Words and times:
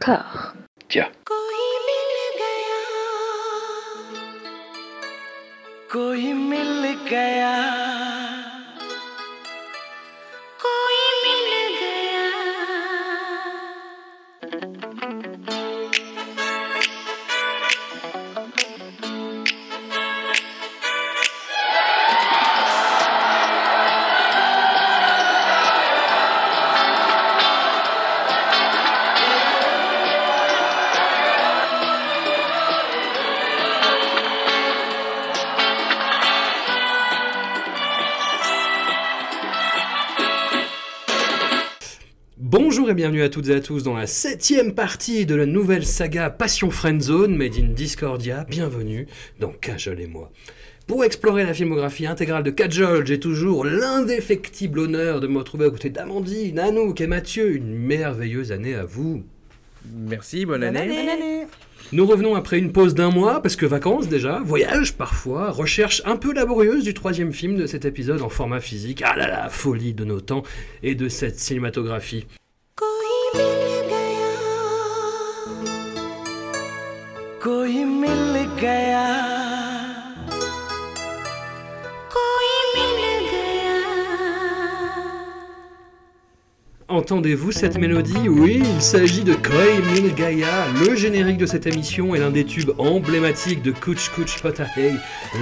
cœur. 0.00 0.54
Tiens. 0.88 1.10
कोई 5.92 6.32
मिल 6.32 6.84
गया 7.10 7.89
Bonjour 42.80 42.92
et 42.92 42.94
bienvenue 42.94 43.22
à 43.22 43.28
toutes 43.28 43.50
et 43.50 43.54
à 43.54 43.60
tous 43.60 43.82
dans 43.82 43.92
la 43.92 44.06
septième 44.06 44.72
partie 44.72 45.26
de 45.26 45.34
la 45.34 45.44
nouvelle 45.44 45.84
saga 45.84 46.30
Passion 46.30 46.70
Friendzone 46.70 47.36
Made 47.36 47.58
in 47.58 47.74
Discordia. 47.74 48.46
Bienvenue 48.48 49.06
dans 49.38 49.52
Cajol 49.52 50.00
et 50.00 50.06
moi. 50.06 50.32
Pour 50.86 51.04
explorer 51.04 51.44
la 51.44 51.52
filmographie 51.52 52.06
intégrale 52.06 52.42
de 52.42 52.50
Kajol, 52.50 53.06
j'ai 53.06 53.20
toujours 53.20 53.66
l'indéfectible 53.66 54.78
honneur 54.78 55.20
de 55.20 55.26
me 55.26 55.36
retrouver 55.36 55.66
à 55.66 55.70
côté 55.70 55.90
d'Amandine, 55.90 56.58
Anouk 56.58 57.02
et 57.02 57.06
Mathieu. 57.06 57.54
Une 57.54 57.74
merveilleuse 57.74 58.50
année 58.50 58.74
à 58.74 58.86
vous. 58.86 59.24
Merci, 59.92 60.46
bonne, 60.46 60.64
année. 60.64 61.44
Nous 61.92 62.06
revenons 62.06 62.34
après 62.34 62.58
une 62.58 62.72
pause 62.72 62.94
d'un 62.94 63.10
mois, 63.10 63.42
parce 63.42 63.56
que 63.56 63.66
vacances 63.66 64.08
déjà, 64.08 64.40
voyage 64.42 64.94
parfois, 64.94 65.50
recherche 65.50 66.00
un 66.06 66.16
peu 66.16 66.32
laborieuse 66.32 66.84
du 66.84 66.94
troisième 66.94 67.34
film 67.34 67.56
de 67.56 67.66
cet 67.66 67.84
épisode 67.84 68.22
en 68.22 68.30
format 68.30 68.60
physique. 68.60 69.02
Ah 69.04 69.16
là 69.16 69.28
là, 69.28 69.48
folie 69.50 69.92
de 69.92 70.06
nos 70.06 70.22
temps 70.22 70.44
et 70.82 70.94
de 70.94 71.10
cette 71.10 71.38
cinématographie. 71.38 72.24
कोई 77.39 77.83
मिल 77.83 78.33
गया 78.61 79.05
कोई 82.15 82.53
मिल 82.75 82.99
गया 83.31 83.75
Entendez-vous 86.87 87.51
cette 87.51 87.77
mélodie 87.77 88.29
Oui, 88.29 88.61
il 88.63 88.81
s'agit 88.81 89.23
de 89.23 89.33
Koi 89.33 89.79
Mil 89.93 90.13
Gaia. 90.13 90.67
Le 90.81 90.95
générique 90.95 91.37
de 91.37 91.45
cette 91.45 91.65
émission 91.65 92.13
est 92.15 92.19
l'un 92.19 92.29
des 92.29 92.45
tubes 92.45 92.71
emblématiques 92.77 93.63
de 93.63 93.71
Kuch 93.71 94.11
Kuch 94.15 94.43
Hotahei. 94.45 94.93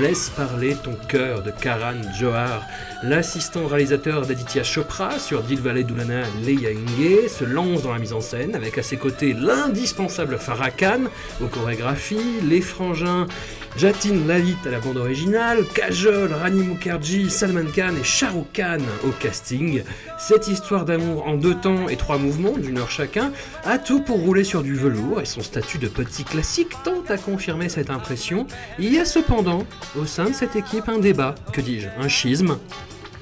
Laisse 0.02 0.30
parler 0.30 0.76
ton 0.84 0.96
cœur 1.10 1.44
de 1.44 1.52
Karan 1.52 2.02
Johar. 2.18 2.66
L'assistant 3.05 3.69
réalisateur 3.69 4.27
d'Aditya 4.27 4.65
Chopra 4.65 5.21
sur 5.21 5.45
Dil 5.45 5.61
Valley 5.61 5.85
Dulana 5.85 6.23
Leia 6.43 6.71
Inge 6.71 7.29
se 7.29 7.45
lance 7.45 7.83
dans 7.83 7.93
la 7.93 8.01
mise 8.01 8.13
en 8.13 8.21
scène 8.21 8.57
avec 8.57 8.77
à 8.77 8.83
ses 8.83 8.97
côtés 8.97 9.35
l'indispensable 9.35 10.37
Farah 10.37 10.73
Khan 10.73 11.03
aux 11.41 11.47
chorégraphies, 11.47 12.41
les 12.43 12.61
frangins 12.61 13.29
Jatin 13.77 14.27
Lalit 14.27 14.57
à 14.67 14.71
la 14.71 14.81
bande 14.81 14.97
originale, 14.97 15.65
Kajol, 15.73 16.33
Rani 16.33 16.65
Mukherjee, 16.65 17.31
Salman 17.31 17.67
Khan 17.73 17.95
et 18.01 18.03
Shah 18.03 18.31
Rukh 18.31 18.53
Khan 18.53 18.79
au 19.07 19.11
casting. 19.13 19.85
Cette 20.19 20.49
histoire 20.49 20.85
d'amour 20.85 21.29
en 21.29 21.37
deux 21.37 21.55
temps 21.55 21.89
et 21.89 21.97
trois 21.97 22.19
mouvements 22.19 22.59
d'une 22.59 22.79
heure 22.79 22.91
chacun 22.91 23.31
a 23.65 23.79
tout 23.79 24.01
pour 24.01 24.19
rouler 24.19 24.43
sur 24.43 24.65
du 24.65 24.75
velours 24.75 25.21
et 25.21 25.27
son 25.27 25.43
statut 25.43 25.79
de 25.79 25.87
petit 25.87 26.25
classique 26.25 26.73
tente 26.83 27.13
à 27.13 27.19
confirmer 27.19 27.69
cette 27.69 27.91
impression. 27.91 28.49
Il 28.81 28.93
y 28.93 28.99
a 28.99 29.05
cependant 29.05 29.65
au 29.97 30.05
sein 30.05 30.31
de 30.31 30.35
cette 30.35 30.57
équipe 30.57 30.89
un 30.89 30.99
débat, 30.99 31.37
que 31.53 31.61
dis-je, 31.61 31.87
un 32.01 32.09
schisme. 32.09 32.59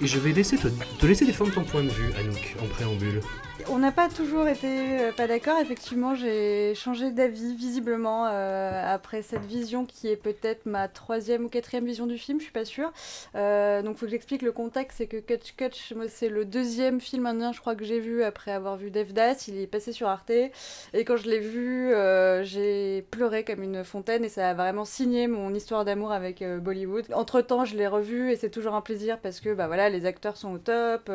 Et 0.03 0.07
je 0.07 0.19
vais 0.19 0.33
laisser 0.33 0.59
te, 0.59 1.07
laisser 1.07 1.25
défendre 1.25 1.53
ton 1.53 1.65
point 1.65 1.83
de 1.83 1.89
vue, 1.89 2.13
Anouk, 2.19 2.57
en 2.63 2.67
préambule. 2.67 3.21
On 3.69 3.79
n'a 3.79 3.91
pas 3.91 4.09
toujours 4.09 4.47
été 4.47 5.01
euh, 5.01 5.13
pas 5.13 5.27
d'accord. 5.27 5.59
Effectivement, 5.61 6.15
j'ai 6.15 6.73
changé 6.77 7.11
d'avis 7.11 7.57
visiblement 7.57 8.27
euh, 8.29 8.95
après 8.95 9.23
cette 9.23 9.45
vision 9.45 9.85
qui 9.85 10.07
est 10.07 10.17
peut-être 10.17 10.67
ma 10.67 10.87
troisième 10.87 11.47
ou 11.47 11.49
quatrième 11.49 11.85
vision 11.85 12.07
du 12.07 12.17
film, 12.17 12.39
je 12.39 12.45
suis 12.45 12.53
pas 12.53 12.65
sûre. 12.65 12.93
Euh, 13.35 13.83
donc, 13.83 13.97
faut 13.97 14.07
que 14.07 14.13
j'explique 14.13 14.43
le 14.43 14.53
contexte. 14.53 14.99
C'est 14.99 15.09
que 15.09 15.17
Kutch 15.17 15.57
Kutch, 15.57 15.93
moi, 15.95 16.05
c'est 16.09 16.29
le 16.29 16.45
deuxième 16.45 17.01
film 17.01 17.27
indien, 17.27 17.51
je 17.51 17.59
crois 17.59 17.75
que 17.75 17.85
j'ai 17.85 17.99
vu 17.99 18.23
après 18.23 18.53
avoir 18.53 18.77
vu 18.77 18.93
Devdas. 18.93 19.47
Il 19.49 19.59
est 19.59 19.67
passé 19.67 19.91
sur 19.93 20.07
Arte 20.07 20.31
et 20.31 21.05
quand 21.05 21.17
je 21.17 21.29
l'ai 21.29 21.41
vu, 21.41 21.93
euh, 21.93 22.45
j'ai 22.45 23.03
pleuré 23.11 23.43
comme 23.43 23.65
une 23.65 23.83
fontaine 23.83 24.25
et 24.25 24.29
ça 24.29 24.51
a 24.51 24.55
vraiment 24.55 24.85
signé 24.85 25.27
mon 25.27 25.53
histoire 25.53 25.85
d'amour 25.85 26.13
avec 26.13 26.45
Bollywood. 26.61 27.07
Entre 27.13 27.41
temps, 27.41 27.65
je 27.65 27.77
l'ai 27.77 27.89
revu 27.89 28.31
et 28.31 28.37
c'est 28.37 28.51
toujours 28.51 28.75
un 28.75 28.81
plaisir 28.81 29.19
parce 29.19 29.41
que 29.41 29.53
bah 29.53 29.67
voilà, 29.67 29.89
les 29.89 30.07
acteurs 30.07 30.37
sont 30.37 30.53
au 30.53 30.59
top, 30.59 31.11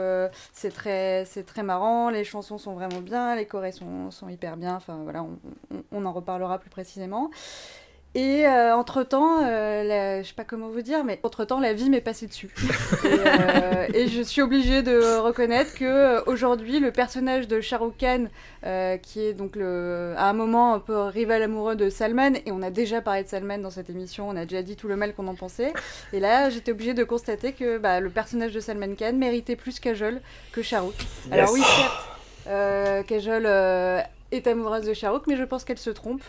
c'est 0.51 0.73
très 0.73 1.23
c'est 1.25 1.45
très 1.45 1.63
marrant, 1.63 2.09
les 2.09 2.25
chansons 2.25 2.41
sont 2.41 2.74
vraiment 2.74 3.02
bien, 3.02 3.35
les 3.35 3.46
chorés 3.46 3.72
sont, 3.72 4.12
sont 4.12 4.29
hyper 4.29 4.57
bien. 4.57 4.75
Enfin 4.75 5.00
voilà, 5.03 5.24
on, 5.24 5.38
on- 5.74 5.84
on 5.91 6.06
en 6.06 6.12
reparlera 6.13 6.59
plus 6.59 6.69
précisément. 6.69 7.29
Et 8.13 8.46
euh, 8.46 8.75
entre 8.75 9.03
temps, 9.03 9.40
je 9.40 10.22
sais 10.28 10.34
pas 10.35 10.44
comment 10.44 10.68
vous 10.68 10.81
dire, 10.81 11.06
mais 11.06 11.18
entre 11.24 11.46
temps, 11.46 11.62
la 11.62 11.72
vie 11.72 11.90
m'est 11.90 12.02
passée 12.02 12.28
dessus. 12.28 12.53
et, 13.06 13.07
euh, 13.07 13.88
et 13.94 14.09
je 14.09 14.22
suis 14.22 14.41
obligée 14.41 14.81
de 14.81 15.18
reconnaître 15.19 15.74
que 15.75 15.85
euh, 15.85 16.22
aujourd'hui, 16.25 16.81
le 16.81 16.91
personnage 16.91 17.47
de 17.47 17.62
Shah 17.62 17.78
Rukh 17.78 17.97
Khan, 17.97 18.25
euh, 18.66 18.97
qui 18.97 19.22
est 19.22 19.34
donc 19.34 19.56
le, 19.56 20.13
à 20.18 20.28
un 20.29 20.34
moment 20.34 20.73
un 20.73 20.79
peu 20.79 21.00
rival 21.03 21.41
amoureux 21.41 21.78
de 21.78 21.90
Salman, 21.90 22.34
et 22.46 22.52
on 22.52 22.62
a 22.62 22.69
déjà 22.69 23.00
parlé 23.00 23.23
de 23.23 23.29
Salman 23.29 23.59
dans 23.59 23.69
cette 23.69 23.90
émission, 23.90 24.28
on 24.28 24.35
a 24.35 24.44
déjà 24.44 24.62
dit 24.62 24.75
tout 24.75 24.90
le 24.90 24.97
mal 24.97 25.13
qu'on 25.16 25.29
en 25.29 25.35
pensait. 25.35 25.72
Et 26.12 26.19
là, 26.19 26.50
j'étais 26.50 26.73
obligée 26.73 26.94
de 26.94 27.06
constater 27.06 27.53
que 27.53 27.78
bah, 27.78 28.02
le 28.02 28.09
personnage 28.09 28.52
de 28.52 28.59
Salman 28.59 28.94
Khan 29.00 29.13
méritait 29.13 29.56
plus 29.56 29.79
Kajol 29.79 30.19
que 30.52 30.62
Shah 30.62 30.81
Rukh. 30.81 31.08
Alors 31.31 31.53
oui, 31.53 31.62
certes, 31.62 31.94
euh, 32.47 33.03
Kajol 33.03 33.44
euh, 33.46 34.02
est 34.31 34.47
amoureuse 34.47 34.85
de 34.85 35.07
Rukh, 35.09 35.28
mais 35.28 35.35
je 35.35 35.44
pense 35.44 35.66
qu'elle 35.66 35.78
se 35.78 35.90
trompe 35.90 36.24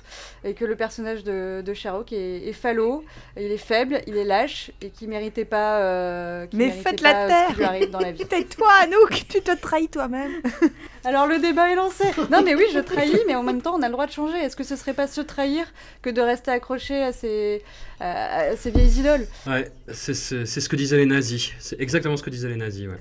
et 0.45 0.55
que 0.55 0.65
le 0.65 0.75
personnage 0.75 1.23
de, 1.23 1.63
de 1.65 1.89
Rukh 1.91 2.13
est, 2.13 2.49
est 2.49 2.53
falot, 2.53 3.05
il 3.37 3.45
est 3.53 3.57
faible, 3.57 4.01
il 4.09 4.17
est 4.17 4.25
lâche 4.25 4.73
et 4.83 4.91
qui 4.91 5.07
méritait 5.07 5.45
pas. 5.45 5.79
euh, 5.79 6.47
qui 6.47 6.57
Mais 6.57 6.67
méritait 6.67 6.91
faites 6.91 7.01
la 7.01 7.13
pas, 7.15 7.27
terre 7.29 7.47
Ce 7.49 7.53
qui 7.53 7.59
lui 7.59 7.65
arrive 7.65 7.91
dans 7.91 8.01
la 8.01 8.11
vie. 8.11 8.27
Tais-toi, 8.29 8.69
Anouk, 8.83 9.23
tu 9.29 9.41
te 9.41 9.55
trahis 9.57 9.87
toi-même. 9.89 10.33
Alors 11.05 11.27
le 11.29 11.39
débat 11.39 11.71
est 11.71 11.77
lancé. 11.77 12.05
Non 12.31 12.43
mais 12.43 12.55
oui, 12.57 12.65
je 12.75 12.79
trahis, 12.81 13.19
mais 13.29 13.35
en 13.37 13.43
même 13.45 13.63
temps, 13.63 13.75
on 13.77 13.83
a 13.83 13.87
le 13.87 13.93
droit 13.93 14.07
de 14.07 14.13
changer. 14.13 14.37
Est-ce 14.37 14.57
que 14.57 14.65
ce 14.65 14.75
serait 14.77 14.95
pas 14.95 15.07
se 15.07 15.21
trahir 15.21 15.65
que 16.03 16.11
de 16.11 16.21
rester 16.21 16.51
accroché 16.51 17.01
à 17.01 17.13
ces, 17.13 17.63
à- 18.01 18.51
à 18.51 18.57
ces 18.57 18.71
vieilles 18.73 18.99
idoles? 19.01 19.27
Ouais, 19.47 19.71
c'est 19.93 20.15
ce 20.15 20.69
que 20.69 20.77
disaient 20.77 20.97
les 20.99 21.07
nazis. 21.07 21.53
C'est 21.61 21.81
exactement 21.81 22.17
ce 22.17 22.23
que 22.25 22.31
disaient 22.31 22.49
les 22.49 22.57
nazis, 22.57 22.89
ouais. 22.89 22.97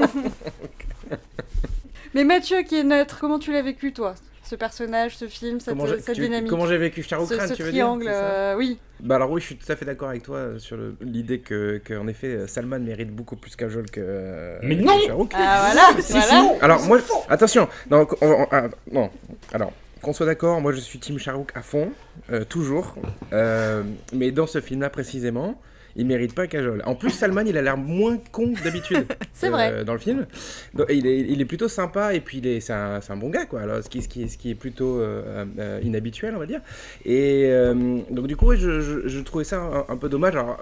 Mais 2.16 2.24
Mathieu, 2.24 2.62
qui 2.62 2.76
est 2.76 2.82
neutre, 2.82 3.18
comment 3.20 3.38
tu 3.38 3.52
l'as 3.52 3.60
vécu 3.60 3.92
toi? 3.92 4.14
Ce 4.42 4.54
personnage, 4.54 5.18
ce 5.18 5.26
film, 5.28 5.60
cette, 5.60 5.76
Comment 5.76 5.84
dynamique 6.14 6.48
comment 6.48 6.66
j'ai 6.66 6.78
vécu 6.78 7.02
Shah 7.02 7.18
Rukh 7.18 7.28
Ce, 7.28 7.34
Khan, 7.34 7.46
ce 7.46 7.52
tu 7.52 7.62
veux 7.62 7.70
dire, 7.72 7.84
triangle, 7.84 8.04
ça? 8.06 8.10
euh, 8.10 8.54
oui. 8.56 8.78
Bah 9.00 9.16
alors 9.16 9.30
oui, 9.32 9.42
je 9.42 9.46
suis 9.48 9.56
tout 9.56 9.70
à 9.70 9.76
fait 9.76 9.84
d'accord 9.84 10.08
avec 10.08 10.22
toi 10.22 10.38
euh, 10.38 10.58
sur 10.58 10.78
l'idée 11.02 11.40
que, 11.40 11.76
que, 11.84 11.92
en 11.92 12.08
effet, 12.08 12.28
euh, 12.28 12.46
Salman 12.46 12.78
mérite 12.78 13.10
beaucoup 13.10 13.36
plus 13.36 13.54
Kajol 13.54 13.90
que, 13.90 14.00
euh, 14.02 14.58
Mais 14.62 14.76
non. 14.76 14.92
Ah 15.34 15.66
voilà, 15.66 16.00
voilà. 16.08 16.56
Alors 16.62 16.82
moi, 16.86 17.00
attention, 17.28 17.68
non, 17.90 18.06
on- 18.22 18.26
on- 18.30 18.46
ah, 18.50 18.68
non. 18.90 19.10
alors 19.52 19.72
qu'on 20.00 20.14
soit 20.14 20.24
d'accord, 20.24 20.58
moi 20.62 20.72
je 20.72 20.80
suis 20.80 20.98
Team 20.98 21.18
Shah 21.18 21.34
Rukh 21.34 21.50
à 21.54 21.60
fond, 21.60 21.90
euh, 22.32 22.44
toujours, 22.44 22.94
Euh, 23.34 23.82
mais 24.14 24.30
dans 24.30 24.46
ce 24.46 24.62
film-là 24.62 24.88
précisément, 24.88 25.60
il 25.96 26.06
mérite 26.06 26.34
pas 26.34 26.46
Kajol. 26.46 26.82
En 26.84 26.94
plus, 26.94 27.10
Salman, 27.10 27.44
il 27.46 27.56
a 27.56 27.62
l'air 27.62 27.76
moins 27.76 28.18
con 28.32 28.52
que 28.52 28.62
d'habitude. 28.62 29.06
C'est 29.32 29.48
euh, 29.48 29.50
vrai. 29.50 29.84
Dans 29.84 29.94
le 29.94 29.98
film, 29.98 30.26
Donc, 30.74 30.86
il, 30.90 31.06
est, 31.06 31.20
il 31.20 31.40
est 31.40 31.44
plutôt 31.44 31.68
sympa 31.68 32.14
et 32.14 32.20
puis 32.20 32.42
c'est 32.60 32.72
un, 32.72 33.16
bon 33.16 33.30
gars 33.30 33.46
quoi. 33.46 33.62
Alors, 33.62 33.82
ce 33.82 33.88
qui, 33.88 34.02
ce 34.02 34.08
qui, 34.08 34.28
ce 34.28 34.38
qui 34.38 34.50
est 34.50 34.54
plutôt 34.54 35.00
euh, 35.00 35.44
euh, 35.58 35.80
inhabituel, 35.82 36.34
on 36.36 36.38
va 36.38 36.46
dire. 36.46 36.60
Et 37.04 37.46
euh, 37.46 38.00
donc 38.10 38.26
du 38.26 38.36
coup, 38.36 38.54
je, 38.54 38.80
je, 38.80 39.08
je 39.08 39.20
trouvais 39.20 39.44
ça 39.44 39.60
un, 39.60 39.86
un 39.88 39.96
peu 39.96 40.08
dommage. 40.08 40.34
Alors, 40.34 40.58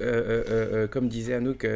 euh, 0.00 0.04
euh, 0.04 0.44
euh, 0.48 0.86
comme 0.86 1.08
disait 1.08 1.34
Anouk, 1.34 1.66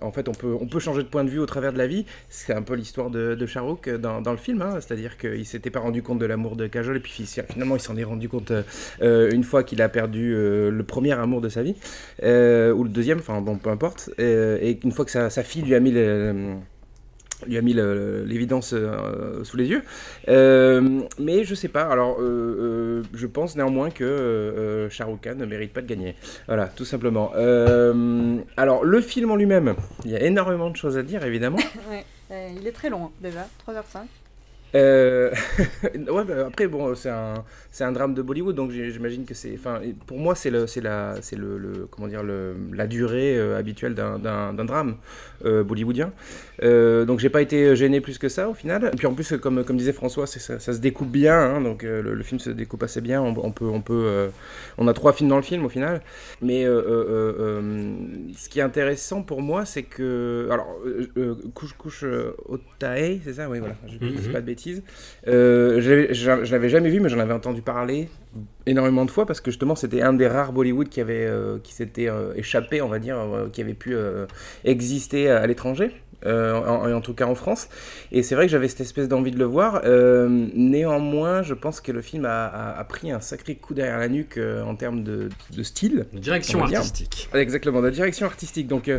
en 0.00 0.12
fait, 0.12 0.28
on 0.28 0.32
peut, 0.32 0.78
changer 0.78 1.02
de 1.02 1.08
point 1.08 1.24
de 1.24 1.30
vue 1.30 1.38
au 1.38 1.46
travers 1.46 1.72
de 1.72 1.78
la 1.78 1.86
vie. 1.86 2.06
C'est 2.28 2.52
un 2.52 2.62
peu 2.62 2.74
l'histoire 2.74 3.10
de, 3.10 3.34
de 3.34 3.46
Shah 3.46 3.60
Rukh 3.60 3.88
dans, 3.88 4.30
le 4.30 4.36
film, 4.36 4.62
hein. 4.62 4.80
c'est-à-dire 4.80 5.16
qu'il 5.16 5.46
s'était 5.46 5.70
pas 5.70 5.80
rendu 5.80 6.02
compte 6.02 6.18
de 6.18 6.26
l'amour 6.26 6.56
de 6.56 6.66
Kajol 6.66 6.96
et 6.96 7.00
puis 7.00 7.12
fi- 7.12 7.42
finalement 7.48 7.76
il 7.76 7.80
s'en 7.80 7.96
est 7.96 8.04
rendu 8.04 8.28
compte 8.28 8.52
une 9.00 9.44
fois 9.44 9.64
qu'il 9.64 9.82
a 9.82 9.88
perdu 9.88 10.32
le 10.32 10.82
premier 10.86 11.12
amour 11.12 11.40
de 11.40 11.48
sa 11.48 11.62
vie 11.62 11.74
ou 12.22 12.84
le 12.84 12.88
deuxième, 12.88 13.18
enfin 13.18 13.40
bon, 13.40 13.56
peu 13.56 13.70
importe. 13.70 14.10
Et 14.18 14.78
une 14.82 14.92
fois 14.92 15.04
que 15.04 15.10
sa 15.10 15.42
fille 15.42 15.62
lui 15.62 15.74
a 15.74 15.80
mis 15.80 15.92
le- 15.92 16.56
lui 17.46 17.56
a 17.58 17.62
mis 17.62 17.74
l'évidence 17.74 18.72
euh, 18.72 19.44
sous 19.44 19.56
les 19.56 19.66
yeux. 19.66 19.82
Euh, 20.28 21.00
mais 21.18 21.44
je 21.44 21.54
sais 21.54 21.68
pas, 21.68 21.82
alors 21.82 22.16
euh, 22.20 23.02
je 23.14 23.26
pense 23.26 23.56
néanmoins 23.56 23.90
que 23.90 24.88
Khan 24.96 25.34
ne 25.36 25.46
mérite 25.46 25.72
pas 25.72 25.82
de 25.82 25.86
gagner. 25.86 26.16
Voilà, 26.46 26.66
tout 26.66 26.84
simplement. 26.84 27.32
Alors 28.56 28.84
le 28.84 29.00
film 29.00 29.30
en 29.30 29.36
lui-même, 29.36 29.74
il 30.04 30.10
y 30.10 30.16
a 30.16 30.22
énormément 30.22 30.70
de 30.70 30.76
choses 30.76 30.98
à 30.98 31.02
dire 31.02 31.24
évidemment. 31.24 31.58
Ouais. 31.90 32.04
Il 32.56 32.66
est 32.66 32.72
très 32.72 32.88
long 32.88 33.06
hein, 33.06 33.10
déjà, 33.20 33.46
3h05. 33.66 34.06
Euh, 34.74 35.30
ouais, 35.94 36.24
bah, 36.24 36.46
après, 36.48 36.66
bon, 36.66 36.94
c'est 36.94 37.10
un, 37.10 37.44
c'est 37.72 37.84
un 37.84 37.90
drame 37.90 38.14
de 38.14 38.22
Bollywood, 38.22 38.54
donc 38.54 38.70
j'imagine 38.70 39.24
que 39.24 39.34
c'est. 39.34 39.52
Enfin, 39.54 39.80
pour 40.06 40.18
moi, 40.18 40.34
c'est 40.36 40.50
le, 40.50 40.68
c'est 40.68 40.80
la, 40.82 41.16
c'est 41.22 41.36
le, 41.36 41.58
le- 41.58 41.88
comment 41.90 42.06
dire, 42.06 42.22
le, 42.22 42.54
la 42.72 42.86
durée 42.86 43.36
euh, 43.36 43.58
habituelle 43.58 43.94
d'un, 43.94 44.18
d'un, 44.20 44.52
d'un 44.52 44.64
drame 44.64 44.96
euh, 45.44 45.64
bollywoodien. 45.64 46.12
Euh, 46.62 47.04
donc 47.04 47.18
j'ai 47.18 47.30
pas 47.30 47.42
été 47.42 47.74
gêné 47.74 48.00
plus 48.00 48.18
que 48.18 48.28
ça 48.28 48.48
au 48.48 48.54
final. 48.54 48.90
Et 48.92 48.96
puis 48.96 49.06
en 49.06 49.14
plus, 49.14 49.34
comme, 49.40 49.64
comme 49.64 49.78
disait 49.78 49.92
François, 49.92 50.26
c'est, 50.26 50.38
ça, 50.38 50.58
ça 50.60 50.72
se 50.74 50.78
découpe 50.78 51.10
bien, 51.10 51.34
hein, 51.36 51.60
donc 51.62 51.82
euh, 51.82 52.02
le, 52.02 52.14
le 52.14 52.22
film 52.22 52.38
se 52.38 52.50
découpe 52.50 52.82
assez 52.82 53.00
bien. 53.00 53.20
On, 53.22 53.34
on 53.42 53.50
peut, 53.50 53.64
on 53.64 53.80
peut, 53.80 54.28
on 54.78 54.86
a 54.86 54.92
trois 54.92 55.12
films 55.14 55.30
dans 55.30 55.36
le 55.36 55.42
film 55.42 55.64
au 55.64 55.70
final. 55.70 56.02
Mais 56.42 56.64
ce 56.64 58.48
qui 58.50 58.58
est 58.58 58.62
intéressant 58.62 59.22
pour 59.22 59.40
moi, 59.40 59.64
c'est 59.64 59.82
que. 59.84 60.46
Alors, 60.50 60.78
couche 61.54 61.72
couche 61.72 62.04
euh, 62.04 62.32
Otae, 62.48 63.18
c'est 63.24 63.32
ça? 63.32 63.48
Oui, 63.48 63.60
voilà, 63.60 63.76
je 63.88 64.04
ne 64.04 64.10
dis 64.10 64.28
pas 64.28 64.42
de 64.42 64.46
bêtises. 64.46 64.82
Je 65.26 66.50
l'avais 66.52 66.68
jamais 66.68 66.90
vu, 66.90 67.00
mais 67.00 67.08
j'en 67.08 67.18
avais 67.18 67.32
entendu 67.32 67.61
parler 67.62 68.08
énormément 68.66 69.04
de 69.04 69.10
fois 69.10 69.26
parce 69.26 69.40
que 69.40 69.50
justement, 69.50 69.74
c'était 69.74 70.02
un 70.02 70.12
des 70.12 70.28
rares 70.28 70.52
Bollywood 70.52 70.88
qui, 70.88 71.00
avait, 71.00 71.26
euh, 71.26 71.58
s'était 71.64 72.08
euh, 72.08 72.34
échappé, 72.34 72.82
on 72.82 72.88
va 72.88 72.98
dire, 72.98 73.18
euh, 73.18 73.48
qui 73.48 73.60
avait 73.60 73.74
pu 73.74 73.94
exister 74.64 75.28
à 75.30 75.46
l'étranger. 75.46 75.92
Euh, 76.26 76.54
en, 76.54 76.92
en 76.92 77.00
tout 77.00 77.14
cas 77.14 77.26
en 77.26 77.34
France. 77.34 77.68
Et 78.12 78.22
c'est 78.22 78.34
vrai 78.34 78.46
que 78.46 78.52
j'avais 78.52 78.68
cette 78.68 78.80
espèce 78.82 79.08
d'envie 79.08 79.30
de 79.30 79.38
le 79.38 79.44
voir. 79.44 79.82
Euh, 79.84 80.28
néanmoins, 80.54 81.42
je 81.42 81.54
pense 81.54 81.80
que 81.80 81.92
le 81.92 82.02
film 82.02 82.24
a, 82.24 82.46
a- 82.46 82.78
a 82.78 82.84
pris 82.84 83.10
un 83.10 83.20
sacré 83.20 83.54
coup 83.56 83.74
derrière 83.74 83.98
la 83.98 84.08
nuque 84.08 84.38
euh, 84.38 84.62
en 84.62 84.74
termes 84.76 85.02
de, 85.02 85.28
de 85.56 85.62
style. 85.62 86.06
Direction 86.12 86.58
On 86.58 86.62
va 86.62 86.68
dire. 86.68 86.78
artistique. 86.78 87.28
Exactement, 87.34 87.80
de 87.82 87.90
direction 87.90 88.26
artistique. 88.26 88.66
Donc, 88.68 88.90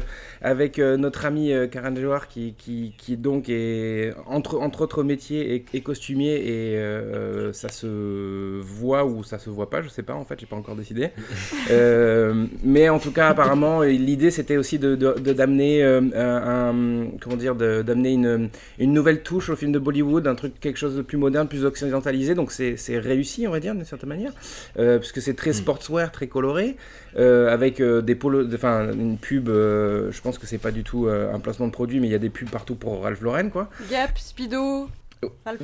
avec 0.41 0.77
notre 0.79 1.25
ami 1.25 1.51
Karan 1.71 1.95
Johar, 1.95 2.27
qui, 2.27 2.55
qui, 2.57 2.93
qui 2.97 3.17
donc 3.17 3.49
est, 3.49 4.13
entre, 4.27 4.59
entre 4.59 4.81
autres 4.81 5.03
métiers, 5.03 5.65
est 5.73 5.81
costumier, 5.81 6.35
et 6.47 7.53
ça 7.53 7.69
se 7.69 8.59
voit 8.61 9.05
ou 9.05 9.23
ça 9.23 9.39
se 9.39 9.49
voit 9.49 9.69
pas, 9.69 9.81
je 9.81 9.89
sais 9.89 10.03
pas, 10.03 10.13
en 10.13 10.25
fait, 10.25 10.39
j'ai 10.39 10.45
pas 10.45 10.55
encore 10.55 10.75
décidé. 10.75 11.09
Mais 12.63 12.89
en 12.89 12.99
tout 12.99 13.11
cas, 13.11 13.29
apparemment, 13.29 13.81
l'idée 13.83 14.31
c'était 14.31 14.57
aussi 14.57 14.79
de, 14.79 14.95
de- 14.95 15.15
de- 15.19 15.33
d'amener 15.33 15.83
un, 15.83 16.11
un- 16.15 17.07
comment 17.21 17.35
dire, 17.35 17.55
d'amener 17.55 18.13
une, 18.13 18.49
une 18.79 18.93
nouvelle 18.93 19.23
touche 19.23 19.49
au 19.49 19.55
film 19.55 19.71
de 19.71 19.79
Bollywood, 19.79 20.27
un 20.27 20.35
truc, 20.35 20.59
quelque 20.59 20.77
chose 20.77 20.95
de 20.95 21.01
plus 21.01 21.17
moderne, 21.17 21.47
plus 21.47 21.65
occidentalisé. 21.65 22.35
Donc, 22.35 22.51
c'est, 22.51 22.77
c'est 22.77 22.97
réussi, 22.97 23.47
on 23.47 23.51
va 23.51 23.59
dire, 23.59 23.75
d'une 23.75 23.85
certaine 23.85 24.09
manière, 24.09 24.31
euh, 24.79 24.99
puisque 24.99 25.21
c'est 25.21 25.33
très 25.35 25.53
sportswear, 25.53 26.11
très 26.11 26.27
coloré 26.27 26.75
euh, 27.17 27.51
avec 27.53 27.79
euh, 27.79 28.01
des 28.01 28.15
polos, 28.15 28.47
enfin 28.53 28.91
une 28.91 29.17
pub. 29.17 29.49
euh, 29.49 30.11
je 30.11 30.21
pense 30.21 30.37
que 30.37 30.47
c'est 30.47 30.57
pas 30.57 30.71
du 30.71 30.83
tout 30.83 31.07
euh, 31.07 31.33
un 31.33 31.39
placement 31.39 31.67
de 31.67 31.71
produit, 31.71 31.99
mais 31.99 32.07
il 32.07 32.11
y 32.11 32.15
a 32.15 32.19
des 32.19 32.29
pubs 32.29 32.49
partout 32.49 32.75
pour 32.75 33.03
Ralph 33.03 33.21
Lauren, 33.21 33.49
quoi. 33.49 33.69
Gap, 33.89 34.17
Speedo. 34.17 34.87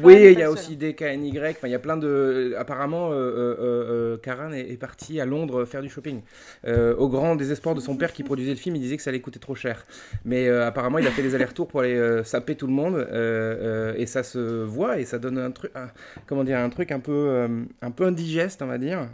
Oui, 0.03 0.15
il 0.33 0.39
y 0.39 0.43
a 0.43 0.49
aussi 0.51 0.75
des 0.75 0.93
KNY. 0.93 1.37
Enfin, 1.39 1.67
il 1.67 1.71
y 1.71 1.75
a 1.75 1.79
plein 1.79 1.97
de. 1.97 2.53
Apparemment, 2.57 3.11
euh, 3.11 3.15
euh, 3.15 3.55
euh, 3.59 4.17
Karan 4.17 4.51
est, 4.51 4.69
est 4.71 4.77
parti 4.77 5.19
à 5.19 5.25
Londres 5.25 5.65
faire 5.65 5.81
du 5.81 5.89
shopping. 5.89 6.21
Euh, 6.67 6.95
au 6.95 7.09
grand 7.09 7.35
désespoir 7.35 7.75
de 7.75 7.79
son 7.81 7.95
père 7.97 8.13
qui 8.13 8.23
produisait 8.23 8.51
le 8.51 8.57
film, 8.57 8.75
il 8.75 8.81
disait 8.81 8.97
que 8.97 9.03
ça 9.03 9.09
allait 9.09 9.19
coûter 9.21 9.39
trop 9.39 9.55
cher. 9.55 9.85
Mais 10.25 10.49
apparemment, 10.49 10.97
il 10.99 11.07
a 11.07 11.11
fait 11.11 11.21
des 11.23 11.35
allers-retours 11.35 11.67
pour 11.67 11.81
aller 11.81 12.21
saper 12.23 12.55
tout 12.55 12.67
le 12.67 12.73
monde. 12.73 13.07
et 13.97 14.05
ça 14.05 14.23
se 14.23 14.63
voit 14.63 14.99
et 14.99 15.05
ça 15.05 15.19
donne 15.19 15.37
un 15.37 15.51
truc, 15.51 15.71
un- 15.75 15.89
comment 16.25 16.43
dire, 16.43 16.57
un 16.59 16.69
truc 16.69 16.91
un 16.91 16.99
peu, 16.99 17.47
un 17.81 17.91
peu 17.91 18.05
indigeste, 18.05 18.61
on 18.61 18.67
va 18.67 18.77
dire, 18.77 19.07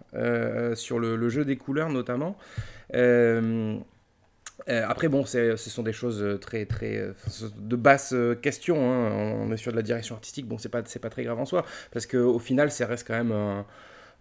sur 0.75 0.99
le, 0.99 1.15
le 1.15 1.29
jeu 1.29 1.45
des 1.45 1.55
couleurs 1.57 1.89
notamment. 1.89 2.37
Euh, 2.93 3.75
après, 4.67 5.07
bon, 5.07 5.25
c'est- 5.25 5.57
ce 5.57 5.69
sont 5.69 5.83
des 5.83 5.93
choses 5.93 6.21
euh, 6.23 6.37
très, 6.37 6.65
très 6.65 6.97
euh, 6.97 7.13
de 7.57 7.75
basse 7.75 8.13
euh, 8.13 8.35
question. 8.35 8.77
hein. 8.91 9.11
On 9.41 9.51
est 9.51 9.57
sur 9.57 9.71
de 9.71 9.77
la 9.77 9.83
direction 9.83 10.15
artistique. 10.15 10.47
Bon, 10.47 10.57
c'est 10.57 10.69
pas, 10.69 10.81
c'est 10.85 10.99
pas 10.99 11.09
très 11.09 11.23
grave 11.23 11.39
en 11.39 11.45
soi, 11.45 11.65
parce 11.91 12.05
que 12.05 12.17
au 12.17 12.39
final, 12.39 12.71
ça 12.71 12.85
reste 12.87 13.05
quand 13.07 13.13
même 13.15 13.31
un, 13.31 13.65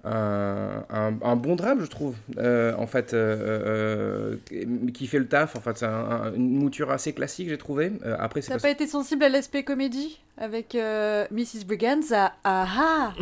un, 0.07 0.85
un- 0.91 1.19
un 1.23 1.37
bon 1.37 1.57
drame, 1.57 1.81
je 1.81 1.87
trouve. 1.87 2.15
Euh, 2.37 2.75
en 2.77 2.87
fait, 2.87 3.15
euh, 3.15 4.37
euh, 4.53 4.91
qui 4.93 5.07
fait 5.07 5.19
le 5.19 5.27
taf. 5.29 5.57
En 5.57 5.61
fait, 5.61 5.79
c'est 5.79 5.87
un- 5.87 5.91
un- 6.11 6.35
une 6.35 6.59
mouture 6.59 6.91
assez 6.91 7.13
classique, 7.15 7.49
j'ai 7.49 7.57
trouvé. 7.57 7.93
Euh, 8.05 8.15
après, 8.19 8.43
c'est 8.43 8.49
T'as 8.49 8.55
parce- 8.55 8.63
pas 8.65 8.71
été 8.71 8.87
sensible 8.87 9.25
à 9.25 9.29
l'aspect 9.31 9.63
comédie 9.63 10.21
avec 10.37 10.75
euh, 10.75 11.27
Mrs. 11.31 11.65
Briganza, 11.67 12.33
ah 12.45 12.67
ah 12.77 13.13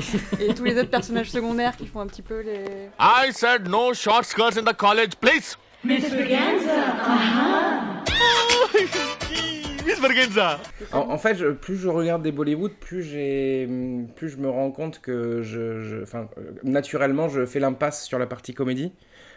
Et 0.40 0.52
tous 0.54 0.64
les 0.64 0.76
autres 0.78 0.90
personnages 0.90 1.30
secondaires 1.30 1.76
qui 1.76 1.86
font 1.86 2.00
un 2.00 2.06
petit 2.08 2.22
peu 2.22 2.40
les. 2.40 2.64
I 2.98 3.32
said 3.32 3.68
no 3.68 3.94
short 3.94 4.24
skirts 4.24 4.56
in 4.58 4.64
the 4.64 4.76
college, 4.76 5.14
please. 5.20 5.56
Miss 5.84 6.08
Braganza. 6.10 6.76
Miss 9.84 10.00
Braganza. 10.00 10.60
En, 10.92 10.98
en 11.10 11.18
fait, 11.18 11.34
je- 11.36 11.46
plus 11.52 11.76
je 11.76 11.88
regarde 11.88 12.22
des 12.22 12.30
Bollywood, 12.32 12.72
plus 12.72 13.02
j'ai, 13.02 13.68
plus 14.16 14.28
je 14.28 14.36
me 14.36 14.48
rends 14.48 14.70
compte 14.70 15.00
que 15.00 15.42
je, 15.42 15.80
je- 15.80 16.02
enfin, 16.02 16.28
euh, 16.38 16.52
naturellement, 16.62 17.28
je 17.28 17.44
fais 17.46 17.58
l'impasse 17.60 18.04
sur 18.04 18.18
la 18.18 18.26
partie 18.26 18.54
comédie 18.54 18.92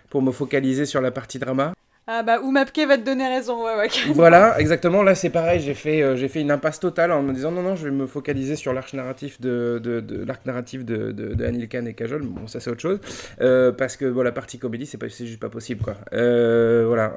pour 0.10 0.22
me 0.22 0.32
focaliser 0.32 0.86
sur 0.86 1.02
la 1.02 1.12
partie 1.12 1.40
drama. 1.40 1.74
Ah 2.08 2.22
bah, 2.22 2.40
Oumapke 2.40 2.86
va 2.88 3.00
te 3.00 3.04
donner 3.04 3.28
raison, 3.28 3.66
ouais, 3.66 3.76
ouais. 3.78 3.88
voilà, 4.14 4.60
exactement. 4.60 5.02
Là, 5.02 5.16
c'est 5.16 5.32
pareil. 5.32 5.60
J'ai 5.60 5.74
fait, 5.74 6.04
euh, 6.04 6.16
j'ai 6.16 6.28
fait 6.28 6.42
une 6.42 6.52
impasse 6.52 6.80
totale 6.80 7.12
en 7.12 7.24
me 7.24 7.34
disant 7.34 7.52
non, 7.52 7.64
non, 7.64 7.76
je 7.76 7.86
vais 7.86 7.96
me 7.96 8.06
focaliser 8.06 8.56
sur 8.56 8.74
l'arc 8.74 8.94
narratif 8.94 9.42
de, 9.42 9.80
de, 9.84 10.24
l'arc 10.24 10.46
narratif 10.46 10.86
de, 10.86 11.12
de, 11.12 11.66
Khan 11.66 11.86
et 11.88 11.96
Kajol. 11.96 12.22
Bon, 12.22 12.46
ça 12.46 12.60
c'est 12.60 12.70
autre 12.70 12.82
chose, 12.82 13.00
Euh, 13.42 13.72
parce 13.72 13.98
que 13.98 14.06
bon, 14.06 14.22
la 14.22 14.32
partie 14.32 14.60
comédie, 14.60 14.86
c'est 14.86 15.00
pas, 15.00 15.08
juste 15.08 15.40
pas 15.40 15.50
possible, 15.50 15.82
quoi. 15.82 15.96
Euh, 16.14 16.86
voilà. 16.88 17.14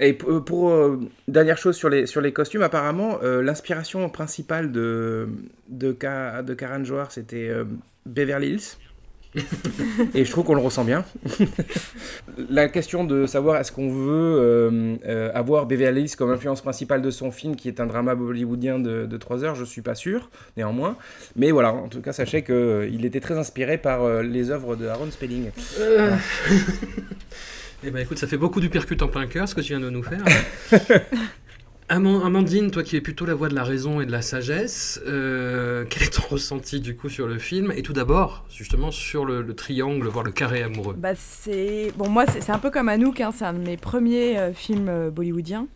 et 0.00 0.12
pour 0.14 0.98
dernière 1.28 1.58
chose 1.58 1.76
sur 1.76 1.88
les 1.88 2.06
sur 2.06 2.20
les 2.20 2.32
costumes, 2.32 2.62
apparemment, 2.62 3.18
l'inspiration 3.22 4.08
principale 4.08 4.72
de 4.72 5.28
de, 5.68 5.92
Ka- 5.92 6.42
de 6.42 6.56
c'était 7.10 7.52
Beverly 8.04 8.48
Hills. 8.48 8.87
Et 10.14 10.24
je 10.24 10.30
trouve 10.30 10.44
qu'on 10.44 10.54
le 10.54 10.62
ressent 10.62 10.84
bien. 10.84 11.04
La 12.48 12.68
question 12.68 13.04
de 13.04 13.26
savoir 13.26 13.56
est-ce 13.56 13.72
qu'on 13.72 13.90
veut 13.90 14.36
euh, 14.38 14.96
euh, 15.06 15.30
avoir 15.34 15.66
Beverly 15.66 16.02
Hills 16.02 16.16
comme 16.16 16.30
influence 16.30 16.62
principale 16.62 17.02
de 17.02 17.10
son 17.10 17.30
film, 17.30 17.56
qui 17.56 17.68
est 17.68 17.80
un 17.80 17.86
drama 17.86 18.14
bollywoodien 18.14 18.78
de, 18.78 19.06
de 19.06 19.16
3 19.16 19.44
heures, 19.44 19.54
je 19.54 19.64
suis 19.64 19.82
pas 19.82 19.94
sûr, 19.94 20.30
néanmoins. 20.56 20.96
Mais 21.36 21.50
voilà, 21.50 21.72
en 21.72 21.88
tout 21.88 22.00
cas, 22.00 22.12
sachez 22.12 22.42
qu'il 22.42 23.04
était 23.04 23.20
très 23.20 23.36
inspiré 23.36 23.78
par 23.78 24.02
euh, 24.02 24.22
les 24.22 24.50
œuvres 24.50 24.76
de 24.76 24.86
Aaron 24.86 25.10
Spelling. 25.10 25.50
Euh. 25.78 26.16
Eh 27.84 27.92
ben 27.92 28.00
écoute, 28.00 28.18
ça 28.18 28.26
fait 28.26 28.36
beaucoup 28.36 28.60
du 28.60 28.70
percute 28.70 29.02
en 29.02 29.06
plein 29.06 29.28
cœur 29.28 29.48
ce 29.48 29.54
que 29.54 29.60
tu 29.60 29.68
viens 29.68 29.78
de 29.78 29.88
nous 29.88 30.02
faire. 30.02 30.24
Aman- 31.90 32.22
Amandine, 32.22 32.70
toi 32.70 32.82
qui 32.82 32.96
es 32.96 33.00
plutôt 33.00 33.24
la 33.24 33.34
voix 33.34 33.48
de 33.48 33.54
la 33.54 33.64
raison 33.64 34.02
et 34.02 34.06
de 34.06 34.12
la 34.12 34.20
sagesse, 34.20 35.00
euh, 35.06 35.86
quel 35.88 36.02
est 36.02 36.10
ton 36.10 36.22
ressenti 36.30 36.80
du 36.80 36.94
coup 36.94 37.08
sur 37.08 37.26
le 37.26 37.38
film? 37.38 37.72
Et 37.74 37.80
tout 37.80 37.94
d'abord, 37.94 38.44
justement, 38.50 38.90
sur 38.90 39.24
le, 39.24 39.40
le 39.40 39.54
triangle, 39.54 40.06
voire 40.08 40.24
le 40.24 40.30
carré 40.30 40.62
amoureux. 40.62 40.94
Bah, 40.98 41.14
c'est 41.16 41.90
bon 41.96 42.10
moi 42.10 42.26
c'est 42.26 42.50
un 42.50 42.58
peu 42.58 42.70
comme 42.70 42.90
Anouk, 42.90 43.22
hein, 43.22 43.30
c'est 43.34 43.46
un 43.46 43.54
de 43.54 43.58
mes 43.60 43.78
premiers 43.78 44.38
euh, 44.38 44.52
films 44.52 44.88
euh, 44.90 45.10
bollywoodiens. 45.10 45.66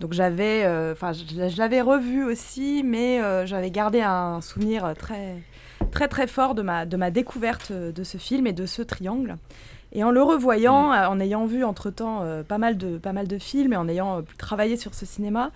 Donc 0.00 0.14
j'avais, 0.14 0.64
euh, 0.64 0.92
enfin 0.92 1.12
je, 1.12 1.58
l'avais 1.58 1.82
revu 1.82 2.24
aussi, 2.24 2.82
mais 2.82 3.20
j'avais 3.46 3.70
gardé 3.70 4.00
un 4.00 4.40
souvenir 4.40 4.94
très 4.98 5.36
très 5.92 6.08
très 6.08 6.26
fort 6.26 6.54
de 6.54 6.62
ma 6.62 6.86
de 6.86 6.96
ma 6.96 7.10
découverte 7.10 7.70
de 7.70 8.02
ce 8.02 8.16
film 8.16 8.46
et 8.46 8.54
de 8.54 8.64
ce 8.64 8.80
triangle. 8.80 9.36
Et 9.92 10.04
en 10.04 10.10
le 10.10 10.22
revoyant, 10.22 10.92
euh, 10.92 11.06
en 11.06 11.18
ayant 11.20 11.46
vu 11.46 11.64
entre-temps 11.64 12.22
euh, 12.22 12.42
pas, 12.42 12.58
mal 12.58 12.76
de, 12.76 12.98
pas 12.98 13.12
mal 13.12 13.26
de 13.26 13.38
films 13.38 13.72
et 13.72 13.76
en 13.76 13.88
ayant 13.88 14.18
euh, 14.18 14.22
travaillé 14.38 14.76
sur 14.76 14.94
ce 14.94 15.04
cinéma, 15.04 15.50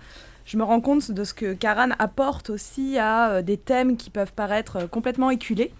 je 0.45 0.57
me 0.57 0.63
rends 0.63 0.81
compte 0.81 1.11
de 1.11 1.23
ce 1.23 1.33
que 1.33 1.53
Karan 1.53 1.89
apporte 1.99 2.49
aussi 2.49 2.97
à 2.97 3.29
euh, 3.29 3.41
des 3.41 3.57
thèmes 3.57 3.95
qui 3.95 4.09
peuvent 4.09 4.33
paraître 4.33 4.89
complètement 4.89 5.29
éculés. 5.29 5.71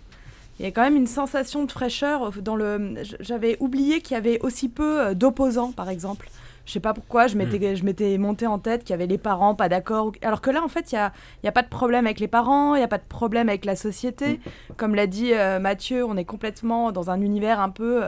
Il 0.59 0.63
y 0.63 0.67
a 0.69 0.71
quand 0.71 0.83
même 0.83 0.95
une 0.95 1.07
sensation 1.07 1.65
de 1.65 1.71
fraîcheur 1.71 2.31
dans 2.41 2.55
le. 2.55 2.95
J'avais 3.19 3.57
oublié 3.59 3.99
qu'il 3.99 4.13
y 4.13 4.17
avait 4.17 4.39
aussi 4.39 4.69
peu 4.69 5.13
d'opposants, 5.13 5.73
par 5.73 5.89
exemple. 5.89 6.29
Je 6.65 6.71
sais 6.71 6.79
pas 6.79 6.93
pourquoi, 6.93 7.27
je 7.27 7.35
m'étais, 7.35 7.75
je 7.75 7.83
m'étais 7.83 8.17
monté 8.17 8.47
en 8.47 8.57
tête 8.57 8.85
qu'il 8.85 8.91
y 8.91 8.93
avait 8.93 9.05
les 9.05 9.17
parents 9.17 9.53
pas 9.53 9.67
d'accord. 9.67 10.13
Alors 10.21 10.39
que 10.39 10.49
là, 10.49 10.63
en 10.63 10.69
fait, 10.69 10.93
il 10.93 10.95
n'y 10.95 11.01
a, 11.01 11.11
y 11.43 11.47
a 11.49 11.51
pas 11.51 11.61
de 11.61 11.67
problème 11.67 12.05
avec 12.05 12.21
les 12.21 12.29
parents, 12.29 12.73
il 12.73 12.77
n'y 12.77 12.85
a 12.85 12.87
pas 12.87 12.97
de 12.97 13.03
problème 13.03 13.49
avec 13.49 13.65
la 13.65 13.75
société. 13.75 14.39
Comme 14.77 14.95
l'a 14.95 15.07
dit 15.07 15.33
Mathieu, 15.59 16.05
on 16.05 16.15
est 16.15 16.23
complètement 16.23 16.93
dans 16.93 17.09
un 17.09 17.19
univers 17.19 17.59
un 17.59 17.69
peu 17.69 18.03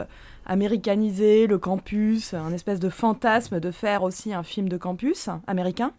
américanisé, 0.48 1.46
le 1.46 1.58
campus, 1.58 2.34
un 2.34 2.52
espèce 2.52 2.80
de 2.80 2.88
fantasme 2.88 3.60
de 3.60 3.70
faire 3.70 4.02
aussi 4.02 4.32
un 4.34 4.42
film 4.42 4.68
de 4.68 4.76
campus 4.76 5.28
américain. 5.46 5.92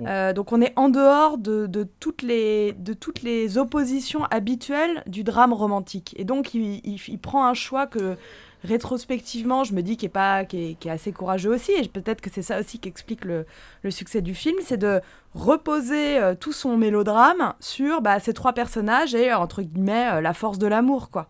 Euh, 0.00 0.32
donc 0.32 0.50
on 0.50 0.60
est 0.60 0.72
en 0.74 0.88
dehors 0.88 1.38
de, 1.38 1.66
de 1.68 1.86
toutes 2.00 2.22
les, 2.22 2.72
de 2.72 2.94
toutes 2.94 3.22
les 3.22 3.58
oppositions 3.58 4.24
habituelles 4.24 5.04
du 5.06 5.22
drame 5.22 5.52
romantique. 5.52 6.14
Et 6.18 6.24
donc 6.24 6.52
il, 6.54 6.80
il- 6.84 7.00
il 7.06 7.18
prend 7.20 7.46
un 7.46 7.54
choix 7.54 7.86
que 7.86 8.16
rétrospectivement 8.64 9.62
je 9.62 9.72
me 9.72 9.82
dis 9.82 9.96
qui 9.96 10.06
est, 10.06 10.08
pas, 10.08 10.44
qui 10.44 10.70
est, 10.70 10.74
qui 10.80 10.88
est 10.88 10.90
assez 10.90 11.12
courageux 11.12 11.50
aussi. 11.54 11.70
Et 11.72 11.86
peut-être 11.86 12.20
que 12.20 12.30
c'est 12.30 12.42
ça 12.42 12.58
aussi 12.58 12.80
qui 12.80 12.88
explique 12.88 13.24
le, 13.24 13.46
le 13.82 13.90
succès 13.92 14.20
du 14.20 14.34
film, 14.34 14.56
c'est 14.64 14.78
de 14.78 15.00
reposer 15.34 16.18
euh, 16.18 16.34
tout 16.34 16.52
son 16.52 16.76
mélodrame 16.76 17.54
sur 17.60 18.00
bah, 18.02 18.18
ces 18.18 18.32
trois 18.34 18.52
personnages 18.52 19.14
et 19.14 19.32
entre 19.32 19.62
guillemets 19.62 20.08
euh, 20.14 20.20
la 20.20 20.34
force 20.34 20.58
de 20.58 20.66
l'amour. 20.66 21.10
quoi. 21.10 21.28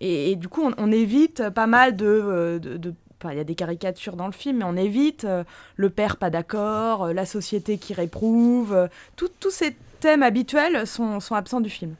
Et, 0.00 0.36
du 0.36 0.48
coup 0.48 0.62
on, 0.76 0.92
évite 0.92 1.50
pas 1.50 1.66
mal 1.66 1.96
de... 1.96 2.06
euh, 2.06 2.58
il 3.24 3.36
y 3.36 3.40
a 3.40 3.44
des 3.44 3.54
caricatures 3.54 4.16
dans 4.16 4.26
le 4.26 4.32
film, 4.32 4.58
mais 4.58 4.64
on 4.64 4.76
évite 4.76 5.24
euh, 5.24 5.44
le 5.76 5.90
père 5.90 6.16
pas 6.16 6.30
d'accord, 6.30 7.04
euh, 7.04 7.12
la 7.12 7.26
société 7.26 7.76
qui 7.76 7.92
réprouve, 7.92 8.88
tous 9.16 9.50
ces 9.50 9.76
thèmes 10.00 10.22
habituels 10.22 10.86
sont, 10.86 11.18
absents 11.32 11.60
du 11.60 11.68
film. 11.68 11.94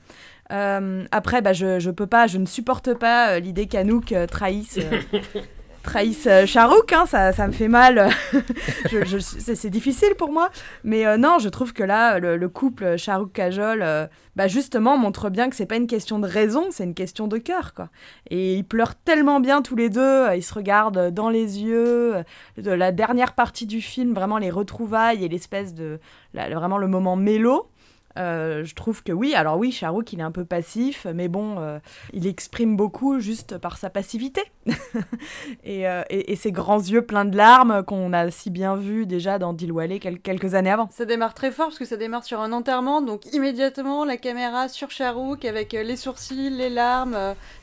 Après, 0.48 1.42
bah, 1.42 1.52
je, 1.52 1.90
peux 1.90 2.06
pas, 2.06 2.26
je 2.26 2.38
ne 2.38 2.46
supporte 2.46 2.94
pas 2.94 3.38
l'idée 3.38 3.66
qu'Anouk 3.66 4.14
trahisse, 4.28 4.80
euh, 5.80 5.90
trahisse 5.90 6.26
euh, 6.26 6.46
Charouk, 6.46 6.92
hein, 6.92 7.06
ça, 7.06 7.32
ça 7.32 7.46
me 7.46 7.52
fait 7.52 7.68
mal. 7.68 8.08
C'est 9.38 9.70
difficile 9.70 10.14
pour 10.16 10.32
moi. 10.32 10.50
Mais 10.84 11.06
euh, 11.06 11.16
non, 11.16 11.38
je 11.38 11.48
trouve 11.48 11.72
que 11.72 11.82
là, 11.82 12.18
le, 12.18 12.36
le 12.36 12.48
couple 12.48 12.96
Charouk-Kajol, 12.96 13.80
euh, 13.82 14.06
bah, 14.36 14.48
justement, 14.48 14.96
montre 14.96 15.28
bien 15.28 15.50
que 15.50 15.56
c'est 15.56 15.66
pas 15.66 15.76
une 15.76 15.86
question 15.86 16.18
de 16.18 16.26
raison, 16.26 16.68
c'est 16.70 16.84
une 16.84 16.94
question 16.94 17.28
de 17.28 17.38
cœur. 17.38 17.74
Quoi. 17.74 17.88
Et 18.30 18.54
ils 18.54 18.64
pleurent 18.64 18.94
tellement 18.94 19.40
bien 19.40 19.60
tous 19.62 19.76
les 19.76 19.90
deux, 19.90 20.00
euh, 20.00 20.36
ils 20.36 20.42
se 20.42 20.54
regardent 20.54 21.10
dans 21.10 21.28
les 21.28 21.60
yeux. 21.62 22.14
De 22.56 22.70
la 22.70 22.92
dernière 22.92 23.34
partie 23.34 23.66
du 23.66 23.80
film, 23.80 24.14
vraiment 24.14 24.38
les 24.38 24.50
retrouvailles 24.50 25.24
et 25.24 25.28
l'espèce 25.28 25.74
de. 25.74 25.98
vraiment 26.32 26.78
le 26.78 26.86
moment 26.86 27.16
mélo. 27.16 27.68
Euh, 28.18 28.64
je 28.64 28.74
trouve 28.74 29.02
que 29.04 29.12
oui, 29.12 29.34
alors 29.34 29.56
oui, 29.56 29.70
Charouk 29.70 30.12
il 30.12 30.18
est 30.20 30.24
un 30.24 30.32
peu 30.32 30.44
passif, 30.44 31.06
mais 31.14 31.28
bon, 31.28 31.56
euh, 31.58 31.78
il 32.12 32.26
exprime 32.26 32.76
beaucoup 32.76 33.20
juste 33.20 33.56
par 33.58 33.78
sa 33.78 33.88
passivité 33.88 34.42
et, 35.64 35.86
euh, 35.88 36.02
et- 36.10 36.36
ses 36.36 36.52
grands 36.52 36.78
yeux 36.80 37.02
pleins 37.02 37.24
de 37.24 37.36
larmes 37.36 37.82
qu'on 37.84 38.12
a 38.12 38.30
si 38.30 38.50
bien 38.50 38.74
vu 38.76 39.06
déjà 39.06 39.38
dans 39.38 39.52
Dilwale 39.52 39.98
quel- 40.00 40.18
quelques 40.20 40.54
années 40.54 40.70
avant. 40.70 40.88
Ça 40.90 41.04
démarre 41.04 41.34
très 41.34 41.50
fort 41.52 41.66
parce 41.66 41.78
que 41.78 41.84
ça 41.84 41.96
démarre 41.96 42.24
sur 42.24 42.40
un 42.40 42.52
enterrement, 42.52 43.02
donc 43.02 43.26
immédiatement 43.34 44.04
la 44.04 44.16
caméra 44.16 44.68
sur 44.68 44.90
Charouk 44.90 45.44
avec 45.44 45.72
les 45.72 45.96
sourcils, 45.96 46.50
les 46.50 46.70
larmes, 46.70 47.16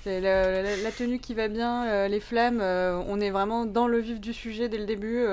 la, 0.06 0.92
tenue 0.98 1.20
qui 1.20 1.34
va 1.34 1.48
bien, 1.48 2.08
les 2.08 2.20
flammes. 2.20 2.62
on 2.62 3.20
est 3.20 3.32
vraiment 3.32 3.66
dans 3.66 3.88
le 3.88 4.00
vif 4.00 4.20
du 4.20 4.34
sujet 4.34 4.70
dès 4.70 4.78
le 4.78 4.86
début. 4.86 5.26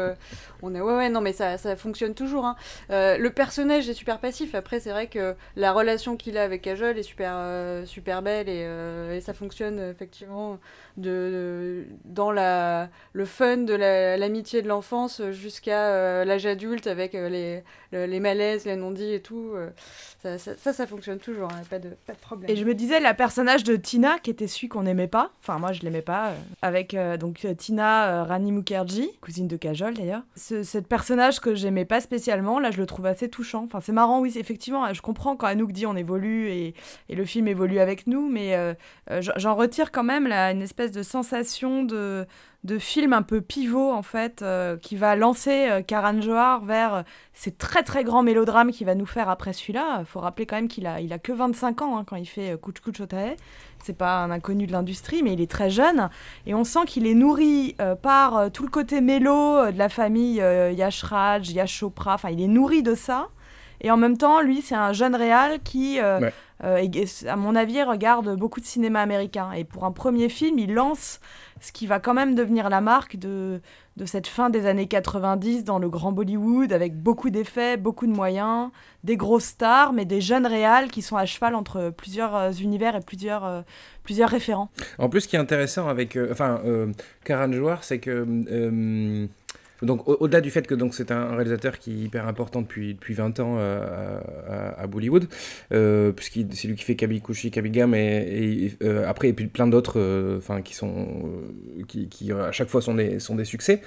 on 0.62 0.74
est 0.74 0.80
ouais 0.80 0.96
ouais 0.96 1.08
non 1.10 1.20
mais 1.20 1.32
ça, 1.32 1.56
fonctionne 1.76 2.14
toujours. 2.14 2.46
hein. 2.46 2.56
Le 2.88 3.28
personnage 3.28 3.88
est 3.88 3.94
super 3.94 4.18
passif. 4.18 4.54
Après 4.54 4.80
c'est 4.80 4.90
vrai 4.90 5.03
que 5.08 5.34
la 5.56 5.72
relation 5.72 6.16
qu'il 6.16 6.38
a 6.38 6.42
avec 6.42 6.62
Kajol 6.62 6.98
est 6.98 7.02
super 7.02 7.34
euh, 7.36 7.84
belle 8.22 8.48
et, 8.48 8.64
euh, 8.66 9.16
et 9.16 9.20
ça 9.20 9.32
fonctionne 9.34 9.78
effectivement 9.78 10.58
de- 10.96 11.84
dans 12.04 12.30
la 12.30 12.88
le 13.12 13.24
fun 13.24 13.58
de 13.58 13.74
la- 13.74 14.16
l'amitié 14.16 14.62
de 14.62 14.68
l'enfance 14.68 15.20
jusqu'à 15.30 15.88
euh, 15.88 16.24
l'âge 16.24 16.46
adulte 16.46 16.86
avec 16.86 17.14
euh, 17.14 17.28
les, 17.28 17.62
le- 17.92 18.06
les 18.06 18.20
malaises, 18.20 18.64
les 18.64 18.76
non-dits 18.76 19.12
et 19.14 19.20
tout. 19.20 19.52
euh, 19.54 19.70
ça, 20.22 20.72
ça, 20.72 20.86
fonctionne 20.86 21.18
toujours, 21.18 21.50
hein, 21.52 21.60
pas, 21.68 21.78
de, 21.78 21.90
pas 22.06 22.14
de 22.14 22.18
problème. 22.18 22.50
Et 22.50 22.56
je 22.56 22.64
me 22.64 22.74
disais, 22.74 22.98
la 22.98 23.12
personnage 23.12 23.62
de 23.62 23.76
Tina, 23.76 24.18
qui 24.18 24.30
était 24.30 24.46
celui 24.46 24.68
qu'on 24.68 24.82
n'aimait 24.84 25.06
pas, 25.06 25.30
enfin 25.42 25.58
moi 25.58 25.72
je 25.72 25.82
l'aimais 25.82 26.00
pas, 26.00 26.32
avec 26.62 26.96
donc 27.20 27.46
Tina 27.58 28.24
Rani 28.24 28.50
Mukherjee, 28.50 29.10
cousine 29.20 29.48
de 29.48 29.56
Kajol 29.58 29.92
d'ailleurs. 29.92 30.22
Ce, 30.34 30.62
cette 30.62 30.86
personnage 30.88 31.40
que 31.40 31.54
j'aimais 31.54 31.84
pas 31.84 32.00
spécialement, 32.00 32.58
là 32.58 32.70
je 32.70 32.78
le 32.78 32.86
trouve 32.86 33.04
assez 33.04 33.28
touchant. 33.28 33.64
Enfin 33.64 33.80
c'est 33.82 33.92
marrant, 33.92 34.20
oui, 34.20 34.32
effectivement, 34.36 34.90
je 34.94 35.02
comprends 35.02 35.36
quand 35.36 35.46
Anouk 35.46 35.72
dit 35.72 35.84
on 35.86 35.94
évolue 35.96 36.48
et, 36.48 36.74
et 37.10 37.14
le 37.16 37.24
film 37.26 37.46
évolue 37.46 37.78
avec 37.78 38.06
nous, 38.06 38.26
mais 38.26 38.56
j'en 39.36 39.54
retire 39.54 39.92
quand 39.92 40.04
même 40.04 40.26
là, 40.26 40.52
une 40.52 40.62
espèce 40.62 40.83
de 40.92 41.02
sensation 41.02 41.84
de, 41.84 42.26
de 42.64 42.78
film 42.78 43.12
un 43.12 43.22
peu 43.22 43.42
pivot 43.42 43.92
en 43.92 44.02
fait, 44.02 44.40
euh, 44.40 44.76
qui 44.78 44.96
va 44.96 45.16
lancer 45.16 45.68
euh, 45.68 45.82
Karan 45.82 46.20
Johar 46.20 46.64
vers 46.64 46.94
euh, 46.94 47.02
ces 47.34 47.52
très 47.52 47.82
très 47.82 48.04
grands 48.04 48.22
mélodrames 48.22 48.72
qu'il 48.72 48.86
va 48.86 48.94
nous 48.94 49.06
faire 49.06 49.28
après 49.28 49.52
celui-là. 49.52 49.98
Il 50.00 50.06
faut 50.06 50.20
rappeler 50.20 50.46
quand 50.46 50.56
même 50.56 50.68
qu'il 50.68 50.86
a, 50.86 51.00
il 51.00 51.12
a 51.12 51.18
que 51.18 51.32
25 51.32 51.82
ans 51.82 51.98
hein, 51.98 52.04
quand 52.06 52.16
il 52.16 52.26
fait 52.26 52.58
Kuch 52.60 52.80
Kuch 52.80 53.00
Otae. 53.00 53.36
C'est 53.82 53.96
pas 53.96 54.22
un 54.22 54.30
inconnu 54.30 54.66
de 54.66 54.72
l'industrie, 54.72 55.22
mais 55.22 55.34
il 55.34 55.42
est 55.42 55.50
très 55.50 55.68
jeune. 55.68 56.08
Et 56.46 56.54
on 56.54 56.64
sent 56.64 56.86
qu'il 56.86 57.06
est 57.06 57.14
nourri 57.14 57.76
par 58.00 58.50
tout 58.50 58.62
le 58.62 58.70
côté 58.70 59.02
mélo 59.02 59.70
de 59.70 59.76
la 59.76 59.90
famille 59.90 60.36
Yash 60.36 61.02
Raj, 61.02 61.50
Yash 61.50 61.80
Chopra. 61.80 62.14
Enfin, 62.14 62.30
il 62.30 62.40
est 62.40 62.48
nourri 62.48 62.82
de 62.82 62.94
ça. 62.94 63.28
Et 63.80 63.90
en 63.90 63.96
même 63.96 64.16
temps, 64.16 64.40
lui, 64.40 64.62
c'est 64.62 64.74
un 64.74 64.92
jeune 64.92 65.14
réal 65.14 65.60
qui, 65.62 66.00
euh, 66.00 66.20
Ouais. 66.20 66.32
euh, 66.64 67.04
à 67.28 67.36
mon 67.36 67.54
avis, 67.56 67.82
regarde 67.82 68.36
beaucoup 68.36 68.60
de 68.60 68.64
cinéma 68.66 69.00
américain. 69.00 69.52
Et 69.52 69.64
pour 69.64 69.84
un 69.84 69.92
premier 69.92 70.28
film, 70.28 70.58
il 70.58 70.72
lance 70.74 71.20
ce 71.60 71.72
qui 71.72 71.86
va 71.86 71.98
quand 72.00 72.14
même 72.14 72.34
devenir 72.34 72.68
la 72.68 72.80
marque 72.80 73.16
de, 73.16 73.60
de 73.96 74.04
cette 74.04 74.26
fin 74.26 74.50
des 74.50 74.66
années 74.66 74.86
90 74.86 75.64
dans 75.64 75.78
le 75.78 75.88
grand 75.88 76.12
Bollywood, 76.12 76.72
avec 76.72 76.94
beaucoup 76.96 77.30
d'effets, 77.30 77.76
beaucoup 77.76 78.06
de 78.06 78.12
moyens, 78.12 78.70
des 79.02 79.16
grosses 79.16 79.44
stars, 79.44 79.92
mais 79.92 80.04
des 80.04 80.20
jeunes 80.20 80.46
réals 80.46 80.88
qui 80.90 81.00
sont 81.00 81.16
à 81.16 81.24
cheval 81.26 81.54
entre 81.54 81.90
plusieurs 81.96 82.34
euh, 82.36 82.50
univers 82.52 82.96
et 82.96 83.00
plusieurs, 83.00 83.44
euh, 83.46 83.62
plusieurs 84.02 84.28
référents. 84.28 84.68
En 84.98 85.08
plus, 85.08 85.22
ce 85.22 85.28
qui 85.28 85.36
est 85.36 85.38
intéressant 85.38 85.88
avec, 85.88 86.16
euh, 86.16 86.28
enfin, 86.32 86.60
euh, 86.66 86.92
Karan 87.24 87.50
Johar, 87.52 87.82
c'est 87.84 87.98
que 87.98 88.26
donc 89.84 90.08
au- 90.08 90.16
au-delà 90.20 90.40
du 90.40 90.50
fait 90.50 90.66
que 90.66 90.74
donc 90.74 90.94
c'est 90.94 91.10
un 91.10 91.34
réalisateur 91.34 91.78
qui 91.78 91.90
est 91.92 92.04
hyper 92.06 92.26
important 92.28 92.62
depuis 92.62 92.94
depuis 92.94 93.14
20 93.14 93.40
ans 93.40 93.56
euh, 93.58 94.18
à, 94.48 94.80
à 94.82 94.86
Bollywood, 94.86 95.26
euh, 95.72 96.12
puisqu'il 96.12 96.48
c'est 96.52 96.68
lui 96.68 96.74
qui 96.76 96.84
fait 96.84 96.96
Kabi 96.96 97.20
Kushi, 97.20 97.50
Kabigam 97.50 97.94
et, 97.94 97.98
et, 98.06 98.72
euh, 98.82 99.08
après 99.08 99.28
et 99.28 99.32
puis 99.32 99.46
plein 99.46 99.66
d'autres, 99.66 99.98
euh, 100.00 100.38
enfin 100.38 100.62
qui 100.62 100.74
sont 100.74 101.06
qui, 101.88 102.08
qui, 102.08 102.32
à 102.32 102.52
chaque 102.52 102.68
fois 102.68 102.80
sont 102.82 102.94
des 102.94 103.18
sont 103.18 103.34
des 103.36 103.44
succès. 103.44 103.80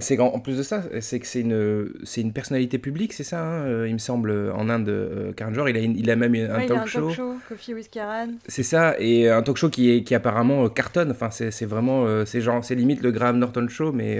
C'est 0.00 0.16
qu'en 0.16 0.28
en 0.28 0.38
plus 0.40 0.56
de 0.58 0.62
ça, 0.62 0.82
c'est 1.00 1.20
que 1.20 1.26
c'est 1.26 1.40
une 1.40 1.90
c'est 2.04 2.20
une 2.20 2.32
personnalité 2.32 2.78
publique, 2.78 3.12
c'est 3.12 3.24
ça, 3.24 3.42
hein, 3.42 3.86
il 3.86 3.92
me 3.92 3.98
semble 3.98 4.30
en 4.54 4.68
Inde, 4.68 5.32
Karan 5.36 5.52
Johar, 5.54 5.68
il 5.68 5.76
a 5.76 5.80
une- 5.80 5.96
il 5.96 6.10
a 6.10 6.16
même 6.16 6.34
un 6.34 6.56
Ouais, 6.56 6.64
il 6.64 6.68
talk 6.68 6.78
a 6.78 6.82
un 6.82 6.86
show. 6.86 7.00
talk 7.08 7.16
show, 7.16 7.34
Coffee 7.48 7.74
with 7.74 7.90
Karan. 7.90 8.28
C'est 8.46 8.62
ça, 8.62 8.94
et 8.98 9.28
un 9.28 9.42
talk 9.42 9.56
show 9.56 9.68
qui, 9.70 9.90
est, 9.90 10.02
qui 10.02 10.14
apparemment 10.14 10.68
cartonne. 10.68 11.10
Enfin, 11.10 11.30
c'est 11.30 11.64
vraiment, 11.66 12.24
c'est 12.24 12.40
genre, 12.40 12.64
c'est 12.64 12.74
limite 12.74 13.02
le 13.02 13.10
Graham 13.12 13.38
Norton 13.38 13.66
show, 13.68 13.92
mais 13.92 14.18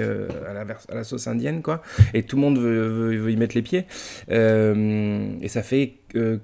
à, 0.48 0.55
à 0.56 0.94
la 0.94 1.04
sauce 1.04 1.26
indienne, 1.26 1.62
quoi. 1.62 1.82
Et 2.14 2.22
tout 2.22 2.36
le 2.36 2.42
monde 2.42 2.58
veut, 2.58 3.16
veut- 3.16 3.30
y 3.30 3.36
mettre 3.36 3.54
les 3.54 3.62
pieds. 3.62 3.84
Euh, 4.30 5.28
et 5.40 5.48
ça 5.48 5.62
fait 5.62 5.94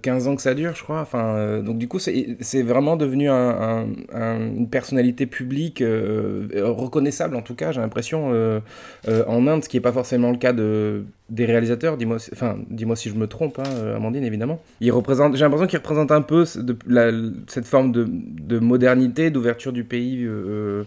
15 0.03 0.29
ans 0.29 0.37
que 0.37 0.43
ça 0.43 0.55
dure, 0.55 0.75
je 0.75 0.83
crois. 0.83 1.01
Enfin, 1.01 1.35
euh, 1.37 1.63
donc 1.63 1.79
du 1.79 1.89
coup, 1.89 1.99
c'est 1.99 2.63
vraiment 2.63 2.97
devenu 2.97 3.29
un- 3.29 3.35
un- 3.35 3.87
un- 4.13 4.41
une 4.57 4.69
personnalité 4.69 5.27
publique 5.27 5.83
euh, 5.83 6.49
euh, 6.55 6.71
reconnaissable, 6.71 7.37
en 7.37 7.43
tout 7.43 7.55
cas, 7.55 7.73
j'ai 7.73 7.81
l'impression, 7.81 8.31
euh, 8.33 8.61
euh, 9.09 9.25
en 9.27 9.47
Inde, 9.47 9.65
ce 9.65 9.69
qui 9.69 9.77
n'est 9.77 9.81
pas 9.83 9.93
forcément 9.93 10.31
le 10.31 10.37
cas 10.39 10.53
de, 10.53 11.05
des 11.31 11.45
réalisateurs. 11.47 11.97
Dis-moi, 11.97 12.19
enfin, 12.33 12.57
dis-moi 12.71 12.97
si 12.97 13.09
je 13.09 13.15
me 13.15 13.27
trompe, 13.27 13.59
hein, 13.59 13.63
euh, 13.79 13.97
Amandine, 13.97 14.25
évidemment. 14.25 14.61
J'ai 14.81 14.91
l'impression 14.91 15.67
qu'il 15.67 15.79
représente 15.79 16.11
un 16.13 16.23
peu 16.23 16.45
cette 16.45 17.67
forme 17.67 17.93
de, 17.93 18.07
de 18.09 18.59
modernité, 18.59 19.31
d'ouverture 19.31 19.73
du 19.73 19.85
pays 19.85 20.25
euh, 20.25 20.85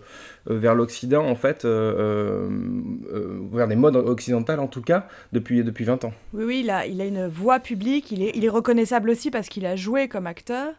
euh, 0.49 0.57
vers 0.59 0.75
l'Occident, 0.75 1.25
en 1.25 1.35
fait, 1.35 1.65
euh, 1.65 1.93
euh, 1.97 2.49
euh, 3.13 3.39
vers 3.53 3.67
des 3.67 3.75
modes 3.75 3.95
occidentales, 3.95 4.59
en 4.59 4.67
tout 4.67 4.81
cas, 4.81 5.07
depuis, 5.33 5.63
depuis 5.63 5.85
20 5.85 6.05
ans. 6.05 6.13
Oui, 6.33 6.43
oui, 6.45 6.61
il 6.63 6.69
a, 6.69 6.85
il 6.85 7.01
a 7.01 7.05
une 7.05 7.27
voix 7.27 7.59
publique, 7.59 8.11
il 8.11 8.21
est, 8.21 8.31
il 8.35 8.45
est 8.45 8.49
reconnaissable 8.49 8.74
aussi 8.79 9.31
parce 9.31 9.47
qu'il 9.49 9.65
a 9.65 9.75
joué 9.75 10.07
comme 10.07 10.27
acteur. 10.27 10.73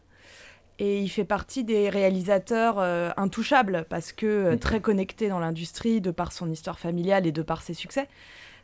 Et 0.79 1.01
il 1.01 1.09
fait 1.09 1.25
partie 1.25 1.65
des 1.65 1.89
réalisateurs 1.89 2.77
euh, 2.79 3.11
intouchables 3.17 3.87
parce 3.89 4.13
que 4.13 4.27
euh, 4.27 4.53
Mm. 4.55 4.59
très 4.59 4.81
connecté 4.81 5.29
dans 5.29 5.39
l'industrie 5.39 6.03
de 6.03 6.11
par 6.11 6.33
son 6.33 6.51
histoire 6.51 6.79
familiale 6.79 7.27
et 7.27 7.33
de 7.33 7.43
par 7.43 7.63
ses 7.63 7.73
succès. 7.73 8.09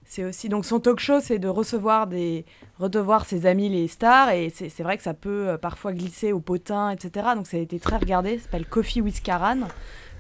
C'est 0.05 0.25
aussi 0.25 0.49
donc 0.49 0.67
son 0.67 0.79
talk 0.81 0.99
show, 0.99 1.21
c'est 1.21 1.39
de 1.39 1.49
recevoir 1.49 2.07
des 2.09 2.45
recevoir 2.79 3.25
ses 3.25 3.47
amis 3.47 3.69
les 3.69 3.89
stars 3.89 4.31
et 4.31 4.51
c'est 4.51 4.83
vrai 4.83 4.97
que 4.99 5.03
ça 5.03 5.15
peut 5.15 5.49
euh, 5.49 5.57
parfois 5.57 5.93
glisser 5.93 6.33
au 6.33 6.41
potin, 6.41 6.91
etc. 6.91 7.29
Donc 7.35 7.47
ça 7.47 7.57
a 7.57 7.61
été 7.61 7.79
très 7.81 7.97
regardé. 7.97 8.37
Ça 8.39 8.45
s'appelle 8.45 8.67
Coffee 8.67 9.01
with 9.01 9.23
Karan, 9.23 9.61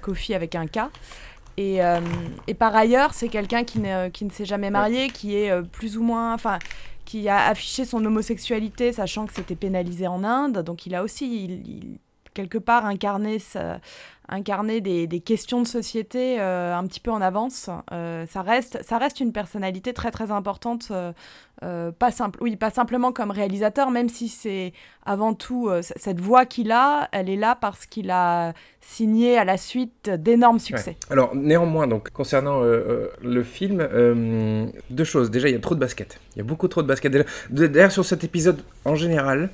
Coffee 0.01 0.35
avec 0.35 0.55
un 0.55 0.67
K. 0.67 0.89
Et, 1.59 1.81
et 2.47 2.55
par 2.55 2.75
ailleurs, 2.75 3.13
c'est 3.13 3.29
quelqu'un 3.29 3.63
qui 3.63 3.79
ne, 3.79 4.09
qui 4.09 4.25
ne 4.25 4.31
s'est 4.31 4.47
jamais 4.47 4.71
marié, 4.71 5.11
qui 5.11 5.37
est 5.37 5.53
plus 5.71 5.99
ou 5.99 6.03
moins, 6.03 6.33
enfin, 6.33 6.59
qui 7.05 7.29
a 7.29 7.47
affiché 7.47 7.85
son 7.85 8.05
homosexualité, 8.05 8.93
sachant 8.93 9.27
que 9.27 9.35
c'était 9.35 9.57
pénalisé 9.57 10.07
en 10.07 10.25
Inde. 10.25 10.59
Donc 10.63 10.87
il 10.87 10.95
a 10.95 11.03
aussi, 11.03 11.99
quelque 12.35 12.59
part, 12.59 12.87
incarné, 12.87 13.39
sa- 13.39 13.81
incarné 14.29 14.81
des, 14.81 15.07
des 15.07 15.21
questions 15.21 15.63
de 15.63 15.67
société 15.67 16.41
euh, 16.41 16.75
un 16.77 16.87
petit 16.87 17.01
peu 17.01 17.11
en 17.11 17.21
avance. 17.21 17.69
Euh, 17.93 18.25
ça, 18.27 18.43
reste, 18.43 18.79
ça 18.83 18.99
reste 18.99 19.21
une 19.21 19.33
personnalité 19.33 19.93
très 19.93 20.11
très 20.11 20.31
importante, 20.31 20.93
euh, 21.63 21.93
pas, 21.93 22.11
simple, 22.11 22.39
oui, 22.41 22.57
pas 22.57 22.71
simplement 22.71 23.13
comme 23.13 23.31
réalisateur, 23.31 23.91
même 23.91 24.09
si 24.09 24.29
c'est 24.29 24.73
avant 25.05 25.35
tout 25.35 25.71
cette 25.81 26.21
voix 26.21 26.45
qu'il 26.45 26.73
a, 26.73 27.09
elle 27.13 27.29
est 27.29 27.37
là 27.37 27.57
parce 27.61 27.87
qu'il 27.87 28.11
a 28.11 28.53
signé 28.81 29.39
à 29.39 29.45
la 29.45 29.57
suite 29.57 30.11
d'énormes 30.11 30.59
succès. 30.59 30.91
Ouais. 30.91 31.13
Alors, 31.13 31.35
néanmoins, 31.37 31.87
donc, 31.87 32.11
concernant 32.11 32.63
le 32.63 33.43
film, 33.45 33.87
deux 34.91 35.05
choses. 35.05 35.31
Déjà, 35.31 35.49
il 35.49 35.53
y 35.53 35.57
a 35.57 35.61
trop 35.61 35.77
de 35.77 35.81
basket. 35.81 36.19
Il 36.35 36.39
y 36.39 36.41
a 36.41 36.45
beaucoup 36.45 36.67
trop 36.67 36.83
de 36.83 36.89
basket. 36.89 37.13
D'ailleurs, 37.51 37.93
sur 37.93 38.05
cet 38.05 38.25
épisode, 38.25 38.63
en 38.85 38.97
général, 38.97 39.51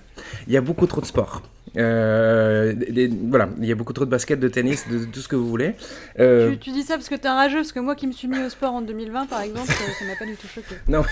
il 0.46 0.52
y 0.54 0.56
a 0.56 0.62
beaucoup 0.62 0.86
trop 0.86 1.02
de 1.02 1.06
sport. 1.06 1.42
Euh, 1.78 2.72
des- 2.72 3.08
des- 3.08 3.16
voilà, 3.28 3.48
il 3.60 3.66
y 3.66 3.72
a 3.72 3.74
beaucoup 3.74 3.92
trop 3.92 4.04
de 4.04 4.10
basket, 4.10 4.40
de 4.40 4.48
tennis, 4.48 4.86
de, 4.88 4.98
de 4.98 5.04
tout 5.04 5.20
ce 5.20 5.28
que 5.28 5.36
vous 5.36 5.48
voulez. 5.48 5.74
Euh, 6.18 6.50
Tu, 6.52 6.58
tu 6.58 6.70
dis 6.72 6.82
ça 6.82 6.94
parce 6.94 7.08
que 7.08 7.14
t'es 7.14 7.28
un 7.28 7.34
rageux, 7.36 7.58
parce 7.58 7.72
que 7.72 7.80
moi 7.80 7.94
qui 7.94 8.06
me 8.06 8.12
suis 8.12 8.26
mis 8.28 8.38
au 8.44 8.48
sport 8.48 8.72
en 8.74 8.82
2020 8.82 9.26
par 9.26 9.40
exemple, 9.42 9.68
ça 9.68 9.74
ça 9.98 10.04
m'a 10.04 10.16
pas 10.16 10.26
du 10.26 10.34
tout 10.36 10.46
choqué. 10.48 10.74
non, 10.88 11.02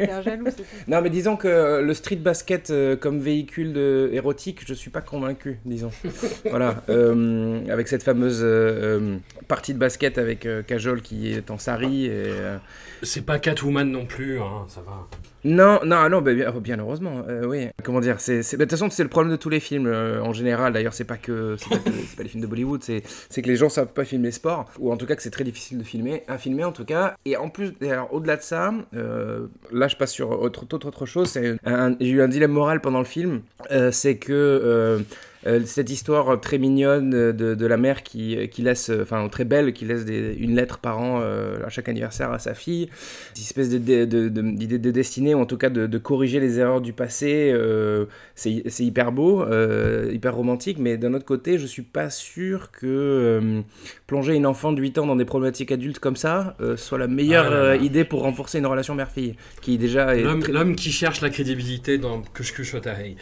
un 0.00 0.22
jaloux, 0.22 0.44
tout. 0.46 0.62
non, 0.88 1.00
mais 1.02 1.10
disons 1.10 1.36
que 1.36 1.80
le 1.82 1.94
street 1.94 2.16
basket 2.16 2.70
euh, 2.70 2.96
comme 2.96 3.20
véhicule 3.20 3.72
de, 3.72 4.10
érotique, 4.12 4.60
je 4.66 4.74
suis 4.74 4.90
pas 4.90 5.00
convaincu, 5.00 5.58
disons. 5.64 5.90
voilà, 6.50 6.82
euh, 6.88 7.60
avec 7.70 7.88
cette 7.88 8.02
fameuse 8.02 8.40
euh, 8.42 8.98
euh, 9.00 9.16
partie 9.48 9.72
de 9.74 9.78
basket 9.78 10.18
avec 10.18 10.46
euh, 10.46 10.62
Kajol 10.62 11.00
qui 11.02 11.32
est 11.32 11.50
en 11.50 11.58
sari. 11.58 12.06
Et, 12.06 12.10
euh, 12.12 12.56
C'est 13.02 13.24
pas 13.24 13.38
Catwoman 13.38 13.90
non 13.90 14.04
plus, 14.06 14.38
hein, 14.40 14.66
ça 14.68 14.80
va. 14.82 15.08
Non, 15.44 15.80
non, 15.84 15.96
ah 15.96 16.08
non, 16.08 16.22
bah, 16.22 16.32
bien, 16.34 16.78
heureusement, 16.78 17.24
euh, 17.28 17.44
oui. 17.46 17.68
Comment 17.82 18.00
dire, 18.00 18.16
bah, 18.16 18.42
de 18.42 18.56
toute 18.56 18.70
façon, 18.70 18.90
c'est 18.90 19.02
le 19.02 19.08
problème 19.08 19.32
de 19.32 19.36
tous 19.36 19.48
les 19.48 19.58
films 19.58 19.86
euh, 19.86 20.22
en 20.22 20.32
général. 20.32 20.72
D'ailleurs, 20.72 20.94
c'est 20.94 21.04
pas 21.04 21.16
que, 21.16 21.56
c'est 21.58 21.68
pas, 22.16 22.22
les 22.22 22.28
films 22.28 22.42
de 22.42 22.46
Bollywood, 22.46 22.82
c'est, 22.82 23.02
que 23.42 23.48
les 23.48 23.56
gens 23.56 23.68
savent 23.68 23.92
pas 23.92 24.04
filmer 24.04 24.30
sport, 24.30 24.66
ou 24.78 24.92
en 24.92 24.96
tout 24.96 25.06
cas 25.06 25.16
que 25.16 25.22
c'est 25.22 25.30
très 25.30 25.44
difficile 25.44 25.78
de 25.78 25.84
filmer, 25.84 26.22
à 26.28 26.38
filmer 26.38 26.64
en 26.64 26.72
tout 26.72 26.84
cas. 26.84 27.16
Et 27.24 27.36
en 27.36 27.48
plus, 27.48 27.72
alors, 27.82 28.12
au-delà 28.14 28.36
de 28.36 28.42
ça, 28.42 28.72
euh, 28.94 29.46
là, 29.72 29.88
je 29.88 29.96
passe 29.96 30.12
sur 30.12 30.30
autre, 30.30 30.64
autre, 30.72 30.86
autre 30.86 31.06
chose. 31.06 31.28
C'est 31.28 31.56
j'ai 32.00 32.08
eu 32.08 32.22
un 32.22 32.28
dilemme 32.28 32.52
moral 32.52 32.80
pendant 32.80 33.00
le 33.00 33.04
film, 33.04 33.42
c'est 33.90 34.16
que 34.16 35.02
cette 35.64 35.90
histoire 35.90 36.40
très 36.40 36.58
mignonne 36.58 37.10
de, 37.10 37.54
de 37.54 37.66
la 37.66 37.76
mère 37.76 38.02
qui, 38.02 38.48
qui 38.48 38.62
laisse, 38.62 38.90
euh, 38.90 39.02
enfin 39.02 39.28
très 39.28 39.44
belle, 39.44 39.72
qui 39.72 39.84
laisse 39.84 40.04
des- 40.04 40.34
une 40.38 40.54
lettre 40.54 40.78
par 40.78 41.00
an 41.00 41.20
euh, 41.22 41.56
à 41.64 41.68
chaque 41.68 41.88
anniversaire 41.88 42.30
à 42.30 42.38
sa 42.38 42.54
fille, 42.54 42.88
cette 43.34 43.44
espèce 43.44 43.70
de- 43.70 43.78
de- 43.78 44.04
de- 44.04 44.28
de- 44.28 44.50
d'idée 44.56 44.78
de, 44.78 44.90
destinée, 44.90 45.34
ou 45.34 45.40
en 45.40 45.46
tout 45.46 45.56
cas 45.56 45.68
de, 45.70 45.98
corriger 45.98 46.38
les 46.40 46.58
erreurs 46.58 46.80
du 46.80 46.92
passé, 46.92 47.50
euh, 47.52 48.06
c'est 48.34 48.62
hyper 48.80 49.12
beau, 49.12 49.42
euh, 49.42 50.10
hyper 50.12 50.34
romantique, 50.34 50.78
mais 50.78 50.96
d'un 50.96 51.14
autre 51.14 51.24
côté, 51.24 51.58
je 51.58 51.66
suis 51.66 51.82
pas 51.82 52.10
sûr 52.10 52.70
que 52.70 52.86
euh, 52.86 53.60
plonger 54.06 54.34
une 54.34 54.46
enfant 54.46 54.72
de 54.72 54.80
8 54.80 54.98
ans 54.98 55.06
dans 55.06 55.16
des 55.16 55.24
problématiques 55.24 55.72
adultes 55.72 55.98
comme 55.98 56.16
ça 56.16 56.56
euh, 56.60 56.76
soit 56.76 56.98
la 56.98 57.08
meilleure 57.08 57.46
Ah 57.48 57.50
là 57.50 57.56
là. 57.56 57.62
euh, 57.70 57.76
idée 57.76 58.04
pour 58.04 58.22
renforcer 58.22 58.58
une 58.58 58.66
relation 58.66 58.94
mère-fille, 58.94 59.34
qui 59.60 59.78
déjà 59.78 60.14
est... 60.16 60.22
L'homme 60.22 60.40
très- 60.42 60.74
qui 60.74 60.92
cherche 60.92 61.20
la 61.20 61.30
crédibilité 61.30 61.98
dans 61.98 62.22
Kush 62.34 62.52
Kush 62.52 62.74
Otahei. 62.74 63.16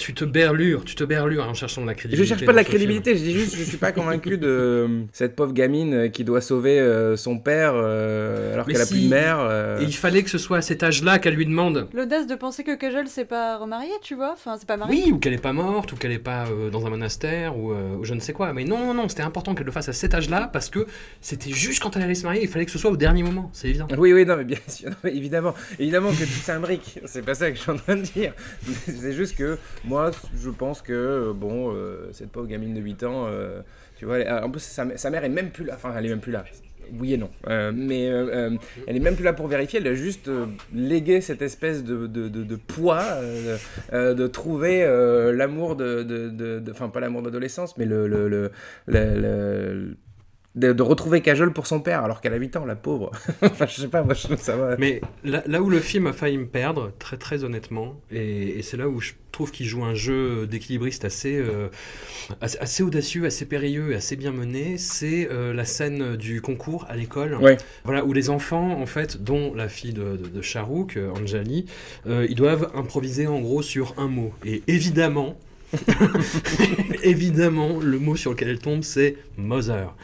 Tu 0.00 0.14
te 0.14 0.24
berlures, 0.24 0.82
tu 0.86 0.94
te 0.94 1.04
berlures 1.04 1.46
en 1.46 1.52
cherchant 1.52 1.82
de 1.82 1.86
la 1.86 1.92
Je 1.92 1.98
crédibilité. 1.98 2.28
cherche 2.30 2.46
pas 2.46 2.52
de 2.52 2.56
la 2.56 2.64
crédibilité, 2.64 3.14
je 3.16 3.22
dis 3.22 3.32
juste 3.34 3.54
je 3.54 3.62
suis 3.64 3.76
pas 3.76 3.92
convaincu 3.92 4.38
de 4.38 4.88
cette 5.12 5.36
pauvre 5.36 5.52
gamine 5.52 5.92
euh, 5.92 6.08
qui 6.08 6.24
doit 6.24 6.40
sauver 6.40 6.80
euh, 6.80 7.18
son 7.18 7.38
père 7.38 7.72
euh, 7.74 8.54
alors 8.54 8.64
qu'elle 8.66 8.80
a 8.80 8.86
si, 8.86 8.94
plus 8.94 9.04
de 9.04 9.08
mère. 9.10 9.36
euh. 9.40 9.78
Et 9.78 9.84
il 9.84 9.94
fallait 9.94 10.22
que 10.22 10.30
ce 10.30 10.38
soit 10.38 10.56
à 10.56 10.62
cet 10.62 10.82
âge-là 10.82 11.18
qu'elle 11.18 11.34
lui 11.34 11.44
demande. 11.44 11.86
L'audace 11.92 12.26
de 12.26 12.34
penser 12.34 12.64
que 12.64 12.74
Kajol 12.74 13.08
s'est 13.08 13.26
pas 13.26 13.58
remariée, 13.58 13.90
tu 14.02 14.14
vois, 14.14 14.32
enfin 14.32 14.56
c'est 14.58 14.66
pas 14.66 14.78
marié. 14.78 15.02
Oui, 15.04 15.12
ou 15.12 15.18
qu'elle 15.18 15.34
est 15.34 15.38
pas 15.38 15.52
morte, 15.52 15.92
ou 15.92 15.96
qu'elle 15.96 16.12
est 16.12 16.18
pas 16.18 16.46
euh, 16.46 16.70
dans 16.70 16.86
un 16.86 16.90
monastère, 16.90 17.58
ou, 17.58 17.72
euh, 17.72 17.96
ou 17.96 18.04
je 18.04 18.14
ne 18.14 18.20
sais 18.20 18.32
quoi. 18.32 18.54
Mais 18.54 18.64
non, 18.64 18.78
non, 18.78 18.94
non, 18.94 19.06
c'était 19.10 19.22
important 19.22 19.54
qu'elle 19.54 19.66
le 19.66 19.72
fasse 19.72 19.90
à 19.90 19.92
cet 19.92 20.14
âge-là 20.14 20.48
parce 20.50 20.70
que 20.70 20.86
c'était 21.20 21.50
juste 21.52 21.82
quand 21.82 21.94
elle 21.96 22.02
allait 22.04 22.14
se 22.14 22.24
marier. 22.24 22.40
Il 22.42 22.48
fallait 22.48 22.64
que 22.64 22.72
ce 22.72 22.78
soit 22.78 22.90
au 22.90 22.96
dernier 22.96 23.22
moment, 23.22 23.50
c'est 23.52 23.68
évident. 23.68 23.86
Oui, 23.98 24.14
oui, 24.14 24.24
non, 24.24 24.36
mais 24.38 24.44
bien 24.44 24.56
sûr, 24.66 24.88
non, 24.88 24.96
mais 25.04 25.14
évidemment, 25.14 25.52
évidemment 25.78 26.10
que 26.10 26.24
tout 26.24 26.40
s'imbrique. 26.42 27.00
C'est 27.04 27.22
pas 27.22 27.34
ça 27.34 27.50
que 27.50 27.56
je 27.58 27.60
suis 27.60 27.70
en 27.70 27.76
train 27.76 27.96
de 27.96 28.02
dire. 28.02 28.32
C'est 28.86 29.12
juste 29.12 29.36
que 29.36 29.58
moi, 29.90 30.12
je 30.40 30.50
pense 30.50 30.82
que 30.82 30.92
euh, 30.92 31.32
bon, 31.32 31.74
euh, 31.74 32.10
cette 32.12 32.30
pauvre 32.30 32.46
gamine 32.46 32.74
de 32.74 32.80
8 32.80 33.02
ans, 33.02 33.26
euh, 33.26 33.60
tu 33.96 34.04
vois, 34.04 34.18
en 34.40 34.48
plus 34.48 34.60
sa, 34.60 35.10
mère 35.10 35.24
est 35.24 35.28
même 35.28 35.50
plus 35.50 35.64
là. 35.64 35.72
Enfin, 35.74 35.92
elle 35.98 36.06
est 36.06 36.10
même 36.10 36.20
plus 36.20 36.30
là. 36.30 36.44
Oui 36.98 37.14
et 37.14 37.16
non. 37.16 37.30
Mais 37.72 38.04
elle 38.04 38.96
est 38.96 39.00
même 39.00 39.16
plus 39.16 39.24
là 39.24 39.32
pour 39.32 39.48
vérifier. 39.48 39.80
Elle 39.80 39.88
a 39.88 39.94
juste 39.94 40.30
légué 40.72 41.20
cette 41.20 41.42
espèce 41.42 41.84
de, 41.84 42.06
de, 42.06 42.56
poids 42.56 43.04
de 43.92 44.26
trouver 44.26 44.84
l'amour 45.34 45.76
de, 45.76 46.62
Enfin, 46.70 46.88
pas 46.88 47.00
l'amour 47.00 47.22
d'adolescence, 47.22 47.76
mais 47.76 47.84
le- 47.84 48.50
de, 50.56 50.72
de 50.72 50.82
retrouver 50.82 51.20
Kajol 51.20 51.52
pour 51.52 51.66
son 51.66 51.80
père 51.80 52.02
alors 52.02 52.20
qu'elle 52.20 52.34
a 52.34 52.36
8 52.36 52.56
ans, 52.56 52.64
la 52.64 52.76
pauvre. 52.76 53.12
enfin, 53.42 53.66
je 53.66 53.80
sais 53.80 53.88
pas, 53.88 54.02
moi 54.02 54.14
je 54.14 54.24
trouve 54.24 54.40
ça 54.40 54.56
va. 54.56 54.76
Mais 54.76 55.00
là, 55.24 55.42
là 55.46 55.62
où 55.62 55.70
le 55.70 55.80
film 55.80 56.06
a 56.06 56.12
failli 56.12 56.38
me 56.38 56.46
perdre, 56.46 56.92
très 56.98 57.16
très 57.16 57.44
honnêtement, 57.44 58.00
et, 58.10 58.58
et 58.58 58.62
c'est 58.62 58.76
là 58.76 58.88
où 58.88 59.00
je 59.00 59.12
trouve 59.32 59.50
qu'il 59.52 59.66
joue 59.66 59.84
un 59.84 59.94
jeu 59.94 60.46
d'équilibriste 60.46 61.04
assez, 61.04 61.36
euh, 61.36 61.68
assez, 62.40 62.58
assez 62.58 62.82
audacieux, 62.82 63.26
assez 63.26 63.44
périlleux 63.46 63.92
et 63.92 63.94
assez 63.94 64.16
bien 64.16 64.32
mené, 64.32 64.76
c'est 64.76 65.28
euh, 65.30 65.52
la 65.54 65.64
scène 65.64 66.16
du 66.16 66.40
concours 66.40 66.86
à 66.88 66.96
l'école. 66.96 67.34
Ouais. 67.36 67.56
Voilà, 67.84 68.04
où 68.04 68.12
les 68.12 68.30
enfants, 68.30 68.80
en 68.80 68.86
fait, 68.86 69.22
dont 69.22 69.54
la 69.54 69.68
fille 69.68 69.92
de, 69.92 70.16
de, 70.16 70.28
de 70.28 70.42
Charouk, 70.42 70.96
euh, 70.96 71.10
Anjali, 71.10 71.66
euh, 72.06 72.26
ils 72.28 72.34
doivent 72.34 72.70
improviser 72.74 73.26
en 73.26 73.40
gros 73.40 73.62
sur 73.62 73.94
un 73.98 74.08
mot. 74.08 74.32
Et 74.44 74.62
évidemment, 74.66 75.38
évidemment, 77.02 77.78
le 77.80 77.98
mot 77.98 78.16
sur 78.16 78.32
lequel 78.32 78.48
elle 78.48 78.58
tombe, 78.58 78.82
c'est 78.82 79.16
Mother. 79.36 79.94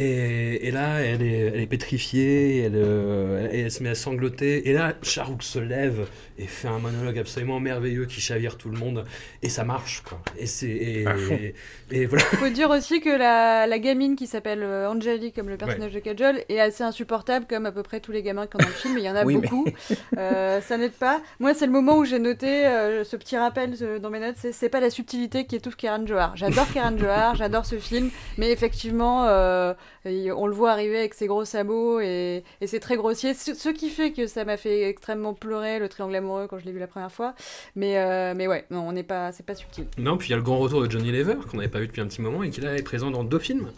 Et, 0.00 0.70
là, 0.70 1.00
elle 1.00 1.22
est, 1.22 1.66
pétrifiée, 1.66 2.58
elle, 2.58 2.76
euh, 2.76 3.48
elle 3.52 3.70
se 3.70 3.82
met 3.82 3.88
à 3.88 3.94
sangloter. 3.96 4.68
Et 4.68 4.72
là, 4.72 4.94
Charouk 5.02 5.42
se 5.42 5.58
lève 5.58 6.06
et 6.38 6.46
fait 6.46 6.68
un 6.68 6.78
monologue 6.78 7.18
absolument 7.18 7.60
merveilleux 7.60 8.06
qui 8.06 8.20
chavire 8.20 8.56
tout 8.56 8.68
le 8.70 8.78
monde. 8.78 9.04
Et 9.42 9.48
ça 9.48 9.64
marche, 9.64 10.02
quoi. 10.08 10.20
Et, 10.38 10.46
c'est, 10.46 10.66
et, 10.68 11.04
et, 11.30 11.54
et 11.90 12.06
voilà. 12.06 12.24
Faut 12.38 12.48
dire 12.48 12.70
aussi 12.70 13.00
que 13.00 13.10
la, 13.10 13.66
la 13.66 13.78
gamine 13.78 14.14
qui 14.16 14.26
s'appelle 14.26 14.62
euh, 14.62 14.88
Anjali, 14.88 15.32
comme 15.32 15.48
le 15.48 15.56
personnage 15.56 15.92
de 15.92 15.98
Kajol, 15.98 16.42
est 16.48 16.60
assez 16.60 16.84
insupportable, 16.84 17.46
comme 17.48 17.66
à 17.66 17.72
peu 17.72 17.82
près 17.82 18.00
tous 18.00 18.12
les 18.12 18.22
gamins 18.22 18.46
qui 18.46 18.56
ont 18.56 18.60
dans 18.60 18.66
le 18.66 18.72
film, 18.72 18.94
mais 18.94 19.00
il 19.00 19.06
y 19.06 19.10
en 19.10 19.16
a 19.16 19.24
Oui, 19.24 19.36
mais- 19.36 19.48
beaucoup. 19.48 19.66
Euh, 20.16 20.60
ça 20.62 20.76
n'aide 20.78 20.92
pas. 20.92 21.20
Moi, 21.38 21.54
c'est 21.54 21.66
le 21.66 21.72
moment 21.72 21.96
où 21.98 22.04
j'ai 22.04 22.18
noté 22.18 22.66
euh, 22.66 23.04
ce 23.04 23.16
petit 23.16 23.36
rappel 23.36 23.74
euh, 23.82 23.98
dans 23.98 24.10
mes 24.10 24.18
notes 24.18 24.34
c'est 24.38 24.52
c'est 24.52 24.68
pas 24.68 24.80
la 24.80 24.90
subtilité 24.90 25.44
qui 25.46 25.54
étouffe 25.56 25.76
Karen 25.76 26.06
Johar. 26.08 26.36
J'adore 26.36 26.66
Karen 26.72 26.98
Johar, 26.98 27.34
j'adore 27.36 27.66
ce 27.66 27.76
film, 27.78 28.10
mais 28.36 28.50
effectivement, 28.50 29.26
euh, 29.26 29.74
on 30.04 30.46
le 30.46 30.52
voit 30.54 30.72
arriver 30.72 30.98
avec 30.98 31.14
ses 31.14 31.26
gros 31.26 31.44
sabots 31.44 32.00
et, 32.00 32.42
et 32.60 32.66
c'est 32.66 32.80
très 32.80 32.96
grossier. 32.96 33.34
Ce, 33.34 33.54
ce 33.54 33.68
qui 33.68 33.90
fait 33.90 34.12
que 34.12 34.26
ça 34.26 34.44
m'a 34.44 34.56
fait 34.56 34.88
extrêmement 34.88 35.34
pleurer 35.34 35.78
le 35.78 35.88
triangle 35.88 36.16
amoureux 36.16 36.27
quand 36.48 36.58
je 36.58 36.64
l'ai 36.64 36.72
vu 36.72 36.78
la 36.78 36.86
première 36.86 37.10
fois. 37.12 37.34
Mais, 37.76 37.98
euh, 37.98 38.34
mais 38.36 38.46
ouais, 38.46 38.64
non, 38.70 38.86
on 38.88 38.92
n'est 38.92 39.02
pas, 39.02 39.32
c'est 39.32 39.44
pas 39.46 39.54
subtil. 39.54 39.86
Non, 39.98 40.16
puis 40.16 40.28
il 40.28 40.30
y 40.30 40.34
a 40.34 40.36
le 40.36 40.42
grand 40.42 40.58
retour 40.58 40.82
de 40.82 40.90
Johnny 40.90 41.10
Lever, 41.12 41.36
qu'on 41.50 41.56
n'avait 41.56 41.68
pas 41.68 41.80
vu 41.80 41.86
depuis 41.86 42.00
un 42.02 42.06
petit 42.06 42.20
moment, 42.22 42.42
et 42.42 42.50
qui 42.50 42.60
là 42.60 42.74
est 42.76 42.82
présent 42.82 43.10
dans 43.10 43.24
deux 43.24 43.38
films. 43.38 43.68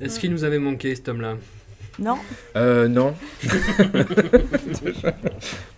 Est-ce 0.00 0.20
qu'il 0.20 0.30
nous 0.30 0.44
avait 0.44 0.58
manqué, 0.60 0.94
cet 0.94 1.08
homme-là? 1.08 1.36
Non 1.98 2.16
Euh, 2.56 2.86
non. 2.86 3.14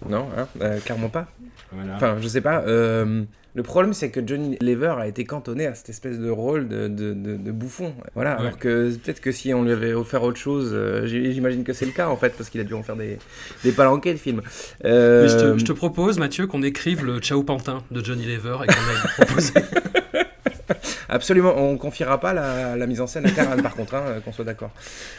non, 0.08 0.28
hein, 0.36 0.46
euh, 0.60 0.78
clairement 0.80 1.08
pas. 1.08 1.26
Voilà. 1.72 1.94
Enfin, 1.94 2.16
je 2.20 2.28
sais 2.28 2.40
pas. 2.40 2.60
euh, 2.66 3.22
le 3.54 3.62
problème, 3.62 3.92
c'est 3.92 4.10
que 4.10 4.20
Johnny 4.26 4.56
Lever 4.60 4.94
a 4.98 5.06
été 5.08 5.24
cantonné 5.24 5.66
à 5.66 5.74
cette 5.74 5.88
espèce 5.88 6.18
de 6.18 6.30
rôle 6.30 6.68
de, 6.68 6.86
de, 6.88 7.12
de- 7.14 7.36
de 7.36 7.50
bouffon. 7.52 7.94
Voilà, 8.14 8.34
Ouais. 8.36 8.40
alors 8.46 8.58
que 8.58 8.94
peut-être 8.96 9.20
que 9.20 9.32
si 9.32 9.52
on 9.54 9.64
lui 9.64 9.72
avait 9.72 9.92
offert 9.92 10.22
autre 10.22 10.38
chose, 10.38 10.70
euh, 10.72 11.06
j'imagine 11.06 11.64
que 11.64 11.72
c'est 11.72 11.86
le 11.86 11.92
cas 11.92 12.08
en 12.08 12.16
fait, 12.16 12.30
parce 12.36 12.48
qu'il 12.50 12.60
a 12.60 12.64
dû 12.64 12.74
en 12.74 12.82
faire 12.82 12.96
des, 12.96 13.18
des 13.64 13.72
palanquets, 13.72 14.12
le 14.12 14.18
film. 14.18 14.42
Euh, 14.84 15.28
je, 15.28 15.36
te, 15.36 15.58
je 15.58 15.64
te 15.64 15.72
propose, 15.72 16.18
Mathieu, 16.18 16.46
qu'on 16.46 16.62
écrive 16.62 17.04
le 17.04 17.18
Ciao 17.18 17.42
Pantin 17.42 17.82
de 17.90 18.04
Johnny 18.04 18.24
Lever 18.26 18.58
et 18.62 18.66
qu'on 18.66 18.72
aille 18.90 19.02
le 19.18 19.24
proposer. 19.24 19.52
Absolument, 21.08 21.54
on 21.58 21.76
confiera 21.76 22.20
pas 22.20 22.32
la, 22.32 22.76
la 22.76 22.86
mise 22.86 23.00
en 23.00 23.08
scène 23.08 23.26
à 23.26 23.30
Karen 23.32 23.60
par 23.62 23.74
contre, 23.74 23.94
hein, 23.96 24.02
euh, 24.06 24.20
qu'on 24.20 24.32
soit 24.32 24.44
d'accord. 24.44 24.70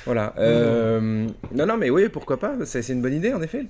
Voilà. 0.06 0.34
euh, 0.38 1.28
non, 1.54 1.65
non, 1.65 1.76
mais 1.76 1.89
oui, 1.89 2.08
pourquoi 2.08 2.39
pas, 2.39 2.54
c'est 2.63 2.88
une 2.88 3.02
bonne 3.02 3.13
idée 3.13 3.34
en 3.34 3.41
effet. 3.41 3.65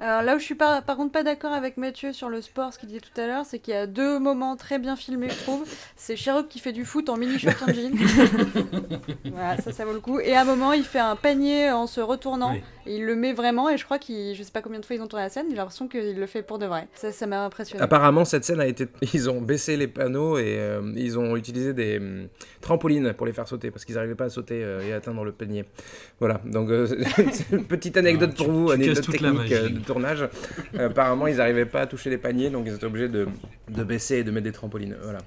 Alors 0.00 0.22
là 0.22 0.36
où 0.36 0.38
je 0.38 0.44
suis 0.44 0.54
pas, 0.54 0.80
par 0.80 0.96
contre 0.96 1.10
pas 1.10 1.24
d'accord 1.24 1.52
avec 1.52 1.76
Mathieu 1.76 2.12
sur 2.12 2.28
le 2.28 2.40
sport, 2.40 2.72
ce 2.72 2.78
qu'il 2.78 2.88
disait 2.88 3.00
tout 3.00 3.20
à 3.20 3.26
l'heure, 3.26 3.44
c'est 3.44 3.58
qu'il 3.58 3.74
y 3.74 3.76
a 3.76 3.86
deux 3.88 4.20
moments 4.20 4.54
très 4.56 4.78
bien 4.78 4.94
filmés, 4.94 5.28
je 5.28 5.42
trouve. 5.42 5.64
C'est 5.96 6.14
Sherlock 6.14 6.48
qui 6.48 6.60
fait 6.60 6.72
du 6.72 6.84
foot 6.84 7.08
en 7.08 7.16
mini 7.16 7.36
short 7.38 7.60
en 7.62 7.72
jean. 7.72 7.92
voilà, 9.32 9.56
ça, 9.60 9.72
ça 9.72 9.84
vaut 9.84 9.92
le 9.92 10.00
coup. 10.00 10.20
Et 10.20 10.34
à 10.34 10.42
un 10.42 10.44
moment, 10.44 10.72
il 10.72 10.84
fait 10.84 10.98
un 11.00 11.16
panier 11.16 11.70
en 11.70 11.86
se 11.86 12.00
retournant. 12.00 12.52
Oui. 12.52 12.62
Et 12.86 12.96
il 12.96 13.04
le 13.04 13.16
met 13.16 13.32
vraiment. 13.32 13.68
Et 13.68 13.76
je 13.76 13.84
crois 13.84 13.98
qu'il, 13.98 14.34
je 14.34 14.42
sais 14.42 14.50
pas 14.52 14.62
combien 14.62 14.78
de 14.80 14.84
fois 14.84 14.96
ils 14.96 15.02
ont 15.02 15.06
tourné 15.08 15.24
la 15.24 15.30
scène, 15.30 15.46
mais 15.46 15.50
j'ai 15.52 15.56
l'impression 15.56 15.88
qu'il 15.88 16.18
le 16.18 16.26
fait 16.26 16.42
pour 16.42 16.58
de 16.58 16.66
vrai. 16.66 16.86
Ça, 16.94 17.10
ça 17.12 17.26
m'a 17.26 17.44
impressionné. 17.44 17.82
Apparemment, 17.82 18.24
cette 18.24 18.44
scène 18.44 18.60
a 18.60 18.66
été. 18.66 18.86
Ils 19.14 19.28
ont 19.28 19.40
baissé 19.40 19.76
les 19.76 19.88
panneaux 19.88 20.38
et 20.38 20.56
euh, 20.58 20.80
ils 20.96 21.18
ont 21.18 21.34
utilisé 21.36 21.72
des 21.74 21.98
hum, 21.98 22.28
trampolines 22.60 23.12
pour 23.14 23.26
les 23.26 23.32
faire 23.32 23.48
sauter 23.48 23.70
parce 23.72 23.84
qu'ils 23.84 23.96
n'arrivaient 23.96 24.14
pas 24.14 24.26
à 24.26 24.30
sauter 24.30 24.62
euh, 24.62 24.80
et 24.86 24.92
à 24.92 24.96
atteindre 24.96 25.24
le 25.24 25.32
panier. 25.32 25.64
Voilà, 26.20 26.40
donc 26.44 26.70
euh, 26.70 26.86
c'est 27.32 27.50
une 27.50 27.64
petite 27.64 27.96
anecdote 27.96 28.30
Ah, 28.32 28.36
tu- 28.36 28.44
pour 28.44 28.52
vous, 28.52 28.66
tu 28.68 28.72
anecdote 28.74 28.96
casses 28.96 29.04
toute 29.06 29.20
la 29.20 29.30
technique 29.32 29.52
euh, 29.52 29.68
tournage. 29.88 30.28
Euh, 30.76 30.86
apparemment, 30.88 31.26
ils 31.26 31.36
n'arrivaient 31.38 31.66
pas 31.66 31.80
à 31.82 31.86
toucher 31.86 32.10
les 32.10 32.18
paniers 32.18 32.50
donc 32.50 32.64
ils 32.66 32.74
étaient 32.74 32.84
obligés 32.86 33.08
de, 33.08 33.26
de 33.68 33.82
baisser 33.82 34.16
et 34.18 34.24
de 34.24 34.30
mettre 34.30 34.44
des 34.44 34.52
trampolines. 34.52 34.96
Voilà. 35.02 35.18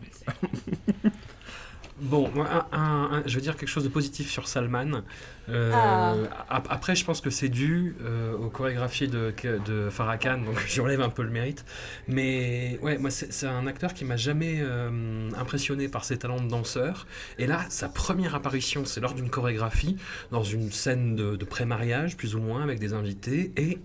Bon, 2.00 2.32
moi, 2.34 2.48
un- 2.72 2.78
un- 2.80 3.10
un- 3.18 3.24
je 3.28 3.36
veux 3.36 3.42
dire 3.42 3.56
quelque 3.56 3.70
chose 3.70 3.84
de 3.84 3.90
positif 3.90 4.28
sur 4.32 4.48
Salman. 4.48 5.04
Euh, 5.50 5.72
Ah. 5.72 6.16
ap- 6.50 6.68
Après, 6.72 6.96
je 6.96 7.06
pense 7.06 7.22
que 7.22 7.30
c'est 7.30 7.50
dû 7.50 7.96
euh, 8.04 8.34
aux 8.36 8.50
chorégraphies 8.50 9.08
de, 9.08 9.32
de 9.68 9.88
Farah 9.92 10.18
Khan, 10.18 10.40
donc 10.44 10.56
j'enlève 10.68 11.02
un 11.02 11.10
peu 11.10 11.22
le 11.22 11.30
mérite. 11.30 11.64
Mais 12.08 12.80
ouais, 12.82 12.98
moi, 12.98 13.12
c'est 13.12 13.32
c'est 13.32 13.46
un 13.46 13.68
acteur 13.68 13.94
qui 13.94 14.04
m'a 14.04 14.18
jamais 14.18 14.62
euh, 14.62 15.30
impressionné 15.38 15.90
par 15.90 16.04
ses 16.04 16.18
talents 16.18 16.42
de 16.42 16.48
danseur. 16.50 17.06
Et 17.38 17.46
là, 17.46 17.66
sa 17.70 17.88
première 17.88 18.34
apparition, 18.34 18.84
c'est 18.84 19.00
lors 19.00 19.14
d'une 19.14 19.30
chorégraphie, 19.30 19.96
dans 20.32 20.44
une 20.44 20.72
scène 20.72 21.16
de, 21.16 21.36
de 21.36 21.46
pré-mariage, 21.46 22.18
plus 22.18 22.34
ou 22.36 22.40
moins, 22.40 22.64
avec 22.64 22.80
des 22.80 22.94
invités. 22.94 23.52
Et 23.58 23.78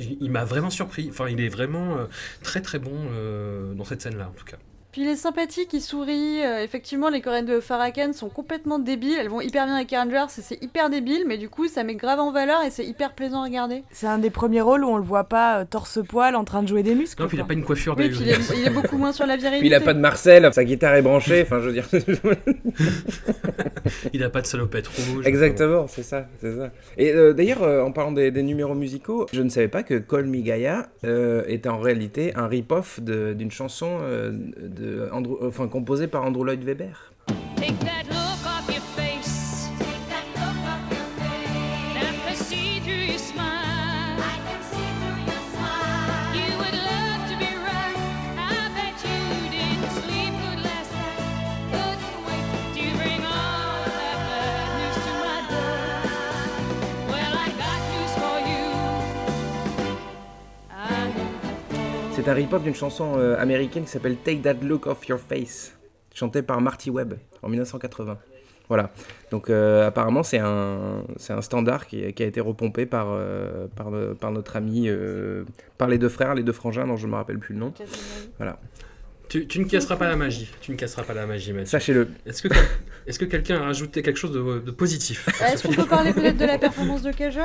il, 0.00 0.30
m'a 0.30 0.44
vraiment 0.44 0.70
surpris. 0.70 1.08
Enfin, 1.10 1.28
il 1.28 1.40
est 1.40 1.48
vraiment 1.48 1.98
euh, 1.98 2.06
très 2.42 2.60
très 2.60 2.78
bon 2.78 2.92
euh, 3.12 3.74
dans 3.74 3.84
cette 3.84 4.02
scène-là, 4.02 4.28
en 4.28 4.32
tout 4.32 4.44
cas. 4.44 4.58
Puis 4.98 5.06
il 5.06 5.12
est 5.12 5.16
sympathique, 5.16 5.72
il 5.74 5.80
sourit. 5.80 6.42
euh, 6.44 6.64
effectivement, 6.64 7.08
les 7.08 7.20
coréennes 7.20 7.46
de 7.46 7.60
Farrakhan 7.60 8.12
sont 8.12 8.28
complètement 8.28 8.80
débiles. 8.80 9.14
Elles 9.20 9.28
vont 9.28 9.40
hyper 9.40 9.64
bien 9.66 9.76
avec 9.76 9.92
Rangers, 9.92 10.24
et 10.36 10.40
c'est 10.42 10.60
hyper 10.60 10.90
débile, 10.90 11.22
mais 11.24 11.38
du 11.38 11.48
coup, 11.48 11.68
ça 11.68 11.84
met 11.84 11.94
grave 11.94 12.18
en 12.18 12.32
valeur 12.32 12.64
et 12.64 12.70
c'est 12.72 12.84
hyper 12.84 13.12
plaisant 13.12 13.42
à 13.42 13.44
regarder. 13.44 13.84
C'est 13.92 14.08
un 14.08 14.18
des 14.18 14.30
premiers 14.30 14.60
rôles 14.60 14.82
où 14.84 14.88
on 14.88 14.96
le 14.96 15.04
voit 15.04 15.22
pas 15.22 15.60
euh, 15.60 15.64
torse-poil 15.70 16.34
en 16.34 16.42
train 16.42 16.64
de 16.64 16.68
jouer 16.68 16.82
des 16.82 16.96
muscles. 16.96 17.22
Non, 17.22 17.28
puis 17.28 17.36
il 17.36 17.40
a 17.40 17.44
pas 17.44 17.52
une 17.54 17.62
coiffure 17.62 17.94
Oui, 17.96 18.08
de- 18.08 18.14
puis 18.16 18.24
il 18.24 18.30
est, 18.30 18.58
il 18.60 18.66
est 18.66 18.70
beaucoup 18.70 18.98
moins 18.98 19.12
sur 19.12 19.24
la 19.24 19.36
virilité. 19.36 19.60
Puis 19.60 19.68
il 19.68 19.74
a 19.74 19.80
pas 19.80 19.94
de 19.94 20.00
Marcel, 20.00 20.52
sa 20.52 20.64
guitare 20.64 20.96
est 20.96 21.02
branchée, 21.02 21.42
enfin 21.42 21.60
je 21.60 21.68
veux 21.68 21.72
dire. 21.74 21.86
il 24.12 24.24
a 24.24 24.30
pas 24.30 24.40
de 24.40 24.46
salopette 24.46 24.88
rouge. 24.88 25.24
Exactement, 25.26 25.86
c'est 25.86 26.02
ça, 26.02 26.26
c'est 26.40 26.56
ça. 26.56 26.70
Et 26.96 27.12
euh, 27.12 27.32
d'ailleurs, 27.32 27.62
euh, 27.62 27.84
en 27.84 27.92
parlant 27.92 28.10
des, 28.10 28.32
des 28.32 28.42
numéros 28.42 28.74
musicaux, 28.74 29.26
je 29.32 29.42
ne 29.42 29.48
savais 29.48 29.68
pas 29.68 29.84
que 29.84 29.94
Call 29.94 30.24
Me 30.26 30.40
Gaia 30.40 30.88
euh, 31.04 31.44
était 31.46 31.68
en 31.68 31.78
réalité 31.78 32.32
un 32.34 32.48
rip-off 32.48 32.98
d'une 33.00 33.52
chanson 33.52 33.98
euh, 34.00 34.32
de 34.32 34.87
Andrew- 35.12 35.38
enfin, 35.46 35.68
composée 35.68 36.06
par 36.08 36.24
Andrew 36.24 36.44
Lloyd 36.44 36.62
Webber. 36.64 36.92
C'est 62.28 62.32
un 62.32 62.36
rip-off 62.36 62.62
d'une 62.62 62.74
chanson 62.74 63.14
euh, 63.16 63.40
américaine 63.40 63.84
qui 63.84 63.90
s'appelle 63.90 64.16
Take 64.16 64.42
That 64.42 64.56
Look 64.60 64.86
Off 64.86 65.08
Your 65.08 65.18
Face, 65.18 65.74
chantée 66.12 66.42
par 66.42 66.60
Marty 66.60 66.90
Webb 66.90 67.14
en 67.42 67.48
1980. 67.48 68.18
Voilà. 68.68 68.90
Donc 69.30 69.48
euh, 69.48 69.86
apparemment 69.86 70.22
c'est 70.22 70.38
un 70.38 71.04
c'est 71.16 71.32
un 71.32 71.40
standard 71.40 71.86
qui, 71.86 72.12
qui 72.12 72.22
a 72.22 72.26
été 72.26 72.42
repompé 72.42 72.84
par 72.84 73.06
euh, 73.08 73.66
par, 73.74 73.86
par 74.20 74.30
notre 74.30 74.56
ami 74.56 74.90
par 75.78 75.88
les 75.88 75.96
deux 75.96 76.10
frères, 76.10 76.34
les 76.34 76.42
deux 76.42 76.52
frangins 76.52 76.86
dont 76.86 76.96
je 76.96 77.06
me 77.06 77.14
rappelle 77.14 77.38
plus 77.38 77.54
le 77.54 77.60
nom. 77.60 77.72
Tu, 79.28 79.46
tu 79.46 79.60
ne 79.60 79.64
casseras 79.66 79.96
pas 79.96 80.08
la 80.08 80.16
magie. 80.16 80.50
Tu 80.62 80.70
ne 80.72 80.76
casseras 80.76 81.02
pas 81.02 81.12
la 81.14 81.26
magie, 81.26 81.52
Mathieu. 81.52 81.66
Sachez-le. 81.66 82.08
Est-ce 82.24 82.42
que, 82.42 82.48
est-ce 83.06 83.18
que 83.18 83.26
quelqu'un 83.26 83.56
a 83.60 83.64
rajouté 83.64 84.02
quelque 84.02 84.16
chose 84.16 84.32
de, 84.32 84.58
de 84.60 84.70
positif 84.70 85.28
Ah, 85.40 85.52
Est-ce 85.52 85.66
qu'on 85.68 85.74
peut 85.74 85.84
parler 85.86 86.12
peut-être 86.14 86.38
de 86.38 86.46
la 86.46 86.56
performance 86.58 87.02
de 87.02 87.12
Kajol 87.12 87.42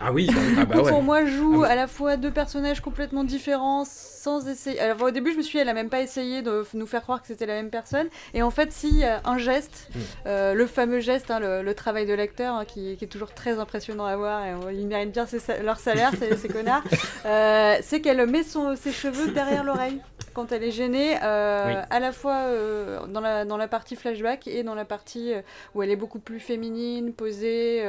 Ah 0.00 0.12
oui, 0.12 0.30
Ah 0.58 0.64
bah 0.64 0.80
ouais. 0.80 0.90
Pour 0.90 1.02
moi, 1.02 1.26
joue 1.26 1.62
Ah 1.64 1.66
oui. 1.66 1.72
à 1.72 1.74
la 1.74 1.86
fois 1.88 2.16
deux 2.16 2.30
personnages 2.30 2.80
complètement 2.80 3.22
différents 3.24 3.84
sans 3.84 4.48
essayer. 4.48 4.80
Alors, 4.80 5.02
au 5.02 5.10
début, 5.10 5.32
je 5.32 5.36
me 5.36 5.42
suis 5.42 5.52
dit, 5.58 5.62
elle 5.62 5.68
a 5.68 5.74
même 5.74 5.90
pas 5.90 6.00
essayé 6.00 6.40
de 6.42 6.64
nous 6.74 6.86
faire 6.86 7.02
croire 7.02 7.20
que 7.20 7.28
c'était 7.28 7.46
la 7.46 7.54
même 7.54 7.70
personne. 7.70 8.06
Et 8.32 8.42
en 8.42 8.50
fait, 8.50 8.72
si, 8.72 8.88
il 8.88 8.98
y 8.98 9.04
a 9.04 9.20
un 9.24 9.36
geste, 9.38 9.88
Mm. 9.94 9.98
euh, 10.26 10.54
le 10.54 10.66
fameux 10.66 11.00
geste, 11.00 11.30
hein, 11.30 11.38
le, 11.38 11.62
le 11.62 11.74
travail 11.74 12.06
de 12.06 12.14
l'acteur, 12.14 12.54
hein, 12.54 12.64
qui, 12.64 12.96
qui 12.96 13.04
est 13.04 13.08
toujours 13.08 13.32
très 13.34 13.58
impressionnant 13.58 14.06
à 14.06 14.16
voir, 14.16 14.44
et 14.46 14.54
on- 14.54 14.70
ils 14.70 14.86
méritent 14.86 15.12
bien 15.12 15.26
ses 15.26 15.38
leur 15.62 15.78
salaire, 15.78 16.10
ces, 16.18 16.34
ces 16.36 16.48
connards, 16.48 16.82
euh, 17.26 17.76
c'est 17.82 18.00
qu'elle 18.00 18.24
met 18.26 18.42
son, 18.42 18.74
ses 18.74 18.90
cheveux 18.92 19.30
derrière 19.32 19.62
l'oreille 19.64 20.00
quand 20.34 20.52
elle 20.52 20.64
est 20.64 20.70
gênée, 20.72 21.16
euh, 21.26 21.82
à 21.90 22.00
la 22.00 22.12
fois 22.12 22.36
euh, 22.36 23.06
dans, 23.06 23.20
la, 23.56 23.68
partie 23.68 23.96
flashback 23.96 24.46
et 24.46 24.62
dans 24.62 24.74
la 24.74 24.84
partie 24.84 25.32
euh, 25.32 25.42
où 25.74 25.82
elle 25.82 25.90
est 25.90 25.96
beaucoup 25.96 26.18
plus 26.18 26.40
féminine, 26.40 27.12
posée, 27.12 27.82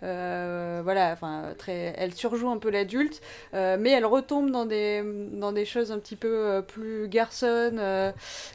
voilà, 0.00 1.12
enfin, 1.12 1.54
très, 1.58 1.94
elle 1.96 2.14
surjoue 2.14 2.48
un 2.48 2.58
peu 2.58 2.70
l'adulte, 2.70 3.20
mais 3.52 3.90
elle 3.90 4.06
retombe 4.06 4.50
dans 4.50 4.66
des, 4.66 5.02
dans 5.32 5.52
des 5.52 5.64
choses 5.64 5.92
un 5.92 5.98
petit 5.98 6.16
peu 6.16 6.62
plus 6.66 7.08
garçonnes, 7.08 7.80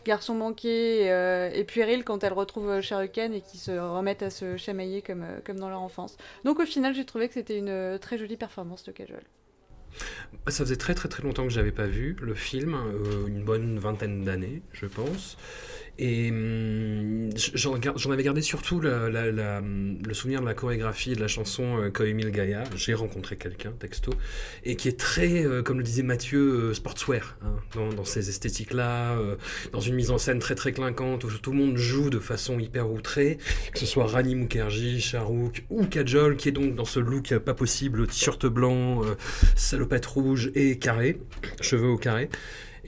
garçon 0.06 0.36
manqué 0.36 1.06
et 1.54 1.64
puéril 1.64 2.04
quand 2.04 2.24
elle 2.24 2.34
retrouve 2.34 2.80
Khan 2.82 3.32
et 3.34 3.42
qui 3.42 3.58
se 3.58 3.72
remettent 3.72 4.24
à 4.24 4.30
se 4.30 4.58
chamailler 4.58 5.02
comme, 5.02 5.26
comme 5.46 5.60
dans 5.60 5.70
leur 5.70 5.82
enfance. 5.82 6.18
Donc 6.44 6.60
au 6.60 6.66
final, 6.66 6.94
j'ai 6.94 7.06
trouvé 7.06 7.28
que 7.28 7.34
c'était 7.34 7.58
une 7.58 8.00
très 8.00 8.18
jolie 8.18 8.38
performance 8.38 8.84
de 8.84 8.92
Kajol. 8.92 9.24
Ça 10.48 10.64
faisait 10.64 10.76
très 10.78 10.96
très 10.96 11.10
très 11.10 11.24
longtemps 11.24 11.44
que 11.44 11.54
j'avais 11.54 11.72
pas 11.72 11.88
vu 11.88 12.16
le 12.22 12.34
film, 12.34 12.76
euh, 12.76 13.28
une 13.28 13.44
bonne 13.44 13.78
vingtaine 13.80 14.24
d'années, 14.24 14.62
je 14.74 14.86
pense. 14.86 15.38
Et 16.02 16.32
hum, 16.32 17.30
j'en 17.36 18.12
avais 18.12 18.24
gardé 18.24 18.42
surtout 18.42 18.78
hum, 18.78 19.98
le 20.02 20.14
souvenir 20.14 20.40
de 20.40 20.46
la 20.46 20.54
chorégraphie 20.54 21.14
de 21.14 21.20
la 21.20 21.28
chanson 21.28 21.78
euh, 21.78 22.30
Gaia. 22.30 22.64
J'ai 22.76 22.94
rencontré 22.94 23.36
quelqu'un, 23.36 23.72
texto, 23.78 24.14
et 24.64 24.78
qui 24.78 24.88
est 24.88 24.98
très, 24.98 25.46
euh, 25.46 25.62
comme 25.62 25.78
le 25.78 25.84
disait 25.84 26.04
Mathieu, 26.04 26.70
euh, 26.70 26.74
sportswear, 26.74 27.38
hein, 27.44 27.90
dans, 27.98 28.06
ces 28.06 28.30
esthétiques-là, 28.30 29.18
euh, 29.18 29.36
dans 29.74 29.82
une 29.82 29.96
mise 29.96 30.10
en 30.10 30.18
scène 30.18 30.40
très 30.40 30.56
très 30.56 30.72
clinquante, 30.72 31.26
où 31.26 31.30
tout 31.30 31.52
le 31.52 31.58
monde 31.58 31.76
joue 31.76 32.10
de 32.10 32.20
façon 32.20 32.60
hyper 32.60 32.90
outrée, 32.90 33.38
que 33.74 33.80
ce 33.80 33.86
soit 33.86 34.08
Rani 34.08 34.36
Mukherjee, 34.36 35.02
Shahrukh 35.02 35.66
ou 35.70 35.86
Kajol, 35.86 36.38
qui 36.38 36.48
est 36.48 36.54
donc 36.54 36.76
dans 36.76 36.86
ce 36.86 37.02
look 37.02 37.38
pas 37.40 37.54
possible, 37.54 38.08
t-shirt 38.08 38.46
blanc, 38.46 39.02
salopette 39.58 40.06
rouge 40.06 40.50
et 40.56 40.80
carré, 40.80 41.20
cheveux 41.60 41.90
au 41.90 41.98
carré. 41.98 42.30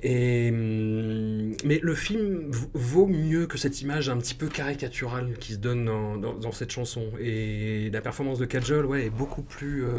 Et, 0.04 0.50
hum, 0.52 1.54
mais 1.64 1.80
le 1.82 1.94
film 1.96 2.50
vaut 2.74 3.08
mieux 3.08 3.46
que 3.48 3.58
cette 3.58 3.82
image 3.82 4.10
un 4.10 4.18
petit 4.18 4.34
peu 4.34 4.48
caricaturale 4.48 5.34
qui 5.40 5.54
se 5.54 5.58
donne 5.58 5.86
dans, 5.86 6.18
dans- 6.18 6.34
dans 6.34 6.52
cette 6.52 6.72
chanson. 6.72 7.06
Et 7.20 7.90
la 7.92 8.02
performance 8.02 8.40
de 8.40 8.46
Kajol 8.46 8.86
ouais, 8.86 9.06
est 9.06 9.10
beaucoup 9.12 9.44
plus 9.44 9.86
euh, 9.86 9.90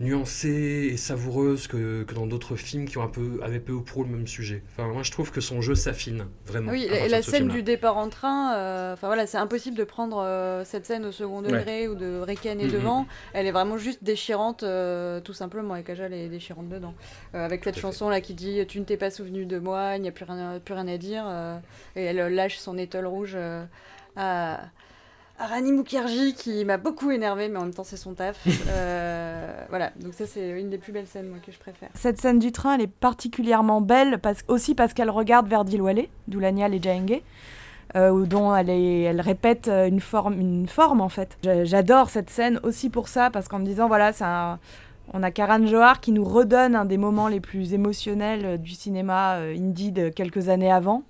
nuancée 0.00 0.90
et 0.92 0.96
savoureuse 0.96 1.66
que, 1.66 2.04
que 2.04 2.14
dans 2.14 2.26
d'autres 2.26 2.54
films 2.56 2.86
qui 2.86 2.98
ont 2.98 3.02
un 3.02 3.08
peu, 3.08 3.40
avaient 3.42 3.58
peu 3.58 3.72
ou 3.72 3.82
prou 3.82 4.04
le 4.04 4.10
même 4.10 4.26
sujet. 4.26 4.62
Enfin, 4.76 4.88
moi, 4.88 5.02
je 5.02 5.10
trouve 5.10 5.30
que 5.32 5.40
son 5.40 5.60
jeu 5.60 5.74
s'affine 5.74 6.26
vraiment. 6.46 6.70
Oui, 6.70 6.84
et 6.84 7.08
la 7.08 7.22
scène 7.22 7.48
du 7.48 7.62
départ 7.62 7.96
en 7.96 8.08
train, 8.08 8.54
euh, 8.54 8.92
enfin 8.92 9.08
voilà, 9.08 9.26
c'est 9.26 9.38
impossible 9.38 9.76
de 9.76 9.84
prendre 9.84 10.18
euh, 10.18 10.64
cette 10.64 10.86
scène 10.86 11.04
au 11.04 11.12
second 11.12 11.42
Ouais. 11.42 11.50
degré 11.50 11.88
ou 11.88 11.94
de 11.94 12.20
ricaner 12.20 12.66
Mhm. 12.66 12.72
devant. 12.72 13.06
Elle 13.32 13.46
est 13.46 13.52
vraiment 13.52 13.76
juste 13.78 14.04
déchirante, 14.04 14.62
euh, 14.62 15.20
tout 15.20 15.32
simplement, 15.32 15.74
et 15.76 15.82
Kajol 15.82 16.12
est 16.12 16.28
déchirante 16.28 16.68
dedans. 16.68 16.94
Euh, 17.34 17.44
avec 17.44 17.64
cette 17.64 17.74
Tout 17.74 17.80
à 17.80 17.82
chanson 17.82 18.08
là 18.08 18.20
qui 18.20 18.34
dit 18.34 18.64
Tu 18.68 18.78
ne 18.80 18.84
t'es 18.84 18.96
pas 18.96 19.10
souvenu 19.10 19.46
de 19.46 19.58
moi, 19.58 19.96
il 19.96 20.02
n'y 20.02 20.08
a 20.08 20.12
plus 20.12 20.24
rien, 20.24 20.60
plus 20.64 20.74
rien 20.74 20.86
à 20.88 20.96
dire. 20.96 21.24
euh, 21.26 21.56
et 21.96 22.04
elle 22.04 22.16
lâche 22.34 22.58
son 22.58 22.78
étole 22.78 23.06
rouge 23.06 23.32
euh, 23.34 23.64
à 24.16 24.60
Rani 25.38 25.72
Mukherjee 25.72 26.34
qui 26.34 26.64
m'a 26.64 26.76
beaucoup 26.78 27.10
énervé, 27.10 27.48
mais 27.48 27.58
en 27.58 27.62
même 27.62 27.74
temps 27.74 27.84
c'est 27.84 27.96
son 27.96 28.14
taf. 28.14 28.38
Euh, 28.70 29.64
voilà, 29.70 29.90
donc 30.00 30.14
ça 30.14 30.26
c'est 30.26 30.50
une 30.60 30.68
des 30.70 30.78
plus 30.78 30.92
belles 30.92 31.06
scènes 31.06 31.28
moi, 31.28 31.38
que 31.44 31.50
je 31.52 31.58
préfère. 31.58 31.88
Cette 31.94 32.20
scène 32.20 32.38
du 32.38 32.52
train, 32.52 32.74
elle 32.74 32.82
est 32.82 32.86
particulièrement 32.86 33.80
belle 33.80 34.18
parce, 34.18 34.40
aussi 34.48 34.74
parce 34.74 34.92
qu'elle 34.94 35.10
regarde 35.10 35.48
vers 35.48 35.64
Dilwale, 35.64 36.06
Doulanial 36.28 36.74
et 36.74 36.80
Jahenge, 36.82 37.20
euh, 37.96 38.10
où- 38.10 38.26
dont 38.26 38.54
elle, 38.54 38.68
est- 38.70 39.02
elle 39.02 39.20
répète 39.20 39.68
euh, 39.68 39.86
une 39.88 40.00
forme, 40.00 40.38
une 40.40 40.66
forme 40.68 41.00
en 41.00 41.08
fait. 41.08 41.36
J'a- 41.42 41.64
J'adore 41.64 42.10
cette 42.10 42.30
scène 42.30 42.60
aussi 42.62 42.90
pour 42.90 43.08
ça, 43.08 43.30
parce 43.30 43.48
qu'en 43.48 43.58
me 43.58 43.64
disant, 43.64 43.88
voilà, 43.88 44.12
un- 44.20 44.58
on 45.14 45.22
a 45.22 45.30
Karan 45.30 45.64
Johar 45.66 46.00
qui 46.00 46.12
nous 46.12 46.24
redonne 46.24 46.74
un 46.76 46.84
des 46.84 46.98
moments 46.98 47.28
les 47.28 47.40
plus 47.40 47.72
émotionnels 47.74 48.44
euh, 48.44 48.56
du 48.58 48.72
cinéma 48.72 49.36
indie 49.38 49.92
de 49.92 50.08
quelques 50.10 50.48
années 50.50 50.70
avant. 50.72 51.02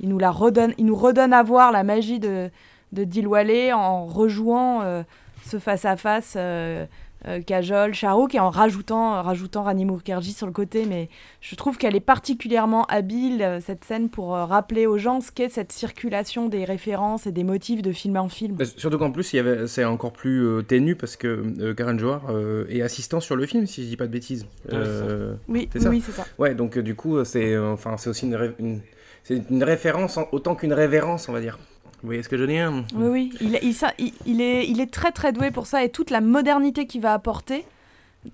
Il 0.00 0.08
nous, 0.08 0.18
la 0.18 0.30
redonne, 0.30 0.72
il 0.78 0.86
nous 0.86 0.96
redonne 0.96 1.32
à 1.34 1.42
voir 1.42 1.70
la 1.72 1.82
magie 1.84 2.18
de, 2.18 2.50
de 2.92 3.04
Dilwale 3.04 3.72
en 3.74 4.04
rejouant 4.06 4.82
euh, 4.82 5.02
ce 5.46 5.58
face-à-face 5.58 6.34
euh, 6.36 6.86
euh, 7.28 7.40
Kajol, 7.40 7.94
Shahrukh 7.94 8.34
et 8.34 8.40
en 8.40 8.50
rajoutant, 8.50 9.22
rajoutant 9.22 9.62
Rani 9.62 9.84
Mukherjee 9.84 10.32
sur 10.32 10.46
le 10.46 10.52
côté. 10.52 10.86
Mais 10.86 11.08
je 11.40 11.54
trouve 11.54 11.78
qu'elle 11.78 11.94
est 11.94 12.00
particulièrement 12.00 12.84
habile, 12.86 13.42
euh, 13.42 13.60
cette 13.60 13.84
scène, 13.84 14.08
pour 14.08 14.34
euh, 14.34 14.44
rappeler 14.44 14.86
aux 14.86 14.98
gens 14.98 15.20
ce 15.20 15.30
qu'est 15.30 15.48
cette 15.48 15.70
circulation 15.70 16.48
des 16.48 16.64
références 16.64 17.26
et 17.28 17.32
des 17.32 17.44
motifs 17.44 17.80
de 17.80 17.92
film 17.92 18.16
en 18.16 18.28
film. 18.28 18.56
Bah, 18.56 18.64
Surtout 18.76 18.98
qu'en 18.98 19.12
plus, 19.12 19.32
il 19.32 19.36
y 19.36 19.38
avait- 19.38 19.68
c'est 19.68 19.84
encore 19.84 20.12
plus 20.12 20.44
euh, 20.44 20.62
ténu 20.62 20.96
parce 20.96 21.14
que 21.16 21.44
euh, 21.60 21.74
Karen 21.74 21.96
Johar 21.98 22.22
euh, 22.30 22.64
est 22.68 22.82
assistant 22.82 23.20
sur 23.20 23.36
le 23.36 23.46
film, 23.46 23.66
si 23.68 23.84
je 23.84 23.88
dis 23.88 23.96
pas 23.96 24.06
de 24.08 24.12
bêtises. 24.12 24.44
Euh, 24.72 25.34
Oui, 25.48 25.68
C'est 25.72 25.80
ça. 25.80 25.90
oui, 25.90 26.02
c'est 26.04 26.12
ça. 26.12 26.24
ouais, 26.38 26.56
donc 26.56 26.76
euh, 26.76 26.82
du 26.82 26.96
coup, 26.96 27.18
euh, 27.18 27.24
c'est 27.24 27.54
euh, 27.54 27.72
enfin, 27.72 27.96
c'est 27.98 28.10
aussi 28.10 28.26
une, 28.26 28.52
une- 28.58 28.80
c'est 29.22 29.40
une 29.48 29.62
référence 29.62 30.16
en- 30.16 30.26
autant 30.32 30.56
qu'une 30.56 30.72
révérence, 30.72 31.28
on 31.28 31.32
va 31.32 31.40
dire. 31.40 31.56
Vous 32.02 32.08
voyez 32.08 32.22
ce 32.22 32.28
que 32.28 32.36
je 32.36 32.42
veux 32.42 32.48
dire? 32.48 32.72
Oui, 32.96 33.08
oui. 33.08 33.32
Il, 33.40 33.58
il, 33.62 33.74
ça- 33.74 33.94
il- 33.98 34.12
il 34.26 34.40
est, 34.40 34.66
il 34.68 34.80
est 34.80 34.92
très 34.92 35.12
très 35.12 35.32
doué 35.32 35.50
pour 35.52 35.66
ça 35.66 35.84
et 35.84 35.88
toute 35.88 36.10
la 36.10 36.20
modernité 36.20 36.86
qu'il 36.86 37.00
va 37.00 37.14
apporter 37.14 37.64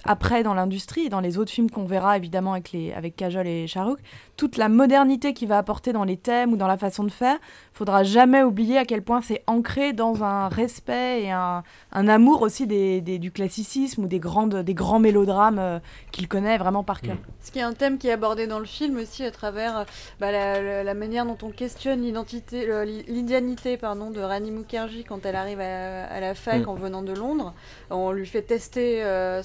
après 0.05 0.42
dans 0.42 0.55
l'industrie 0.55 1.07
et 1.07 1.09
dans 1.09 1.20
les 1.20 1.38
autres 1.38 1.51
films 1.51 1.70
qu'on 1.70 1.85
verra 1.87 2.16
évidemment 2.16 2.53
avec, 2.53 2.72
les, 2.72 2.92
avec 2.92 3.16
Kajol 3.16 3.46
et 3.46 3.66
Shahrukh, 3.66 4.01
toute 4.37 4.57
la 4.57 4.68
modernité 4.68 5.33
qu'il 5.33 5.48
va 5.48 5.59
apporter 5.59 5.92
dans 5.92 6.05
les 6.05 6.16
thèmes 6.16 6.53
ou 6.53 6.57
dans 6.57 6.66
la 6.66 6.77
façon 6.77 7.05
de 7.05 7.11
faire, 7.11 7.37
faudra 7.72 8.05
jamais 8.05 8.42
oublier 8.42 8.79
à 8.79 8.85
quel 8.85 9.03
point 9.03 9.20
c'est 9.22 9.42
ancré 9.46 9.92
dans 9.92 10.22
un 10.22 10.48
respect 10.48 11.22
et 11.24 11.31
un, 11.31 11.62
un 11.92 12.09
amour 12.09 12.42
aussi 12.42 12.66
des, 12.66 13.01
des- 13.01 13.18
du 13.18 13.31
classicisme 13.33 14.05
ou 14.05 14.07
des, 14.07 14.18
grandes, 14.20 14.57
des 14.57 14.74
grands 14.74 14.98
mélodrames 15.01 15.59
euh, 15.59 15.79
qu'il 16.12 16.29
connaît 16.29 16.59
vraiment 16.59 16.85
par 16.85 17.01
cœur. 17.01 17.16
Ce 17.40 17.51
qui 17.51 17.59
est 17.59 17.62
un 17.62 17.72
thème 17.72 17.98
qui 17.98 18.09
est 18.09 18.12
abordé 18.12 18.46
dans 18.46 18.59
le 18.59 18.64
film 18.66 18.98
aussi 18.98 19.24
à 19.24 19.31
travers 19.31 19.79
euh, 19.79 19.85
bah, 20.20 20.31
la, 20.33 20.61
la- 20.62 20.85
la 20.85 20.94
manière 20.94 21.24
dont 21.27 21.38
on 21.42 21.51
questionne 21.51 22.03
l'identité, 22.03 22.66
l'indianité 23.09 23.77
pardon, 23.77 24.11
de 24.11 24.20
Rani 24.20 24.51
Mukherjee 24.51 25.05
quand 25.05 25.24
elle 25.24 25.37
arrive 25.37 25.61
à, 25.61 26.05
à 26.07 26.20
la 26.20 26.35
fac 26.35 26.66
Mm. 26.66 26.68
en 26.68 26.74
venant 26.74 27.03
de 27.03 27.12
Londres. 27.12 27.55
On 27.90 28.11
lui 28.12 28.27
fait 28.27 28.42
tester 28.42 29.03
euh, 29.05 29.42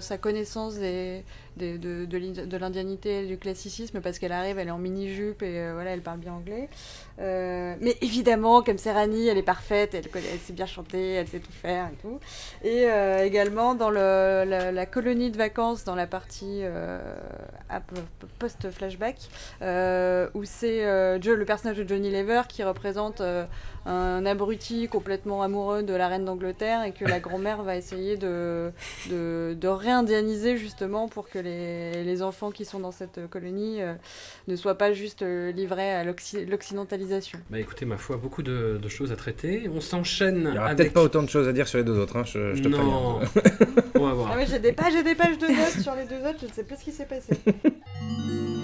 sa 0.00 0.18
connaissance 0.18 0.74
des, 0.76 1.24
de, 1.56 1.76
de, 1.76 2.04
de 2.04 2.18
l'in- 2.18 2.46
de 2.46 2.56
l'indianité 2.56 3.26
du 3.26 3.38
classicisme 3.38 4.00
parce 4.00 4.18
qu'elle 4.18 4.32
arrive, 4.32 4.58
elle 4.58 4.68
est 4.68 4.72
en 4.72 4.78
mini-jupe 4.78 5.42
et 5.42 5.58
euh, 5.60 5.72
voilà, 5.74 5.90
elle 5.90 6.02
parle 6.02 6.18
bien 6.18 6.32
anglais. 6.32 6.68
Euh, 7.18 7.74
mais 7.80 7.96
évidemment, 8.02 8.62
comme 8.62 8.78
Serrani, 8.78 9.26
elle 9.28 9.38
est 9.38 9.42
parfaite, 9.42 9.94
elle, 9.94 10.04
elle 10.14 10.38
sait 10.38 10.52
bien 10.52 10.66
chanter, 10.66 11.12
elle 11.12 11.28
sait 11.28 11.38
tout 11.40 11.52
faire 11.52 11.86
et 11.86 11.96
tout. 12.02 12.20
Et 12.62 12.86
euh, 12.86 13.24
également 13.24 13.74
dans 13.74 13.90
la, 13.90 14.86
colonie 14.86 15.30
de 15.30 15.36
vacances, 15.36 15.84
dans 15.84 15.94
la 15.94 16.06
partie 16.06 16.62
post-flashback, 18.38 19.16
où 20.34 20.44
c'est 20.44 20.82
le 20.82 21.44
personnage 21.44 21.78
de 21.78 21.88
Johnny 21.88 22.10
Lever 22.10 22.42
qui 22.48 22.62
représente 22.62 23.22
un 23.86 24.26
abruti 24.26 24.88
complètement 24.88 25.42
amoureux 25.42 25.82
de 25.82 25.94
la 25.94 26.08
reine 26.08 26.24
d'Angleterre 26.24 26.82
et 26.84 26.92
que 26.92 27.04
la 27.04 27.20
grand-mère 27.20 27.62
va 27.62 27.76
essayer 27.76 28.16
de, 28.16 28.72
de, 29.10 29.56
de 29.58 29.68
réindianiser 29.68 30.56
justement 30.56 31.08
pour 31.08 31.28
que 31.28 31.38
les, 31.46 32.04
les 32.04 32.22
enfants 32.22 32.50
qui 32.50 32.64
sont 32.64 32.80
dans 32.80 32.92
cette 32.92 33.26
colonie 33.30 33.80
euh, 33.80 33.94
ne 34.48 34.56
soient 34.56 34.76
pas 34.76 34.92
juste 34.92 35.22
euh, 35.22 35.52
livrés 35.52 35.90
à 35.90 36.04
l'occi- 36.04 36.44
l'occidentalisation. 36.44 37.38
Bah 37.50 37.58
écoutez, 37.58 37.86
ma 37.86 37.96
foi, 37.96 38.16
beaucoup 38.16 38.42
de, 38.42 38.78
de 38.82 38.88
choses 38.88 39.12
à 39.12 39.16
traiter. 39.16 39.68
On 39.72 39.80
s'enchaîne 39.80 40.48
Il 40.50 40.54
y 40.54 40.58
aura 40.58 40.66
avec... 40.66 40.76
peut-être 40.78 40.92
pas 40.92 41.02
autant 41.02 41.22
de 41.22 41.28
choses 41.30 41.48
à 41.48 41.52
dire 41.52 41.66
sur 41.68 41.78
les 41.78 41.84
deux 41.84 41.98
autres, 41.98 42.16
hein, 42.16 42.24
je, 42.24 42.54
je 42.54 42.62
te 42.62 42.68
préviens. 42.68 42.84
non. 42.90 43.20
On 43.94 44.00
va 44.06 44.12
voir. 44.18 44.30
Ah 44.34 44.36
ouais, 44.36 44.46
j'ai 44.46 44.58
des 44.58 44.72
pages 44.72 44.94
et 44.94 45.02
des 45.02 45.14
pages 45.14 45.38
de 45.38 45.46
notes 45.46 45.80
sur 45.82 45.94
les 45.94 46.04
deux 46.04 46.18
autres, 46.28 46.38
je 46.42 46.46
ne 46.46 46.52
sais 46.52 46.64
plus 46.64 46.76
ce 46.76 46.84
qui 46.84 46.92
s'est 46.92 47.06
passé. 47.06 47.32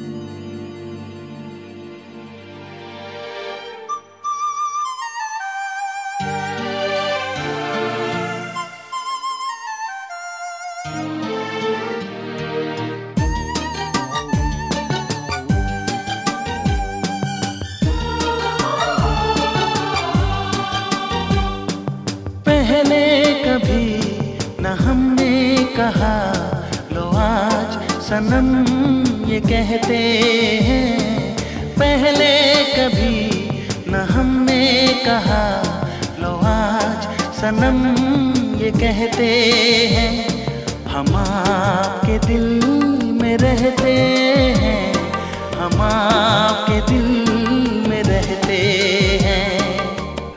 कहते 38.91 39.25
हैं 39.93 40.27
हम 40.93 41.15
आपके 41.15 42.17
दिल 42.27 42.61
में 43.21 43.37
रहते 43.37 43.91
हैं 44.61 44.93
हम 45.55 45.81
आपके 45.81 46.79
दिल 46.91 47.87
में 47.89 48.03
रहते 48.03 48.57
हैं 49.23 49.45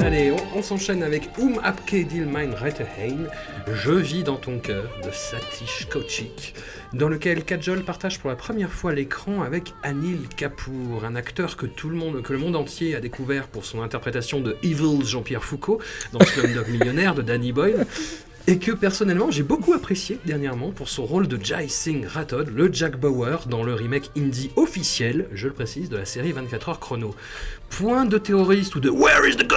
Allez, 0.03 0.33
on, 0.33 0.59
on 0.59 0.63
s'enchaîne 0.63 1.03
avec 1.05 1.31
Um 1.39 1.61
Abke 1.63 2.05
Dil 2.05 2.27
Mein 2.27 2.53
Retteheim, 2.55 3.29
Je 3.73 3.93
vis 3.93 4.25
dans 4.25 4.37
ton 4.37 4.59
cœur 4.59 4.91
de 5.05 5.11
Satish 5.13 5.87
Kochik, 5.89 6.55
dans 6.93 7.09
lequel 7.09 7.45
Kajol 7.45 7.85
partage 7.85 8.19
pour 8.19 8.29
la 8.31 8.37
première 8.37 8.73
fois 8.73 8.93
l'écran 8.93 9.43
avec 9.43 9.73
Anil 9.85 10.27
Kapoor, 10.37 11.05
un 11.05 11.15
acteur 11.15 11.57
que 11.57 11.67
tout 11.67 11.89
le 11.91 11.97
monde, 11.97 12.23
que 12.23 12.33
le 12.33 12.39
monde 12.41 12.57
entier 12.57 12.97
a 12.97 13.01
découvert 13.01 13.47
pour 13.47 13.65
son 13.65 13.83
interprétation 13.83 14.41
de 14.41 14.57
Evil 14.65 15.05
Jean-Pierre 15.05 15.45
Foucault 15.45 15.81
dans 16.13 16.21
Slumdog 16.25 16.69
Millionnaire 16.69 17.15
de 17.15 17.23
Danny 17.23 17.53
Boyle. 17.53 17.87
Et 18.48 18.60
que 18.60 18.72
personnellement 18.72 19.32
j'ai 19.32 19.42
beaucoup 19.42 19.74
apprécié 19.74 20.20
dernièrement 20.24 20.70
pour 20.70 20.88
son 20.88 21.04
rôle 21.04 21.28
de 21.28 21.44
Jai 21.44 21.68
Singh 21.68 22.06
Rathod, 22.06 22.50
le 22.56 22.72
Jack 22.72 23.00
Bauer, 23.00 23.48
dans 23.50 23.64
le 23.64 23.74
remake 23.74 24.12
indie 24.16 24.52
officiel, 24.56 25.28
je 25.34 25.48
le 25.48 25.54
précise, 25.54 25.90
de 25.90 25.98
la 25.98 26.06
série 26.06 26.32
24 26.32 26.70
heures 26.70 26.80
chrono. 26.80 27.16
Point 27.72 28.06
de 28.06 28.20
terroriste 28.20 28.76
ou 28.76 28.80
de 28.80 28.92
Where 28.92 29.28
is 29.28 29.36
the 29.36 29.48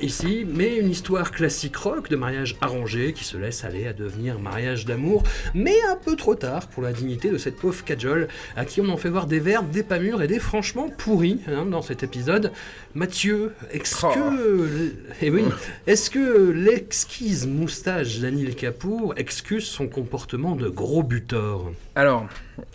ici, 0.00 0.46
mais 0.48 0.76
une 0.76 0.90
histoire 0.90 1.30
classique 1.30 1.76
rock 1.76 2.08
de 2.08 2.16
mariage 2.16 2.56
arrangé 2.60 3.12
qui 3.12 3.24
se 3.24 3.36
laisse 3.36 3.64
aller 3.64 3.86
à 3.86 3.92
devenir 3.92 4.38
mariage 4.38 4.84
d'amour, 4.84 5.22
mais 5.54 5.74
un 5.90 5.96
peu 5.96 6.16
trop 6.16 6.34
tard 6.34 6.68
pour 6.68 6.82
la 6.82 6.92
dignité 6.92 7.30
de 7.30 7.38
cette 7.38 7.56
pauvre 7.56 7.84
Kajol, 7.84 8.28
à 8.56 8.64
qui 8.64 8.80
on 8.80 8.88
en 8.88 8.96
fait 8.96 9.08
voir 9.08 9.26
des 9.26 9.40
verbes, 9.40 9.70
des 9.70 9.82
pas 9.82 9.98
mûrs 9.98 10.22
et 10.22 10.26
des 10.26 10.38
franchement 10.38 10.88
pourris 10.88 11.40
hein, 11.48 11.66
dans 11.66 11.82
cet 11.82 12.02
épisode. 12.02 12.52
Mathieu, 12.94 13.52
est-ce 13.72 13.96
Oh. 14.02 14.12
que, 14.14 14.92
eh 15.22 15.30
oui, 15.30 15.44
est-ce 15.86 16.10
que 16.10 16.50
l'exquise 16.50 17.46
moustache 17.46 18.18
d'Anil 18.18 18.54
Kapoor 18.54 19.14
excuse 19.16 19.64
son 19.64 19.88
comportement 19.88 20.54
de 20.54 20.68
gros 20.68 21.02
butor? 21.02 21.72
Alors, 21.94 22.26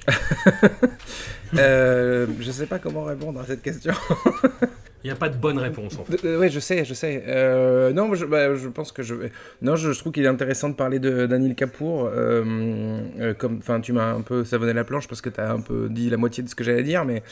euh, 1.58 2.28
je 2.40 2.52
sais 2.52 2.66
pas 2.66 2.80
comment 2.80 3.04
répondre 3.04 3.40
à 3.40 3.46
cette 3.46 3.62
question. 3.62 3.94
Il 5.04 5.08
n'y 5.08 5.12
a 5.12 5.16
pas 5.16 5.30
de 5.30 5.38
bonne 5.38 5.58
réponse 5.58 5.98
en 5.98 6.04
fait. 6.04 6.24
Euh, 6.26 6.38
ouais, 6.38 6.50
je 6.50 6.60
sais, 6.60 6.86
je 6.86 6.94
sais. 6.94 7.24
Euh, 7.28 7.92
non, 7.92 8.14
je, 8.14 8.26
bah, 8.26 8.56
je 8.56 8.68
pense 8.68 8.92
que 8.92 9.02
je. 9.02 9.16
Non, 9.62 9.76
je, 9.76 9.92
trouve 9.92 10.12
qu'il 10.12 10.24
est 10.24 10.28
intéressant 10.28 10.70
de 10.70 10.76
parler 10.76 11.00
de 11.00 11.26
d'Anil 11.26 11.56
Kapoor. 11.56 12.10
Euh, 12.14 13.34
comme, 13.38 13.58
enfin, 13.58 13.82
tu 13.82 13.94
m'as 13.94 14.14
un 14.14 14.22
peu 14.22 14.44
savonné 14.44 14.74
la 14.74 14.84
planche 14.84 15.08
parce 15.08 15.22
que 15.22 15.30
tu 15.30 15.40
as 15.40 15.52
un 15.52 15.62
peu 15.62 15.88
dit 15.90 16.10
la 16.10 16.18
moitié 16.18 16.44
de 16.44 16.50
ce 16.50 16.56
que 16.56 16.64
j'allais 16.64 16.84
dire, 16.84 17.04
mais 17.06 17.24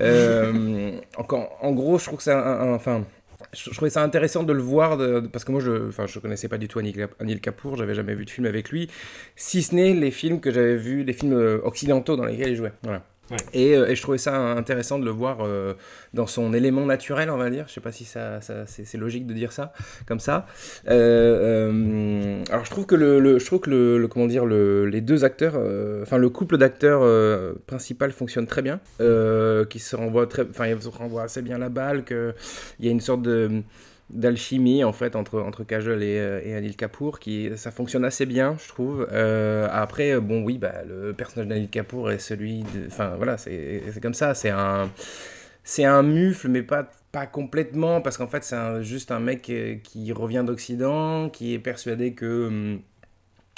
euh, 0.00 0.92
en 1.16 1.72
gros, 1.72 1.98
je 1.98 2.04
trouve 2.04 2.18
que 2.18 2.24
c'est 2.24 2.32
un, 2.32 2.72
enfin. 2.72 3.04
Je, 3.52 3.70
trouvais 3.70 3.90
ça 3.90 4.02
intéressant 4.02 4.44
de 4.44 4.52
le 4.52 4.62
voir 4.62 4.96
parce 5.30 5.44
que 5.44 5.50
moi 5.50 5.60
je 5.60 5.88
enfin 5.88 6.06
je 6.06 6.20
connaissais 6.20 6.48
pas 6.48 6.58
du 6.58 6.68
tout 6.68 6.78
Anil, 6.78 6.94
Kap- 6.94 7.20
Anil 7.20 7.40
Kapoor, 7.40 7.76
j'avais 7.76 7.92
jamais 7.92 8.14
vu 8.14 8.24
de 8.24 8.30
film 8.30 8.46
avec 8.46 8.70
lui, 8.70 8.88
si 9.34 9.62
ce 9.62 9.74
n'est 9.74 9.92
les 9.94 10.12
films 10.12 10.40
que 10.40 10.50
j'avais 10.52 10.76
vus, 10.76 11.02
les 11.02 11.12
films 11.12 11.60
occidentaux 11.64 12.16
dans 12.16 12.24
lesquels 12.24 12.50
il 12.50 12.56
jouait. 12.56 12.72
Voilà. 12.84 13.02
Euh, 13.54 13.86
et 13.86 13.94
je 13.94 14.02
trouvais 14.02 14.18
ça 14.18 14.36
intéressant 14.36 14.98
de 14.98 15.04
le 15.04 15.10
voir 15.10 15.38
euh, 15.40 15.74
dans 16.12 16.26
son 16.26 16.52
élément 16.52 16.84
naturel, 16.84 17.30
on 17.30 17.36
va 17.36 17.50
dire. 17.50 17.64
Je 17.68 17.72
sais 17.72 17.80
pas 17.80 17.92
si 17.92 18.04
ça, 18.04 18.40
c'est, 18.66 18.94
logique 18.96 19.26
de 19.26 19.34
dire 19.34 19.52
ça 19.52 19.72
comme 20.06 20.20
ça. 20.20 20.46
Euh, 20.88 22.42
alors 22.50 22.64
je 22.64 22.70
trouve 22.70 22.86
que 22.86 22.94
le, 22.94 23.38
je 23.38 23.46
trouve 23.46 23.60
que 23.60 23.70
le, 23.70 24.08
comment 24.08 24.26
dire 24.26 24.44
le- 24.44 24.86
les 24.86 25.00
deux 25.00 25.24
acteurs, 25.24 25.54
enfin 26.02 26.18
le 26.18 26.28
couple 26.28 26.58
d'acteurs 26.58 27.02
principal 27.66 28.12
fonctionne 28.12 28.46
très 28.46 28.62
bien, 28.62 28.80
qui 29.68 29.78
se 29.78 29.96
renvoie 29.96 30.26
très, 30.26 30.46
enfin 30.48 30.66
se 30.80 30.88
renvoient 30.88 31.22
assez 31.22 31.42
bien 31.42 31.58
la 31.58 31.68
balle, 31.68 32.04
que 32.04 32.34
il 32.78 32.86
y 32.86 32.88
a 32.88 32.92
une 32.92 33.00
sorte 33.00 33.22
de 33.22 33.62
d'alchimie 34.12 34.84
en 34.84 34.92
fait 34.92 35.16
entre 35.16 35.40
entre 35.40 35.64
Kajol 35.64 36.02
et, 36.02 36.18
euh, 36.18 36.40
et 36.44 36.54
Anil 36.54 36.76
Kapoor 36.76 37.18
qui 37.18 37.50
ça 37.56 37.70
fonctionne 37.70 38.04
assez 38.04 38.26
bien 38.26 38.56
je 38.62 38.68
trouve. 38.68 39.08
Euh, 39.12 39.68
après 39.70 40.20
bon 40.20 40.42
oui 40.42 40.58
bah 40.58 40.82
le 40.86 41.12
personnage 41.12 41.48
d'Anil 41.48 41.68
Kapoor 41.68 42.10
est 42.10 42.18
celui 42.18 42.62
de 42.62 42.86
enfin 42.86 43.14
voilà 43.16 43.38
c'est 43.38 43.82
comme 44.02 44.14
ça. 44.14 44.34
C'est 44.34 44.50
un 44.50 44.90
c'est 45.64 45.84
un 45.84 46.02
mufle 46.02 46.48
mais 46.48 46.62
pas 46.62 46.90
pas 47.12 47.26
complètement 47.26 48.00
parce 48.00 48.16
qu'en 48.16 48.26
fait 48.26 48.44
c'est 48.44 48.82
juste 48.82 49.10
un 49.10 49.20
mec 49.20 49.48
euh, 49.50 49.76
qui 49.82 50.12
revient 50.12 50.44
d'Occident 50.46 51.28
qui 51.30 51.54
est 51.54 51.58
persuadé 51.58 52.14
que 52.14 52.46
hum, 52.48 52.80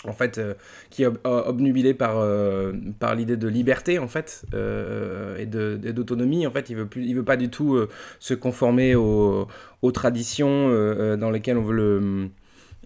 en 0.08 0.12
fait, 0.12 0.38
euh, 0.38 0.54
qui 0.90 1.02
est 1.02 1.06
ob- 1.06 1.18
obnubilé 1.24 1.94
par, 1.94 2.18
euh, 2.18 2.72
par 2.98 3.14
l'idée 3.14 3.36
de 3.36 3.48
liberté, 3.48 3.98
en 3.98 4.08
fait, 4.08 4.44
euh, 4.54 5.36
et 5.38 5.46
d'autonomie. 5.92 6.46
En 6.46 6.50
fait, 6.50 6.70
il 6.70 6.76
veut, 6.76 6.86
plus, 6.86 7.04
il 7.04 7.14
veut 7.14 7.24
pas 7.24 7.36
du 7.36 7.48
tout 7.48 7.74
euh, 7.74 7.88
se 8.18 8.34
conformer 8.34 8.94
aux, 8.94 9.46
aux 9.82 9.92
traditions 9.92 10.68
euh, 10.68 11.14
euh, 11.14 11.16
dans 11.16 11.30
lesquelles 11.30 11.58
on 11.58 11.64
veut 11.64 11.74
le... 11.74 12.28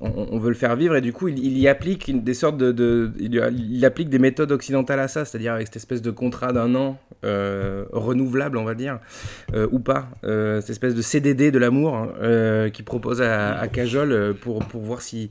On, 0.01 0.39
veut 0.39 0.51
le 0.51 0.55
faire 0.55 0.77
vivre 0.77 0.95
et 0.95 1.01
du 1.01 1.13
coup 1.13 1.27
il, 1.27 1.59
y 1.59 1.67
applique 1.67 2.23
des 2.23 2.35
sortes 2.35 2.57
de, 2.57 3.11
il, 3.19 3.85
applique 3.85 4.09
des 4.09 4.21
méthodes 4.21 4.53
occidentales 4.53 5.01
à 5.01 5.09
ça, 5.09 5.25
c'est-à-dire 5.25 5.55
avec 5.55 5.67
cette 5.67 5.75
espèce 5.75 6.03
de 6.03 6.13
contrat 6.13 6.53
d'un 6.53 6.77
an 6.77 7.01
euh, 7.25 7.85
renouvelable 7.91 8.59
on 8.59 8.65
va 8.65 8.77
dire 8.77 9.01
euh, 9.55 9.67
ou 9.73 9.81
pas, 9.81 10.09
euh, 10.23 10.61
cette 10.61 10.71
espèce 10.71 10.95
de 10.95 11.03
CDD 11.03 11.51
de 11.51 11.59
l'amour 11.59 11.97
hein, 11.97 12.13
euh, 12.23 12.69
qu'il 12.71 12.85
propose 12.85 13.21
à, 13.21 13.59
à 13.59 13.67
Kajol 13.67 14.13
euh, 14.13 14.33
pour, 14.35 14.61
pour 14.61 14.83
voir 14.83 15.03
si 15.03 15.31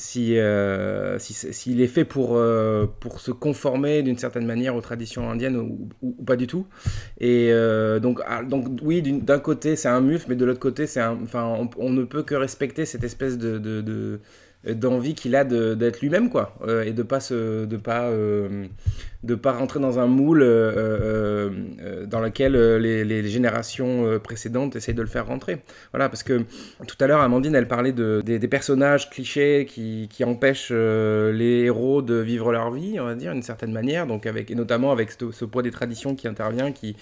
si, 0.00 0.38
euh, 0.38 1.18
s'il 1.18 1.80
est 1.82 1.86
fait 1.86 2.04
pour, 2.06 2.36
euh, 2.36 2.86
pour 3.00 3.20
se 3.20 3.30
conformer 3.30 4.02
d'une 4.02 4.16
certaine 4.16 4.46
manière 4.46 4.74
aux 4.74 4.80
traditions 4.80 5.30
indiennes 5.30 5.56
ou, 5.56 5.88
pas 6.24 6.36
du 6.36 6.46
tout. 6.46 6.66
Et 7.20 7.48
euh, 7.52 8.00
donc, 8.00 8.20
ah, 8.26 8.42
donc 8.42 8.66
oui, 8.82 9.02
d'un 9.02 9.38
côté 9.38 9.76
c'est 9.76 9.88
un 9.88 10.00
muf, 10.00 10.26
mais 10.28 10.36
de 10.36 10.44
l'autre 10.44 10.58
côté 10.58 10.86
c'est 10.86 11.02
enfin, 11.02 11.68
on, 11.76 11.90
ne 11.90 12.04
peut 12.04 12.22
que 12.22 12.34
respecter 12.34 12.86
cette 12.86 13.04
espèce 13.04 13.36
de, 13.36 13.58
de- 13.58 13.82
de- 13.82 14.20
d'envie 14.72 15.14
qu'il 15.14 15.36
a 15.36 15.44
d'être 15.44 16.00
lui-même 16.00 16.28
quoi 16.28 16.54
et 16.84 16.92
de 16.92 17.02
pas 17.02 17.20
se 17.20 17.64
de 17.64 17.76
pas 17.78 18.10
de 19.22 19.34
pas 19.34 19.52
rentrer 19.52 19.80
dans 19.80 19.98
un 19.98 20.06
moule 20.06 20.42
euh, 20.42 20.46
euh, 20.48 21.50
euh, 21.82 22.06
dans 22.06 22.20
lequel 22.20 22.54
les, 22.54 23.28
générations 23.28 24.18
précédentes 24.18 24.76
essayent 24.76 24.94
de 24.94 25.02
le 25.02 25.08
faire 25.08 25.26
rentrer. 25.26 25.58
Voilà, 25.92 26.08
parce 26.08 26.22
que 26.22 26.42
tout 26.86 26.96
à 27.00 27.06
l'heure, 27.06 27.20
Amandine, 27.20 27.54
elle 27.54 27.68
parlait 27.68 27.92
de, 27.92 28.22
des, 28.24 28.48
personnages 28.48 29.10
clichés 29.10 29.66
qui, 29.68 30.08
qui 30.10 30.24
empêchent 30.24 30.72
les 30.72 31.64
héros 31.64 32.02
de 32.02 32.14
vivre 32.14 32.50
leur 32.50 32.72
vie, 32.72 32.98
on 32.98 33.04
va 33.04 33.14
dire, 33.14 33.32
d'une 33.32 33.42
certaine 33.42 33.72
manière, 33.72 34.06
donc 34.06 34.26
avec, 34.26 34.50
et 34.50 34.54
notamment 34.54 34.90
avec 34.90 35.10
ce, 35.12 35.44
poids 35.44 35.62
des 35.62 35.70
traditions 35.70 36.14
qui 36.14 36.26
intervient, 36.26 36.72
qui 36.72 36.96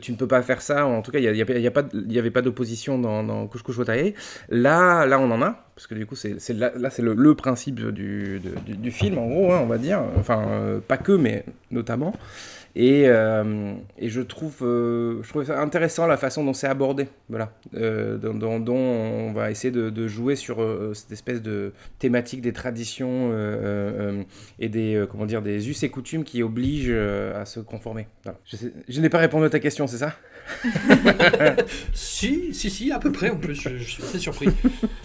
tu 0.00 0.12
ne 0.12 0.16
peux 0.16 0.28
pas 0.28 0.42
faire 0.42 0.60
ça, 0.60 0.86
en 0.86 1.02
tout 1.02 1.10
cas, 1.10 1.18
il 1.18 1.30
n'y 1.30 1.38
y 1.38 1.42
a- 1.42 1.58
y 1.58 1.66
a 1.66 2.18
avait 2.18 2.30
pas 2.30 2.42
d'opposition 2.42 2.98
dans, 2.98 3.24
dans 3.24 3.48
Otae. 3.78 4.12
Là, 4.50 5.06
là, 5.06 5.18
on 5.18 5.30
en 5.30 5.42
a, 5.42 5.64
parce 5.74 5.86
que 5.86 5.94
du 5.94 6.06
coup, 6.06 6.16
c'est 6.16 6.36
là, 6.50 6.72
là, 6.76 6.90
c'est 6.90 7.02
le, 7.02 7.34
principe 7.34 7.80
du, 7.92 8.40
du, 8.66 8.90
film, 8.90 9.18
en 9.18 9.26
gros, 9.26 9.52
hein, 9.52 9.60
on 9.62 9.66
va 9.66 9.78
dire. 9.78 10.02
Enfin, 10.16 10.80
pas 10.86 10.98
que, 10.98 11.12
mais 11.12 11.44
notamment. 11.72 12.14
Et, 12.74 13.02
euh, 13.06 13.74
et 13.98 14.08
je 14.08 14.22
trouve, 14.22 14.56
euh, 14.62 15.22
je 15.22 15.28
trouve 15.28 15.44
ça 15.44 15.60
intéressant 15.60 16.06
la 16.06 16.16
façon 16.16 16.42
dont 16.42 16.54
c'est 16.54 16.66
abordé, 16.68 17.06
voilà, 17.28 17.52
euh, 17.74 18.16
dont, 18.16 18.32
dont- 18.32 18.60
dont 18.60 18.74
on 18.76 19.32
va 19.34 19.50
essayer 19.50 19.70
de, 19.70 19.90
de 19.90 20.08
jouer 20.08 20.36
sur 20.36 20.62
euh, 20.62 20.92
cette 20.94 21.12
espèce 21.12 21.42
de 21.42 21.74
thématique 21.98 22.40
des 22.40 22.54
traditions 22.54 23.30
et 24.58 24.68
des, 24.70 25.04
comment 25.10 25.26
dire, 25.26 25.42
des 25.42 25.68
us 25.68 25.82
et 25.82 25.90
coutumes 25.90 26.24
qui 26.24 26.42
obligent 26.42 26.90
à 26.92 27.44
se 27.44 27.60
conformer. 27.60 28.06
Voilà. 28.24 28.38
Je, 28.88 29.00
n'ai 29.02 29.10
pas 29.10 29.18
répondu 29.18 29.44
à 29.44 29.50
ta 29.50 29.60
question, 29.60 29.86
c'est 29.86 29.98
ça? 29.98 30.14
Si, 31.92 32.52
si, 32.54 32.70
si, 32.70 32.90
à 32.92 32.98
peu 32.98 33.12
près 33.12 33.30
en 33.30 33.36
plus, 33.36 33.54
je, 33.54 33.76
je 33.78 33.84
suis 33.90 34.02
assez 34.02 34.18
surpris. 34.18 34.48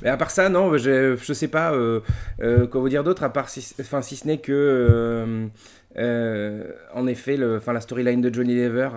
Mais 0.01 0.09
à 0.09 0.17
part 0.17 0.31
ça, 0.31 0.49
non, 0.49 0.77
je, 0.77 1.15
je 1.15 1.33
sais 1.33 1.47
pas 1.47 1.73
euh, 1.73 1.99
euh, 2.41 2.67
quoi 2.67 2.81
vous 2.81 2.89
dire 2.89 3.03
d'autre, 3.03 3.23
à 3.23 3.31
part 3.31 3.49
si, 3.49 3.75
enfin, 3.79 4.01
si 4.01 4.15
ce 4.15 4.27
n'est 4.27 4.37
que, 4.39 5.47
en 6.93 7.07
effet, 7.07 7.37
le, 7.37 7.59
la 7.65 7.81
storyline 7.81 8.21
de 8.21 8.33
Johnny 8.33 8.55
Lever, 8.55 8.89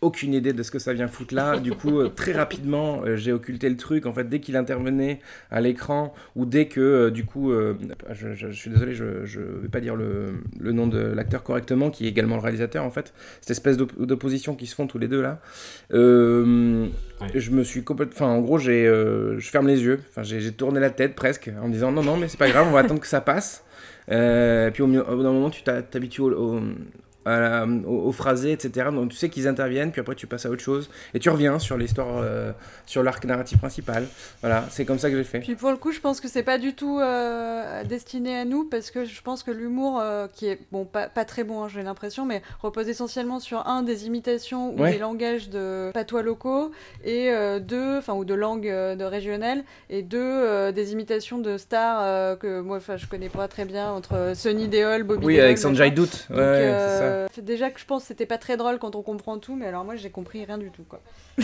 aucune 0.00 0.32
idée 0.32 0.52
de 0.52 0.62
ce 0.62 0.70
que 0.70 0.78
ça 0.78 0.92
vient 0.92 1.08
foutre 1.08 1.34
là. 1.34 1.58
Du 1.58 1.72
coup, 1.72 1.98
euh, 1.98 2.08
très 2.08 2.30
rapidement, 2.30 3.02
euh, 3.04 3.16
j'ai 3.16 3.32
occulté 3.32 3.68
le 3.68 3.76
truc. 3.76 4.06
En 4.06 4.12
fait, 4.12 4.28
dès 4.28 4.38
qu'il 4.38 4.56
intervenait 4.56 5.18
à 5.50 5.60
l'écran, 5.60 6.14
ou 6.36 6.46
dès 6.46 6.66
que, 6.66 6.80
euh, 6.80 7.10
du 7.10 7.24
coup, 7.24 7.50
euh, 7.50 7.74
je, 8.12 8.32
je- 8.32 8.46
je 8.46 8.52
suis 8.56 8.70
désolé, 8.70 8.94
je, 8.94 9.24
je 9.24 9.40
vais 9.40 9.66
pas 9.68 9.80
dire 9.80 9.96
le, 9.96 10.34
le 10.60 10.70
nom 10.70 10.86
de 10.86 10.98
l'acteur 11.00 11.42
correctement, 11.42 11.90
qui 11.90 12.06
est 12.06 12.08
également 12.10 12.36
le 12.36 12.42
réalisateur, 12.42 12.84
en 12.84 12.90
fait. 12.90 13.12
Cette 13.40 13.50
espèce 13.50 13.76
d'op- 13.76 14.00
d'opposition 14.00 14.54
qui 14.54 14.66
se 14.66 14.76
font 14.76 14.86
tous 14.86 14.98
les 14.98 15.08
deux 15.08 15.20
là. 15.20 15.40
Euh, 15.92 16.86
Ouais. 17.20 17.26
Je 17.34 17.50
me 17.50 17.64
suis 17.64 17.82
complètement. 17.82 18.14
Enfin, 18.26 18.32
en 18.32 18.40
gros, 18.40 18.58
j'ai, 18.58 18.86
euh, 18.86 19.40
je 19.40 19.50
ferme 19.50 19.66
les 19.66 19.82
yeux. 19.82 19.98
Enfin, 20.10 20.22
j'ai 20.22 20.52
tourné 20.52 20.78
la 20.78 20.90
tête 20.90 21.16
presque 21.16 21.50
en 21.60 21.66
me 21.66 21.72
disant 21.72 21.90
non, 21.90 22.04
non, 22.04 22.16
mais 22.16 22.28
c'est 22.28 22.36
pas 22.38 22.48
grave, 22.48 22.68
on 22.68 22.70
va 22.70 22.78
attendre 22.78 23.00
que 23.00 23.08
ça 23.08 23.20
passe. 23.20 23.64
Euh, 24.10 24.70
puis 24.70 24.82
au, 24.82 24.86
au 24.86 25.16
bout 25.16 25.22
d'un 25.22 25.32
moment, 25.32 25.50
tu 25.50 25.62
t'habitues 25.62 26.22
au, 26.22 26.60
la- 27.28 27.66
au- 27.66 28.08
au 28.08 28.12
phrasé, 28.12 28.52
etc. 28.52 28.88
Donc 28.92 29.10
tu 29.10 29.16
sais 29.16 29.28
qu'ils 29.28 29.48
interviennent, 29.48 29.90
puis 29.92 30.00
après 30.00 30.14
tu 30.14 30.26
passes 30.26 30.46
à 30.46 30.50
autre 30.50 30.62
chose. 30.62 30.88
Et 31.14 31.18
tu 31.18 31.28
reviens 31.30 31.58
sur 31.58 31.76
l'histoire, 31.76 32.18
euh, 32.22 32.52
sur 32.86 33.02
l'arc 33.02 33.24
narratif 33.24 33.58
principal. 33.58 34.06
Voilà, 34.40 34.64
c'est 34.70 34.84
comme 34.84 34.98
ça 34.98 35.10
que 35.10 35.16
j'ai 35.16 35.24
fait. 35.24 35.40
Puis 35.40 35.54
pour 35.56 35.70
le 35.70 35.76
coup, 35.76 35.92
je 35.92 36.00
pense 36.00 36.20
que 36.20 36.28
c'est 36.28 36.42
pas 36.42 36.58
du 36.58 36.74
tout 36.74 36.98
euh, 37.00 37.84
destiné 37.84 38.36
à 38.38 38.44
nous 38.44 38.64
parce 38.64 38.90
que 38.90 39.04
je 39.04 39.22
pense 39.22 39.42
que 39.42 39.50
l'humour, 39.50 40.00
euh, 40.00 40.26
qui 40.32 40.46
est 40.46 40.58
bon, 40.72 40.84
pas, 40.84 41.08
pas 41.08 41.24
très 41.24 41.44
bon, 41.44 41.64
hein, 41.64 41.68
j'ai 41.68 41.82
l'impression, 41.82 42.24
mais 42.26 42.42
repose 42.62 42.88
essentiellement 42.88 43.40
sur 43.40 43.66
un 43.66 43.82
des 43.82 44.06
imitations 44.06 44.72
ou 44.74 44.82
Ouais. 44.82 44.92
des 44.92 44.98
langages 44.98 45.48
de 45.50 45.90
patois 45.92 46.22
locaux 46.22 46.70
et 47.04 47.30
deux, 47.60 47.98
enfin 47.98 48.14
ou 48.14 48.24
de 48.24 48.34
langues 48.34 48.66
de 48.68 49.04
régionales 49.04 49.62
et 49.90 50.02
deux 50.02 50.72
des 50.72 50.92
imitations 50.92 51.38
de 51.38 51.56
stars 51.58 52.38
que 52.38 52.60
moi, 52.60 52.76
enfin, 52.78 52.96
je 52.96 53.06
connais 53.06 53.28
pas 53.28 53.48
très 53.48 53.64
bien 53.64 53.90
entre 53.90 54.32
Sonny 54.34 54.68
Deol, 54.68 55.02
Bobby. 55.02 55.26
Oui, 55.26 55.36
Deol, 55.36 55.50
machin. 55.50 55.88
Dutt. 55.90 56.26
Ouais, 56.30 56.74
c'est 56.78 56.98
ça. 56.98 57.04
C'est 57.32 57.44
déjà 57.44 57.70
que 57.70 57.80
je 57.80 57.84
pense 57.84 58.02
que 58.02 58.08
c'était 58.08 58.26
pas 58.26 58.38
très 58.38 58.56
drôle 58.56 58.78
quand 58.78 58.94
on 58.96 59.02
comprend 59.02 59.38
tout, 59.38 59.54
mais 59.56 59.66
alors 59.66 59.84
moi 59.84 59.96
j'ai 59.96 60.10
compris 60.10 60.44
rien 60.44 60.58
du 60.58 60.70
tout 60.70 60.84
quoi. 60.88 61.00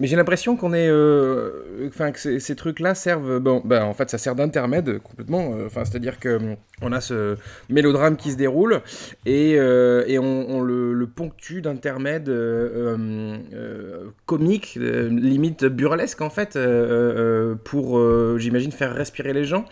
Mais 0.00 0.06
j'ai 0.06 0.16
l'impression 0.16 0.56
qu'on 0.56 0.72
est, 0.72 0.88
euh, 0.88 1.88
enfin 1.88 2.10
que 2.12 2.38
ces, 2.38 2.56
trucs-là 2.56 2.94
servent, 2.94 3.38
bon, 3.38 3.60
bah 3.64 3.84
en 3.84 3.92
fait 3.94 4.08
ça 4.10 4.18
sert 4.18 4.34
d'intermède 4.34 4.98
complètement. 5.00 5.54
euh, 5.54 5.66
Enfin, 5.66 5.84
c'est-à-dire 5.84 6.18
que 6.18 6.36
hum, 6.36 6.56
on 6.82 6.92
a 6.92 7.00
ce 7.00 7.36
mélodrame 7.68 8.16
qui 8.16 8.30
se 8.32 8.36
déroule 8.36 8.80
et, 9.26 9.56
euh, 9.58 10.04
on, 10.20 10.60
le, 10.62 10.92
le 10.94 11.06
ponctue 11.06 11.60
d'intermèdes 11.60 12.28
euh, 12.28 12.96
euh, 12.96 13.36
euh, 13.54 14.04
comiques, 14.26 14.78
euh, 14.80 15.08
limite 15.08 15.64
burlesques 15.64 16.20
en 16.22 16.30
fait, 16.30 16.56
euh, 16.56 17.52
euh, 17.52 17.54
pour, 17.54 17.98
euh, 17.98 18.36
j'imagine, 18.38 18.72
faire 18.72 18.94
respirer 18.94 19.32
les 19.32 19.44
gens, 19.44 19.64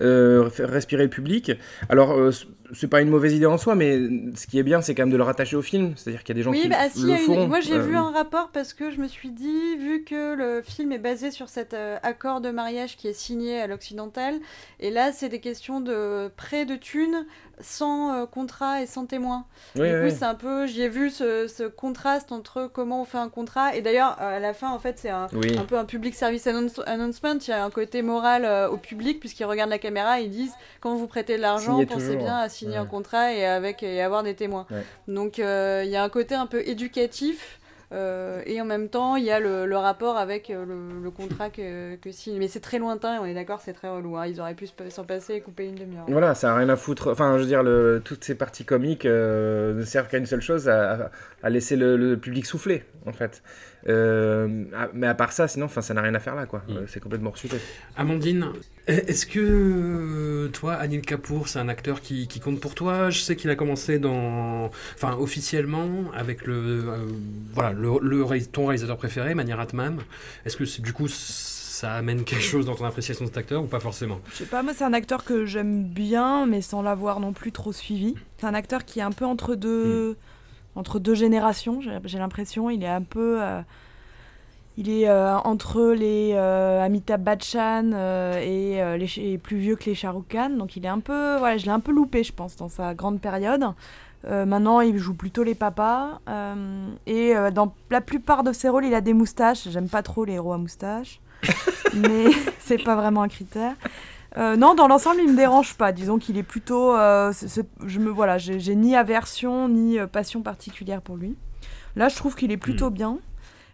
euh, 0.00 0.48
faire 0.50 0.70
respirer 0.70 1.04
le 1.04 1.10
public. 1.10 1.52
Alors 1.88 2.12
euh, 2.12 2.30
c'est 2.74 2.88
pas 2.88 3.00
une 3.02 3.08
mauvaise 3.10 3.32
idée 3.34 3.46
en 3.46 3.58
soi, 3.58 3.74
mais 3.74 3.98
ce 4.36 4.46
qui 4.46 4.58
est 4.58 4.62
bien, 4.62 4.80
c'est 4.82 4.94
quand 4.94 5.02
même 5.02 5.10
de 5.12 5.16
le 5.16 5.22
rattacher 5.22 5.56
au 5.56 5.62
film. 5.62 5.92
C'est-à-dire 5.96 6.22
qu'il 6.24 6.34
y 6.36 6.38
a 6.38 6.40
des 6.40 6.42
gens 6.44 6.50
Oui, 6.50 6.62
qui 6.62 6.68
bah, 6.68 6.88
si, 6.90 7.02
le 7.02 7.10
une- 7.12 7.18
font. 7.18 7.46
moi 7.48 7.60
j'ai 7.60 7.74
euh, 7.74 7.82
vu 7.82 7.96
un 7.96 8.10
rapport 8.10 8.50
parce 8.52 8.72
que 8.74 8.90
je 8.90 8.98
me 9.00 9.08
suis 9.08 9.30
dit, 9.30 9.76
vu 9.78 10.04
que 10.04 10.34
le 10.34 10.62
film 10.62 10.92
est 10.92 10.98
basé 10.98 11.30
sur 11.30 11.48
cet 11.48 11.74
euh, 11.74 11.96
accord 12.02 12.40
de 12.40 12.50
mariage 12.50 12.96
qui 12.96 13.08
est 13.08 13.12
signé 13.12 13.60
à 13.60 13.66
l'occidental, 13.66 14.36
et 14.80 14.90
là 14.90 15.12
c'est 15.12 15.28
des 15.28 15.40
questions 15.40 15.80
de 15.80 16.28
prêt 16.36 16.64
de 16.66 16.76
thunes 16.76 17.26
sans 17.62 18.14
euh, 18.14 18.26
contrat 18.26 18.82
et 18.82 18.86
sans 18.86 19.06
témoin. 19.06 19.44
oui, 19.76 19.88
du 19.88 19.94
coup, 19.94 20.00
oui. 20.04 20.10
c'est 20.16 20.24
un 20.24 20.34
peu, 20.34 20.66
j'y 20.66 20.82
ai 20.82 20.88
vu 20.88 21.10
ce, 21.10 21.46
ce 21.48 21.64
contraste 21.64 22.32
entre 22.32 22.70
comment 22.72 23.02
on 23.02 23.04
fait 23.04 23.18
un 23.18 23.28
contrat, 23.28 23.74
et 23.74 23.82
d'ailleurs 23.82 24.20
à 24.20 24.38
la 24.40 24.54
fin 24.54 24.70
en 24.70 24.78
fait 24.78 24.98
c'est 24.98 25.10
un, 25.10 25.26
Oui. 25.32 25.56
un 25.58 25.64
peu 25.64 25.76
un 25.78 25.84
public 25.84 26.14
service 26.14 26.46
announce- 26.46 26.82
announcement, 26.86 27.34
il 27.40 27.48
y 27.48 27.52
a 27.52 27.64
un 27.64 27.70
côté 27.70 28.02
moral 28.02 28.44
euh, 28.44 28.68
au 28.68 28.76
public 28.76 29.20
puisqu'ils 29.20 29.44
regardent 29.44 29.70
la 29.70 29.78
caméra 29.78 30.20
et 30.20 30.24
ils 30.24 30.30
disent 30.30 30.54
quand 30.80 30.94
vous 30.94 31.06
prêtez 31.06 31.36
de 31.36 31.42
l'argent, 31.42 31.84
pensez 31.86 32.16
bien 32.16 32.36
à 32.38 32.48
signer 32.48 32.72
Ouais. 32.72 32.78
un 32.78 32.86
contrat 32.86 33.32
et 33.32 33.44
avec 33.44 33.82
et 33.82 34.02
avoir 34.02 34.22
des 34.22 34.34
témoins. 34.34 34.66
Ouais. 34.70 34.84
Donc 35.08 35.38
euh, 35.38 35.82
il 35.84 35.90
y 35.90 35.96
a 35.96 36.02
un 36.02 36.08
côté 36.08 36.34
un 36.34 36.46
peu 36.46 36.60
éducatif. 36.66 37.59
Euh, 37.92 38.42
et 38.46 38.60
en 38.60 38.64
même 38.64 38.88
temps, 38.88 39.16
il 39.16 39.24
y 39.24 39.30
a 39.30 39.40
le, 39.40 39.76
rapport 39.76 40.16
avec 40.16 40.50
euh, 40.50 40.64
le, 41.02 41.10
contrat 41.10 41.50
que, 41.50 41.98
signe. 42.12 42.38
Mais 42.38 42.48
c'est 42.48 42.60
très 42.60 42.78
lointain, 42.78 43.18
on 43.20 43.24
est 43.24 43.34
d'accord, 43.34 43.60
c'est 43.60 43.72
très 43.72 43.88
relou. 43.88 44.16
hein. 44.16 44.26
Ils 44.26 44.40
auraient 44.40 44.54
pu 44.54 44.66
se- 44.66 44.90
s'en 44.90 45.04
passer 45.04 45.34
et 45.34 45.40
couper 45.40 45.66
une 45.66 45.74
demi-heure. 45.74 46.04
Voilà, 46.08 46.34
ça 46.34 46.52
a 46.52 46.56
rien 46.56 46.68
à 46.68 46.76
foutre. 46.76 47.10
Enfin, 47.10 47.36
je 47.36 47.42
veux 47.42 47.48
dire, 47.48 47.64
toutes 48.04 48.22
ces 48.24 48.34
parties 48.34 48.64
comiques 48.64 49.06
euh, 49.06 49.74
ne 49.74 49.82
servent 49.82 50.08
qu'à 50.08 50.18
une 50.18 50.26
seule 50.26 50.42
chose, 50.42 50.68
à, 50.68 51.10
laisser 51.48 51.76
le 51.76 52.16
public 52.16 52.46
souffler, 52.46 52.84
en 53.06 53.12
fait. 53.12 53.42
Euh, 53.88 54.64
à- 54.76 54.88
mais 54.92 55.06
à 55.06 55.14
part 55.14 55.32
ça, 55.32 55.48
sinon, 55.48 55.66
enfin, 55.66 55.80
ça 55.80 55.94
n'a 55.94 56.02
rien 56.02 56.14
à 56.14 56.20
faire 56.20 56.34
là, 56.34 56.46
quoi. 56.46 56.62
Mm. 56.68 56.72
Euh, 56.72 56.84
C'est 56.86 57.00
complètement 57.00 57.30
rechuté. 57.30 57.56
Amandine, 57.96 58.46
est-ce 58.86 59.26
que 59.26 59.40
euh, 59.40 60.48
toi, 60.48 60.74
Anil 60.74 61.00
Kapoor, 61.02 61.48
c'est 61.48 61.58
un 61.58 61.68
acteur 61.68 62.00
qui, 62.00 62.26
qui 62.28 62.40
compte 62.40 62.60
pour 62.60 62.74
toi? 62.74 63.10
Je 63.10 63.20
sais 63.20 63.36
qu'il 63.36 63.50
a 63.50 63.56
commencé 63.56 63.98
dans, 63.98 64.70
enfin 64.94 65.16
officiellement 65.18 66.10
avec 66.14 66.46
le, 66.46 66.54
euh, 66.54 66.96
voilà, 67.54 67.72
le, 67.72 68.40
ton 68.50 68.66
réalisateur 68.66 68.96
préféré, 68.96 69.34
Mani 69.34 69.52
Ratman. 69.52 69.98
Est-ce 70.44 70.56
que 70.56 70.64
c'est- 70.64 70.82
du 70.82 70.92
coup 70.92 71.08
ça 71.08 71.94
amène 71.94 72.24
quelque 72.24 72.42
chose 72.42 72.66
dans 72.66 72.74
ton 72.74 72.84
appréciation 72.84 73.24
de 73.24 73.30
cet 73.30 73.38
acteur 73.38 73.62
ou 73.62 73.66
pas 73.66 73.80
forcément? 73.80 74.20
Je 74.32 74.36
sais 74.38 74.44
pas, 74.44 74.62
moi 74.62 74.72
c'est 74.76 74.84
un 74.84 74.92
acteur 74.92 75.24
que 75.24 75.46
j'aime 75.46 75.82
bien, 75.84 76.44
mais 76.46 76.60
sans 76.60 76.82
l'avoir 76.82 77.20
non 77.20 77.32
plus 77.32 77.52
trop 77.52 77.72
suivi. 77.72 78.14
C'est 78.38 78.46
un 78.46 78.52
acteur 78.54 78.84
qui 78.84 78.98
est 78.98 79.02
un 79.02 79.12
peu 79.12 79.24
entre 79.24 79.54
deux, 79.54 80.16
entre 80.80 80.98
deux 80.98 81.14
générations, 81.14 81.80
j'ai 81.80 82.18
l'impression. 82.18 82.70
Il 82.70 82.82
est 82.82 82.88
un 82.88 83.02
peu. 83.02 83.42
euh, 83.42 83.60
il 84.76 84.88
est 84.88 85.08
euh, 85.08 85.36
entre 85.36 85.92
les 85.92 86.30
euh, 86.32 86.82
Amitabh 86.82 87.22
Bachchan 87.22 87.90
euh, 87.92 88.38
et, 88.40 88.98
les, 88.98 89.36
plus 89.36 89.58
vieux 89.58 89.76
que 89.76 89.84
les 89.84 89.94
Shah 89.94 90.10
Rukh 90.10 90.28
Khan. 90.28 90.50
Donc 90.50 90.74
il 90.76 90.86
est 90.86 90.88
un 90.88 91.00
peu. 91.00 91.36
Voilà, 91.36 91.58
je 91.58 91.66
l'ai 91.66 91.70
un 91.70 91.80
peu 91.80 91.92
loupé, 91.92 92.24
je 92.24 92.32
pense, 92.32 92.56
dans 92.56 92.70
sa 92.70 92.94
grande 92.94 93.20
période. 93.20 93.64
Maintenant, 94.26 94.80
il 94.80 94.98
joue 94.98 95.14
plutôt 95.14 95.42
les 95.42 95.54
papas. 95.54 96.20
et 97.06 97.34
dans 97.52 97.74
la 97.90 98.00
plupart 98.00 98.42
de 98.42 98.52
ses 98.52 98.68
rôles, 98.68 98.86
il 98.86 98.94
a 98.94 99.00
des 99.00 99.14
moustaches. 99.14 99.68
J'aime 99.68 99.88
pas 99.88 100.02
trop 100.02 100.24
les 100.24 100.34
héros 100.34 100.52
à 100.52 100.58
moustaches. 100.58 101.20
mais 101.94 102.26
c'est 102.58 102.82
pas 102.82 102.96
vraiment 102.96 103.22
un 103.22 103.28
critère. 103.28 103.74
Euh, 104.36 104.56
non, 104.56 104.74
dans 104.74 104.86
l'ensemble, 104.88 105.20
il 105.20 105.30
me 105.32 105.36
dérange 105.36 105.74
pas. 105.74 105.92
Disons 105.92 106.18
qu'il 106.18 106.38
est 106.38 106.42
plutôt. 106.44 106.94
euh, 106.96 107.32
je 107.84 107.98
me 107.98 108.10
voilà, 108.10 108.38
j'ai 108.38 108.74
ni 108.76 108.94
aversion 108.96 109.68
ni 109.68 109.98
euh, 109.98 110.06
passion 110.06 110.42
particulière 110.42 111.02
pour 111.02 111.16
lui. 111.16 111.36
Là, 111.96 112.08
je 112.08 112.16
trouve 112.16 112.34
qu'il 112.36 112.52
est 112.52 112.56
plutôt 112.56 112.90
bien. 112.90 113.18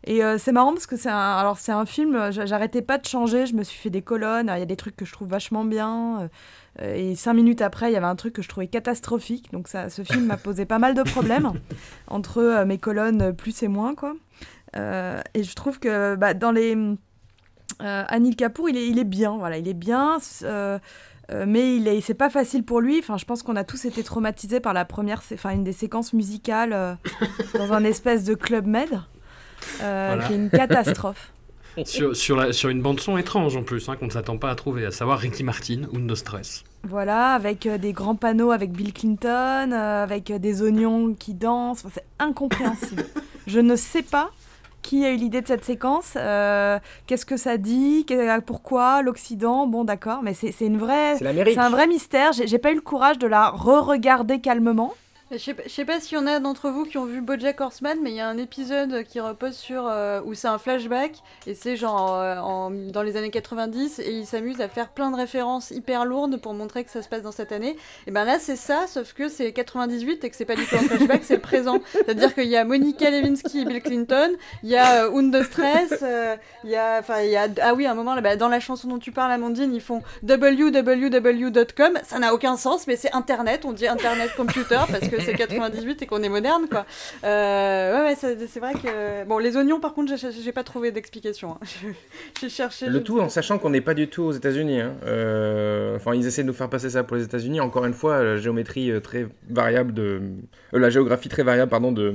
Et 0.08 0.22
euh, 0.24 0.38
c'est 0.38 0.52
marrant 0.52 0.72
parce 0.72 0.86
que 0.86 0.96
c'est 0.96 1.10
un, 1.10 1.36
alors 1.36 1.58
c'est 1.58 1.72
un 1.72 1.84
film. 1.84 2.30
j'a- 2.30 2.46
J'arrêtais 2.46 2.80
pas 2.80 2.96
de 2.96 3.04
changer. 3.06 3.44
Je 3.46 3.54
me 3.54 3.62
suis 3.64 3.78
fait 3.78 3.90
des 3.90 4.02
colonnes. 4.02 4.50
Il 4.54 4.58
y 4.58 4.62
a 4.62 4.66
des 4.66 4.76
trucs 4.76 4.96
que 4.96 5.04
je 5.04 5.12
trouve 5.12 5.28
vachement 5.28 5.64
bien. 5.64 6.28
euh, 6.80 6.94
et 6.94 7.14
cinq 7.16 7.34
minutes 7.34 7.60
après, 7.62 7.90
il 7.90 7.94
y 7.94 7.96
avait 7.96 8.06
un 8.06 8.16
truc 8.16 8.32
que 8.34 8.42
je 8.42 8.48
trouvais 8.48 8.66
catastrophique. 8.68 9.50
Donc 9.52 9.66
ça, 9.68 9.90
ce 9.90 10.02
film 10.02 10.26
m'a 10.26 10.36
posé 10.36 10.64
pas 10.64 10.78
mal 10.78 10.94
de 10.94 11.02
problèmes 11.02 11.52
entre 12.08 12.38
euh, 12.38 12.64
mes 12.64 12.78
colonnes 12.78 13.34
plus 13.34 13.62
et 13.62 13.68
moins 13.68 13.94
quoi. 13.94 14.14
Et 15.34 15.42
je 15.42 15.54
trouve 15.54 15.78
que 15.78 16.16
bah, 16.16 16.34
dans 16.34 16.50
les 16.52 16.76
Anil 17.80 18.36
Kapoor, 18.36 18.68
il 18.70 18.76
est, 18.76 18.86
il 18.88 18.98
est 18.98 19.04
bien, 19.04 19.36
voilà, 19.36 19.58
il 19.58 19.68
est 19.68 19.74
bien, 19.74 20.18
euh, 20.42 20.78
euh, 21.32 21.44
mais 21.46 21.76
il 21.76 21.88
est, 21.88 22.00
c'est 22.00 22.14
pas 22.14 22.30
facile 22.30 22.64
pour 22.64 22.80
lui. 22.80 22.98
Enfin, 23.00 23.16
je 23.18 23.24
pense 23.24 23.42
qu'on 23.42 23.56
a 23.56 23.64
tous 23.64 23.84
été 23.84 24.02
traumatisés 24.02 24.60
par 24.60 24.72
la 24.72 24.84
première, 24.84 25.22
enfin 25.34 25.50
une 25.50 25.64
des 25.64 25.72
séquences 25.72 26.12
musicales 26.12 26.72
euh, 26.72 26.94
dans 27.58 27.72
un 27.72 27.84
espèce 27.84 28.24
de 28.24 28.34
club 28.34 28.66
med, 28.66 28.88
euh, 29.82 30.12
Voilà. 30.14 30.26
qui 30.26 30.32
est 30.32 30.36
une 30.36 30.50
catastrophe. 30.50 31.32
sur, 31.84 32.16
sur, 32.16 32.36
la- 32.36 32.52
sur 32.54 32.70
une 32.70 32.80
bande-son 32.80 33.18
étrange 33.18 33.54
en 33.56 33.62
plus, 33.62 33.86
hein, 33.88 33.96
qu'on 33.96 34.06
ne 34.06 34.10
s'attend 34.10 34.38
pas 34.38 34.50
à 34.50 34.54
trouver, 34.54 34.86
à 34.86 34.90
savoir 34.92 35.18
Ricky 35.18 35.44
Martin 35.44 35.82
ou 35.92 35.98
No 35.98 36.14
Stress. 36.14 36.64
Voilà, 36.84 37.34
avec 37.34 37.66
euh, 37.66 37.76
des 37.78 37.92
grands 37.92 38.14
panneaux 38.14 38.52
avec 38.52 38.72
Bill 38.72 38.92
Clinton, 38.94 39.72
euh, 39.72 40.02
avec 40.04 40.30
euh, 40.30 40.38
des 40.38 40.62
oignons 40.62 41.12
qui 41.14 41.34
dansent. 41.34 41.84
Enfin, 41.84 41.90
c'est 41.94 42.06
incompréhensible. 42.24 43.04
Je 43.46 43.60
ne 43.60 43.76
sais 43.76 44.02
pas 44.02 44.30
qui 44.86 45.04
a 45.04 45.10
eu 45.10 45.16
l'idée 45.16 45.42
de 45.42 45.46
cette 45.48 45.64
séquence. 45.64 46.14
euh, 46.16 46.78
Qu'est-ce 47.06 47.26
que 47.26 47.36
ça 47.36 47.56
dit 47.56 48.04
que- 48.06 48.38
Pourquoi 48.40 49.02
L'Occident 49.02 49.66
Bon, 49.66 49.82
d'accord, 49.84 50.20
mais 50.22 50.32
c'est 50.34 50.54
une 50.60 50.78
vraie. 50.78 51.16
C'est 51.54 51.58
un 51.60 51.70
vrai 51.70 51.86
mystère. 51.88 52.30
J'ai 52.32 52.58
pas 52.58 52.70
eu 52.70 52.76
le 52.76 52.80
courage 52.80 53.18
de 53.18 53.26
la 53.26 53.50
re-regarder 53.50 54.40
calmement. 54.40 54.94
Je 55.32 55.38
sais, 55.38 55.54
pas- 55.54 55.64
je 55.66 55.70
sais 55.70 55.84
pas 55.84 55.98
s'il 55.98 56.16
y 56.16 56.20
en 56.20 56.26
a 56.28 56.38
d'entre 56.38 56.70
vous 56.70 56.84
qui 56.84 56.98
ont 56.98 57.04
vu 57.04 57.20
BoJack 57.20 57.60
Horseman, 57.60 57.98
mais 58.00 58.10
il 58.10 58.16
y 58.16 58.20
a 58.20 58.28
un 58.28 58.38
épisode 58.38 59.02
qui 59.02 59.18
repose 59.18 59.56
sur 59.56 59.84
euh, 59.88 60.20
où 60.24 60.34
c'est 60.34 60.46
un 60.46 60.56
flashback 60.58 61.14
et 61.48 61.54
c'est 61.54 61.74
genre 61.76 62.14
euh, 62.14 62.36
dans 62.92 63.02
les 63.02 63.16
années 63.16 63.30
90 63.32 63.98
et 63.98 64.12
il 64.12 64.24
s'amuse 64.24 64.60
à 64.60 64.68
faire 64.68 64.88
plein 64.90 65.10
de 65.10 65.16
références 65.16 65.72
hyper 65.72 66.04
lourdes 66.04 66.36
pour 66.40 66.54
montrer 66.54 66.84
que 66.84 66.92
ça 66.92 67.02
se 67.02 67.08
passe 67.08 67.22
dans 67.22 67.32
cette 67.32 67.50
année. 67.50 67.76
Et 68.06 68.12
ben 68.12 68.24
là 68.24 68.38
c'est 68.38 68.54
ça, 68.54 68.86
sauf 68.86 69.14
que 69.14 69.28
c'est 69.28 69.52
98 69.52 70.22
et 70.22 70.30
que 70.30 70.36
c'est 70.36 70.44
pas 70.44 70.54
du 70.54 70.64
tout 70.64 70.76
un 70.76 70.82
flashback, 70.82 71.24
c'est 71.24 71.34
le 71.34 71.40
présent. 71.40 71.80
C'est-à-dire 71.90 72.32
qu'il 72.32 72.46
y 72.46 72.56
a 72.56 72.64
Monica 72.64 73.10
Lewinsky 73.10 73.62
et 73.62 73.64
Bill 73.64 73.82
Clinton, 73.82 74.30
il 74.62 74.68
y 74.70 74.76
a 74.76 75.06
euh, 75.06 75.10
Undo 75.18 75.42
Stress, 75.42 75.92
euh, 76.02 76.36
il 76.62 76.70
y 76.70 76.76
a, 76.76 77.00
y 77.24 77.34
a, 77.36 77.48
ah 77.62 77.74
oui 77.74 77.84
à 77.86 77.90
un 77.90 77.94
moment 77.94 78.14
là, 78.14 78.20
bah, 78.20 78.36
dans 78.36 78.48
la 78.48 78.60
chanson 78.60 78.86
dont 78.86 79.00
tu 79.00 79.10
parles 79.10 79.32
Amandine, 79.32 79.74
ils 79.74 79.80
font 79.80 80.02
www.com, 80.22 81.98
ça 82.04 82.20
n'a 82.20 82.32
aucun 82.32 82.56
sens, 82.56 82.86
mais 82.86 82.94
c'est 82.94 83.12
Internet, 83.12 83.64
on 83.64 83.72
dit 83.72 83.88
Internet 83.88 84.30
Computer 84.36 84.78
parce 84.88 85.08
que 85.08 85.15
c'est 85.20 85.34
98 85.36 86.02
et 86.02 86.06
qu'on 86.06 86.22
est 86.22 86.28
moderne, 86.28 86.66
quoi. 86.70 86.86
Euh, 87.24 87.94
ouais, 88.04 88.14
ouais, 88.22 88.36
c'est 88.48 88.60
vrai 88.60 88.74
que. 88.74 89.24
Bon, 89.24 89.38
les 89.38 89.56
oignons, 89.56 89.80
par 89.80 89.94
contre, 89.94 90.14
j'ai- 90.16 90.52
pas 90.52 90.64
trouvé 90.64 90.90
d'explication. 90.92 91.52
hein. 91.62 91.66
J'ai 92.40 92.48
cherché. 92.48 92.86
Le 92.86 93.02
tout 93.02 93.20
en 93.20 93.28
sachant 93.28 93.58
qu'on 93.58 93.70
n'est 93.70 93.80
pas 93.80 93.94
du 93.94 94.08
tout 94.08 94.22
aux 94.24 94.32
États-Unis. 94.32 94.80
hein. 94.80 94.94
Euh, 95.04 95.96
Enfin, 95.96 96.14
ils 96.14 96.26
essaient 96.26 96.42
de 96.42 96.48
nous 96.48 96.52
faire 96.54 96.68
passer 96.70 96.90
ça 96.90 97.02
pour 97.04 97.16
les 97.16 97.24
États-Unis. 97.24 97.60
Encore 97.60 97.84
une 97.86 97.94
fois, 97.94 98.22
la 98.22 98.36
géométrie 98.36 98.90
euh, 98.90 99.00
très 99.00 99.26
variable 99.50 99.92
de, 99.94 100.20
euh, 100.74 100.78
la 100.78 100.90
géographie 100.90 101.28
très 101.28 101.42
variable, 101.42 101.70
pardon, 101.70 101.92
de, 101.92 102.14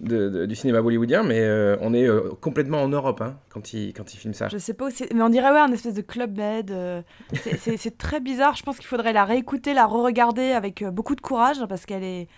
du 0.00 0.54
cinéma 0.54 0.82
bollywoodien. 0.82 1.22
Mais 1.22 1.40
euh, 1.40 1.76
on 1.80 1.94
est 1.94 2.06
euh, 2.06 2.30
complètement 2.40 2.82
en 2.82 2.88
Europe 2.88 3.20
hein, 3.20 3.36
quand 3.48 3.72
ils 3.72 3.92
quand 3.92 4.12
ils 4.14 4.16
filment 4.18 4.34
ça. 4.34 4.48
Je 4.48 4.58
sais 4.58 4.74
pas 4.74 4.88
mais 5.14 5.22
on 5.22 5.28
dirait 5.28 5.50
ouais 5.50 5.60
un 5.60 5.72
espèce 5.72 5.94
de 5.94 6.02
club 6.02 6.36
med. 6.36 6.70
euh, 6.70 7.02
c'est 7.58 7.98
très 7.98 8.20
bizarre. 8.20 8.56
Je 8.56 8.62
pense 8.62 8.76
qu'il 8.76 8.86
faudrait 8.86 9.12
la 9.12 9.24
réécouter, 9.24 9.74
la 9.74 9.86
re-regarder 9.86 10.52
avec 10.52 10.82
euh, 10.82 10.90
beaucoup 10.90 11.14
de 11.14 11.20
courage 11.20 11.64
parce 11.68 11.86
qu'elle 11.86 12.04
est 12.04 12.28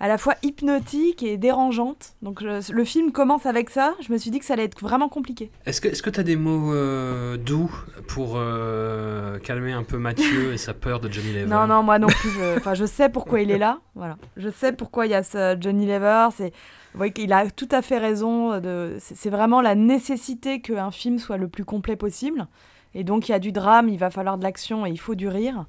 à 0.00 0.08
la 0.08 0.16
fois 0.18 0.34
hypnotique 0.42 1.22
et 1.22 1.36
dérangeante. 1.36 2.14
Donc 2.22 2.42
je- 2.42 2.72
le 2.72 2.84
film 2.84 3.12
commence 3.12 3.44
avec 3.46 3.68
ça. 3.70 3.94
Je 4.00 4.12
me 4.12 4.18
suis 4.18 4.30
dit 4.30 4.38
que 4.38 4.44
ça 4.46 4.54
allait 4.54 4.64
être 4.64 4.80
vraiment 4.80 5.08
compliqué. 5.08 5.50
Est-ce 5.66 5.80
que 5.80 6.10
tu 6.10 6.18
as 6.20 6.22
des 6.22 6.36
mots 6.36 6.72
euh, 6.74 7.36
doux 7.36 7.70
pour 8.08 8.32
euh, 8.36 9.38
calmer 9.38 9.72
un 9.72 9.82
peu 9.82 9.98
Mathieu 9.98 10.52
et 10.52 10.56
sa 10.56 10.74
peur 10.74 11.00
de 11.00 11.10
Johnny 11.12 11.32
Lever 11.32 11.46
Non 11.46 11.66
non 11.66 11.82
moi 11.82 11.98
non 11.98 12.08
plus. 12.08 12.30
Je, 12.30 12.56
enfin 12.56 12.74
je 12.74 12.84
sais 12.86 13.08
pourquoi 13.08 13.40
il 13.40 13.50
est 13.50 13.58
là. 13.58 13.78
Voilà. 13.94 14.16
Je 14.36 14.48
sais 14.48 14.72
pourquoi 14.72 15.06
il 15.06 15.10
y 15.12 15.14
a 15.14 15.22
ce 15.22 15.56
Johnny 15.60 15.86
Lever. 15.86 16.28
C'est 16.36 16.52
vous 16.92 16.98
voyez 16.98 17.12
qu'il 17.12 17.32
a 17.32 17.48
tout 17.50 17.68
à 17.70 17.82
fait 17.82 17.98
raison. 17.98 18.58
De, 18.58 18.96
c'est 18.98 19.30
vraiment 19.30 19.60
la 19.60 19.74
nécessité 19.74 20.60
qu'un 20.60 20.90
film 20.90 21.18
soit 21.18 21.36
le 21.36 21.48
plus 21.48 21.64
complet 21.64 21.96
possible. 21.96 22.46
Et 22.94 23.04
donc 23.04 23.28
il 23.28 23.32
y 23.32 23.34
a 23.34 23.38
du 23.38 23.52
drame, 23.52 23.88
il 23.88 23.98
va 23.98 24.10
falloir 24.10 24.38
de 24.38 24.42
l'action 24.42 24.86
et 24.86 24.90
il 24.90 24.98
faut 24.98 25.14
du 25.14 25.28
rire. 25.28 25.66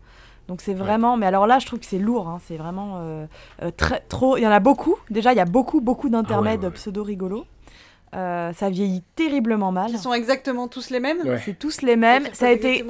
Donc 0.52 0.60
c'est 0.60 0.74
vraiment, 0.74 1.16
mais 1.16 1.28
alors 1.28 1.48
là 1.48 1.60
je 1.60 1.66
trouve 1.66 1.80
que 1.80 1.86
c'est 1.86 1.98
lourd, 1.98 2.28
hein, 2.28 2.40
c'est 2.46 2.58
vraiment 2.58 2.98
euh, 2.98 3.26
euh, 3.62 3.72
très 3.72 4.02
trop. 4.02 4.36
Il 4.36 4.42
y 4.42 4.48
en 4.48 4.52
a 4.52 4.60
beaucoup. 4.60 4.98
Déjà 5.10 5.32
il 5.32 5.38
y 5.38 5.40
a 5.40 5.46
beaucoup 5.46 5.80
beaucoup 5.80 6.10
d'intermèdes 6.10 6.60
ouais, 6.60 6.66
ouais. 6.66 6.74
pseudo 6.74 7.04
rigolos. 7.04 7.46
Euh, 8.14 8.52
ça 8.52 8.70
vieillit 8.70 9.02
terriblement 9.16 9.72
mal. 9.72 9.92
Qui 9.92 9.98
sont 9.98 10.12
exactement 10.12 10.68
tous 10.68 10.90
les 10.90 11.00
mêmes. 11.00 11.20
Ouais. 11.24 11.40
C'est 11.46 11.58
tous 11.58 11.84
les 11.84 11.96
mêmes. 11.96 12.26
Ça 12.34 12.48
a 12.48 12.52
été, 12.52 12.84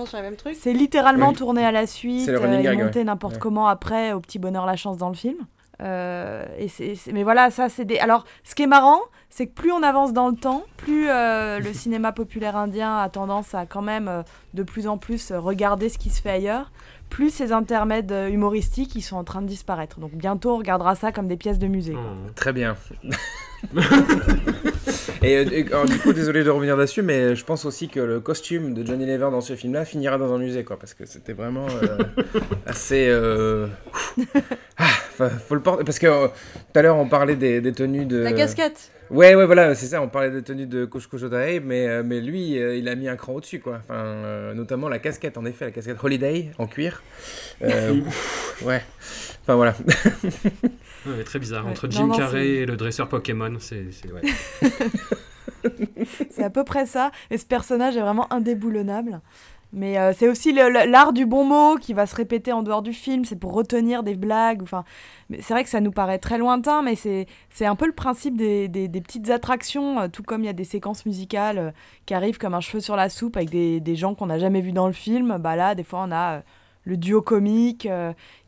c'est 0.55 0.74
littéralement 0.74 1.30
Oui. 1.30 1.36
tourné 1.36 1.64
à 1.64 1.72
la 1.72 1.86
suite. 1.86 2.26
C'est 2.26 2.32
le 2.32 2.39
running 2.39 2.66
euh, 2.66 2.84
monté 2.86 2.97
ouais. 2.97 3.05
n'importe 3.05 3.36
Ouais. 3.36 3.39
comment 3.39 3.68
après 3.68 4.12
au 4.14 4.22
petit 4.22 4.39
bonheur 4.39 4.66
la 4.66 4.76
chance 4.76 4.97
dans 4.97 5.09
le 5.09 5.16
film. 5.16 5.38
Euh, 5.82 6.45
et 6.57 6.68
c'est, 6.68 6.95
mais 7.12 7.24
voilà, 7.24 7.49
ça 7.49 7.70
c'est 7.70 7.86
des. 7.86 7.97
Alors, 7.97 8.26
ce 8.43 8.55
qui 8.55 8.64
est 8.64 8.68
marrant, 8.68 8.99
c'est 9.30 9.47
que 9.47 9.53
plus 9.53 9.72
on 9.72 9.82
avance 9.82 10.14
dans 10.14 10.30
le 10.30 10.36
temps, 10.36 10.64
plus 10.78 11.07
euh, 11.09 11.59
le 11.59 11.74
cinéma 11.74 12.12
populaire 12.12 12.55
indien 12.55 12.97
a 12.97 13.09
tendance 13.09 13.55
à 13.55 13.66
quand 13.66 13.82
même 13.82 14.07
euh, 14.07 14.24
de 14.53 14.64
plus 14.64 14.88
en 14.88 14.97
plus 14.97 15.32
regarder 15.32 15.89
ce 15.89 15.97
qui 15.97 16.09
se 16.09 16.22
fait 16.22 16.30
ailleurs, 16.30 16.72
plus 17.12 17.30
ces 17.30 17.51
intermèdes 17.51 18.12
euh, 18.12 18.30
humoristiques 18.30 18.95
ils 18.95 19.01
sont 19.03 19.18
en 19.18 19.24
train 19.24 19.41
de 19.43 19.47
disparaître. 19.47 19.99
Donc 19.99 20.14
bientôt 20.14 20.51
on 20.55 20.57
regardera 20.57 20.95
ça 20.95 21.12
comme 21.12 21.28
des 21.28 21.38
pièces 21.38 21.59
de 21.59 21.68
musée. 21.68 21.93
quoi. 21.93 22.01
Oh. 22.01 22.32
Très 22.36 22.53
bien. 22.53 22.76
et, 25.22 25.38
euh, 25.38 25.45
et, 25.51 25.68
alors, 25.68 25.86
du 25.86 25.99
coup, 25.99 26.14
désolé 26.14 26.43
de 26.43 26.49
revenir 26.49 26.76
là-dessus, 26.76 27.01
mais 27.03 27.36
je 27.36 27.45
pense 27.45 27.66
aussi 27.66 27.88
que 27.89 27.99
le 27.99 28.20
costume 28.20 28.74
de 28.74 28.86
Johnny 28.86 29.05
Lever 29.05 29.30
dans 29.32 29.41
ce 29.41 29.55
film-là 29.55 29.86
finira 29.86 30.18
dans 30.18 30.34
un 30.34 30.39
musée, 30.39 30.64
quoi, 30.64 30.80
parce 30.80 30.93
que 30.95 31.05
c'était 31.05 31.34
vraiment 31.34 31.68
euh, 31.84 31.97
assez. 32.66 33.07
euh, 33.07 33.68
Ah, 34.78 34.86
faut, 35.16 35.30
faut 35.47 35.55
le 35.55 35.62
porter, 35.62 35.84
parce 35.84 35.99
que 35.99 36.07
euh, 36.07 36.28
tout 36.28 36.80
à 36.80 36.82
l'heure 36.82 36.97
on 36.97 37.07
parlait 37.07 37.36
des, 37.36 37.62
des 37.62 37.72
tenues 37.72 38.05
de. 38.05 38.18
La 38.18 38.34
casquette. 38.34 38.91
Ouais, 39.12 39.36
ouais, 39.36 39.45
voilà, 39.45 39.76
c'est 39.76 39.88
ça. 39.88 40.01
On 40.01 40.07
parlait 40.07 40.32
des 40.32 40.41
tenues 40.41 40.68
de 40.68 40.86
Kush 40.86 41.07
Kuchotae, 41.07 41.59
mais 41.62 41.88
euh, 41.88 42.01
mais 42.03 42.22
lui, 42.22 42.57
euh, 42.57 42.78
il 42.78 42.88
a 42.88 42.95
mis 42.95 43.09
un 43.09 43.18
cran 43.18 43.34
au-dessus, 43.34 43.59
quoi. 43.59 43.80
Enfin, 43.84 43.95
euh, 44.05 44.53
notamment 44.53 44.88
la 44.88 44.99
casquette, 44.99 45.38
en 45.38 45.43
effet, 45.45 45.66
la 45.66 45.72
casquette 45.72 45.97
Holiday 46.01 46.51
en 46.57 46.66
cuir. 46.66 47.03
Euh, 47.62 47.99
ouf, 47.99 48.62
ouais. 48.66 48.82
Enfin 49.43 49.55
voilà. 49.55 49.76
Ouais, 51.03 51.24
très 51.24 51.39
bizarre. 51.39 51.66
Entre 51.66 51.89
Jim 51.89 52.05
non, 52.05 52.16
Carrey 52.16 52.47
et 52.47 52.66
le 52.68 52.78
dresseur 52.78 53.09
Pokémon, 53.09 53.55
c'est. 53.59 53.86
c'est- 53.91 54.12
ouais. 54.12 54.22
C'est 56.30 56.43
à 56.43 56.49
peu 56.51 56.64
près 56.64 56.86
ça. 56.86 57.12
Et 57.32 57.38
ce 57.39 57.45
personnage 57.45 57.97
est 57.97 58.01
vraiment 58.01 58.32
indéboulonnable. 58.32 59.20
Mais 59.74 59.97
euh, 59.97 60.11
c'est 60.13 60.28
aussi 60.28 60.51
l'art 60.51 61.13
du 61.13 61.26
bon 61.26 61.45
mot 61.45 61.78
qui 61.78 61.93
va 61.93 62.05
se 62.05 62.15
répéter 62.15 62.51
en 62.51 62.61
dehors 62.61 62.82
du 62.82 62.91
film. 62.93 63.24
C'est 63.24 63.38
pour 63.38 63.53
retenir 63.53 64.03
des 64.03 64.15
blagues. 64.15 64.61
Enfin, 64.61 64.84
c'est 65.39 65.53
vrai 65.53 65.63
que 65.63 65.69
ça 65.69 65.80
nous 65.80 65.91
paraît 65.91 66.17
très 66.19 66.38
lointain, 66.38 66.82
mais 66.82 66.95
c'est 66.95 67.26
un 67.65 67.76
peu 67.76 67.86
le 67.86 67.93
principe 67.93 68.36
des, 68.36 68.67
des- 68.67 68.89
petites 69.01 69.30
attractions. 69.30 69.99
euh, 70.01 70.07
tout 70.09 70.24
comme 70.24 70.43
il 70.43 70.47
y 70.47 70.49
a 70.49 70.53
des 70.53 70.65
séquences 70.65 71.05
musicales 71.05 71.57
euh, 71.57 71.72
qui 72.05 72.13
arrivent 72.13 72.38
comme 72.38 72.53
un 72.53 72.59
cheveu 72.59 72.82
sur 72.82 72.95
la 72.97 73.07
soupe 73.09 73.38
avec 73.38 73.49
des, 73.49 73.80
des 73.80 73.95
gens 73.95 74.13
qu'on 74.13 74.26
n'a 74.28 74.39
jamais 74.39 74.59
vus 74.61 74.74
dans 74.74 74.88
le 74.88 74.93
film. 74.93 75.38
Bah 75.39 75.55
là, 75.55 75.74
des 75.74 75.84
fois, 75.84 76.03
on 76.07 76.11
a 76.11 76.41
le 76.84 76.97
duo 76.97 77.22
comique 77.22 77.88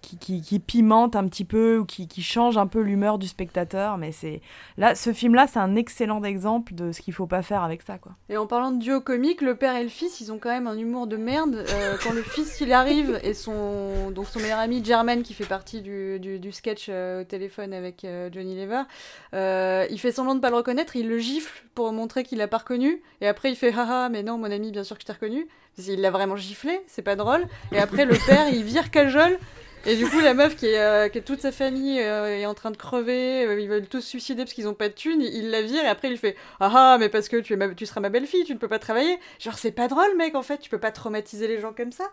qui, 0.04 0.18
qui, 0.18 0.42
qui 0.42 0.60
pimente 0.60 1.16
un 1.16 1.28
petit 1.28 1.46
peu 1.46 1.80
ou 1.80 1.86
qui, 1.86 2.08
qui 2.08 2.22
change 2.22 2.58
un 2.58 2.68
peu 2.68 2.82
l'humeur 2.82 3.18
du 3.18 3.28
spectateur. 3.28 3.98
Mais 3.98 4.12
c'est 4.12 4.42
là, 4.78 4.94
ce 4.94 5.14
film-là, 5.14 5.48
c'est 5.48 5.60
un 5.60 5.76
excellent 5.76 6.24
exemple 6.24 6.76
de 6.76 6.92
ce 6.92 7.02
qu'il 7.02 7.14
faut 7.14 7.26
pas 7.26 7.42
faire 7.42 7.64
avec 7.64 7.82
ça, 7.82 7.98
quoi. 7.98 8.12
Et 8.30 8.38
en 8.38 8.46
parlant 8.46 8.72
de 8.72 8.80
duo 8.80 9.02
comique, 9.02 9.42
le 9.42 9.56
père 9.56 9.76
et 9.76 9.84
le 9.84 9.90
fils, 9.90 10.20
ils 10.22 10.32
ont 10.32 10.38
quand 10.38 10.50
même 10.50 10.68
un 10.68 10.78
humour 10.78 11.08
de 11.08 11.18
merde. 11.18 11.66
Euh, 11.70 11.96
quand 12.04 12.12
le 12.12 12.22
fils 12.22 12.60
il 12.62 12.74
arrive 12.74 13.20
et 13.24 13.34
son 13.34 14.12
donc 14.12 14.28
son 14.28 14.40
meilleur 14.40 14.60
ami 14.60 14.84
Jermaine 14.84 15.24
qui 15.24 15.34
fait 15.34 15.46
partie 15.46 15.82
du, 15.82 16.52
sketch 16.52 16.88
euh, 16.90 17.22
au 17.22 17.24
téléphone 17.24 17.74
avec 17.74 18.04
euh, 18.04 18.30
Johnny 18.32 18.56
Lever, 18.56 18.84
il 19.90 20.00
fait 20.00 20.12
semblant 20.12 20.36
de 20.36 20.40
pas 20.40 20.50
le 20.50 20.58
reconnaître, 20.58 20.96
il 20.96 21.08
le 21.08 21.18
gifle 21.18 21.64
pour 21.74 21.92
montrer 21.94 22.24
qu'il 22.24 22.38
l'a 22.38 22.48
pas 22.48 22.58
reconnu. 22.58 23.02
Et 23.22 23.28
après 23.28 23.50
il 23.50 23.56
fait 23.56 23.74
haha 23.74 24.10
mais 24.10 24.24
non 24.24 24.38
mon 24.38 24.52
ami 24.52 24.72
bien 24.72 24.84
sûr 24.84 24.98
que 24.98 25.02
je 25.02 25.08
t'ai 25.08 25.14
reconnu. 25.14 25.48
Il 25.78 26.02
l'a 26.02 26.12
vraiment 26.12 26.36
giflé, 26.36 26.82
c'est 26.88 27.02
pas 27.02 27.16
drôle. 27.16 27.48
Et 27.72 27.80
après 27.80 28.06
le 28.06 28.16
père 28.28 28.48
il 28.52 28.64
vire 28.64 28.92
Cajol. 28.92 29.40
Et 29.86 29.98
du 29.98 30.08
coup, 30.08 30.20
la 30.22 30.34
meuf 30.34 30.56
qui 30.56 30.68
est, 30.68 30.80
euh, 30.80 31.10
toute 31.26 31.42
sa 31.42 31.52
famille 31.52 32.00
euh, 32.00 32.40
est 32.40 32.46
en 32.46 32.54
train 32.54 32.72
de 32.72 32.78
crever, 32.78 33.46
euh, 33.46 33.60
ils 33.60 33.68
veulent 33.68 33.88
tous 33.88 34.00
se 34.00 34.10
suicider 34.10 34.44
parce 34.44 34.54
qu'ils 34.54 34.68
ont 34.68 34.74
pas 34.74 34.88
de 34.88 34.94
thunes, 34.94 35.22
il, 35.22 35.50
la 35.50 35.62
vire 35.62 35.84
et 35.84 35.88
après 35.88 36.10
il 36.10 36.18
fait 36.18 36.38
Ah 36.62 36.72
ah, 36.74 36.98
mais 37.00 37.10
parce 37.10 37.28
que 37.28 37.38
tu, 37.38 37.54
es 37.54 37.76
tu 37.76 37.86
seras 37.86 38.00
ma 38.00 38.10
belle-fille, 38.10 38.46
tu 38.46 38.54
ne 38.54 38.60
peux 38.60 38.70
pas 38.70 38.80
travailler. 38.80 39.20
Genre, 39.40 39.58
c'est 39.58 39.72
pas 39.72 39.90
drôle, 39.90 40.16
mec, 40.18 40.36
en 40.36 40.42
fait, 40.42 40.60
tu 40.60 40.70
peux 40.70 40.80
pas 40.80 40.92
traumatiser 40.92 41.48
les 41.48 41.60
gens 41.60 41.74
comme 41.74 41.92
ça. 41.92 42.06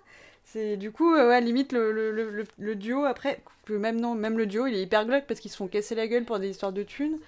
C'est 0.45 0.77
du 0.77 0.91
coup, 0.91 1.14
euh, 1.14 1.29
ouais, 1.29 1.41
limite 1.41 1.73
le, 1.73 1.93
le, 1.93 2.45
le, 2.59 2.75
duo 2.75 3.05
après, 3.05 3.41
même 3.68 4.01
non, 4.01 4.16
même 4.16 4.37
le 4.37 4.47
duo 4.47 4.66
il 4.66 4.75
est 4.75 4.83
hyper 4.83 5.07
glauque 5.07 5.25
parce 5.29 5.39
qu'ils 5.39 5.51
se 5.51 5.57
font 5.57 5.68
casser 5.68 5.95
la 5.95 6.09
gueule 6.09 6.25
pour 6.25 6.41
des 6.41 6.49
histoires 6.49 6.73
de 6.73 6.83
thunes. 6.83 7.18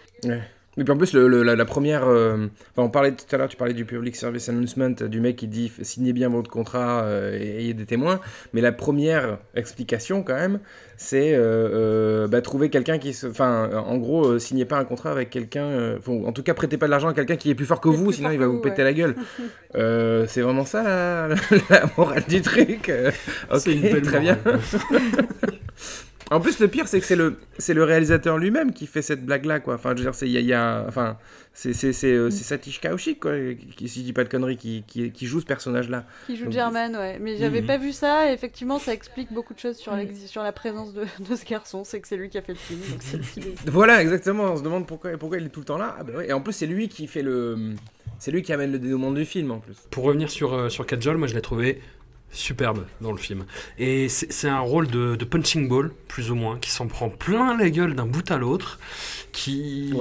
Et 0.78 0.84
puis 0.84 0.92
en 0.92 0.96
plus, 0.96 1.12
le, 1.12 1.28
le- 1.28 1.42
la, 1.42 1.54
la 1.54 1.64
première. 1.66 2.04
euh, 2.08 2.46
enfin, 2.70 2.86
on 2.86 2.88
parlait 2.88 3.12
tout 3.12 3.26
à 3.30 3.36
l'heure, 3.36 3.48
tu 3.48 3.58
parlais 3.58 3.74
du 3.74 3.84
Public 3.84 4.16
Service 4.16 4.48
Announcement, 4.48 4.88
du 4.88 5.20
mec 5.20 5.36
qui 5.36 5.46
dit 5.46 5.70
signez 5.82 6.14
bien 6.14 6.30
votre 6.30 6.50
contrat 6.50 7.02
euh, 7.04 7.38
et 7.38 7.58
ayez 7.58 7.74
des 7.74 7.84
témoins. 7.84 8.20
Mais 8.54 8.62
la 8.62 8.72
première 8.72 9.36
explication, 9.54 10.22
quand 10.22 10.34
même, 10.34 10.60
c'est 10.96 11.34
euh, 11.34 11.42
euh, 12.22 12.26
bah, 12.26 12.40
trouver 12.40 12.70
quelqu'un 12.70 12.96
qui. 12.98 13.12
se- 13.12 13.26
Enfin, 13.26 13.68
en 13.86 13.98
gros, 13.98 14.26
euh, 14.28 14.38
signez 14.38 14.64
pas 14.64 14.78
un 14.78 14.84
contrat 14.84 15.10
avec 15.10 15.28
quelqu'un. 15.28 15.64
euh, 15.66 15.98
en 16.08 16.32
tout 16.32 16.42
cas, 16.42 16.54
prêtez 16.54 16.78
pas 16.78 16.86
de 16.86 16.90
l'argent 16.92 17.08
à 17.08 17.12
quelqu'un 17.14 17.36
qui 17.36 17.50
est 17.50 17.54
plus 17.54 17.66
fort 17.66 17.82
que 17.82 17.90
vous, 17.90 18.10
sinon 18.10 18.30
il 18.30 18.38
va 18.38 18.46
vous 18.46 18.54
vous, 18.54 18.60
péter 18.60 18.78
ouais. 18.78 18.84
la 18.84 18.92
gueule. 18.94 19.14
Euh, 19.74 20.26
c'est 20.28 20.42
vraiment 20.42 20.66
ça 20.66 20.82
la, 20.82 21.28
la 21.70 21.82
morale 21.96 22.24
du 22.28 22.42
truc. 22.42 22.92
Ok, 23.50 23.58
C'est 23.58 23.72
une 23.72 23.80
belle 23.80 24.02
très 24.02 24.20
bien. 24.20 24.36
En 26.30 26.40
plus, 26.40 26.58
le 26.60 26.68
pire, 26.68 26.88
c'est 26.88 27.00
que 27.00 27.06
c'est 27.06 27.16
le, 27.16 27.36
c'est 27.58 27.74
le 27.74 27.84
réalisateur 27.84 28.38
lui-même 28.38 28.72
qui 28.72 28.86
fait 28.86 29.02
cette 29.02 29.24
blague-là, 29.24 29.60
quoi. 29.60 29.74
Enfin, 29.74 29.90
je 29.90 29.96
veux 29.98 30.04
dire, 30.04 30.14
c'est, 30.14 30.26
il 30.26 30.32
y 30.32 30.38
a, 30.38 30.40
il 30.40 30.46
y 30.46 30.54
a- 30.54 30.84
enfin, 30.88 31.18
c'est, 31.52 31.74
c'est, 31.74 31.92
c'est, 31.92 32.12
euh, 32.12 32.30
c'est 32.30 32.44
Satish 32.44 32.80
Kaushik, 32.80 33.20
quoi, 33.20 33.32
qui, 33.76 33.88
si 33.88 34.00
je 34.00 34.04
dis 34.06 34.12
pas 34.14 34.24
de 34.24 34.28
conneries, 34.30 34.56
qui, 34.56 34.84
qui, 34.86 35.10
qui 35.10 35.26
joue 35.26 35.40
ce 35.40 35.46
personnage-là. 35.46 36.06
Qui 36.26 36.36
joue 36.36 36.44
Donc, 36.44 36.54
German, 36.54 36.96
ouais. 36.96 37.18
Mais 37.20 37.36
j'avais 37.36 37.60
Mhm. 37.60 37.66
pas 37.66 37.76
vu 37.78 37.92
ça, 37.92 38.30
et 38.30 38.32
effectivement, 38.34 38.78
ça 38.78 38.94
explique 38.94 39.32
beaucoup 39.32 39.52
de 39.52 39.58
choses 39.58 39.76
sur, 39.76 39.92
la 40.42 40.52
présence 40.52 40.94
de, 40.94 41.02
de 41.28 41.36
ce 41.36 41.44
garçon. 41.44 41.84
C'est 41.84 42.00
que 42.00 42.08
c'est 42.08 42.16
lui 42.16 42.30
qui 42.30 42.38
a 42.38 42.42
fait 42.42 42.52
le 42.52 42.58
film, 42.58 42.80
donc 42.90 43.02
l'est. 43.36 43.70
Voilà, 43.70 44.00
exactement. 44.00 44.44
On 44.52 44.56
se 44.56 44.62
demande 44.62 44.86
pourquoi, 44.86 45.10
pourquoi 45.18 45.38
il 45.38 45.46
est 45.46 45.50
tout 45.50 45.60
le 45.60 45.66
temps 45.66 45.78
là. 45.78 45.96
Ah, 45.98 46.04
bah 46.04 46.12
ouais. 46.18 46.28
Et 46.28 46.32
en 46.32 46.40
plus, 46.40 46.52
c'est 46.54 46.66
lui 46.66 46.88
qui 46.88 47.06
fait 47.08 47.22
le, 47.22 47.58
C'est 48.18 48.30
lui 48.30 48.42
qui 48.42 48.52
amène 48.52 48.72
le 48.72 48.78
dénouement 48.78 49.10
du 49.10 49.24
film 49.24 49.50
en 49.50 49.58
plus. 49.58 49.74
Pour 49.90 50.04
revenir 50.04 50.30
sur, 50.30 50.54
euh, 50.54 50.68
sur 50.68 50.86
Kajol, 50.86 51.16
moi 51.16 51.26
je 51.26 51.34
l'ai 51.34 51.42
trouvé 51.42 51.80
superbe 52.32 52.86
dans 53.00 53.12
le 53.12 53.18
film. 53.18 53.44
Et 53.78 54.08
c'est 54.08 54.48
un 54.48 54.60
rôle 54.60 54.88
de, 54.88 55.16
de 55.16 55.24
punching 55.24 55.68
ball, 55.68 55.92
plus 56.08 56.30
ou 56.30 56.34
moins, 56.34 56.58
qui 56.58 56.70
s'en 56.70 56.86
prend 56.88 57.08
plein 57.10 57.56
la 57.56 57.68
gueule 57.70 57.94
d'un 57.94 58.06
bout 58.06 58.30
à 58.30 58.38
l'autre, 58.38 58.78
qui 59.32 59.92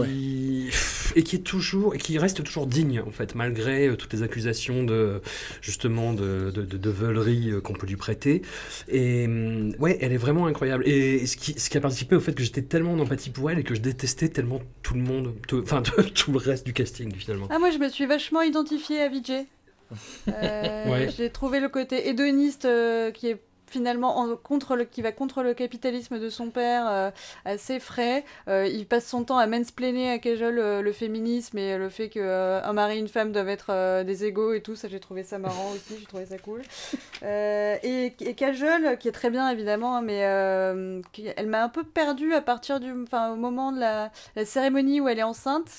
et 1.16 1.24
qui 1.24 1.36
est 1.38 1.40
toujours 1.40 1.96
et 1.96 1.98
qui 1.98 2.18
reste 2.18 2.44
toujours 2.44 2.68
digne 2.68 3.02
en 3.06 3.12
fait, 3.12 3.36
malgré 3.36 3.88
euh, 3.88 3.96
toutes 3.96 4.14
les 4.14 4.24
accusations 4.24 4.84
de 4.84 5.22
justement 5.62 6.14
de, 6.14 6.52
de, 6.54 6.64
de, 6.64 6.78
de 6.78 6.90
veulerie 6.90 7.52
euh, 7.52 7.62
qu'on 7.62 7.74
peut 7.74 7.88
lui 7.88 7.96
prêter. 7.98 8.42
Et 8.90 9.26
hum, 9.26 9.74
ouais, 9.80 9.98
elle 10.02 10.12
est 10.14 10.18
vraiment 10.18 10.48
incroyable. 10.48 10.88
Et 10.88 11.26
ce 11.28 11.38
qui, 11.38 11.60
ce 11.60 11.70
qui 11.70 11.78
a 11.78 11.82
participé 11.82 12.16
au 12.16 12.20
fait 12.20 12.34
que 12.34 12.44
j'étais 12.44 12.62
tellement 12.62 12.94
en 12.94 13.00
empathie 13.00 13.30
pour 13.30 13.50
elle 13.52 13.60
et 13.60 13.64
que 13.64 13.76
je 13.76 13.82
détestais 13.82 14.30
tellement 14.30 14.62
tout 14.84 14.94
le 14.94 15.02
monde, 15.02 15.34
tout- 15.48 15.62
enfin 15.64 15.82
tout 16.16 16.32
le 16.32 16.38
reste 16.38 16.66
du 16.66 16.74
casting 16.74 17.14
finalement. 17.16 17.48
Ah, 17.50 17.60
moi, 17.60 17.72
je 17.72 17.78
me 17.78 17.90
suis 17.90 18.06
vachement 18.06 18.42
identifiée 18.42 19.02
à 19.02 19.10
Vijay. 19.10 19.46
Euh, 20.28 20.90
Ouais. 20.90 21.10
J'ai 21.16 21.30
trouvé 21.30 21.60
le 21.60 21.70
côté 21.70 22.10
hédoniste 22.10 22.66
euh, 22.66 23.12
qui 23.12 23.28
est 23.28 23.42
finalement 23.72 24.18
en- 24.20 24.36
contre 24.36 24.76
le, 24.76 24.84
qui 24.86 25.02
va 25.02 25.12
contre 25.12 25.42
le 25.44 25.54
capitalisme 25.54 26.20
de 26.20 26.30
son 26.30 26.50
père 26.50 26.86
euh, 26.90 27.12
assez 27.46 27.80
frais. 27.80 28.24
Euh, 28.48 28.68
il 28.68 28.86
passe 28.86 29.08
son 29.08 29.24
temps 29.24 29.38
à 29.38 29.48
mansplainer 29.48 30.12
à 30.12 30.20
Kajol 30.20 30.60
euh, 30.60 30.82
le 30.82 30.92
féminisme 30.92 31.58
et 31.58 31.78
le 31.78 31.90
fait 31.90 32.10
qu'un 32.10 32.74
mari 32.74 32.98
et 32.98 33.00
une 33.00 33.08
femme 33.08 33.32
doivent 33.32 33.50
être 33.50 33.68
euh, 33.70 34.04
des 34.04 34.26
égaux 34.26 34.54
et 34.54 34.62
tout. 34.62 34.76
Ça, 34.76 34.88
j'ai 34.88 35.00
trouvé 35.00 35.24
ça 35.24 35.38
marrant 35.40 35.72
aussi, 35.74 35.98
j'ai 36.00 36.06
trouvé 36.06 36.26
ça 36.26 36.38
cool. 36.38 36.62
Euh, 37.24 37.76
et, 37.84 38.14
et 38.20 38.34
Kajol, 38.34 38.98
qui 39.00 39.08
est 39.08 39.12
très 39.12 39.30
bien 39.30 39.50
évidemment, 39.50 39.98
hein, 39.98 40.02
mais 40.02 40.22
euh, 40.26 41.02
qui- 41.14 41.28
elle 41.36 41.48
m'a 41.48 41.64
un 41.64 41.70
peu 41.70 41.84
perdue 41.84 42.34
à 42.34 42.42
partir 42.42 42.80
du, 42.80 42.92
enfin, 43.04 43.32
au 43.32 43.36
moment 43.36 43.72
de 43.72 43.80
la, 43.80 44.12
la 44.36 44.46
cérémonie 44.46 45.00
où 45.02 45.08
elle 45.08 45.20
est 45.20 45.24
enceinte. 45.24 45.70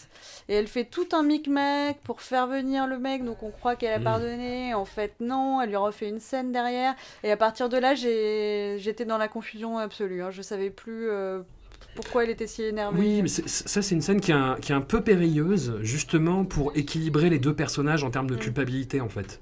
Et 0.48 0.54
elle 0.54 0.66
fait 0.68 0.84
tout 0.84 1.08
un 1.12 1.22
micmac 1.22 1.98
pour 2.04 2.20
faire 2.22 2.46
venir 2.46 2.86
le 2.86 2.98
mec, 2.98 3.24
donc 3.24 3.42
on 3.42 3.50
croit 3.50 3.76
qu'elle 3.76 3.92
a 3.94 3.98
Mm. 3.98 4.04
pardonné. 4.04 4.74
En 4.74 4.84
fait, 4.84 5.12
non, 5.20 5.60
elle 5.60 5.68
lui 5.70 5.76
refait 5.76 6.08
une 6.08 6.20
scène 6.20 6.52
derrière. 6.52 6.94
Et 7.24 7.30
à 7.30 7.36
partir 7.36 7.68
de 7.68 7.76
là, 7.82 7.94
j'étais 7.94 9.04
dans 9.04 9.18
la 9.18 9.28
confusion 9.28 9.76
absolue. 9.78 10.22
Hein. 10.22 10.30
Je 10.30 10.40
savais 10.42 10.70
plus 10.70 11.10
euh, 11.10 11.40
pourquoi 11.94 12.24
elle 12.24 12.30
était 12.30 12.46
si 12.46 12.62
énervée. 12.62 12.98
Oui, 12.98 13.22
mais 13.22 13.28
ça 13.28 13.82
c'est 13.82 13.94
une 13.94 14.00
scène 14.00 14.20
qui 14.20 14.30
est, 14.30 14.34
un, 14.34 14.56
qui 14.60 14.72
est 14.72 14.74
un 14.74 14.80
peu 14.80 15.02
périlleuse, 15.02 15.74
justement 15.82 16.44
pour 16.46 16.72
équilibrer 16.76 17.28
les 17.28 17.38
deux 17.38 17.54
personnages 17.54 18.04
en 18.04 18.10
termes 18.10 18.30
de 18.30 18.36
Mm. 18.36 18.38
culpabilité 18.38 19.00
en 19.02 19.08
fait. 19.10 19.40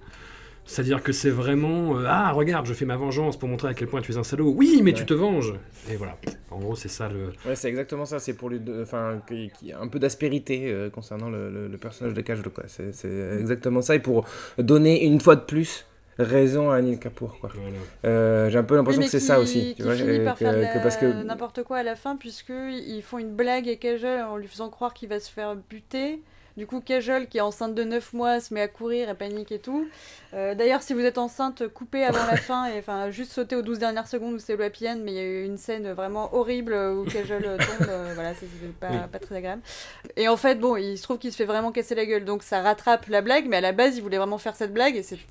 C'est-à-dire 0.66 1.02
que 1.02 1.10
c'est 1.10 1.30
vraiment 1.30 1.96
euh, 1.98 2.04
ah 2.06 2.30
regarde 2.30 2.66
je 2.66 2.74
fais 2.74 2.84
ma 2.84 2.96
vengeance 2.96 3.36
pour 3.36 3.48
montrer 3.48 3.68
à 3.68 3.74
quel 3.74 3.88
point 3.88 4.02
tu 4.02 4.12
es 4.12 4.16
un 4.18 4.22
salaud. 4.22 4.52
Oui 4.56 4.80
mais 4.84 4.92
tu 4.92 5.04
te 5.04 5.14
venges. 5.14 5.54
Et 5.90 5.96
voilà. 5.96 6.16
En 6.50 6.58
gros 6.60 6.76
c'est 6.76 6.88
ça 6.88 7.08
le. 7.08 7.32
Ouais, 7.48 7.56
c'est 7.56 7.68
exactement 7.68 8.04
ça. 8.04 8.18
C'est 8.20 8.34
pour 8.34 8.50
lui, 8.50 8.60
de- 8.60 8.82
enfin, 8.82 9.20
qu'il 9.26 9.50
qu'il 9.50 9.68
y 9.68 9.70
ait 9.72 9.74
un 9.74 9.88
peu 9.88 9.98
d'aspérité 9.98 10.70
euh, 10.70 10.88
concernant 10.90 11.28
le, 11.28 11.50
le- 11.50 11.66
le 11.66 11.78
personnage 11.78 12.14
de 12.14 12.20
Kajol, 12.20 12.50
quoi. 12.50 12.64
C'est 12.68 12.92
c'est 12.94 13.38
exactement 13.40 13.80
ça. 13.82 13.96
Et 13.96 14.00
pour 14.00 14.26
donner 14.58 15.04
une 15.04 15.20
fois 15.20 15.34
de 15.34 15.40
plus 15.42 15.86
raison 16.22 16.70
à 16.70 16.76
Anil 16.76 16.98
Kapoor, 16.98 17.38
quoi. 17.40 17.50
voilà. 17.54 17.76
Euh, 18.04 18.48
J'ai 18.50 18.58
un 18.58 18.62
peu 18.62 18.76
l'impression 18.76 19.02
que 19.02 19.08
c'est 19.08 19.18
qui- 19.18 19.24
ça 19.24 19.40
aussi. 19.40 19.74
Qui 19.74 19.82
vois, 19.82 19.94
finit 19.94 20.18
euh, 20.20 20.24
par 20.24 20.34
que- 20.34 20.38
faire 20.44 20.52
de 20.54 20.58
que 20.60 20.74
la- 20.76 20.80
parce 20.80 20.96
que 20.96 21.22
n'importe 21.24 21.62
quoi 21.62 21.78
à 21.78 21.82
la 21.82 21.96
fin, 21.96 22.16
puisque 22.16 22.52
ils 22.52 23.02
font 23.02 23.18
une 23.18 23.34
blague 23.34 23.68
à 23.68 23.76
Kajol 23.76 24.20
en 24.22 24.36
lui 24.36 24.46
faisant 24.48 24.68
croire 24.70 24.94
qu'il 24.94 25.08
va 25.08 25.20
se 25.20 25.30
faire 25.30 25.54
buter. 25.56 26.20
Du 26.60 26.66
coup, 26.66 26.82
Kajol, 26.82 27.26
qui 27.26 27.38
est 27.38 27.40
enceinte 27.40 27.74
de 27.74 27.84
9 27.84 28.12
mois, 28.12 28.38
se 28.38 28.52
met 28.52 28.60
à 28.60 28.68
courir 28.68 29.08
et 29.08 29.14
panique 29.14 29.50
et 29.50 29.58
tout. 29.60 29.88
Euh, 30.34 30.54
D'ailleurs, 30.54 30.82
si 30.82 30.92
vous 30.92 31.00
êtes 31.00 31.16
enceinte, 31.16 31.66
coupez 31.68 32.04
avant 32.04 32.26
la 32.30 32.36
fin 32.48 32.66
et 32.66 32.78
enfin 32.80 33.08
juste 33.10 33.32
sautez 33.32 33.56
aux 33.56 33.62
12 33.62 33.78
dernières 33.78 34.06
secondes 34.06 34.34
où 34.34 34.38
c'est 34.38 34.56
le 34.56 34.64
happy 34.64 34.86
end. 34.86 34.98
Mais 35.02 35.12
il 35.12 35.14
y 35.16 35.20
a 35.20 35.24
eu 35.24 35.44
une 35.46 35.56
scène 35.56 35.90
vraiment 35.92 36.34
horrible 36.34 36.74
où 36.74 37.04
Kajol 37.06 37.42
euh, 37.46 37.56
tombe. 37.78 37.88
euh, 37.88 38.12
voilà, 38.14 38.34
c'est 38.34 38.46
pas, 38.78 38.88
Oui. 38.90 38.96
pas 39.10 39.18
très 39.18 39.36
agréable. 39.36 39.62
Et 40.18 40.28
en 40.28 40.36
fait, 40.36 40.56
bon, 40.56 40.76
il 40.76 40.98
se 40.98 41.02
trouve 41.02 41.16
qu'il 41.16 41.32
se 41.32 41.38
fait 41.38 41.46
vraiment 41.46 41.72
casser 41.72 41.94
la 41.94 42.04
gueule. 42.04 42.26
Donc 42.26 42.42
ça 42.42 42.60
rattrape 42.60 43.06
la 43.06 43.22
blague, 43.22 43.46
mais 43.48 43.56
à 43.56 43.62
la 43.62 43.72
base, 43.72 43.96
il 43.96 44.02
voulait 44.02 44.18
vraiment 44.18 44.36
faire 44.36 44.54
cette 44.54 44.74
blague 44.74 44.96
et 44.96 45.02
c'était 45.02 45.22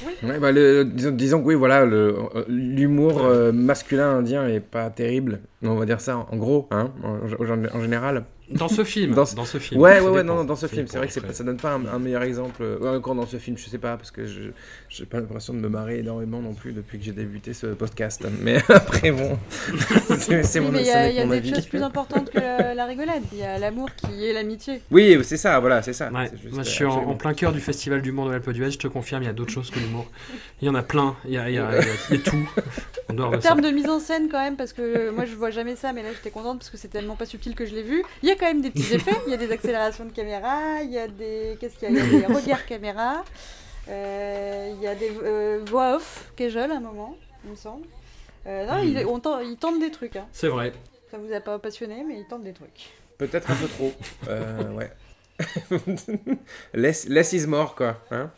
pourri. 0.00 0.14
Ouais, 0.22 0.38
bah, 0.38 0.52
le- 0.52 0.84
disons, 0.84 1.10
disons 1.10 1.40
que 1.42 1.46
oui, 1.48 1.54
voilà, 1.56 1.80
euh, 1.82 2.14
l'humour 2.46 3.24
euh, 3.24 3.50
masculin 3.50 4.18
indien 4.18 4.46
est 4.46 4.60
pas 4.60 4.88
terrible. 4.88 5.40
On 5.62 5.74
va 5.76 5.84
dire 5.84 6.00
ça, 6.00 6.16
en 6.30 6.36
gros, 6.36 6.68
hein, 6.70 6.90
en, 7.04 7.16
en- 7.16 7.76
en 7.76 7.80
général. 7.82 8.24
Dans 8.50 8.66
ce 8.68 8.82
film. 8.82 9.10
Dans 9.14 9.22
Dans, 9.36 9.44
ce- 9.44 9.52
ce 9.52 9.58
film. 9.58 9.80
Ouais, 9.80 10.00
ouais, 10.00 10.08
ouais, 10.08 10.22
non, 10.24 10.34
non, 10.34 10.44
dans 10.44 10.56
ce 10.56 10.66
film, 10.66 10.86
c'est 10.88 10.98
vrai 10.98 11.06
que 11.06 11.20
pas- 11.20 11.32
ça 11.32 11.44
donne 11.44 11.58
pas 11.58 11.72
un, 11.74 11.86
un 11.86 11.98
meilleur 12.00 12.22
exemple. 12.22 12.64
Ouais, 12.80 12.88
encore 12.88 13.14
dans 13.14 13.26
ce 13.26 13.36
film, 13.36 13.56
je 13.56 13.68
sais 13.68 13.78
pas, 13.78 13.96
parce 13.96 14.10
que 14.10 14.26
je 14.26 14.50
j'ai 14.88 15.04
pas 15.04 15.20
l'impression 15.20 15.52
de 15.54 15.58
me 15.60 15.68
marrer 15.68 15.98
énormément 16.00 16.40
non 16.40 16.54
plus 16.54 16.72
depuis 16.72 16.98
que 16.98 17.04
j'ai 17.04 17.12
débuté 17.12 17.52
ce 17.54 17.66
podcast. 17.68 18.26
Mais 18.42 18.56
après, 18.68 19.12
bon, 19.12 19.38
c'est 20.18 20.58
Oui, 20.60 20.66
mon, 20.66 20.72
mais 20.72 20.80
il 20.80 20.86
y 20.86 20.90
a, 20.90 21.08
il 21.10 21.14
y 21.24 21.28
des 21.28 21.36
avis. 21.36 21.54
choses 21.54 21.66
plus 21.66 21.82
importantes 21.82 22.30
que 22.30 22.38
la, 22.40 22.74
la 22.74 22.86
rigolade. 22.86 23.22
Il 23.32 23.38
y 23.38 23.42
a 23.44 23.56
l'amour 23.58 23.88
qui 23.94 24.26
est 24.26 24.32
l'amitié. 24.32 24.80
Oui, 24.90 25.16
c'est 25.22 25.36
ça, 25.36 25.60
voilà, 25.60 25.82
c'est 25.82 25.92
ça. 25.92 26.10
Ouais, 26.10 26.26
C'est 26.30 26.40
juste, 26.42 26.54
moi 26.54 26.62
je 26.64 26.68
euh, 26.68 26.72
suis 26.72 26.84
en, 26.86 27.14
plein 27.14 27.34
cœur 27.34 27.52
du 27.52 27.60
festival 27.60 28.02
d'humour 28.02 28.26
de 28.26 28.30
l'Alpe 28.32 28.50
d'Huez, 28.50 28.70
je 28.72 28.78
te 28.78 28.88
confirme, 28.88 29.22
il 29.22 29.26
y 29.26 29.28
a 29.28 29.32
d'autres 29.32 29.52
choses 29.52 29.70
que 29.70 29.78
l'humour. 29.78 30.06
Il 30.62 30.66
y 30.66 30.68
en 30.70 30.74
a 30.74 30.82
plein, 30.82 31.14
il 31.24 31.32
y 31.34 31.38
a, 31.38 31.48
il 31.48 31.54
y 31.54 31.58
a- 31.58 31.70
il 32.10 32.16
y 32.16 32.20
tout. 32.20 32.50
En 33.10 33.14
dehors 33.14 33.30
de 33.32 33.36
termes 33.38 33.60
de 33.60 33.70
mise 33.70 33.88
en 33.88 33.98
scène, 33.98 34.28
quand 34.30 34.38
même, 34.40 34.56
parce 34.56 34.72
que 34.72 35.10
moi 35.10 35.24
je 35.24 35.34
vois 35.34 35.49
jamais 35.50 35.76
ça, 35.76 35.92
mais 35.92 36.02
là 36.02 36.12
j'étais 36.12 36.30
contente 36.30 36.58
parce 36.58 36.70
que 36.70 36.76
c'est 36.76 36.88
tellement 36.88 37.16
pas 37.16 37.26
subtil 37.26 37.54
que 37.54 37.64
je 37.66 37.74
l'ai 37.74 37.82
vu. 37.82 38.02
Il 38.22 38.28
y 38.28 38.32
a 38.32 38.36
quand 38.36 38.46
même 38.46 38.60
des 38.62 38.70
petits 38.70 38.94
effets, 38.94 39.16
il 39.26 39.30
y 39.30 39.34
a 39.34 39.36
des 39.36 39.50
accélérations 39.52 40.04
de 40.04 40.12
caméra, 40.12 40.82
il 40.82 40.90
y 40.90 40.98
a 40.98 41.08
des. 41.08 41.56
Qu'est-ce 41.60 41.76
qu'il 41.76 41.92
y 41.92 41.98
a? 41.98 42.02
Il 42.04 42.12
y 42.20 42.24
a 42.24 42.28
des 42.28 42.34
regards 42.40 42.66
caméra, 42.66 43.24
euh, 43.88 44.72
il 44.76 44.82
y 44.82 44.86
a 44.86 44.94
des 44.94 45.10
euh, 45.22 45.60
voix 45.66 45.96
off, 45.96 46.30
Kejol 46.36 46.70
à 46.70 46.76
un 46.76 46.80
moment, 46.80 47.16
il 47.44 47.50
me 47.50 47.56
semble. 47.56 47.86
Euh, 48.46 48.66
non, 48.66 48.82
il, 48.82 49.04
on 49.06 49.18
tente, 49.20 49.42
il 49.44 49.56
tente 49.56 49.78
des 49.80 49.90
trucs. 49.90 50.16
Hein. 50.16 50.26
C'est 50.32 50.48
vrai. 50.48 50.72
Ça 51.10 51.18
vous 51.18 51.32
a 51.32 51.40
pas 51.40 51.58
passionné, 51.58 52.04
mais 52.06 52.18
il 52.20 52.26
tente 52.26 52.42
des 52.44 52.52
trucs. 52.52 52.90
Peut-être 53.18 53.50
un 53.50 53.54
peu 53.56 53.66
trop. 53.68 53.92
Euh, 54.28 54.72
ouais. 54.72 54.90
less, 56.74 57.08
less 57.08 57.32
is 57.32 57.46
more, 57.46 57.74
quoi. 57.74 57.96
Hein 58.10 58.30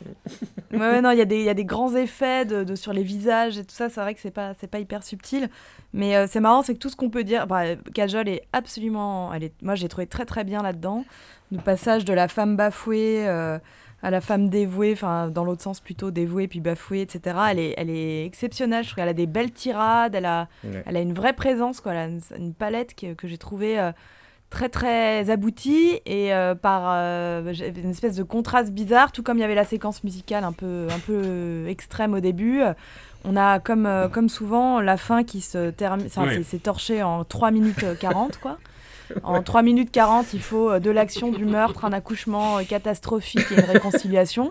Ouais, 0.73 1.01
non, 1.01 1.11
il 1.11 1.19
y, 1.19 1.21
a 1.21 1.25
des- 1.25 1.39
il 1.39 1.45
y 1.45 1.49
a 1.49 1.55
des 1.55 1.65
grands 1.65 1.95
effets 1.95 2.45
de, 2.45 2.65
de- 2.65 2.75
sur 2.77 2.93
les 2.93 3.03
visages 3.03 3.59
et 3.59 3.65
tout 3.65 3.75
ça. 3.75 3.89
C'est 3.91 4.01
vrai 4.01 4.15
que 4.15 4.21
c'est 4.21 4.31
pas, 4.31 4.55
c'est 4.59 4.67
pas 4.69 4.79
hyper 4.79 5.03
subtil. 5.03 5.49
Mais 5.95 6.17
euh, 6.17 6.27
c'est 6.29 6.41
marrant, 6.41 6.63
c'est 6.63 6.75
que 6.75 6.79
tout 6.79 6.89
ce 6.89 6.97
qu'on 6.97 7.11
peut 7.11 7.25
dire. 7.25 7.47
Bah, 7.47 7.77
Kajol 7.95 8.29
est 8.29 8.43
absolument. 8.53 9.33
Elle 9.35 9.45
est, 9.45 9.53
moi, 9.63 9.75
j'ai 9.75 9.89
trouvé 9.89 10.07
très 10.07 10.25
très 10.25 10.45
bien 10.45 10.63
là-dedans. 10.63 11.05
Le 11.51 11.59
passage 11.59 12.05
de 12.07 12.15
la 12.15 12.29
femme 12.29 12.57
bafouée 12.57 13.29
euh, 13.29 13.59
à 14.03 14.11
la 14.11 14.21
femme 14.23 14.49
dévouée, 14.49 14.93
enfin, 14.95 15.29
dans 15.29 15.45
l'autre 15.45 15.63
sens 15.63 15.81
plutôt, 15.81 16.11
dévouée 16.11 16.49
puis 16.49 16.61
bafouée, 16.61 17.03
etc. 17.03 17.37
Elle 17.51 17.59
est, 17.59 17.75
elle 17.77 17.91
est 17.91 18.25
exceptionnelle. 18.25 18.85
Je 18.85 18.89
trouve 18.89 18.97
qu'elle 19.03 19.09
a 19.11 19.13
des 19.15 19.27
belles 19.27 19.53
tirades. 19.53 20.15
Elle 20.15 20.25
a, 20.25 20.49
Ouais. 20.65 20.83
elle 20.87 20.97
a 20.97 21.01
une 21.01 21.13
vraie 21.13 21.35
présence, 21.35 21.81
quoi. 21.83 21.93
Elle 21.93 21.99
a 21.99 22.07
une, 22.07 22.21
une 22.39 22.55
palette 22.55 22.95
que, 22.95 23.13
que 23.15 23.29
j'ai 23.29 23.39
trouvée. 23.39 23.79
euh, 23.79 23.93
très 24.51 24.69
très 24.69 25.31
aboutie 25.31 25.99
et 26.05 26.31
par 26.61 26.87
une 26.93 27.89
espèce 27.91 28.17
de 28.17 28.23
contraste 28.23 28.71
bizarre, 28.71 29.11
tout 29.11 29.23
comme 29.23 29.39
il 29.39 29.41
y 29.41 29.45
avait 29.45 29.55
la 29.55 29.65
séquence 29.65 30.05
musicale 30.05 30.45
un 30.45 30.53
peu, 30.53 30.89
un 30.91 30.99
peu 30.99 31.65
extrême 31.69 32.13
au 32.13 32.21
début. 32.21 32.61
Euh, 33.25 33.29
On 33.29 33.37
a 33.37 33.61
comme, 33.61 33.87
euh, 33.87 34.09
comme 34.09 34.29
souvent 34.29 34.81
la 34.81 34.97
fin 34.97 35.25
qui 35.25 35.41
se 35.41 35.71
termine, 35.71 36.07
enfin, 36.07 36.27
Ouais. 36.27 36.43
c'est- 36.45 36.63
torché 36.63 37.03
en 37.03 37.25
3 37.25 37.51
minutes 37.51 37.83
euh, 37.85 37.95
40 37.95 38.39
quoi. 38.39 38.59
En 39.25 39.43
3 39.43 39.63
minutes 39.63 39.91
40, 39.91 40.33
il 40.33 40.41
faut 40.41 40.71
euh, 40.71 40.81
de 40.81 40.91
l'action, 40.91 41.31
du 41.31 41.45
meurtre, 41.45 41.85
un 41.85 41.93
accouchement 41.93 42.59
euh, 42.59 42.63
catastrophique 42.63 43.45
et 43.51 43.55
une 43.55 43.61
réconciliation. 43.71 44.49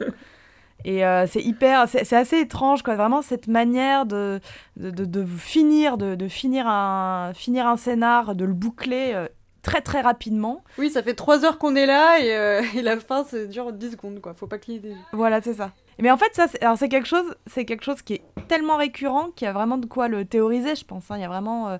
Et 0.83 1.05
euh, 1.05 1.25
c'est 1.27 1.41
hyper, 1.41 1.87
c'est 1.87 2.13
assez 2.13 2.39
étrange, 2.39 2.81
quoi. 2.83 2.95
Vraiment 2.95 3.21
cette 3.21 3.47
manière 3.47 4.05
de, 4.05 4.39
de, 4.77 4.89
de- 4.89 5.05
de 5.05 5.25
finir, 5.25 5.97
de, 5.97 6.15
de 6.15 6.27
finir 6.27 6.67
un, 6.67 7.31
finir 7.35 7.67
un 7.67 7.77
scénar, 7.77 8.33
de 8.35 8.45
le 8.45 8.53
boucler 8.53 9.11
euh, 9.13 9.27
très 9.61 9.81
très 9.81 10.01
rapidement. 10.01 10.63
Oui, 10.79 10.89
ça 10.89 11.03
fait 11.03 11.13
3 11.13 11.45
heures 11.45 11.57
qu'on 11.59 11.75
est 11.75 11.85
là 11.85 12.19
et, 12.19 12.35
euh, 12.35 12.61
et 12.75 12.81
la 12.81 12.99
fin 12.99 13.23
c'est 13.29 13.47
dure 13.47 13.71
10 13.73 13.91
secondes 13.91 14.19
quoi. 14.21 14.33
Faut 14.33 14.47
pas 14.47 14.57
cligner 14.57 14.79
des 14.79 14.89
yeux. 14.89 14.95
Voilà, 15.13 15.39
c'est 15.41 15.53
ça. 15.53 15.71
Mais 16.01 16.11
en 16.11 16.17
fait, 16.17 16.31
c'est- 16.33 16.63
quelque 16.89 17.07
chose, 17.07 17.35
quelque 17.65 17.83
chose 17.83 18.01
qui 18.01 18.15
est 18.15 18.23
tellement 18.47 18.75
récurrent 18.75 19.29
qu'il 19.35 19.45
y 19.45 19.49
a 19.49 19.53
vraiment 19.53 19.77
de 19.77 19.85
quoi 19.85 20.07
le 20.07 20.25
théoriser, 20.25 20.75
je 20.75 20.83
pense. 20.83 21.09
hein. 21.11 21.15
Il 21.17 21.21
y 21.21 21.25
a 21.25 21.27
vraiment 21.29 21.69
euh, 21.69 21.77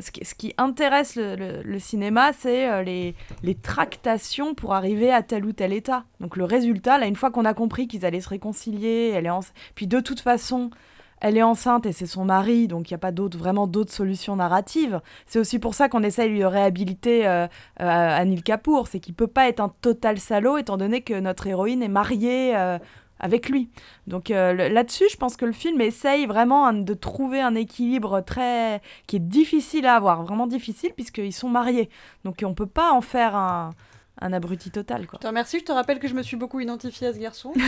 ce, 0.00 0.10
qui, 0.10 0.24
ce 0.24 0.34
qui 0.34 0.54
intéresse 0.58 1.16
le, 1.16 1.34
le- 1.36 1.62
cinéma, 1.78 2.32
c'est 2.32 2.70
euh, 2.70 2.82
les, 2.82 3.14
les 3.42 3.54
tractations 3.54 4.54
pour 4.54 4.74
arriver 4.74 5.12
à 5.12 5.22
tel 5.22 5.44
ou 5.44 5.52
tel 5.52 5.72
état. 5.72 6.04
Donc 6.20 6.36
le 6.36 6.44
résultat, 6.44 6.98
là, 6.98 7.06
une 7.06 7.16
fois 7.16 7.30
qu'on 7.30 7.44
a 7.44 7.54
compris 7.54 7.88
qu'ils 7.88 8.06
allaient 8.06 8.20
se 8.20 8.28
réconcilier, 8.28 9.12
elle 9.14 9.26
est 9.26 9.30
puis 9.74 9.86
de 9.86 10.00
toute 10.00 10.20
façon. 10.20 10.70
Elle 11.24 11.36
est 11.36 11.42
enceinte 11.44 11.86
et 11.86 11.92
c'est 11.92 12.06
son 12.06 12.24
mari, 12.24 12.66
donc 12.66 12.90
il 12.90 12.94
n'y 12.94 12.96
a 12.96 12.98
pas 12.98 13.12
vraiment 13.38 13.68
d'autres 13.68 13.92
solutions 13.92 14.34
narratives. 14.34 15.00
C'est 15.24 15.38
aussi 15.38 15.60
pour 15.60 15.72
ça 15.76 15.88
qu'on 15.88 16.02
essaye 16.02 16.36
de 16.36 16.44
réhabiliter 16.44 17.28
euh, 17.28 17.46
Anil 17.78 18.42
Kapoor, 18.42 18.88
c'est 18.88 18.98
qu'il 18.98 19.14
peut 19.14 19.28
pas 19.28 19.46
être 19.48 19.60
un 19.60 19.72
total 19.82 20.18
salaud 20.18 20.58
étant 20.58 20.76
donné 20.76 21.02
que 21.02 21.14
notre 21.20 21.46
héroïne 21.46 21.80
est 21.80 21.86
mariée 21.86 22.56
avec 23.22 23.48
lui. 23.48 23.70
Donc 24.06 24.30
euh, 24.30 24.68
là-dessus, 24.68 25.06
je 25.10 25.16
pense 25.16 25.36
que 25.36 25.44
le 25.44 25.52
film 25.52 25.80
essaye 25.80 26.26
vraiment 26.26 26.66
hein, 26.66 26.74
de 26.74 26.94
trouver 26.94 27.40
un 27.40 27.54
équilibre 27.54 28.20
très 28.20 28.82
qui 29.06 29.16
est 29.16 29.20
difficile 29.20 29.86
à 29.86 29.94
avoir, 29.94 30.22
vraiment 30.24 30.46
difficile 30.46 30.90
puisqu'ils 30.94 31.32
sont 31.32 31.48
mariés. 31.48 31.88
Donc 32.24 32.42
on 32.44 32.52
peut 32.52 32.66
pas 32.66 32.92
en 32.92 33.00
faire 33.00 33.34
un, 33.36 33.70
un 34.20 34.32
abruti 34.32 34.70
total 34.70 35.06
quoi. 35.06 35.18
Je 35.20 35.22
te 35.22 35.26
remercie, 35.28 35.60
je 35.60 35.64
te 35.64 35.72
rappelle 35.72 36.00
que 36.00 36.08
je 36.08 36.14
me 36.14 36.22
suis 36.22 36.36
beaucoup 36.36 36.60
identifiée 36.60 37.06
à 37.06 37.14
ce 37.14 37.18
garçon. 37.18 37.52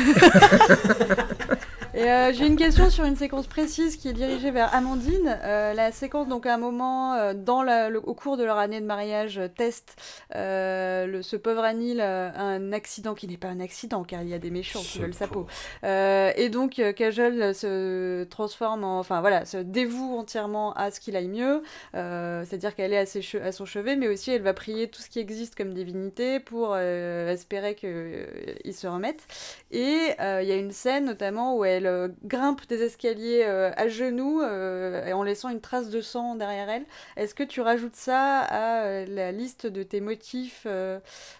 Et 1.96 2.10
euh, 2.10 2.32
j'ai 2.32 2.48
une 2.48 2.56
question 2.56 2.90
sur 2.90 3.04
une 3.04 3.14
séquence 3.14 3.46
précise 3.46 3.96
qui 3.96 4.08
est 4.08 4.12
dirigée 4.14 4.50
vers 4.50 4.74
Amandine. 4.74 5.38
Euh, 5.44 5.74
la 5.74 5.92
séquence, 5.92 6.26
donc 6.26 6.44
à 6.44 6.54
un 6.54 6.56
moment, 6.58 7.14
euh, 7.14 7.34
dans 7.34 7.62
la- 7.62 7.88
le- 7.88 8.00
au 8.00 8.14
cours 8.14 8.36
de 8.36 8.42
leur 8.42 8.58
année 8.58 8.80
de 8.80 8.84
mariage, 8.84 9.40
test, 9.56 9.94
le- 10.34 11.20
ce 11.22 11.36
pauvre 11.36 11.62
Anil 11.62 12.00
un 12.00 12.72
accident 12.72 13.14
qui 13.14 13.28
n'est 13.28 13.36
pas 13.36 13.46
un 13.46 13.60
accident 13.60 14.02
car 14.02 14.22
il 14.22 14.28
y 14.28 14.34
a 14.34 14.40
des 14.40 14.50
méchants 14.50 14.80
qui 14.80 14.98
veulent 14.98 15.14
sa 15.14 15.28
peau. 15.28 15.46
et 15.84 16.48
donc 16.48 16.82
Kajol 16.96 17.54
se 17.54 18.24
transforme 18.24 18.82
en, 18.82 18.98
enfin 18.98 19.20
voilà, 19.20 19.44
se 19.44 19.58
dévoue 19.58 20.18
entièrement 20.18 20.72
à 20.72 20.90
ce 20.90 20.98
qu'il 20.98 21.14
aille 21.14 21.28
mieux. 21.28 21.62
C'est-à-dire 21.92 22.74
qu'elle 22.74 22.92
est 22.92 22.98
à, 22.98 23.06
ses 23.06 23.20
che- 23.20 23.40
à 23.40 23.52
son 23.52 23.66
chevet, 23.66 23.94
mais 23.94 24.08
aussi 24.08 24.32
elle 24.32 24.42
va 24.42 24.52
prier 24.52 24.88
tout 24.88 25.00
ce 25.00 25.08
qui 25.08 25.20
existe 25.20 25.54
comme 25.54 25.72
divinité 25.72 26.40
pour 26.40 26.76
espérer 26.76 27.76
qu'il 27.76 28.74
se 28.74 28.88
remette. 28.88 29.22
Et 29.70 30.08
il 30.18 30.48
y 30.48 30.52
a 30.52 30.56
une 30.56 30.72
scène 30.72 31.04
notamment 31.04 31.56
où 31.56 31.64
elle 31.64 31.83
euh, 31.86 32.08
grimpe 32.24 32.66
des 32.68 32.82
escaliers 32.82 33.42
euh, 33.44 33.70
à 33.76 33.88
genoux 33.88 34.40
euh, 34.40 35.04
et 35.06 35.12
en 35.12 35.22
laissant 35.22 35.48
une 35.48 35.60
trace 35.60 35.90
de 35.90 36.00
sang 36.00 36.34
derrière 36.36 36.68
elle. 36.68 36.84
Est-ce 37.16 37.34
que 37.34 37.42
tu 37.42 37.60
rajoutes 37.60 37.96
ça 37.96 38.40
à 38.40 39.04
la 39.06 39.32
liste 39.32 39.66
de 39.66 39.82
tes 39.82 40.00
motifs 40.00 40.66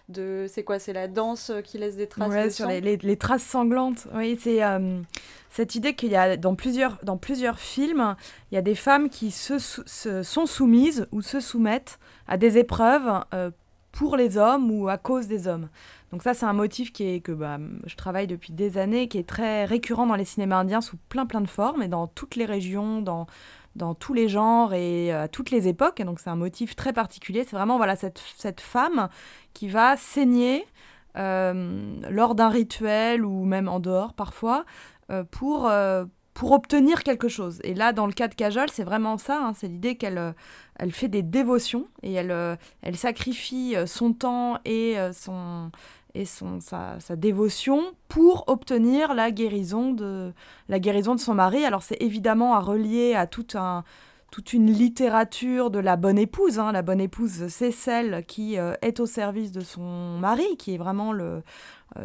de 0.09 0.45
c'est 0.47 0.63
quoi 0.63 0.79
C'est 0.79 0.93
la 0.93 1.07
danse 1.07 1.51
qui 1.63 1.77
laisse 1.77 1.95
des 1.95 2.07
traces 2.07 2.29
Ouais, 2.29 2.45
de 2.45 2.49
sur 2.49 2.65
sang 2.65 2.71
les, 2.71 2.81
les- 2.81 2.97
les 2.97 3.17
traces 3.17 3.43
sanglantes. 3.43 4.07
Oui, 4.13 4.37
c'est 4.41 4.61
cette 5.49 5.75
idée 5.75 5.95
qu'il 5.95 6.09
y 6.11 6.15
a 6.17 6.35
dans 6.35 6.55
plusieurs, 6.55 6.97
dans 7.03 7.17
plusieurs 7.17 7.59
films, 7.59 8.15
il 8.51 8.55
y 8.55 8.57
a 8.57 8.61
des 8.61 8.75
femmes 8.75 9.09
qui 9.09 9.31
se, 9.31 9.57
sont 10.23 10.45
soumises 10.45 11.07
ou 11.13 11.21
se 11.21 11.39
soumettent 11.39 11.97
à 12.27 12.35
des 12.37 12.57
épreuves 12.57 13.21
euh, 13.33 13.51
pour 13.93 14.17
les 14.17 14.37
hommes 14.37 14.69
ou 14.71 14.89
à 14.89 14.97
cause 14.97 15.27
des 15.27 15.47
hommes. 15.47 15.69
Donc 16.15 16.23
ça, 16.23 16.33
c'est 16.33 16.45
un 16.45 16.53
motif 16.53 16.93
qui 16.93 17.03
est, 17.03 17.19
que 17.19 17.33
bah, 17.33 17.57
je 17.85 17.95
travaille 17.97 18.25
depuis 18.25 18.53
des 18.53 18.77
années, 18.77 19.09
qui 19.09 19.17
est 19.17 19.27
très 19.27 19.65
récurrent 19.65 20.07
dans 20.07 20.15
les 20.15 20.23
cinémas 20.23 20.59
indiens 20.59 20.79
sous 20.79 20.95
plein 21.09 21.25
plein 21.25 21.41
de 21.41 21.49
formes 21.49 21.83
et 21.83 21.89
dans 21.89 22.07
toutes 22.07 22.37
les 22.37 22.45
régions, 22.45 23.01
dans, 23.01 23.27
dans 23.75 23.95
tous 23.95 24.13
les 24.13 24.29
genres 24.29 24.73
et 24.73 25.13
euh, 25.13 25.23
à 25.23 25.27
toutes 25.27 25.51
les 25.51 25.67
époques. 25.67 25.99
Et 25.99 26.05
donc 26.05 26.21
c'est 26.21 26.29
un 26.29 26.37
motif 26.37 26.73
très 26.77 26.93
particulier. 26.93 27.43
C'est 27.43 27.57
vraiment 27.57 27.75
voilà, 27.75 27.97
cette, 27.97 28.23
cette 28.37 28.61
femme 28.61 29.09
qui 29.53 29.67
va 29.67 29.97
saigner 29.97 30.65
euh, 31.17 31.93
lors 32.09 32.33
d'un 32.33 32.47
rituel 32.47 33.25
ou 33.25 33.43
même 33.43 33.67
en 33.67 33.81
dehors 33.81 34.13
parfois 34.13 34.63
euh, 35.11 35.25
pour, 35.25 35.69
pour 36.33 36.51
obtenir 36.53 37.03
quelque 37.03 37.27
chose. 37.27 37.59
Et 37.65 37.73
là, 37.73 37.91
dans 37.91 38.07
le 38.07 38.13
cas 38.13 38.29
de 38.29 38.35
Kajol, 38.35 38.69
c'est 38.71 38.85
vraiment 38.85 39.17
ça. 39.17 39.47
hein, 39.47 39.51
c'est 39.53 39.67
l'idée 39.67 39.97
qu'elle 39.97 40.33
elle 40.77 40.91
fait 40.93 41.09
des 41.09 41.23
dévotions 41.23 41.87
et 42.03 42.13
elle, 42.13 42.57
elle 42.81 42.95
sacrifie 42.95 43.75
son 43.85 44.13
temps 44.13 44.59
et, 44.65 44.97
son, 45.13 45.71
et 46.15 46.25
son, 46.25 46.59
sa, 46.59 46.99
sa 46.99 47.15
dévotion 47.15 47.83
pour 48.07 48.45
obtenir 48.47 49.13
la 49.13 49.31
guérison 49.31 49.91
de, 49.91 50.33
la 50.69 50.79
guérison 50.79 51.15
de 51.15 51.19
son 51.19 51.35
mari. 51.35 51.65
Alors 51.65 51.83
c'est 51.83 52.01
évidemment 52.01 52.55
à 52.55 52.59
relier 52.59 53.13
à 53.13 53.27
tout 53.27 53.47
un 53.55 53.83
toute 54.31 54.51
une 54.51 54.69
littérature 54.69 55.69
de 55.69 55.79
la 55.79 55.95
bonne 55.95 56.17
épouse. 56.17 56.59
hein. 56.59 56.73
La 56.73 56.81
bonne 56.81 56.99
épouse, 56.99 57.47
c'est 57.47 57.71
celle 57.71 58.25
qui 58.25 58.59
euh, 58.59 58.73
est 58.81 58.99
au 58.99 59.05
service 59.05 59.53
de 59.53 59.61
son 59.61 60.17
mari, 60.17 60.57
qui 60.57 60.73
est 60.73 60.77
vraiment 60.77 61.13
le, 61.13 61.41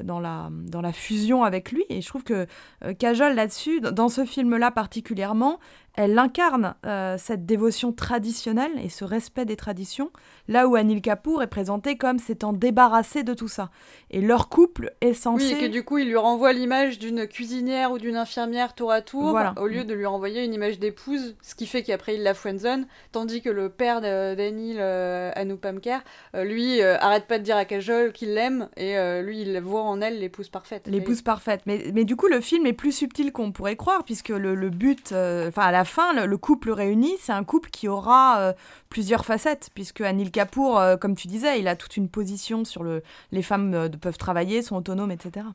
dans, 0.02 0.20
la, 0.20 0.48
dans 0.50 0.80
la 0.80 0.92
fusion 0.92 1.44
avec 1.44 1.72
lui. 1.72 1.84
Et 1.88 2.00
je 2.00 2.08
trouve 2.08 2.24
que 2.24 2.46
euh, 2.84 2.94
Kajol, 2.94 3.34
là-dessus, 3.34 3.80
dans 3.80 4.08
ce 4.08 4.24
film-là 4.24 4.70
particulièrement, 4.70 5.58
elle 5.96 6.16
incarne 6.18 6.76
euh, 6.86 7.16
cette 7.18 7.44
dévotion 7.46 7.92
traditionnelle 7.92 8.70
et 8.82 8.88
ce 8.88 9.04
respect 9.04 9.44
des 9.44 9.56
traditions, 9.56 10.10
là 10.46 10.68
où 10.68 10.76
Anil 10.76 11.02
Kapoor 11.02 11.42
est 11.42 11.48
présenté 11.48 11.96
comme 11.96 12.18
s'étant 12.20 12.52
débarrassé 12.52 13.24
de 13.24 13.34
tout 13.34 13.48
ça. 13.48 13.70
Et 14.10 14.20
leur 14.20 14.48
couple 14.48 14.92
est 15.00 15.14
censé... 15.14 15.44
Oui, 15.44 15.52
et 15.58 15.66
que 15.66 15.72
du 15.72 15.82
coup, 15.82 15.98
il 15.98 16.06
lui 16.08 16.16
renvoie 16.16 16.52
l'image 16.52 17.00
d'une 17.00 17.26
cuisinière 17.26 17.90
ou 17.90 17.98
d'une 17.98 18.16
infirmière 18.16 18.74
tour 18.74 18.92
à 18.92 19.02
tour, 19.02 19.30
Voilà. 19.30 19.52
au 19.60 19.66
lieu 19.66 19.84
de 19.84 19.92
lui 19.92 20.06
renvoyer 20.06 20.44
une 20.44 20.54
image 20.54 20.78
d'épouse, 20.78 21.34
ce 21.42 21.56
qui 21.56 21.66
fait 21.66 21.82
qu'après 21.82 22.14
il 22.14 22.22
la 22.22 22.34
friendzone, 22.34 22.86
tandis 23.10 23.42
que 23.42 23.50
le 23.50 23.68
père 23.68 24.00
d'Anil, 24.00 24.76
euh, 24.78 25.32
Anupamkar, 25.34 26.02
euh, 26.36 26.44
lui, 26.44 26.80
euh, 26.80 26.96
arrête 26.98 27.26
pas 27.26 27.38
de 27.38 27.44
dire 27.44 27.56
à 27.56 27.64
Kajol 27.64 28.12
qu'il 28.12 28.32
l'aime, 28.34 28.68
et 28.76 28.96
euh, 28.96 29.22
lui, 29.22 29.42
il 29.42 29.60
voit 29.60 29.79
en 29.86 30.00
elle 30.00 30.18
l'épouse 30.18 30.48
parfaite. 30.48 30.86
L'épouse 30.86 31.22
parfaite. 31.22 31.62
Mais, 31.66 31.90
mais 31.94 32.04
du 32.04 32.16
coup, 32.16 32.28
le 32.28 32.40
film 32.40 32.66
est 32.66 32.72
plus 32.72 32.92
subtil 32.92 33.32
qu'on 33.32 33.52
pourrait 33.52 33.76
croire, 33.76 34.04
puisque 34.04 34.28
le, 34.28 34.54
le 34.54 34.70
but, 34.70 35.12
euh, 35.12 35.48
enfin 35.48 35.62
à 35.62 35.70
la 35.70 35.84
fin, 35.84 36.12
le, 36.14 36.26
le 36.26 36.38
couple 36.38 36.70
réuni, 36.70 37.14
c'est 37.20 37.32
un 37.32 37.44
couple 37.44 37.70
qui 37.70 37.88
aura 37.88 38.40
euh, 38.40 38.52
plusieurs 38.88 39.24
facettes, 39.24 39.70
puisque 39.74 40.00
Anil 40.00 40.30
Kapoor, 40.30 40.78
euh, 40.78 40.96
comme 40.96 41.16
tu 41.16 41.28
disais, 41.28 41.58
il 41.60 41.68
a 41.68 41.76
toute 41.76 41.96
une 41.96 42.08
position 42.08 42.64
sur 42.64 42.82
le, 42.82 43.02
les 43.32 43.42
femmes 43.42 43.88
peuvent 44.00 44.18
travailler, 44.18 44.62
sont 44.62 44.76
autonomes, 44.76 45.10
etc. 45.10 45.46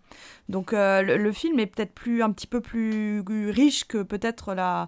Donc 0.50 0.72
le, 0.74 1.18
le 1.18 1.32
film 1.32 1.60
est 1.60 1.68
peut-être 1.68 1.94
plus 1.94 2.22
un 2.24 2.32
petit 2.32 2.48
peu 2.48 2.62
plus 2.62 3.24
riche 3.50 3.88
que 3.88 4.04
peut-être 4.04 4.54
la 4.54 4.88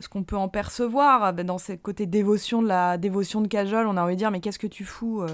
ce 0.00 0.08
qu'on 0.08 0.24
peut 0.24 0.36
en 0.36 0.48
percevoir 0.48 1.32
dans 1.32 1.58
ces 1.58 1.78
côtés 1.78 2.06
dévotion 2.06 2.60
de 2.60 2.68
la 2.68 2.98
dévotion 2.98 3.40
de 3.40 3.48
Kajol. 3.48 3.86
On 3.86 3.96
a 3.96 4.02
envie 4.02 4.14
de 4.14 4.18
dire 4.18 4.30
mais 4.30 4.40
qu'est-ce 4.40 4.58
que 4.58 4.66
tu 4.66 4.84
fous 4.84 5.24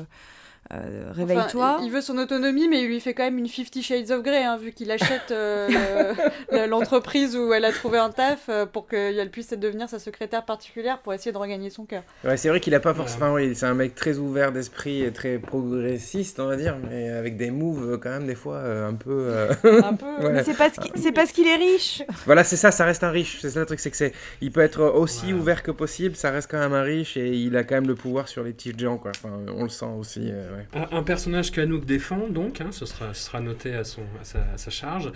euh, 0.73 1.11
Enfin, 1.11 1.21
Réveille-toi. 1.27 1.81
il, 1.83 1.91
veut 1.91 2.01
son 2.01 2.17
autonomie, 2.19 2.69
mais 2.69 2.83
il 2.83 2.87
lui 2.89 3.01
fait 3.01 3.13
quand 3.15 3.25
même 3.25 3.37
une 3.39 3.49
Fifty 3.49 3.83
Shades 3.83 4.11
of 4.11 4.23
Grey, 4.23 4.43
hein, 4.45 4.57
vu 4.57 4.73
qu'il 4.73 4.91
achète 4.91 5.31
euh, 5.31 5.69
le- 6.51 6.57
le- 6.59 6.67
l'entreprise 6.67 7.37
où 7.37 7.53
elle 7.53 7.65
a 7.67 7.73
trouvé 7.73 7.99
un 7.99 8.11
taf 8.11 8.47
euh, 8.49 8.65
pour 8.65 8.87
qu'elle 8.87 9.31
puisse 9.31 9.51
devenir 9.51 9.89
sa 9.89 9.99
secrétaire 9.99 10.45
particulière 10.45 10.99
pour 11.01 11.13
essayer 11.13 11.33
de 11.33 11.37
regagner 11.37 11.69
son 11.69 11.85
cœur. 11.85 12.03
Ouais, 12.25 12.37
c'est 12.37 12.49
vrai 12.49 12.61
qu'il 12.61 12.75
a 12.75 12.81
pas 12.81 12.95
forcément. 12.95 13.27
Enfin, 13.27 13.35
oui, 13.35 13.55
c'est 13.55 13.67
un 13.67 13.75
mec 13.75 13.95
très 13.95 14.17
ouvert 14.19 14.53
d'esprit 14.53 15.03
et 15.03 15.13
très 15.13 15.39
progressiste, 15.39 16.41
on 16.41 16.47
va 16.47 16.57
dire, 16.57 16.77
mais 16.91 17.11
avec 17.11 17.37
des 17.37 17.51
moves 17.51 17.99
quand 18.03 18.11
même 18.11 18.27
des 18.27 18.35
fois 18.35 18.57
euh, 18.57 18.89
un 18.89 18.95
peu. 18.95 19.11
euh, 19.31 19.53
Un 19.83 19.95
peu. 19.95 20.07
Ouais. 20.25 20.33
Mais 20.33 20.45
c'est 20.45 20.57
parce 20.57 20.79
qu'il 20.79 20.93
c'est 20.97 21.13
parce 21.13 21.33
qu'il 21.33 21.47
est 21.49 21.57
riche. 21.57 22.03
Voilà, 22.25 22.45
c'est 22.45 22.57
ça, 22.57 22.71
ça 22.71 22.85
reste 22.85 23.05
un 23.05 23.11
riche. 23.11 23.39
C'est 23.43 23.51
ça 23.51 23.61
le 23.61 23.67
truc, 23.67 23.81
c'est 23.81 23.91
que 23.91 23.97
c'est, 23.97 24.13
il 24.41 24.51
peut 24.53 24.61
être 24.61 24.81
aussi 24.83 25.33
ouvert 25.35 25.63
que 25.63 25.71
possible, 25.71 26.17
ça 26.17 26.31
reste 26.31 26.51
quand 26.51 26.59
même 26.59 26.73
un 26.73 26.83
riche 26.83 27.17
et 27.17 27.29
il 27.35 27.57
a 27.57 27.65
quand 27.65 27.75
même 27.75 27.87
le 27.89 27.95
pouvoir 27.95 28.29
sur 28.29 28.43
les 28.43 28.53
petits 28.53 28.73
gens, 28.79 28.97
quoi. 28.97 29.11
Enfin, 29.15 29.31
on 29.55 29.65
le 29.65 29.69
sent 29.69 29.87
aussi. 29.99 30.31
Euh, 30.53 30.57
ouais. 30.57 30.89
Un, 30.93 30.99
un 30.99 31.03
personnage 31.03 31.51
qu'Anouk 31.51 31.85
défend, 31.85 32.29
donc, 32.29 32.61
hein, 32.61 32.69
ce, 32.71 32.87
sera, 32.87 33.15
ce 33.15 33.25
sera 33.27 33.41
noté 33.41 33.75
à, 33.75 33.85
son, 33.85 34.03
à, 34.21 34.25
sa, 34.25 34.39
à 34.55 34.59
sa 34.59 34.71
charge. 34.71 35.11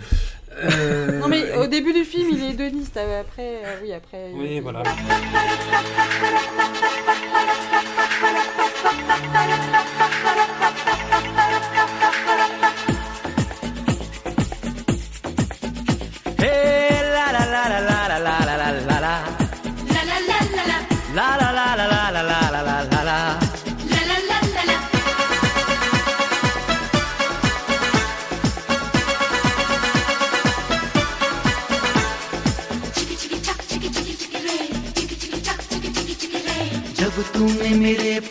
Euh, 0.57 1.19
Non 1.21 1.27
mais 1.27 1.55
au 1.57 1.67
début 1.67 1.93
du 1.93 2.03
film 2.03 2.29
il 2.31 2.43
est 2.43 2.49
hédoniste, 2.51 2.97
euh, 2.97 3.21
après 3.21 3.61
euh, 3.63 3.75
oui 3.83 3.93
après. 3.93 4.31
il- 4.31 4.37
Oui, 4.39 4.59
voilà. 4.59 4.83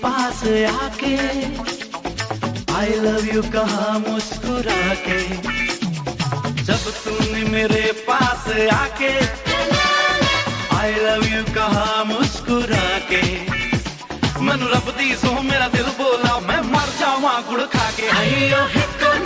पास 0.03 0.43
आके 0.68 1.14
I 2.76 2.95
love 3.05 3.26
you 3.34 3.43
कहा 3.55 3.87
मुस्कुरा 4.07 4.78
के 5.07 5.18
जब 6.68 6.91
तूने 7.05 7.43
मेरे 7.51 7.82
पास 8.09 8.49
आके 8.74 9.12
I 10.76 10.95
love 11.07 11.24
you 11.34 11.43
कहा 11.55 12.03
मुस्कुरा 12.12 12.87
के 13.12 13.22
मन 14.47 14.68
रब 14.74 14.91
दी 14.99 15.14
सो, 15.22 15.41
मेरा 15.43 15.68
दिल 15.76 15.87
बोला, 16.01 16.39
मैं 16.49 16.61
मर 16.72 16.89
जावा 17.01 17.39
गुड़ 17.51 17.62
खा 17.76 17.91
के 18.01 18.09
आई 18.18 18.53
ओ 18.53 18.64
हिकन 18.76 19.26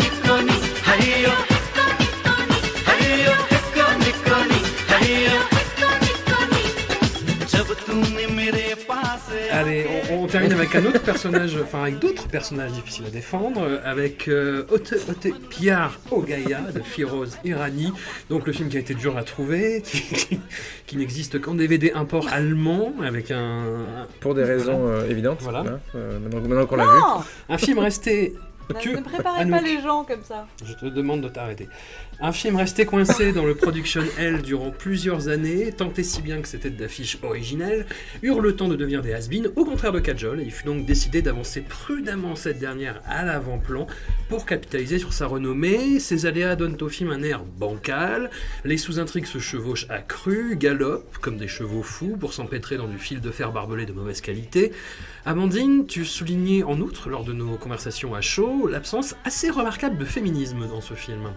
termine 10.31 10.53
avec 10.53 10.74
un 10.74 10.85
autre 10.87 11.01
personnage, 11.03 11.57
enfin 11.62 11.83
avec 11.83 11.99
d'autres 11.99 12.28
personnages 12.28 12.72
difficiles 12.72 13.05
à 13.07 13.11
défendre, 13.11 13.62
euh, 13.62 13.78
avec 13.85 14.28
euh, 14.28 14.64
Ote, 14.70 14.95
Ote 15.09 15.26
Piar 15.51 15.99
Ogaya 16.11 16.61
de 16.74 16.81
Firoz 16.81 17.37
Irani, 17.45 17.93
donc 18.28 18.47
le 18.47 18.53
film 18.53 18.68
qui 18.68 18.76
a 18.76 18.81
été 18.81 18.95
dur 18.95 19.16
à 19.16 19.22
trouver, 19.24 19.83
qui, 19.85 20.01
qui- 20.03 20.41
qui 20.87 20.97
n'existe 20.97 21.41
qu'en 21.41 21.55
DVD 21.55 21.93
import 21.95 22.28
allemand, 22.33 22.93
avec 23.03 23.31
un, 23.31 23.64
Pour 24.20 24.35
des 24.35 24.45
raisons 24.45 24.87
euh, 24.89 25.09
évidentes. 25.09 25.39
Voilà. 25.43 25.61
hein, 25.61 25.81
euh, 25.95 26.18
maintenant, 26.18 26.41
maintenant 26.41 26.66
qu'on 26.66 26.76
l'a 26.76 26.85
vu. 26.85 27.01
Un 27.49 27.59
film 27.59 27.78
resté 27.78 28.35
Tu- 28.78 28.90
Ne 28.94 29.00
préparez 29.00 29.40
Anouk. 29.40 29.60
pas 29.60 29.66
les 29.66 29.80
gens 29.80 30.04
comme 30.04 30.22
ça. 30.22 30.46
Je 30.64 30.72
te 30.74 30.86
demande 30.86 31.22
de 31.22 31.28
t'arrêter. 31.28 31.68
Un 32.20 32.32
film 32.32 32.56
resté 32.56 32.84
coincé 32.84 33.32
dans 33.32 33.44
le 33.46 33.54
production 33.54 34.02
L 34.18 34.42
durant 34.42 34.70
plusieurs 34.70 35.28
années, 35.28 35.72
tant 35.72 35.92
et 35.96 36.02
si 36.02 36.20
bien 36.22 36.40
que 36.40 36.48
ses 36.48 36.58
têtes 36.58 36.76
d'affiche 36.76 37.18
originelles 37.22 37.86
eurent 38.22 38.40
le 38.40 38.54
temps 38.54 38.68
de 38.68 38.76
devenir 38.76 39.02
des 39.02 39.12
has 39.14 39.28
au 39.56 39.64
contraire 39.64 39.92
de 39.92 40.00
Kajol, 40.00 40.40
et 40.40 40.44
il 40.44 40.50
fut 40.52 40.64
donc 40.64 40.84
décidé 40.84 41.22
d'avancer 41.22 41.60
prudemment 41.62 42.34
cette 42.36 42.58
dernière 42.58 43.00
à 43.06 43.24
l'avant-plan 43.24 43.86
pour 44.28 44.44
capitaliser 44.46 44.98
sur 44.98 45.12
sa 45.12 45.26
renommée. 45.26 45.98
Ses 46.00 46.26
aléas 46.26 46.56
donnent 46.56 46.76
au 46.80 46.88
film 46.88 47.10
un 47.10 47.22
air 47.22 47.42
bancal, 47.44 48.30
les 48.64 48.76
sous-intrigues 48.76 49.26
se 49.26 49.38
chevauchent 49.38 49.86
à 49.88 49.98
cru, 49.98 50.56
galopent 50.56 51.18
comme 51.18 51.36
des 51.38 51.48
chevaux 51.48 51.82
fous 51.82 52.16
pour 52.18 52.32
s'empêtrer 52.32 52.76
dans 52.76 52.88
du 52.88 52.98
fil 52.98 53.20
de 53.20 53.30
fer 53.30 53.52
barbelé 53.52 53.86
de 53.86 53.92
mauvaise 53.92 54.20
qualité. 54.20 54.72
Amandine, 55.26 55.86
tu 55.86 56.04
soulignais 56.04 56.62
en 56.62 56.80
outre, 56.80 57.10
lors 57.10 57.24
de 57.24 57.32
nos 57.34 57.56
conversations 57.56 58.14
à 58.14 58.20
chaud, 58.22 58.59
l'absence 58.66 59.14
assez 59.24 59.50
remarquable 59.50 59.96
de 59.98 60.04
féminisme 60.04 60.66
dans 60.68 60.80
ce 60.80 60.94
film. 60.94 61.30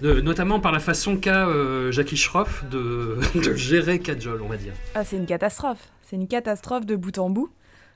De- 0.00 0.20
notamment 0.20 0.58
par 0.60 0.72
la 0.72 0.80
façon 0.80 1.16
qu'a 1.16 1.46
euh, 1.48 1.92
Jackie 1.92 2.16
Schroff 2.16 2.64
de, 2.68 3.18
de 3.34 3.54
gérer 3.54 3.98
Kajol, 4.00 4.42
on 4.42 4.48
va 4.48 4.56
dire. 4.56 4.72
Ah, 4.94 5.04
c'est 5.04 5.16
une 5.16 5.26
catastrophe. 5.26 5.88
C'est 6.02 6.16
une 6.16 6.28
catastrophe 6.28 6.84
de 6.86 6.96
bout 6.96 7.16
en 7.18 7.30
bout. 7.30 7.50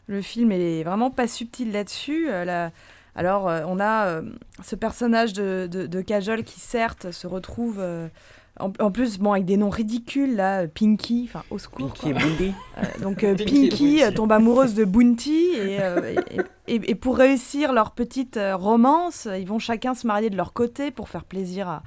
Le 0.06 0.22
film 0.22 0.52
est 0.52 0.82
vraiment 0.84 1.10
pas 1.10 1.26
subtil 1.28 1.72
là-dessus. 1.72 2.28
Euh, 2.30 2.68
Alors, 3.14 3.48
euh, 3.48 3.62
on 3.66 3.78
a 3.80 4.22
ce 4.64 4.76
personnage 4.76 5.32
de, 5.32 5.68
de, 5.70 5.86
de 5.86 6.00
Kajol 6.00 6.44
qui, 6.44 6.60
certes, 6.60 7.10
se 7.10 7.26
retrouve. 7.26 7.82
En, 8.60 8.72
en 8.80 8.90
plus, 8.90 9.18
bon, 9.18 9.32
avec 9.32 9.44
des 9.44 9.56
noms 9.56 9.70
ridicules, 9.70 10.36
là, 10.36 10.66
Pinky, 10.66 11.28
enfin, 11.28 11.42
au 11.50 11.58
secours. 11.58 11.88
Pinky 11.92 12.00
quoi. 12.00 12.10
et 12.10 12.14
Bundy. 12.14 12.52
Euh, 12.78 12.82
donc 13.02 13.24
euh, 13.24 13.34
Pinky 13.36 13.68
Bounty. 13.68 14.02
euh, 14.02 14.10
tombe 14.10 14.32
amoureuse 14.32 14.74
de 14.74 14.84
Bounty 14.84 15.46
et, 15.56 15.76
et, 15.76 16.74
et- 16.74 16.90
et 16.90 16.94
pour 16.94 17.16
réussir 17.16 17.72
leur 17.72 17.92
petite 17.92 18.38
romance, 18.54 19.26
ils 19.38 19.46
vont 19.46 19.58
chacun 19.58 19.94
se 19.94 20.06
marier 20.06 20.30
de 20.30 20.36
leur 20.36 20.52
côté 20.52 20.90
pour 20.90 21.08
faire 21.08 21.24
plaisir 21.24 21.68
à 21.68 21.82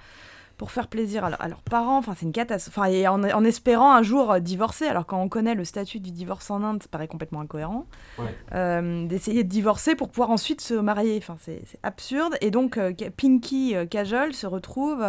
pour 0.57 0.69
faire 0.69 0.87
plaisir 0.89 1.25
à, 1.25 1.31
leur- 1.31 1.41
à 1.41 1.47
leurs 1.47 1.63
parents. 1.63 1.97
Enfin, 1.97 2.13
c'est 2.15 2.23
une 2.27 2.31
catastrophe. 2.31 2.77
Enfin, 2.77 2.87
et 2.91 3.07
en, 3.07 3.23
en 3.23 3.43
espérant 3.43 3.93
un 3.93 4.03
jour 4.03 4.39
divorcer. 4.39 4.85
Alors 4.85 5.07
quand 5.07 5.19
on 5.19 5.27
connaît 5.27 5.55
le 5.55 5.65
statut 5.65 5.99
du 5.99 6.11
divorce 6.11 6.51
en 6.51 6.61
Inde, 6.63 6.83
ça 6.83 6.87
paraît 6.87 7.07
complètement 7.07 7.41
incohérent. 7.41 7.87
Ouais. 8.19 9.07
D'essayer 9.07 9.43
de 9.43 9.49
divorcer 9.49 9.95
pour 9.95 10.09
pouvoir 10.09 10.29
ensuite 10.29 10.61
se 10.61 10.75
marier. 10.75 11.17
Enfin, 11.17 11.35
c'est 11.41 11.63
absurde. 11.81 12.35
Et 12.41 12.51
donc 12.51 12.79
Pinky 13.17 13.73
Kajol 13.89 14.33
se 14.33 14.45
retrouve 14.45 15.03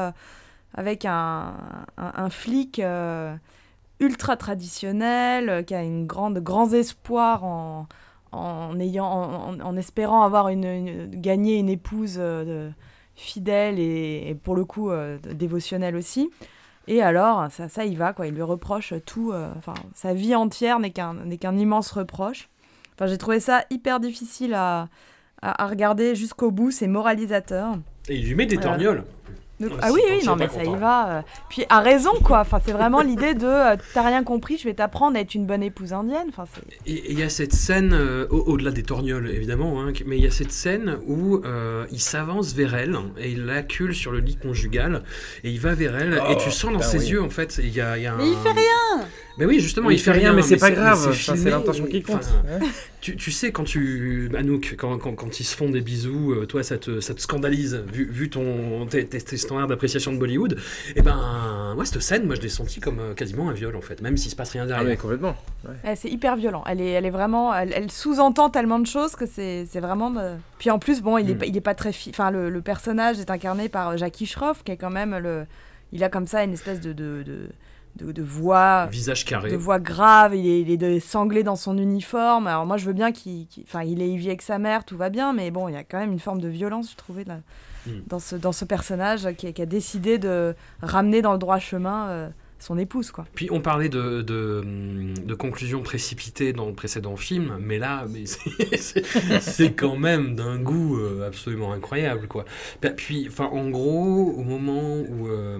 avec 0.75 1.05
un, 1.05 1.55
un, 1.99 2.13
un 2.17 2.31
flic. 2.31 2.79
euh, 2.79 3.35
ultra 4.01 4.37
traditionnel, 4.37 5.49
euh, 5.49 5.63
qui 5.63 5.77
a 5.77 5.83
une 5.85 6.09
grande, 6.09 6.41
grands 6.41 6.73
espoirs 6.73 7.45
en, 7.45 7.87
en, 8.33 8.81
ayant, 8.81 9.07
en, 9.63 9.77
espérant 9.77 10.25
avoir 10.25 10.49
une, 10.49 10.65
une- 10.65 11.21
gagner 11.21 11.57
une 11.59 11.69
épouse 11.69 12.17
euh, 12.19 12.69
fidèle 13.15 13.79
et, 13.79 14.25
et 14.29 14.35
pour 14.35 14.57
le 14.57 14.65
coup 14.65 14.91
euh, 14.91 15.19
dévotionnelle 15.35 15.95
aussi. 15.95 16.31
Et 16.89 17.01
alors, 17.01 17.47
ça, 17.53 17.69
ça 17.69 17.85
y 17.85 17.95
va, 17.95 18.13
quoi. 18.13 18.27
Il 18.27 18.35
lui 18.35 18.43
reproche 18.43 18.93
tout. 19.07 19.33
Enfin, 19.57 19.75
sa 19.95 20.15
vie 20.15 20.35
entière 20.35 20.81
n'est 20.81 20.91
qu'un 20.91 21.15
n'est 21.15 21.39
qu'un 21.39 21.57
immense 21.57 21.93
reproche. 21.93 22.49
Enfin, 22.95 23.07
j'ai 23.07 23.19
trouvé 23.19 23.39
ça 23.39 23.63
hyper 23.71 24.01
difficile 24.01 24.53
à, 24.55 24.89
à, 25.43 25.63
à 25.63 25.69
regarder 25.69 26.17
jusqu'au 26.17 26.51
bout. 26.51 26.73
C'est 26.73 26.89
moralisateur. 26.89 27.77
Et 28.09 28.17
il 28.17 28.27
lui 28.27 28.35
met 28.35 28.47
des 28.47 28.57
torgnoles. 28.57 29.05
Donc- 29.61 29.73
ah 29.81 29.87
c'est 29.89 29.93
oui, 29.93 30.01
oui, 30.11 30.25
non, 30.27 30.35
mais 30.35 30.49
ça 30.49 30.65
y 30.65 30.75
va. 30.77 31.09
euh. 31.19 31.23
Puis 31.49 31.65
à 31.69 31.81
raison, 31.81 32.11
quoi. 32.25 32.41
Enfin, 32.41 32.59
c'est 32.65 32.73
vraiment 32.73 33.01
l'idée 33.01 33.35
de 33.35 33.47
euh, 33.47 33.77
t'as 33.95 34.03
rien 34.03 34.25
compris, 34.25 34.59
je 34.59 34.65
vais 34.65 34.75
t'apprendre 34.75 35.17
à 35.17 35.21
être 35.21 35.35
une 35.37 35.47
bonne 35.47 35.63
épouse 35.63 35.93
indienne. 35.93 36.27
Enfin, 36.31 36.45
c'est 36.53 36.91
Et 36.91 37.13
il 37.13 37.19
y 37.19 37.23
a 37.23 37.29
cette 37.29 37.53
scène, 37.53 37.93
euh, 37.93 38.27
au- 38.31 38.41
au-delà 38.53 38.73
des 38.73 38.83
torgnoles 38.83 39.31
évidemment, 39.31 39.81
hein, 39.81 39.93
mais 40.05 40.17
il 40.19 40.25
y 40.25 40.27
a 40.27 40.31
cette 40.33 40.51
scène 40.53 40.99
où 41.07 41.41
euh, 41.45 41.85
il 41.93 42.01
s'avance 42.01 42.55
vers 42.55 42.75
elle 42.75 42.97
et 43.19 43.31
il 43.31 43.45
l'accule 43.47 43.95
sur 43.95 44.11
le 44.11 44.19
lit 44.19 44.37
conjugal 44.37 45.03
et 45.45 45.51
il 45.51 45.61
va 45.61 45.75
vers 45.75 45.97
elle 45.97 46.21
et 46.31 46.37
tu 46.39 46.51
sens 46.51 46.73
dans 46.73 46.79
putain, 46.79 46.83
ses 46.91 46.99
oui. 46.99 47.09
yeux 47.11 47.23
en 47.23 47.31
fait, 47.31 47.61
il 47.63 47.73
y 47.73 47.81
a, 47.81 47.97
il 47.99 48.03
y 48.03 48.07
a 48.07 48.17
Mais 48.17 48.27
il 48.29 48.35
un- 48.35 48.41
fait 48.43 48.51
rien 48.53 49.07
Mais 49.39 49.47
oui, 49.47 49.61
justement, 49.61 49.91
il, 49.91 49.99
fait 49.99 50.11
rien, 50.13 50.33
mais 50.35 50.43
c'est 50.43 50.57
pas 50.59 50.71
grave. 50.73 51.15
C'est 51.15 51.49
l'intention 51.51 51.87
qui 51.87 52.03
compte. 52.03 52.29
Ouais. 52.45 52.67
Tu, 53.01 53.17
tu 53.17 53.33
sais, 53.33 53.51
quand 53.51 53.65
tu. 53.65 54.31
Anouk, 54.37 54.75
quand, 54.79 54.97
quand, 54.99 55.15
quand 55.15 55.41
ils 55.41 55.45
se 55.45 55.57
font 55.57 55.71
des 55.71 55.81
bisous, 55.81 56.45
toi, 56.47 56.63
ça 56.63 56.77
te, 56.79 57.01
ça 57.01 57.15
te 57.15 57.21
scandalise, 57.21 57.83
vu, 57.93 58.09
vu 58.13 58.29
ton, 58.31 58.87
tes, 58.87 59.07
tes- 59.07 59.21
tes 59.21 59.37
standards 59.43 59.69
d'appréciation 59.69 60.13
de 60.13 60.19
Bollywood. 60.19 60.59
Et 60.97 61.03
ben, 61.03 61.75
ouais, 61.77 61.85
cette 61.85 62.01
scène, 62.03 62.25
moi, 62.27 62.35
je 62.35 62.41
l'ai 62.41 62.49
senti 62.49 62.81
comme 62.81 62.99
euh, 62.99 63.15
quasiment 63.15 63.49
un 63.49 63.53
viol, 63.53 63.77
en 63.77 63.81
fait, 63.81 64.01
même 64.01 64.17
s'il 64.17 64.31
se 64.31 64.37
passe 64.37 64.51
rien 64.51 64.63
Ah, 64.65 64.67
derrière. 64.67 64.99
complètement. 64.99 65.35
Ouais, 65.85 65.95
c'est 65.97 66.09
hyper 66.09 66.37
violent. 66.37 66.65
Elle 66.67 66.81
est, 66.81 66.91
elle 66.91 67.07
est 67.07 67.11
vraiment, 67.11 67.55
elle, 67.55 67.73
elle 67.75 67.91
sous-entend 67.91 68.51
tellement 68.51 68.79
de 68.79 68.87
choses 68.87 69.15
que 69.17 69.27
c'est, 69.27 69.67
c'est 69.67 69.81
vraiment. 69.81 70.11
de- 70.11 70.37
Puis 70.59 70.71
en 70.71 70.79
plus, 70.79 71.03
bon, 71.03 71.19
il 71.19 71.31
est, 71.31 71.35
Mm. 71.35 71.39
pas- 71.39 71.47
il 71.47 71.57
est 71.57 71.61
pas 71.61 71.75
très, 71.75 71.93
fi- 71.93 72.11
enfin, 72.11 72.31
le, 72.31 72.51
le 72.51 72.63
personnage 72.63 73.19
est 73.21 73.31
incarné 73.31 73.69
par 73.69 73.91
euh, 73.91 73.97
Jackie 73.97 74.27
Schroff, 74.27 74.63
qui 74.65 74.73
est 74.73 74.77
quand 74.77 74.91
même 74.91 75.17
le, 75.19 75.45
il 75.93 76.03
a 76.05 76.09
comme 76.09 76.27
ça 76.27 76.43
une 76.45 76.53
espèce 76.53 76.81
de 76.81 76.93
de, 76.93 77.23
de, 77.25 77.49
de- 77.97 78.13
de 78.13 78.23
voix, 78.23 78.87
Visage 78.87 79.25
carré. 79.27 79.51
de 79.51 79.57
voix 79.57 79.79
grave. 79.79 80.35
Il 80.35 80.47
est, 80.47 80.61
il 80.63 80.71
est 80.71 80.77
de- 80.79 80.99
sanglé 80.99 81.43
dans 81.43 81.57
son 81.57 81.77
uniforme. 81.77 82.47
Alors 82.47 82.65
moi, 82.67 82.77
je 82.79 82.87
veux 82.87 82.93
bien 82.95 83.13
qu'il, 83.13 83.47
enfin, 83.65 83.83
il 83.83 84.01
est, 84.01 84.09
il 84.09 84.17
vit 84.17 84.29
avec 84.29 84.41
sa 84.43 84.59
mère, 84.59 84.85
tout 84.85 84.97
va 84.97 85.11
bien, 85.11 85.33
mais 85.35 85.51
bon, 85.51 85.69
il 85.69 85.75
y 85.75 85.77
a 85.77 85.85
quand 85.85 85.99
même 85.99 86.13
une 86.13 86.19
forme 86.21 86.41
de 86.41 86.49
violence, 86.49 86.91
je 86.93 86.97
trouvais 86.97 87.25
là, 87.25 87.39
Mm. 87.87 87.91
dans 88.07 88.19
ce, 88.19 88.37
dans 88.37 88.53
ce 88.53 88.65
personnage 88.65 89.29
qui, 89.37 89.53
qui 89.53 89.63
a 89.63 89.67
décidé 89.67 90.19
de 90.19 90.55
ramener 90.83 91.21
dans 91.23 91.33
le 91.33 91.39
droit 91.39 91.59
chemin 91.59 92.09
euh, 92.11 92.29
son 92.61 92.79
épouse, 92.79 93.11
quoi. 93.11 93.27
Puis 93.35 93.49
on 93.51 93.61
parlait 93.61 93.89
de, 93.89 94.23
de, 94.23 94.63
de 95.27 95.35
conclusions 95.35 95.83
précipitées 95.83 96.53
dans 96.53 96.67
le 96.69 96.75
précédent 96.75 97.17
film, 97.17 97.57
mais 97.61 97.79
là, 97.79 98.07
mais 98.11 98.25
c'est- 98.27 99.75
quand 99.75 99.97
même 99.97 100.37
d'un 100.37 100.59
goût 100.59 100.97
euh, 100.97 101.27
absolument 101.27 101.73
incroyable, 101.73 102.29
quoi. 102.29 102.45
Puis- 102.81 102.91
Puis, 102.97 103.27
enfin, 103.29 103.47
en 103.47 103.69
gros, 103.69 104.33
au 104.37 104.45
moment 104.45 105.01
où, 105.01 105.27
euh, 105.27 105.59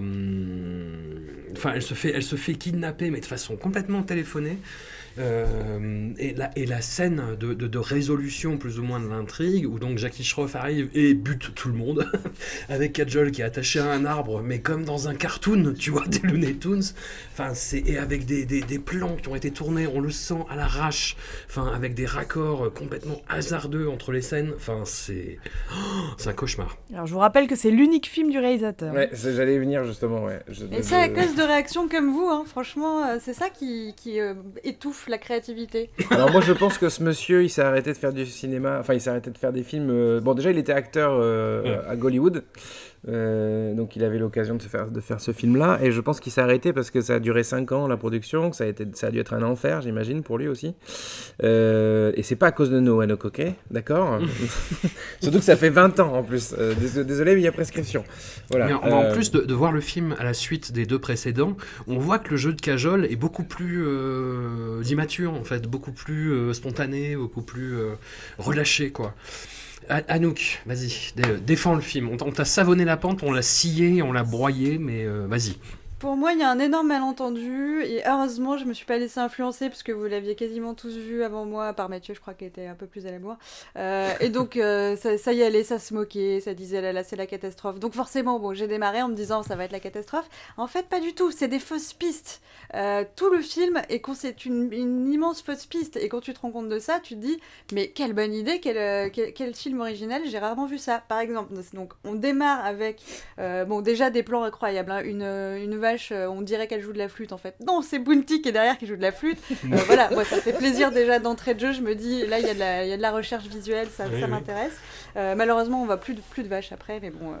enfin, 1.57 1.71
elle 1.75 1.81
se 1.81 1.93
fait, 1.93 2.11
elle 2.15 2.23
se 2.23 2.35
fait 2.35 2.55
kidnapper, 2.55 3.09
mais 3.09 3.19
de 3.19 3.25
façon 3.25 3.55
complètement 3.57 4.03
téléphonée. 4.03 4.57
Euh, 5.19 6.09
et, 6.17 6.33
la, 6.33 6.49
et 6.57 6.65
la 6.65 6.81
scène 6.81 7.21
de, 7.39 7.53
de- 7.53 7.67
de 7.67 7.77
résolution 7.77 8.57
plus 8.57 8.79
ou 8.79 8.83
moins 8.83 8.99
de 8.99 9.07
l'intrigue 9.07 9.65
où 9.67 9.79
donc 9.79 9.97
Jackie 9.97 10.23
Schroff 10.23 10.55
arrive 10.55 10.89
et 10.93 11.13
bute 11.13 11.53
tout 11.55 11.69
le 11.69 11.75
monde 11.75 12.09
avec 12.69 12.93
Kajol 12.93 13.31
qui 13.31 13.41
est 13.41 13.45
attaché 13.45 13.79
à 13.79 13.91
un 13.91 14.05
arbre 14.05 14.41
mais 14.41 14.59
comme 14.59 14.83
dans 14.85 15.07
un 15.07 15.15
cartoon 15.15 15.73
tu 15.77 15.91
vois 15.91 16.05
des 16.07 16.19
Looney 16.19 16.55
Tunes 16.55 16.81
Enfin, 17.33 17.53
c'est 17.55 17.79
et 17.79 17.97
avec 17.97 18.25
des, 18.25 18.45
des, 18.45 18.61
des 18.61 18.77
plans 18.77 19.15
qui 19.15 19.27
ont 19.27 19.35
été 19.35 19.49
tournés, 19.49 19.87
on 19.87 19.99
le 19.99 20.11
sent 20.11 20.45
à 20.51 20.55
l'arrache. 20.55 21.17
Enfin, 21.49 21.71
avec 21.75 21.95
des 21.95 22.05
raccords 22.05 22.71
complètement 22.71 23.19
hasardeux 23.27 23.89
entre 23.89 24.11
les 24.11 24.21
scènes. 24.21 24.51
Enfin, 24.55 24.81
c'est 24.85 25.39
oh, 25.71 25.75
c'est 26.19 26.29
un 26.29 26.33
cauchemar. 26.33 26.77
Alors 26.93 27.07
je 27.07 27.13
vous 27.13 27.19
rappelle 27.19 27.47
que 27.47 27.55
c'est 27.55 27.71
l'unique 27.71 28.05
film 28.07 28.29
du 28.29 28.37
réalisateur. 28.37 28.93
Ouais, 28.93 29.09
c'est- 29.13 29.33
j'allais 29.33 29.55
y 29.55 29.57
venir 29.57 29.83
justement. 29.83 30.23
Ouais. 30.25 30.41
Je- 30.47 30.65
Et 30.65 30.77
je- 30.77 30.81
c'est 30.83 30.95
à 30.95 31.09
cause 31.09 31.33
de 31.35 31.41
réactions 31.41 31.87
comme 31.89 32.11
vous, 32.11 32.27
hein. 32.29 32.43
franchement, 32.45 33.03
euh, 33.07 33.17
c'est 33.19 33.33
ça 33.33 33.49
qui, 33.49 33.95
qui 33.97 34.19
euh, 34.19 34.35
étouffe 34.63 35.02
la 35.09 35.17
créativité. 35.17 35.89
Alors 36.11 36.31
moi 36.31 36.41
je 36.41 36.53
pense 36.53 36.77
que 36.77 36.89
ce 36.89 37.03
monsieur 37.03 37.43
il 37.43 37.49
s'est 37.49 37.61
arrêté 37.61 37.91
de 37.91 37.97
faire 37.97 38.13
du 38.13 38.25
cinéma, 38.25 38.77
enfin 38.79 38.93
il 38.93 39.01
s'est 39.01 39.09
arrêté 39.09 39.29
de 39.31 39.37
faire 39.37 39.51
des 39.53 39.63
films. 39.63 39.89
euh, 39.89 40.19
Bon 40.21 40.33
déjà 40.33 40.51
il 40.51 40.57
était 40.57 40.73
acteur 40.73 41.11
euh, 41.13 41.63
Ouais. 41.63 41.79
à 41.87 41.95
Gollywood, 41.95 42.43
euh, 43.09 43.73
donc 43.73 43.95
il 43.97 44.03
avait 44.03 44.17
l'occasion 44.17 44.55
de, 44.55 44.61
se 44.61 44.67
faire, 44.69 44.89
de 44.89 45.01
faire 45.01 45.19
ce 45.19 45.31
film 45.33 45.57
là 45.57 45.77
et 45.81 45.91
je 45.91 45.99
pense 45.99 46.19
qu'il 46.21 46.31
s'est 46.31 46.39
arrêté 46.41 46.71
parce 46.71 46.89
que 46.89 47.01
ça 47.01 47.15
a 47.15 47.19
duré 47.19 47.43
5 47.43 47.71
ans 47.73 47.87
la 47.87 47.97
production, 47.97 48.49
que 48.49 48.55
ça 48.55 48.63
a, 48.63 48.67
été, 48.67 48.85
ça 48.93 49.07
a 49.07 49.11
dû 49.11 49.19
être 49.19 49.33
un 49.33 49.43
enfer 49.43 49.81
j'imagine 49.81 50.23
pour 50.23 50.37
lui 50.37 50.47
aussi. 50.47 50.73
Euh, 51.43 52.11
et 52.15 52.23
c'est 52.23 52.35
pas 52.37 52.47
à 52.47 52.51
cause 52.51 52.69
de 52.69 52.79
Noël 52.79 53.11
ok, 53.11 53.41
d'accord 53.71 54.19
Surtout 55.21 55.39
que 55.39 55.43
ça 55.43 55.55
fait 55.57 55.69
20 55.69 55.99
ans 55.99 56.13
en 56.13 56.23
plus, 56.23 56.55
Euh, 56.57 56.73
dés- 56.75 57.03
désolé 57.03 57.33
mais 57.35 57.41
il 57.41 57.43
y 57.43 57.47
a 57.47 57.51
prescription. 57.51 58.03
Voilà. 58.49 58.67
Mais 58.67 58.73
en, 58.73 58.91
en 59.09 59.11
plus 59.11 59.31
de, 59.31 59.41
de 59.41 59.53
voir 59.53 59.71
le 59.71 59.81
film 59.81 60.15
à 60.19 60.23
la 60.23 60.33
suite 60.33 60.71
des 60.71 60.85
deux 60.85 60.99
précédents, 60.99 61.57
on 61.87 61.97
voit 61.97 62.19
que 62.19 62.31
le 62.31 62.37
jeu 62.37 62.53
de 62.53 62.61
Cajol 62.61 63.05
est 63.05 63.15
beaucoup 63.15 63.43
plus 63.43 63.83
immature, 64.89 65.33
en 65.33 65.43
fait, 65.43 65.67
beaucoup 65.67 65.91
plus 65.91 66.53
spontané, 66.53 67.15
beaucoup 67.15 67.41
plus 67.41 67.75
relâché, 68.37 68.91
quoi. 68.91 69.13
Anouk, 69.89 70.61
vas-y, 70.65 71.11
dé- 71.15 71.37
défends 71.45 71.75
le 71.75 71.81
film. 71.81 72.09
On 72.09 72.17
t'a- 72.17 72.25
on 72.25 72.31
t'a 72.31 72.45
savonné 72.45 72.85
la 72.85 72.97
pente, 72.97 73.23
on 73.23 73.31
l'a 73.31 73.41
scié, 73.41 74.01
on 74.01 74.11
l'a 74.11 74.23
broyé, 74.23 74.77
mais 74.77 75.03
euh, 75.05 75.25
vas-y. 75.27 75.55
Pour 76.03 76.17
moi, 76.17 76.33
il 76.33 76.39
y 76.39 76.43
a 76.43 76.49
un 76.49 76.59
énorme 76.59 76.87
malentendu 76.87 77.81
et 77.81 78.05
heureusement, 78.05 78.57
je 78.57 78.65
me 78.65 78.73
suis 78.73 78.85
pas 78.85 78.97
laissé 78.97 79.21
influencer 79.21 79.69
parce 79.69 79.83
que 79.83 79.93
vous 79.93 80.03
l'aviez 80.03 80.35
quasiment 80.35 80.73
tous 80.73 80.97
vu 80.97 81.23
avant 81.23 81.45
moi, 81.45 81.67
à 81.67 81.71
part 81.71 81.87
Mathieu, 81.87 82.13
je 82.13 82.19
crois 82.19 82.33
qu'il 82.33 82.45
était 82.45 82.67
un 82.67 82.75
peu 82.75 82.87
plus 82.87 83.07
à 83.07 83.11
la 83.11 83.19
bourre. 83.19 83.37
Euh, 83.77 84.11
et 84.19 84.27
donc, 84.27 84.57
euh, 84.57 84.97
ça, 84.97 85.31
y 85.31 85.41
allait, 85.41 85.63
ça 85.63 85.79
se 85.79 85.93
moquait, 85.93 86.41
ça 86.41 86.53
disait 86.53 86.81
là 86.81 86.91
là, 86.91 87.05
c'est 87.05 87.15
la 87.15 87.25
catastrophe. 87.25 87.79
Donc 87.79 87.93
forcément, 87.93 88.37
bon, 88.37 88.53
j'ai 88.53 88.67
démarré 88.67 89.01
en 89.01 89.07
me 89.07 89.15
disant 89.15 89.43
ça 89.43 89.55
va 89.55 89.63
être 89.63 89.71
la 89.71 89.79
catastrophe. 89.79 90.27
En 90.57 90.67
fait, 90.67 90.89
pas 90.89 90.99
du 90.99 91.13
tout, 91.13 91.31
c'est 91.31 91.47
des 91.47 91.59
fausses 91.59 91.93
pistes. 91.93 92.41
Euh, 92.73 93.05
tout 93.15 93.29
le 93.29 93.39
film 93.39 93.81
est 93.87 94.03
c'est 94.13 94.43
une, 94.43 94.73
immense 95.09 95.41
fausse 95.41 95.65
piste 95.65 95.95
et 95.95 96.09
quand 96.09 96.19
tu 96.19 96.33
te 96.33 96.41
rends 96.41 96.51
compte 96.51 96.67
de 96.67 96.79
ça, 96.79 96.99
tu 97.01 97.15
te 97.15 97.21
dis 97.21 97.39
mais 97.71 97.87
quelle 97.87 98.11
bonne 98.11 98.33
idée, 98.33 98.59
quel, 98.59 99.09
quel, 99.09 99.53
film 99.55 99.79
original, 99.79 100.21
j'ai 100.25 100.39
rarement 100.39 100.65
vu 100.65 100.77
ça. 100.77 101.01
Par 101.07 101.19
exemple, 101.19 101.53
donc 101.73 101.93
on 102.03 102.13
démarre 102.13 102.65
avec 102.65 103.01
bon 103.37 103.79
déjà 103.79 104.09
des 104.09 104.23
plans 104.23 104.43
incroyables, 104.43 104.91
hein, 104.91 105.01
une, 105.01 105.23
une 105.23 105.77
vache 105.77 105.92
vache, 105.93 106.09
euh, 106.11 106.27
on 106.27 106.41
dirait 106.41 106.67
qu'elle 106.67 106.81
joue 106.81 106.93
de 106.93 106.97
la 106.97 107.07
flûte 107.09 107.31
en 107.31 107.37
fait. 107.37 107.55
Non, 107.65 107.81
c'est 107.81 107.99
Bounty 107.99 108.41
qui 108.41 108.49
est 108.49 108.51
derrière 108.51 108.77
qui 108.77 108.85
joue 108.87 108.95
de 108.95 109.01
la 109.01 109.11
flûte. 109.11 109.37
Euh, 109.51 109.55
voilà, 109.87 110.09
moi 110.11 110.23
ça 110.25 110.35
me 110.37 110.41
fait 110.41 110.53
plaisir 110.53 110.91
déjà 110.91 111.19
d'entrée 111.19 111.53
de 111.53 111.59
jeu. 111.59 111.71
Je 111.73 111.81
me 111.81 111.95
dis, 111.95 112.25
là 112.27 112.39
il 112.39 112.45
y, 112.45 112.49
a 112.49 112.53
de 112.53 112.59
la- 112.59 112.83
il 112.85 112.89
y 112.89 112.93
a 112.93 112.97
de 112.97 113.01
la 113.01 113.11
recherche 113.11 113.45
visuelle, 113.45 113.87
ça, 113.95 114.05
Oui, 114.11 114.19
ça 114.19 114.25
oui. 114.25 114.31
m'intéresse. 114.31 114.73
Euh, 115.15 115.35
malheureusement, 115.35 115.81
on 115.81 115.85
voit 115.85 115.99
plus 115.99 116.13
de, 116.15 116.21
plus 116.21 116.43
de 116.43 116.47
vaches 116.47 116.71
après, 116.71 116.99
mais 117.01 117.09
bon, 117.11 117.33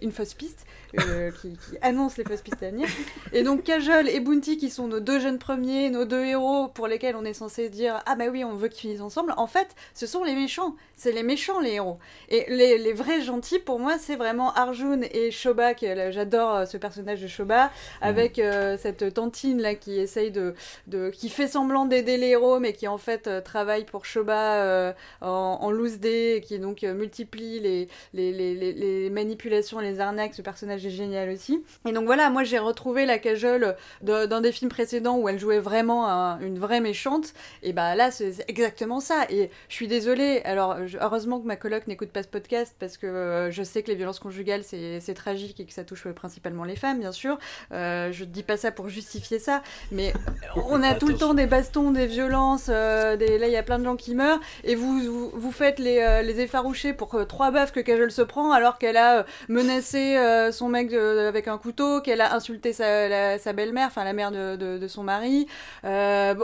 une 0.00 0.12
fausse 0.12 0.34
piste 0.34 0.64
euh, 0.98 1.30
qui, 1.40 1.50
qui 1.52 1.78
annonce 1.82 2.16
les 2.16 2.24
fausses 2.24 2.40
pistes 2.40 2.62
à 2.62 2.70
venir. 2.70 2.88
Et 3.32 3.42
donc 3.42 3.62
Kajol 3.64 4.08
et 4.08 4.20
Bounty 4.20 4.56
qui 4.56 4.70
sont 4.70 4.88
nos 4.88 5.00
deux 5.00 5.20
jeunes 5.20 5.38
premiers, 5.38 5.90
nos 5.90 6.04
deux 6.04 6.24
héros 6.24 6.68
pour 6.68 6.88
lesquels 6.88 7.16
on 7.16 7.24
est 7.24 7.34
censé 7.34 7.68
dire 7.68 8.02
ah 8.06 8.16
bah 8.16 8.24
oui 8.30 8.44
on 8.44 8.54
veut 8.54 8.68
qu'ils 8.68 8.80
finissent 8.80 9.00
ensemble. 9.00 9.34
En 9.36 9.46
fait, 9.46 9.68
ce 9.94 10.06
sont 10.06 10.24
les 10.24 10.34
méchants. 10.34 10.74
C'est 10.96 11.12
les 11.12 11.22
méchants 11.22 11.60
les 11.60 11.72
héros. 11.72 11.98
Et 12.28 12.44
les, 12.48 12.78
les 12.78 12.92
vrais 12.92 13.22
gentils 13.22 13.58
pour 13.58 13.78
moi 13.78 13.96
c'est 13.98 14.16
vraiment 14.16 14.52
Arjun 14.54 15.00
et 15.12 15.30
Shoba. 15.30 15.72
J'adore 16.10 16.54
euh, 16.54 16.66
ce 16.66 16.76
personnage 16.76 17.20
de 17.20 17.28
Shoba 17.28 17.70
avec 18.00 18.38
euh, 18.38 18.76
cette 18.78 19.14
tantine 19.14 19.60
là 19.60 19.74
qui 19.74 19.98
essaye 19.98 20.30
de, 20.30 20.54
de 20.86 21.10
qui 21.10 21.28
fait 21.28 21.48
semblant 21.48 21.86
d'aider 21.86 22.16
les 22.16 22.28
héros 22.28 22.58
mais 22.58 22.72
qui 22.72 22.88
en 22.88 22.98
fait 22.98 23.26
euh, 23.26 23.40
travaille 23.40 23.84
pour 23.84 24.04
Shoba 24.04 24.94
en, 25.20 25.26
en 25.60 25.70
loose 25.70 25.98
day 25.98 26.36
et 26.36 26.40
qui 26.40 26.58
donc 26.58 26.82
multiplie 26.82 27.60
les, 27.60 27.88
les, 28.14 28.32
les, 28.32 28.54
les, 28.54 28.72
les 28.72 29.10
manipulations, 29.10 29.78
les 29.78 30.00
arnaques. 30.00 30.34
Ce 30.34 30.42
personnage 30.42 30.79
est 30.86 30.90
génial 30.90 31.28
aussi. 31.30 31.62
Et 31.86 31.92
donc 31.92 32.04
voilà, 32.04 32.30
moi 32.30 32.44
j'ai 32.44 32.58
retrouvé 32.58 33.06
la 33.06 33.18
Cajole 33.18 33.76
de- 34.02 34.26
dans 34.26 34.40
des 34.40 34.52
films 34.52 34.70
précédents 34.70 35.16
où 35.18 35.28
elle 35.28 35.38
jouait 35.38 35.58
vraiment 35.60 36.08
un- 36.08 36.38
une 36.40 36.58
vraie 36.58 36.80
méchante. 36.80 37.32
Et 37.62 37.72
bah 37.72 37.94
là, 37.94 38.10
c'est 38.10 38.44
exactement 38.48 39.00
ça. 39.00 39.26
Et 39.30 39.50
je 39.68 39.74
suis 39.74 39.88
désolée. 39.88 40.42
Alors, 40.44 40.76
heureusement 41.00 41.40
que 41.40 41.46
ma 41.46 41.56
coloc 41.56 41.86
n'écoute 41.86 42.10
pas 42.10 42.22
ce 42.22 42.28
podcast 42.28 42.74
parce 42.78 42.96
que 42.96 43.06
euh, 43.06 43.50
je 43.50 43.62
sais 43.62 43.82
que 43.82 43.88
les 43.88 43.94
violences 43.96 44.18
conjugales 44.20 44.62
c'est 44.64 45.14
tragique 45.14 45.58
et 45.60 45.64
que 45.66 45.72
ça 45.72 45.84
touche 45.84 46.06
principalement 46.08 46.64
les 46.64 46.76
femmes, 46.76 47.00
bien 47.00 47.12
sûr. 47.12 47.38
Euh, 47.72 48.10
je 48.12 48.24
dis 48.24 48.42
pas 48.42 48.56
ça 48.56 48.70
pour 48.72 48.88
justifier 48.88 49.38
ça, 49.38 49.62
mais 49.92 50.12
on 50.68 50.82
a 50.82 50.94
tout 50.94 51.08
le 51.08 51.16
temps 51.16 51.34
des 51.34 51.46
bastons, 51.46 51.90
des 51.90 52.06
violences. 52.06 52.66
euh, 52.68 53.16
des... 53.16 53.38
Là, 53.38 53.46
il 53.46 53.52
y 53.52 53.56
a 53.56 53.62
plein 53.62 53.78
de 53.78 53.84
gens 53.84 53.96
qui 53.96 54.14
meurent 54.14 54.40
et 54.64 54.74
vous 54.74 55.00
vous, 55.00 55.30
vous 55.34 55.52
faites 55.52 55.78
les, 55.78 56.22
les 56.24 56.40
effarouchés 56.40 56.92
pour 56.92 57.26
trois 57.26 57.50
baffes 57.50 57.72
que 57.72 57.80
Cajole 57.80 58.10
se 58.10 58.22
prend 58.22 58.52
alors 58.52 58.78
qu'elle 58.78 58.96
a 58.96 59.24
menacé 59.48 60.16
son 60.52 60.68
mec 60.70 60.92
avec 60.92 61.48
un 61.48 61.58
couteau, 61.58 62.00
qu'elle 62.00 62.20
a 62.20 62.34
insulté 62.34 62.72
sa, 62.72 63.38
sa 63.38 63.52
belle-mère, 63.52 63.88
enfin 63.88 64.04
la 64.04 64.12
mère 64.12 64.30
de, 64.30 64.86
son 64.88 65.02
mari. 65.02 65.46
Euh, 65.84 66.34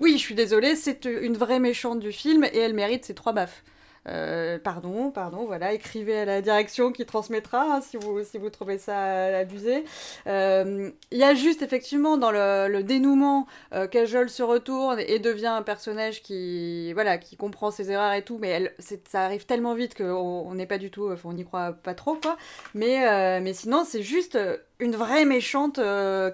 oui, 0.00 0.12
je 0.12 0.22
suis 0.22 0.34
désolée, 0.34 0.76
c'est 0.76 1.04
une 1.04 1.36
vraie 1.36 1.60
méchante 1.60 2.00
du 2.00 2.12
film 2.12 2.44
et 2.44 2.58
elle 2.58 2.74
mérite 2.74 3.04
ses 3.04 3.14
trois 3.14 3.32
baffes. 3.32 3.62
Euh, 4.06 4.58
pardon, 4.58 5.10
pardon, 5.10 5.46
voilà, 5.46 5.72
écrivez 5.72 6.18
à 6.18 6.24
la 6.26 6.42
direction 6.42 6.92
qui 6.92 7.06
transmettra 7.06 7.76
hein, 7.76 7.80
si, 7.80 7.96
vous, 7.96 8.22
si 8.22 8.36
vous 8.36 8.50
trouvez 8.50 8.78
ça 8.78 9.38
abusé. 9.38 9.84
Euh, 10.26 10.90
Il 11.10 11.18
y 11.18 11.22
a 11.22 11.34
juste 11.34 11.62
effectivement 11.62 12.18
dans 12.18 12.30
le, 12.30 12.82
dénouement, 12.82 13.46
euh, 13.72 13.88
se 14.28 14.42
retourne 14.42 15.00
et 15.00 15.18
devient 15.18 15.46
un 15.46 15.62
personnage 15.62 16.22
qui, 16.22 16.92
voilà, 16.92 17.18
qui 17.18 17.36
comprend 17.36 17.70
ses 17.70 17.90
erreurs 17.90 18.12
et 18.12 18.22
tout, 18.22 18.38
mais 18.38 18.48
elle, 18.48 18.74
ça 19.08 19.22
arrive 19.24 19.46
tellement 19.46 19.74
vite 19.74 19.96
qu'on 19.96 20.04
on 20.04 20.54
n'est 20.54 20.66
pas 20.66 20.78
du 20.78 20.90
tout, 20.90 21.08
on 21.24 21.32
n'y 21.32 21.44
croit 21.44 21.72
pas 21.72 21.94
trop, 21.94 22.14
quoi. 22.14 22.36
Mais, 22.74 23.08
euh, 23.08 23.40
mais 23.42 23.54
sinon, 23.54 23.84
c'est 23.84 24.02
juste 24.02 24.38
une 24.80 24.96
vraie 24.96 25.24
méchante 25.24 25.80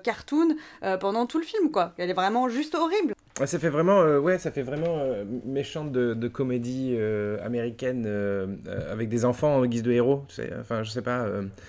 cartoon 0.02 0.56
pendant 1.00 1.26
tout 1.26 1.38
le 1.38 1.44
film, 1.44 1.70
quoi. 1.70 1.92
Elle 1.98 2.10
est 2.10 2.14
vraiment 2.14 2.48
juste 2.48 2.74
horrible. 2.74 3.14
Ouais, 3.40 3.46
ça 3.46 3.58
fait 3.58 3.70
vraiment, 3.70 4.02
euh, 4.02 4.18
ouais, 4.18 4.38
ça 4.38 4.50
fait 4.50 4.60
vraiment 4.60 4.98
euh, 4.98 5.24
méchante 5.46 5.92
de, 5.92 6.12
de 6.12 6.28
comédie 6.28 6.94
euh, 6.98 7.38
américaine 7.42 8.06
avec 8.90 9.08
des 9.08 9.24
enfants 9.24 9.56
en 9.56 9.64
guise 9.64 9.82
de 9.82 9.92
héros. 9.92 10.24
Tu 10.28 10.34
sais, 10.34 10.50
enfin, 10.60 10.82
je 10.82 10.90
sais 10.90 11.00
pas, 11.00 11.24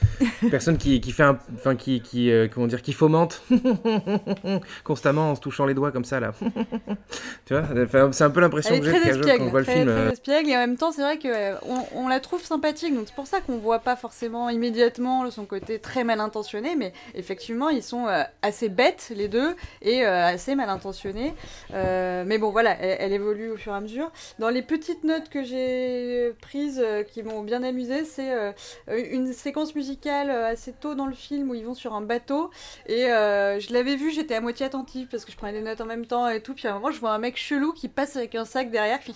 personne 0.51 0.78
qui, 0.78 0.99
qui 0.99 1.13
fait 1.13 1.24
un, 1.24 1.39
enfin, 1.55 1.78
qui, 1.78 2.01
qui, 2.01 2.30
comment 2.53 2.67
dire, 2.67 2.82
qui 2.82 2.91
fomente 2.91 3.41
constamment 4.84 5.32
en 5.32 5.36
se 5.36 5.39
touchant 5.39 5.65
les 5.65 5.74
doigts 5.74 5.93
comme 5.93 6.03
ça 6.03 6.19
là. 6.19 6.34
tu 7.45 7.53
vois, 7.53 7.63
c'est 8.11 8.24
un 8.26 8.30
peu 8.30 8.41
l'impression 8.41 8.78
que 8.78 8.86
j'ai 8.86 9.38
quand 9.38 9.45
on 9.45 9.49
voit 9.49 9.61
le 9.61 9.65
très, 9.65 9.76
film. 9.76 9.88
euh, 9.88 10.11
espiègle, 10.11 10.49
et 10.49 10.57
en 10.57 10.59
même 10.59 10.76
temps, 10.76 10.91
c'est 10.91 11.03
vrai 11.03 11.19
que 11.19 11.30
euh, 11.30 11.55
on, 11.69 12.03
on 12.03 12.07
la 12.09 12.19
trouve 12.19 12.43
sympathique, 12.43 12.93
donc 12.93 13.05
c'est 13.07 13.15
pour 13.15 13.28
ça 13.28 13.39
qu'on 13.39 13.57
voit 13.59 13.80
pas 13.80 13.95
forcément 13.95 14.49
immédiatement 14.49 15.32
son 15.32 15.45
côté 15.45 15.80
très 15.80 16.03
mal 16.03 16.19
intentionné, 16.19 16.76
mais 16.76 16.91
effectivement, 17.15 17.69
ils 17.69 17.84
sont 17.84 18.07
assez 18.41 18.67
bêtes 18.67 19.13
les 19.15 19.30
deux 19.30 19.55
et 19.82 20.03
assez 20.03 20.55
mal 20.55 20.67
intentionnés. 20.67 21.34
Euh, 21.74 22.24
mais 22.26 22.38
bon, 22.38 22.49
voilà, 22.51 22.72
elle, 22.80 23.14
évolue 23.14 23.51
au 23.51 23.57
fur 23.57 23.74
et 23.74 23.76
à 23.76 23.82
mesure. 23.82 24.12
Dans 24.39 24.49
les 24.49 24.62
petites 24.62 25.03
notes 25.03 25.30
que 25.30 25.43
j'ai 25.43 26.34
prises 26.41 26.82
euh, 26.84 27.03
qui 27.03 27.24
m'ont 27.24 27.43
bien 27.43 27.64
amusé, 27.64 28.05
c'est 28.05 28.32
euh, 28.32 28.51
une 28.88 29.34
séquence 29.34 29.76
musicale 29.76 30.30
assez 30.30 30.74
tôt 30.74 30.95
dans 30.95 31.07
le 31.07 31.14
film 31.14 31.49
où 31.49 31.55
ils 31.55 31.66
vont 31.66 31.74
sur 31.74 31.93
un 31.93 32.01
bateau 32.01 32.49
et 32.88 33.03
je 33.03 33.74
l'avais 33.74 33.95
vu, 33.95 34.12
j'étais 34.12 34.36
à 34.36 34.41
moitié 34.41 34.66
attentive 34.66 35.07
parce 35.09 35.26
que 35.26 35.32
je 35.32 35.38
prenais 35.38 35.53
des 35.53 35.62
notes 35.62 35.82
en 35.82 35.86
même 35.86 36.05
temps 36.05 36.28
et 36.28 36.41
tout. 36.41 36.53
Puis 36.53 36.68
à 36.68 36.72
un 36.72 36.74
moment, 36.76 36.91
je 36.91 36.99
vois 36.99 37.12
un 37.12 37.20
mec 37.20 37.38
chelou 37.38 37.74
qui 37.74 37.88
passe 37.88 38.16
avec 38.16 38.36
un 38.36 38.45
sac 38.45 38.72
derrière, 38.72 38.99
qui 38.99 39.14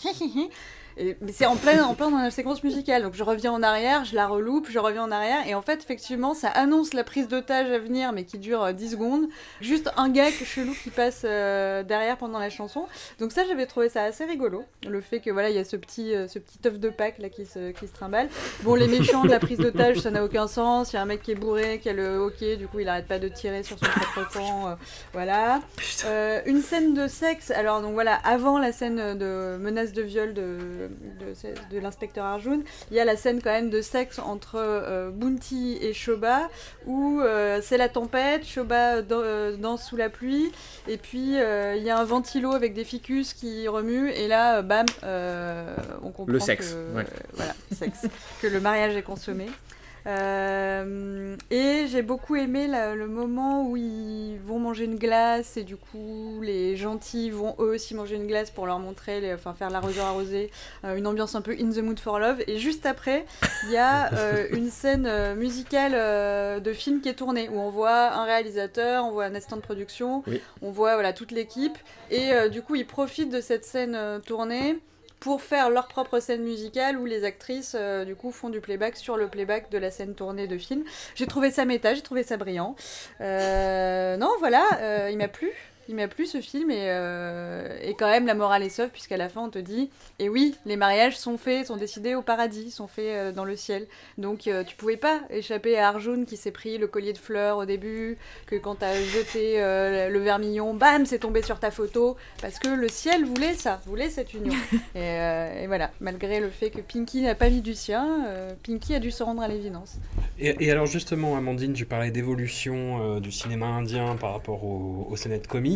Et, 0.98 1.18
mais 1.22 1.32
c'est 1.32 1.46
en 1.46 1.56
plein, 1.56 1.84
en 1.84 1.94
plein 1.94 2.10
dans 2.10 2.18
la 2.20 2.32
séquence 2.32 2.64
musicale. 2.64 3.04
Donc 3.04 3.14
je 3.16 3.24
reviens 3.24 3.52
en 3.52 3.62
arrière, 3.64 4.06
je 4.06 4.16
la 4.16 4.28
reloupe, 4.28 4.68
je 4.70 4.80
reviens 4.80 5.04
en 5.04 5.12
arrière. 5.12 5.46
Et 5.48 5.54
en 5.56 5.62
fait, 5.62 5.82
effectivement, 5.84 6.34
ça 6.34 6.48
annonce 6.50 6.94
la 6.94 7.04
prise 7.04 7.28
d'otage 7.28 7.70
à 7.72 7.80
venir, 7.80 8.12
mais 8.14 8.24
qui 8.24 8.38
dure 8.38 8.64
euh, 8.64 8.72
10 8.72 8.92
secondes. 8.92 9.28
Juste 9.62 9.90
un 9.98 10.10
gars 10.10 10.32
que- 10.32 10.46
chelou 10.46 10.74
qui 10.84 10.90
passe 10.90 11.22
euh, 11.26 11.84
derrière 11.84 12.18
pendant 12.18 12.40
la 12.40 12.50
chanson. 12.50 12.86
Donc 13.20 13.32
ça, 13.32 13.44
j'avais 13.48 13.66
trouvé 13.66 13.90
ça 13.90 14.04
assez 14.04 14.26
rigolo. 14.26 14.64
Le 14.88 15.02
fait 15.02 15.20
que 15.20 15.30
voilà, 15.32 15.50
il 15.50 15.56
y 15.56 15.60
a 15.60 15.64
ce 15.66 15.76
petit, 15.76 16.14
euh, 16.16 16.28
ce 16.28 16.40
petit 16.40 16.60
œuf 16.66 16.80
de 16.80 16.90
Pâques 16.90 17.20
là 17.20 17.30
qui 17.30 17.46
se, 17.46 17.72
qui 17.72 17.88
se 17.88 17.94
trimballe. 17.94 18.30
Bon, 18.64 18.76
les 18.76 18.88
méchants 18.88 19.24
de 19.24 19.30
la 19.30 19.40
prise 19.40 19.58
d'otage, 19.58 19.98
ça 20.00 20.12
n'a 20.12 20.24
aucun 20.24 20.48
sens. 20.48 20.94
Il 20.94 20.96
y 20.96 21.00
a 21.00 21.02
un 21.02 21.06
mec 21.06 21.22
qui 21.22 21.32
est 21.32 21.36
bourré, 21.36 21.80
qui 21.80 21.90
a 21.90 21.94
le 21.94 22.18
hockey, 22.18 22.56
du 22.58 22.68
coup, 22.68 22.80
il 22.80 22.88
arrête 22.90 23.08
pas 23.08 23.20
de 23.20 23.28
tirer 23.28 23.64
sur 23.64 23.78
son 23.80 23.86
propre 23.86 24.32
camp. 24.34 24.68
euh, 24.70 24.76
voilà. 25.14 25.60
Euh, 26.06 26.42
une 26.46 26.62
scène 26.62 26.94
de 26.94 27.08
sexe, 27.08 27.52
alors 27.52 27.82
donc 27.82 27.94
voilà, 27.94 28.16
avant 28.24 28.60
la 28.60 28.72
scène 28.72 29.18
de 29.18 29.58
menace 29.58 29.92
de 29.94 30.02
viol 30.02 30.34
de, 30.34 30.85
de, 30.90 31.76
de 31.76 31.80
l'inspecteur 31.80 32.26
Arjun, 32.26 32.62
il 32.92 32.98
y 32.98 33.00
a 33.00 33.06
la 33.06 33.16
scène 33.16 33.42
quand 33.42 33.52
même 33.52 33.70
de 33.70 33.82
sexe 33.82 34.20
entre 34.20 34.56
euh, 34.56 35.10
Bounty 35.12 35.78
et 35.82 35.94
Shoba, 35.94 36.50
où 36.86 37.20
euh, 37.22 37.60
c'est 37.62 37.78
la 37.78 37.90
tempête, 37.90 38.46
Shoba 38.46 38.98
euh, 38.98 39.56
danse 39.58 39.88
sous 39.88 39.96
la 39.96 40.10
pluie, 40.10 40.52
et 40.88 40.98
puis 40.98 41.36
il 41.36 41.84
y 41.84 41.90
a 41.90 41.98
un 41.98 42.04
ventilo 42.04 42.54
avec 42.54 42.74
des 42.74 42.84
ficus 42.84 43.34
qui 43.34 43.68
remuent, 43.68 44.10
et 44.10 44.28
là, 44.28 44.62
bam, 44.62 44.86
on 46.04 46.12
comprend 46.12 46.32
Le 46.32 46.40
sexe, 46.40 46.74
que, 46.74 46.98
ouais. 46.98 47.06
voilà, 47.34 47.54
sexe, 47.72 48.08
que 48.42 48.48
le 48.48 48.60
mariage 48.60 48.96
est 48.96 49.04
consommé. 49.04 49.48
Euh, 50.08 51.36
et 51.50 51.86
j'ai 51.88 52.02
beaucoup 52.02 52.36
aimé 52.36 52.68
la- 52.68 52.96
le 52.96 53.08
moment 53.08 53.68
où 53.68 53.76
ils 53.78 54.38
vont 54.46 54.60
manger 54.60 54.86
une 54.86 54.98
glace 54.98 55.58
et 55.58 55.64
du 55.64 55.76
coup 55.78 56.40
les 56.42 56.76
gentils 56.76 57.30
vont 57.32 57.56
eux 57.60 57.74
aussi 57.74 57.96
manger 57.96 58.16
une 58.16 58.28
glace 58.28 58.52
pour 58.52 58.66
leur 58.68 58.80
montrer, 58.80 59.20
les- 59.22 59.34
enfin 59.34 59.54
faire 59.54 59.70
l'arroseur 59.70 60.06
arrosé, 60.06 60.52
euh, 60.84 60.96
une 60.96 61.08
ambiance 61.08 61.34
un 61.36 61.42
peu 61.42 61.54
in 61.60 61.70
the 61.72 61.78
mood 61.80 62.00
for 62.00 62.20
love. 62.20 62.38
Et 62.48 62.58
juste 62.60 62.86
après, 62.86 63.26
il 63.66 63.72
y 63.72 63.78
a 63.78 64.10
euh, 64.14 64.48
une 64.52 64.70
scène 64.70 65.10
musicale 65.36 66.62
de 66.62 66.74
film 66.74 67.02
qui 67.02 67.10
est 67.10 67.14
tournée 67.16 67.50
où 67.50 67.60
on 67.60 67.70
voit 67.70 68.12
un 68.14 68.26
réalisateur, 68.26 69.06
on 69.06 69.12
voit 69.12 69.26
un 69.26 69.36
assistant 69.36 69.58
de 69.58 69.62
production, 69.62 70.24
Oui. 70.28 70.42
on 70.62 70.72
voit 70.72 70.94
voilà 70.96 71.14
toute 71.14 71.32
l'équipe 71.32 71.78
et 72.12 72.50
du 72.50 72.62
coup 72.62 72.76
ils 72.76 72.86
profitent 72.88 73.32
de 73.32 73.42
cette 73.42 73.66
scène 73.66 73.98
tournée 74.26 74.78
pour 75.26 75.42
faire 75.42 75.72
leur 75.72 75.88
propre 75.88 76.20
scène 76.20 76.44
musicale 76.44 77.00
où 77.00 77.06
les 77.06 77.24
actrices 77.24 77.76
euh, 77.76 78.06
du 78.06 78.16
coup 78.16 78.32
font 78.32 78.50
du 78.50 78.62
playback 78.62 78.96
sur 78.96 79.18
le 79.18 79.28
playback 79.28 79.72
de 79.72 79.80
la 79.80 79.90
scène 79.90 80.14
tournée 80.14 80.46
de 80.46 80.56
film. 80.56 80.84
J'ai 81.16 81.26
trouvé 81.26 81.50
ça 81.50 81.66
méta, 81.66 81.96
j'ai 81.96 82.04
trouvé 82.04 82.22
ça 82.22 82.38
brillant. 82.38 82.76
Euh, 83.22 84.18
non, 84.18 84.30
voilà, 84.38 84.64
euh, 84.82 85.10
il 85.12 85.18
m'a 85.18 85.28
plu. 85.28 85.52
Il 85.88 85.96
m'a 85.96 86.08
plu 86.08 86.26
ce 86.26 86.42
film 86.42 86.72
et, 86.72 86.88
euh, 86.90 87.78
et 87.82 87.94
quand 87.94 88.10
même 88.10 88.26
la 88.26 88.34
morale 88.34 88.64
est 88.64 88.70
sauve 88.70 88.90
puisqu'à 88.90 89.18
la 89.18 89.30
fin 89.30 89.42
on 89.42 89.50
te 89.50 89.60
dit 89.60 89.90
et 90.20 90.30
oui 90.30 90.56
les 90.66 90.78
mariages 90.78 91.18
sont 91.18 91.38
faits 91.38 91.68
sont 91.68 91.78
décidés 91.78 92.16
au 92.16 92.22
paradis 92.22 92.72
sont 92.72 92.88
faits 92.88 93.06
euh, 93.06 93.32
dans 93.32 93.46
le 93.46 93.56
ciel 93.56 93.86
donc 94.18 94.48
euh, 94.48 94.64
tu 94.64 94.76
pouvais 94.76 94.98
pas 94.98 95.22
échapper 95.30 95.78
à 95.78 95.90
Arjun 95.90 96.26
qui 96.26 96.38
s'est 96.38 96.52
pris 96.52 96.78
le 96.78 96.88
collier 96.88 97.14
de 97.14 97.18
fleurs 97.18 97.58
au 97.58 97.66
début 97.66 98.18
que 98.48 98.56
quand 98.56 98.76
t'as 98.76 98.96
jeté 98.96 99.62
euh, 99.62 100.10
le 100.10 100.20
vermillon 100.20 100.74
bam 100.74 101.06
c'est 101.06 101.20
tombé 101.20 101.42
sur 101.42 101.60
ta 101.60 101.70
photo 101.72 102.18
parce 102.42 102.58
que 102.58 102.70
le 102.70 102.90
ciel 102.90 103.24
voulait 103.24 103.54
ça 103.54 103.80
voulait 103.86 104.10
cette 104.10 104.34
union. 104.34 104.54
Et, 104.96 105.00
euh, 105.00 105.64
et 105.64 105.68
voilà 105.68 105.92
malgré 106.00 106.40
le 106.40 106.50
fait 106.50 106.70
que 106.70 106.80
Pinky 106.80 107.22
n'a 107.22 107.36
pas 107.36 107.50
mis 107.50 107.62
du 107.62 107.74
sien 107.74 108.26
euh, 108.28 108.54
Pinky 108.64 108.96
a 108.96 109.00
dû 109.00 109.12
se 109.12 109.24
rendre 109.24 109.42
à 109.42 109.48
l'évidence. 109.48 109.98
Et, 110.40 110.56
et 110.60 110.72
alors 110.72 110.86
justement, 110.86 111.36
Amandine, 111.38 111.74
tu 111.74 111.86
parlais 111.86 112.12
d'évolution 112.12 113.16
euh, 113.16 113.20
du 113.20 113.32
cinéma 113.32 113.68
indien 113.68 114.16
par 114.16 114.34
rapport 114.34 114.64
au, 114.64 115.08
au 115.10 115.16
scénettes 115.16 115.48
comiques. 115.48 115.75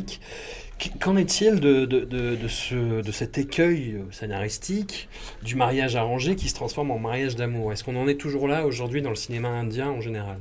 Qu- 0.79 0.89
Qu'en 0.99 1.17
est-il 1.17 1.59
de, 1.59 1.87
ce, 2.47 3.01
de 3.01 3.11
cet 3.11 3.37
écueil 3.37 4.01
scénaristique 4.11 5.09
du 5.43 5.55
mariage 5.55 5.95
arrangé 5.95 6.35
qui 6.35 6.47
se 6.49 6.55
transforme 6.55 6.91
en 6.91 6.99
mariage 6.99 7.35
d'amour? 7.35 7.73
Est-ce 7.73 7.83
qu'on 7.83 7.95
en 7.97 8.07
est 8.07 8.15
toujours 8.19 8.47
là 8.47 8.65
aujourd'hui 8.65 9.01
dans 9.01 9.09
le 9.09 9.15
cinéma 9.15 9.49
indien 9.49 9.89
en 9.89 10.01
général? 10.01 10.37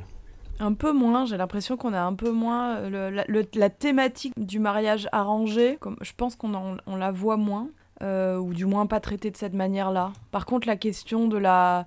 Un 0.60 0.72
peu 0.72 0.92
moins, 0.92 1.24
j'ai 1.26 1.36
l'impression 1.36 1.76
qu'on 1.76 1.92
a 1.92 2.00
un 2.00 2.14
peu 2.14 2.30
moins 2.32 2.76
euh, 2.78 3.22
la 3.54 3.70
thématique 3.70 4.32
du 4.36 4.58
mariage 4.58 5.08
arrangé, 5.12 5.76
comme, 5.80 5.96
je 6.00 6.12
pense 6.16 6.34
qu'on 6.36 6.52
en- 6.54 6.76
on 6.86 6.96
la 6.96 7.12
voit 7.12 7.36
moins, 7.36 7.68
euh, 8.02 8.36
ou 8.36 8.54
du 8.54 8.64
moins 8.64 8.86
pas 8.86 8.98
traitée 9.00 9.30
de 9.30 9.36
cette 9.36 9.54
manière-là. 9.54 10.12
Par 10.32 10.46
contre, 10.46 10.66
la 10.68 10.76
question 10.76 11.28
de 11.28 11.36
la 11.36 11.86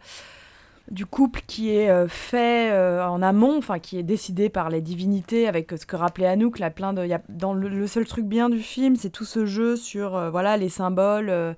du 0.92 1.06
couple 1.06 1.42
qui 1.48 1.74
est 1.74 1.90
euh, 1.90 2.08
fait 2.08 2.70
euh, 2.72 3.04
en 3.08 3.22
amont, 3.22 3.58
enfin 3.58 3.80
qui 3.80 3.98
est 3.98 4.04
décidé 4.04 4.50
par 4.50 4.70
les 4.70 4.82
divinités, 4.82 5.48
avec 5.48 5.72
ce 5.72 5.86
que 5.86 5.96
rappelait 5.96 6.28
Anouk, 6.28 6.60
là, 6.60 6.70
plein 6.70 6.94
de, 6.94 7.06
y 7.06 7.14
a, 7.14 7.22
dans 7.30 7.54
le, 7.54 7.70
le 7.70 7.88
seul 7.88 8.06
truc 8.06 8.26
bien 8.26 8.50
du 8.50 8.60
film, 8.60 8.98
c'est 8.98 9.10
tout 9.10 9.26
ce 9.26 9.46
jeu 9.46 9.78
sur 9.78 10.16
euh, 10.16 10.30
voilà 10.30 10.58
les 10.58 10.70
symboles, 10.70 11.56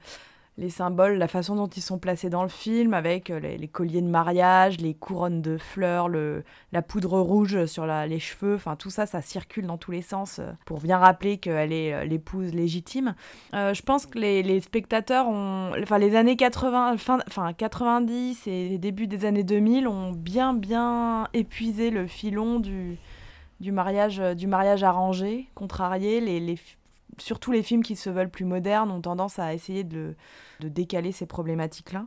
les 0.57 0.69
symboles, 0.69 1.17
la 1.17 1.27
façon 1.27 1.55
dont 1.55 1.67
ils 1.67 1.81
sont 1.81 1.97
placés 1.97 2.29
dans 2.29 2.43
le 2.43 2.49
film, 2.49 2.93
avec 2.93 3.31
euh, 3.31 3.39
les, 3.39 3.67
colliers 3.67 4.01
de 4.01 4.07
mariage, 4.07 4.77
les 4.79 4.93
couronnes 4.93 5.41
de 5.41 5.57
fleurs, 5.57 6.09
le, 6.09 6.43
la 6.71 6.83
poudre 6.83 7.19
rouge 7.19 7.65
sur 7.65 7.87
les 7.87 8.19
cheveux, 8.19 8.55
enfin 8.55 8.75
tout 8.75 8.91
ça, 8.91 9.07
ça 9.07 9.21
circule 9.21 9.65
dans 9.65 9.79
tous 9.79 9.91
les 9.91 10.03
sens 10.03 10.37
euh, 10.39 10.51
pour 10.65 10.79
bien 10.79 10.99
rappeler 10.99 11.37
qu'elle 11.37 11.73
est 11.73 11.93
euh, 11.93 12.05
l'épouse 12.05 12.53
légitime. 12.53 13.15
Je 13.53 13.81
pense 13.81 14.05
que 14.05 14.19
les, 14.19 14.61
spectateurs 14.61 15.27
ont, 15.27 15.71
enfin 15.81 15.97
les 15.97 16.15
années 16.15 16.35
80, 16.35 16.97
fin, 16.97 17.19
enfin 17.27 17.53
90 17.53 18.47
et 18.47 18.69
les 18.69 18.77
débuts 18.77 19.07
des 19.07 19.25
années 19.25 19.43
2000 19.43 19.87
ont 19.87 20.11
bien 20.11 20.53
bien 20.53 21.27
épuisé 21.33 21.89
le 21.89 22.07
filon 22.07 22.59
du 22.59 22.97
du 23.59 23.71
mariage 23.71 24.19
du 24.19 24.47
mariage 24.47 24.83
arrangé, 24.83 25.47
contrarié. 25.55 26.19
Les, 26.19 26.39
les 26.39 26.57
surtout 27.17 27.51
les 27.51 27.63
films 27.63 27.83
qui 27.83 27.95
se 27.95 28.09
veulent 28.09 28.29
plus 28.29 28.45
modernes 28.45 28.91
ont 28.91 29.01
tendance 29.01 29.39
à 29.39 29.53
essayer 29.53 29.83
de, 29.83 30.15
de 30.59 30.67
décaler 30.67 31.11
ces 31.11 31.25
problématiques-là. 31.25 32.05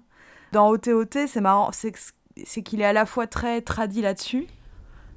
Dans 0.53 0.69
OTOT, 0.69 1.27
c'est 1.27 1.41
marrant, 1.41 1.71
c'est 1.73 2.63
qu'il 2.63 2.81
est 2.81 2.87
à 2.87 2.93
la 2.93 3.07
fois 3.07 3.27
très 3.27 3.61
tradit 3.63 4.03
là-dessus, 4.03 4.47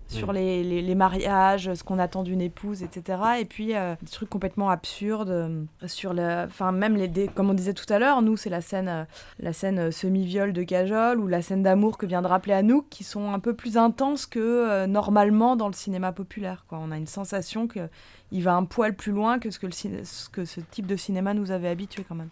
sur 0.10 0.34
les, 0.34 0.64
les- 0.64 0.82
les 0.82 0.96
mariages, 0.96 1.74
ce 1.74 1.84
qu'on 1.84 2.00
attend 2.00 2.24
d'une 2.24 2.42
épouse, 2.42 2.82
etc. 2.84 3.20
Et 3.40 3.46
puis 3.46 3.76
euh, 3.76 3.94
des 4.02 4.10
trucs 4.10 4.30
complètement 4.30 4.70
absurdes 4.70 5.30
euh, 5.30 5.64
sur 5.86 6.14
le, 6.14 6.46
enfin 6.48 6.72
même 6.72 6.96
les, 6.98 7.08
dé- 7.08 7.30
comme 7.34 7.50
on 7.50 7.54
disait 7.54 7.74
tout 7.76 7.86
à 7.94 8.00
l'heure, 8.00 8.22
nous 8.22 8.36
c'est 8.36 8.50
la 8.50 8.62
scène, 8.62 8.88
euh, 8.90 9.04
la 9.40 9.54
scène 9.54 9.92
semi-viol 9.92 10.52
de 10.52 10.64
Cajol 10.64 11.20
ou 11.20 11.28
la 11.28 11.42
scène 11.44 11.62
d'amour 11.64 11.98
que 11.98 12.06
vient 12.08 12.22
de 12.24 12.28
rappeler 12.28 12.54
Anouk, 12.54 12.86
qui 12.90 13.04
sont 13.04 13.32
un 13.32 13.40
peu 13.40 13.54
plus 13.54 13.78
intenses 13.78 14.26
que 14.26 14.86
normalement 14.88 15.56
dans 15.56 15.68
le 15.68 15.74
cinéma 15.74 16.12
populaire. 16.12 16.66
Quoi. 16.68 16.80
On 16.82 16.92
a 16.92 16.98
une 16.98 17.08
sensation 17.08 17.68
que 17.68 17.88
il 18.32 18.44
va 18.44 18.56
un 18.56 18.66
poil 18.66 18.96
plus 18.96 19.12
loin 19.12 19.38
que 19.40 19.52
ce 19.52 19.60
que, 19.60 19.68
le 19.68 19.72
ce 19.72 20.30
que 20.30 20.44
ce 20.46 20.60
type 20.60 20.88
de 20.88 20.96
cinéma 20.96 21.34
nous 21.34 21.52
avait 21.52 21.70
habitués 21.70 22.06
quand 22.08 22.16
même. 22.16 22.30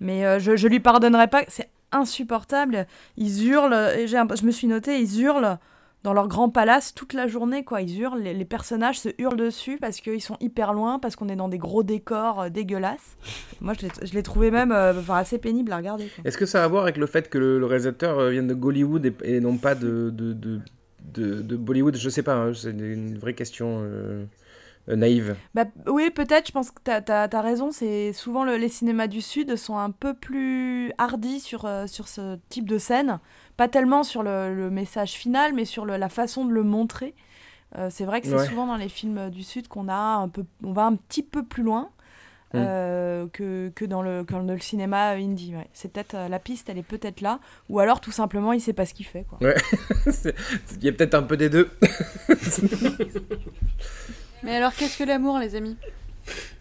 Mais 0.00 0.40
je, 0.40 0.56
je 0.56 0.68
lui 0.68 0.80
pardonnerai 0.80 1.28
pas, 1.28 1.42
c'est 1.48 1.68
insupportable. 1.90 2.86
Ils 3.16 3.46
hurlent, 3.48 3.92
et 3.96 4.06
j'ai 4.06 4.18
un- 4.18 4.26
je 4.34 4.44
me 4.44 4.50
suis 4.50 4.66
noté, 4.66 5.00
ils 5.00 5.20
hurlent 5.22 5.58
dans 6.04 6.12
leur 6.12 6.26
grand 6.28 6.48
palace 6.48 6.94
toute 6.94 7.12
la 7.12 7.26
journée, 7.28 7.64
quoi. 7.64 7.80
Ils 7.82 8.00
hurlent, 8.00 8.20
les, 8.20 8.34
les 8.34 8.44
personnages 8.44 8.98
se 9.00 9.08
hurlent 9.18 9.36
dessus 9.36 9.78
parce 9.80 10.00
qu'ils 10.00 10.22
sont 10.22 10.36
hyper 10.40 10.72
loin, 10.72 10.98
parce 10.98 11.14
qu'on 11.16 11.28
est 11.28 11.36
dans 11.36 11.48
des 11.48 11.58
gros 11.58 11.82
décors 11.82 12.42
euh, 12.42 12.48
dégueulasses. 12.48 13.16
Moi, 13.60 13.74
je 13.74 14.12
l'ai- 14.12 14.22
trouvé 14.22 14.50
même 14.50 14.72
euh, 14.72 14.98
enfin, 14.98 15.16
assez 15.16 15.38
pénible 15.38 15.72
à 15.72 15.76
regarder. 15.76 16.08
Est-ce 16.24 16.38
que 16.38 16.46
ça 16.46 16.62
a 16.62 16.64
à 16.64 16.68
voir 16.68 16.82
avec 16.84 16.96
le 16.96 17.06
fait 17.06 17.28
que 17.28 17.38
le, 17.38 17.58
le 17.58 17.66
réalisateur 17.66 18.18
euh, 18.18 18.30
vienne 18.30 18.46
de 18.48 18.54
Gollywood 18.54 19.06
et, 19.06 19.14
et 19.24 19.40
non 19.40 19.56
pas 19.56 19.74
de, 19.74 20.10
de, 20.10 20.32
de, 20.32 20.60
de- 21.14 21.42
de 21.42 21.56
Bollywood? 21.56 21.96
Je 21.96 22.08
sais 22.08 22.22
pas, 22.22 22.34
hein, 22.34 22.52
c'est 22.54 22.70
une 22.70 23.18
vraie 23.18 23.34
question 23.34 23.80
euh, 23.82 24.24
euh, 24.88 24.96
naïve. 24.96 25.36
Bah, 25.54 25.64
oui, 25.86 26.10
peut-être, 26.10 26.48
je 26.48 26.52
pense 26.52 26.70
que 26.72 26.80
tu 26.84 26.90
as, 26.90 27.40
raison. 27.40 27.70
C'est 27.70 28.12
souvent 28.12 28.44
le- 28.44 28.56
les 28.56 28.68
cinémas 28.68 29.06
du 29.06 29.20
Sud 29.20 29.54
sont 29.56 29.78
un 29.78 29.90
peu 29.90 30.14
plus 30.14 30.92
hardis 30.98 31.40
sur, 31.40 31.64
euh, 31.64 31.86
sur 31.86 32.08
ce 32.08 32.38
type 32.48 32.68
de 32.68 32.78
scène. 32.78 33.20
Pas 33.56 33.68
tellement 33.68 34.02
sur 34.02 34.22
le, 34.22 34.54
le 34.54 34.70
message 34.70 35.12
final, 35.12 35.52
mais 35.52 35.64
sur 35.64 35.84
le- 35.84 35.96
la 35.96 36.08
façon 36.08 36.44
de 36.44 36.52
le 36.52 36.62
montrer. 36.62 37.14
Euh, 37.78 37.88
c'est 37.90 38.04
vrai 38.04 38.20
que 38.20 38.26
c'est 38.26 38.34
Ouais. 38.34 38.46
souvent 38.46 38.66
dans 38.66 38.76
les 38.76 38.88
films 38.88 39.30
du 39.30 39.42
Sud 39.42 39.68
qu'on 39.68 39.88
a 39.88 39.94
un 39.94 40.28
peu, 40.28 40.44
on 40.62 40.72
va 40.72 40.84
un 40.84 40.94
petit 40.96 41.22
peu 41.22 41.44
plus 41.44 41.62
loin. 41.62 41.90
Mm. 42.54 42.58
euh, 42.58 43.26
que, 43.32 43.72
que, 43.74 43.86
dans 43.86 44.02
le, 44.02 44.24
que 44.24 44.32
dans 44.34 44.40
le 44.40 44.58
cinéma 44.58 45.12
indie. 45.12 45.54
ouais. 45.56 45.66
C'est 45.72 45.90
peut-être 45.90 46.14
euh, 46.14 46.28
la 46.28 46.38
piste, 46.38 46.68
elle 46.68 46.76
est 46.76 46.82
peut-être 46.82 47.22
là, 47.22 47.40
ou 47.70 47.80
alors 47.80 47.98
tout 48.02 48.12
simplement 48.12 48.52
il 48.52 48.60
sait 48.60 48.74
pas 48.74 48.84
ce 48.84 48.92
qu'il 48.92 49.06
fait. 49.06 49.24
Quoi. 49.24 49.38
Il 50.76 50.84
y 50.84 50.88
a 50.90 50.92
peut-être 50.92 51.14
un 51.14 51.22
peu 51.22 51.38
des 51.38 51.48
deux. 51.48 51.70
Mais 54.42 54.54
alors, 54.56 54.74
qu'est-ce 54.74 54.98
que 54.98 55.04
l'amour, 55.04 55.38
les 55.38 55.54
amis? 55.54 55.78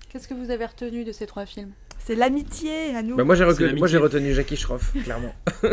Qu'est-ce 0.10 0.30
que 0.30 0.34
vous 0.34 0.50
avez 0.52 0.66
retenu 0.66 1.04
de 1.04 1.12
ces 1.12 1.26
trois 1.28 1.46
films? 1.46 1.72
C'est 2.00 2.16
l'amitié 2.16 2.96
à 2.96 3.02
nous. 3.04 3.18
Bah, 3.18 3.26
moi, 3.26 3.36
j'ai 3.36 3.44
j'ai 3.88 3.98
retenu 3.98 4.34
Jackie 4.34 4.56
Schroff, 4.56 4.94
clairement. 5.04 5.34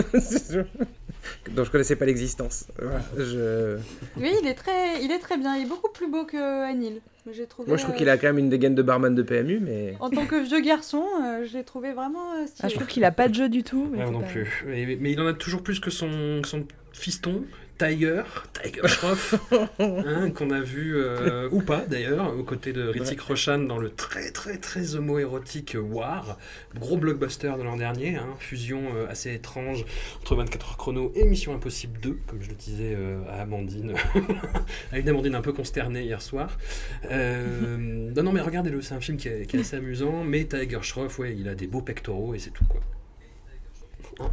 dont 1.50 1.64
je 1.64 1.70
connaissais 1.70 1.96
pas 1.96 2.06
l'existence. 2.06 2.66
Voilà, 2.80 3.00
je... 3.16 3.76
Oui, 4.16 4.32
il 4.42 4.46
est 4.46 4.54
très, 4.54 5.02
il 5.02 5.10
est 5.10 5.18
très 5.18 5.36
bien. 5.36 5.56
Il 5.56 5.62
est 5.62 5.68
beaucoup 5.68 5.90
plus 5.92 6.08
beau 6.10 6.24
que 6.24 6.64
Anil. 6.64 7.00
Trouvé. 7.48 7.68
Moi, 7.68 7.76
je 7.76 7.82
trouve 7.82 7.94
euh, 7.94 7.98
qu'il 7.98 8.08
a 8.08 8.16
quand 8.16 8.28
même 8.28 8.38
une 8.38 8.48
dégaine 8.48 8.74
de 8.74 8.80
barman 8.80 9.14
de 9.14 9.22
PMU, 9.22 9.60
mais... 9.60 9.96
En 10.00 10.08
tant 10.08 10.24
que 10.24 10.42
vieux 10.42 10.60
garçon, 10.60 11.04
euh, 11.22 11.44
je 11.44 11.58
l'ai 11.58 11.64
trouvé 11.64 11.92
vraiment 11.92 12.32
euh, 12.32 12.46
stylé. 12.46 12.60
Ah, 12.62 12.68
je 12.68 12.74
trouve 12.74 12.86
qu'il 12.86 13.04
a 13.04 13.10
pas 13.10 13.28
de 13.28 13.34
jeu 13.34 13.50
du 13.50 13.62
tout. 13.62 13.86
Mais 13.92 13.98
c'est 13.98 14.10
non 14.10 14.20
pas- 14.20 14.26
plus. 14.28 14.64
Mais, 14.66 14.96
mais 14.98 15.12
il 15.12 15.20
en 15.20 15.26
a 15.26 15.34
toujours 15.34 15.62
plus 15.62 15.78
que 15.78 15.90
son, 15.90 16.42
son 16.44 16.64
fiston, 16.92 17.44
Tiger, 17.78 18.24
Tiger 18.60 18.88
Schroff, 18.88 19.34
hein, 19.78 20.30
qu'on 20.30 20.50
a 20.50 20.60
vu, 20.60 20.96
euh, 20.96 21.48
ou 21.52 21.62
pas 21.62 21.86
d'ailleurs, 21.86 22.36
aux 22.36 22.42
côtés 22.42 22.72
de 22.72 22.88
Ritzik 22.88 23.20
Roshan 23.20 23.60
dans 23.60 23.78
le 23.78 23.90
très 23.90 24.32
très 24.32 24.58
très 24.58 24.96
homo-érotique 24.96 25.76
War, 25.80 26.38
gros 26.74 26.96
blockbuster 26.96 27.52
de 27.56 27.62
l'an 27.62 27.76
dernier, 27.76 28.16
hein, 28.16 28.34
fusion 28.40 28.82
euh, 28.96 29.06
assez 29.08 29.32
étrange 29.32 29.84
entre 30.20 30.34
24 30.34 30.70
heures 30.70 30.76
chrono 30.76 31.12
et 31.14 31.24
Mission 31.24 31.54
Impossible 31.54 32.00
2, 32.00 32.18
comme 32.26 32.42
je 32.42 32.48
le 32.48 32.56
disais 32.56 32.94
euh, 32.96 33.20
à 33.28 33.42
Amandine, 33.42 33.94
à 34.92 34.98
une 34.98 35.08
Amandine 35.08 35.36
un 35.36 35.42
peu 35.42 35.52
consternée 35.52 36.02
hier 36.02 36.20
soir. 36.20 36.58
Non, 37.08 38.22
non, 38.24 38.32
mais 38.32 38.40
regardez-le, 38.40 38.82
c'est 38.82 38.94
un 38.94 39.00
film 39.00 39.16
qui 39.16 39.28
est, 39.28 39.46
qui 39.46 39.56
est 39.56 39.60
assez 39.60 39.76
amusant, 39.76 40.24
mais 40.24 40.44
Tiger 40.44 40.82
Schroff, 40.82 41.18
ouais, 41.18 41.36
il 41.38 41.48
a 41.48 41.54
des 41.54 41.66
beaux 41.66 41.82
pectoraux 41.82 42.34
et 42.34 42.38
c'est 42.38 42.50
tout 42.50 42.64
quoi. 42.64 42.80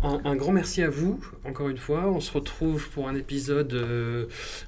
Un, 0.03 0.21
un 0.25 0.35
grand 0.35 0.51
merci 0.51 0.81
à 0.81 0.89
vous, 0.89 1.19
encore 1.45 1.69
une 1.69 1.77
fois. 1.77 2.05
On 2.07 2.19
se 2.19 2.31
retrouve 2.31 2.89
pour 2.89 3.07
un 3.07 3.15
épisode 3.15 3.73
euh, 3.73 4.25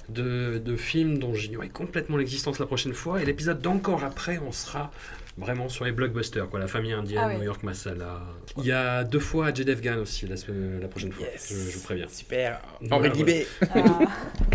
de, 0.08 0.58
de 0.58 0.76
film 0.76 1.18
dont 1.18 1.34
j'ignorais 1.34 1.68
complètement 1.68 2.16
l'existence 2.16 2.58
la 2.60 2.66
prochaine 2.66 2.92
fois. 2.94 3.20
Et 3.20 3.24
l'épisode 3.24 3.60
d'encore 3.60 4.04
après, 4.04 4.38
on 4.46 4.52
sera 4.52 4.92
vraiment 5.36 5.68
sur 5.68 5.84
les 5.84 5.92
blockbusters, 5.92 6.48
quoi. 6.48 6.58
La 6.60 6.66
famille 6.68 6.92
indienne, 6.92 7.20
Ah 7.24 7.28
ouais. 7.28 7.38
New 7.38 7.44
York 7.44 7.62
Masala. 7.62 8.20
Il 8.58 8.64
y 8.64 8.72
a 8.72 9.04
deux 9.04 9.20
fois 9.20 9.52
Jed 9.54 9.68
Afghan 9.70 9.98
aussi 9.98 10.26
la, 10.26 10.34
la 10.80 10.88
prochaine 10.88 11.12
fois, 11.12 11.26
Yes. 11.32 11.48
je, 11.52 11.70
je 11.70 11.76
vous 11.78 11.82
préviens. 11.84 12.06
Super. 12.08 12.60
Henri. 12.90 13.10
Guibé. 13.10 13.46
Ah. 13.74 13.98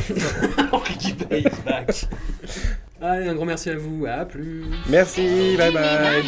Henri 0.72 0.96
Guibé 0.98 1.40
is 1.40 1.62
back. 1.66 2.06
Allez, 3.02 3.28
un 3.28 3.36
grand 3.36 3.46
merci 3.46 3.70
à 3.70 3.76
vous. 3.78 4.06
À 4.08 4.24
plus. 4.26 4.64
Merci, 4.90 5.56
bye 5.58 5.74
bye. 5.74 6.24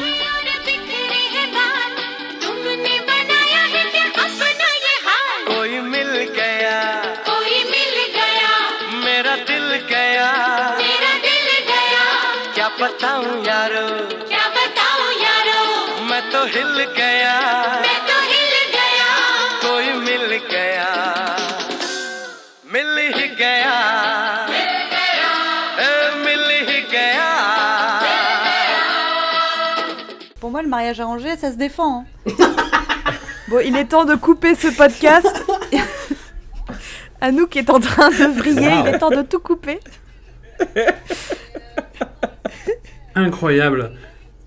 बताऊं 13.05 13.33
यारो 13.47 13.87
क्या 14.29 14.45
बताऊं 14.57 15.11
यारो 15.23 15.61
मैं 16.11 16.21
तो 16.33 16.45
हिल 16.55 16.79
गया 16.99 17.35
मैं 17.87 17.99
तो 18.09 18.17
हिल 18.31 18.55
गया 18.75 19.11
कोई 19.65 19.93
मिल 20.07 20.37
गया 20.53 20.89
मिल 22.75 22.99
ही 23.17 23.27
गया 23.43 23.75
ए, 25.87 25.91
मिल 26.25 26.45
ही 26.71 26.81
गया 26.95 27.29
Pour 30.41 30.51
moi, 30.51 30.63
le 30.63 30.69
mariage 30.69 30.99
arrangé, 31.01 31.37
ça 31.37 31.51
se 31.53 31.57
défend. 31.57 32.07
hein. 32.29 32.47
Bon, 33.49 33.59
il 33.63 33.77
est 33.77 33.85
temps 33.85 34.07
de 34.07 34.15
couper 34.15 34.55
ce 34.55 34.69
podcast. 34.69 35.45
Anouk 37.21 37.57
est 37.57 37.69
en 37.69 37.79
train 37.79 38.09
de 38.09 38.25
vriller, 38.39 38.73
il 38.81 38.87
est 38.95 38.99
temps 38.99 39.11
de 39.11 39.21
tout 39.21 39.39
couper. 39.41 39.79
Incroyable. 43.16 43.96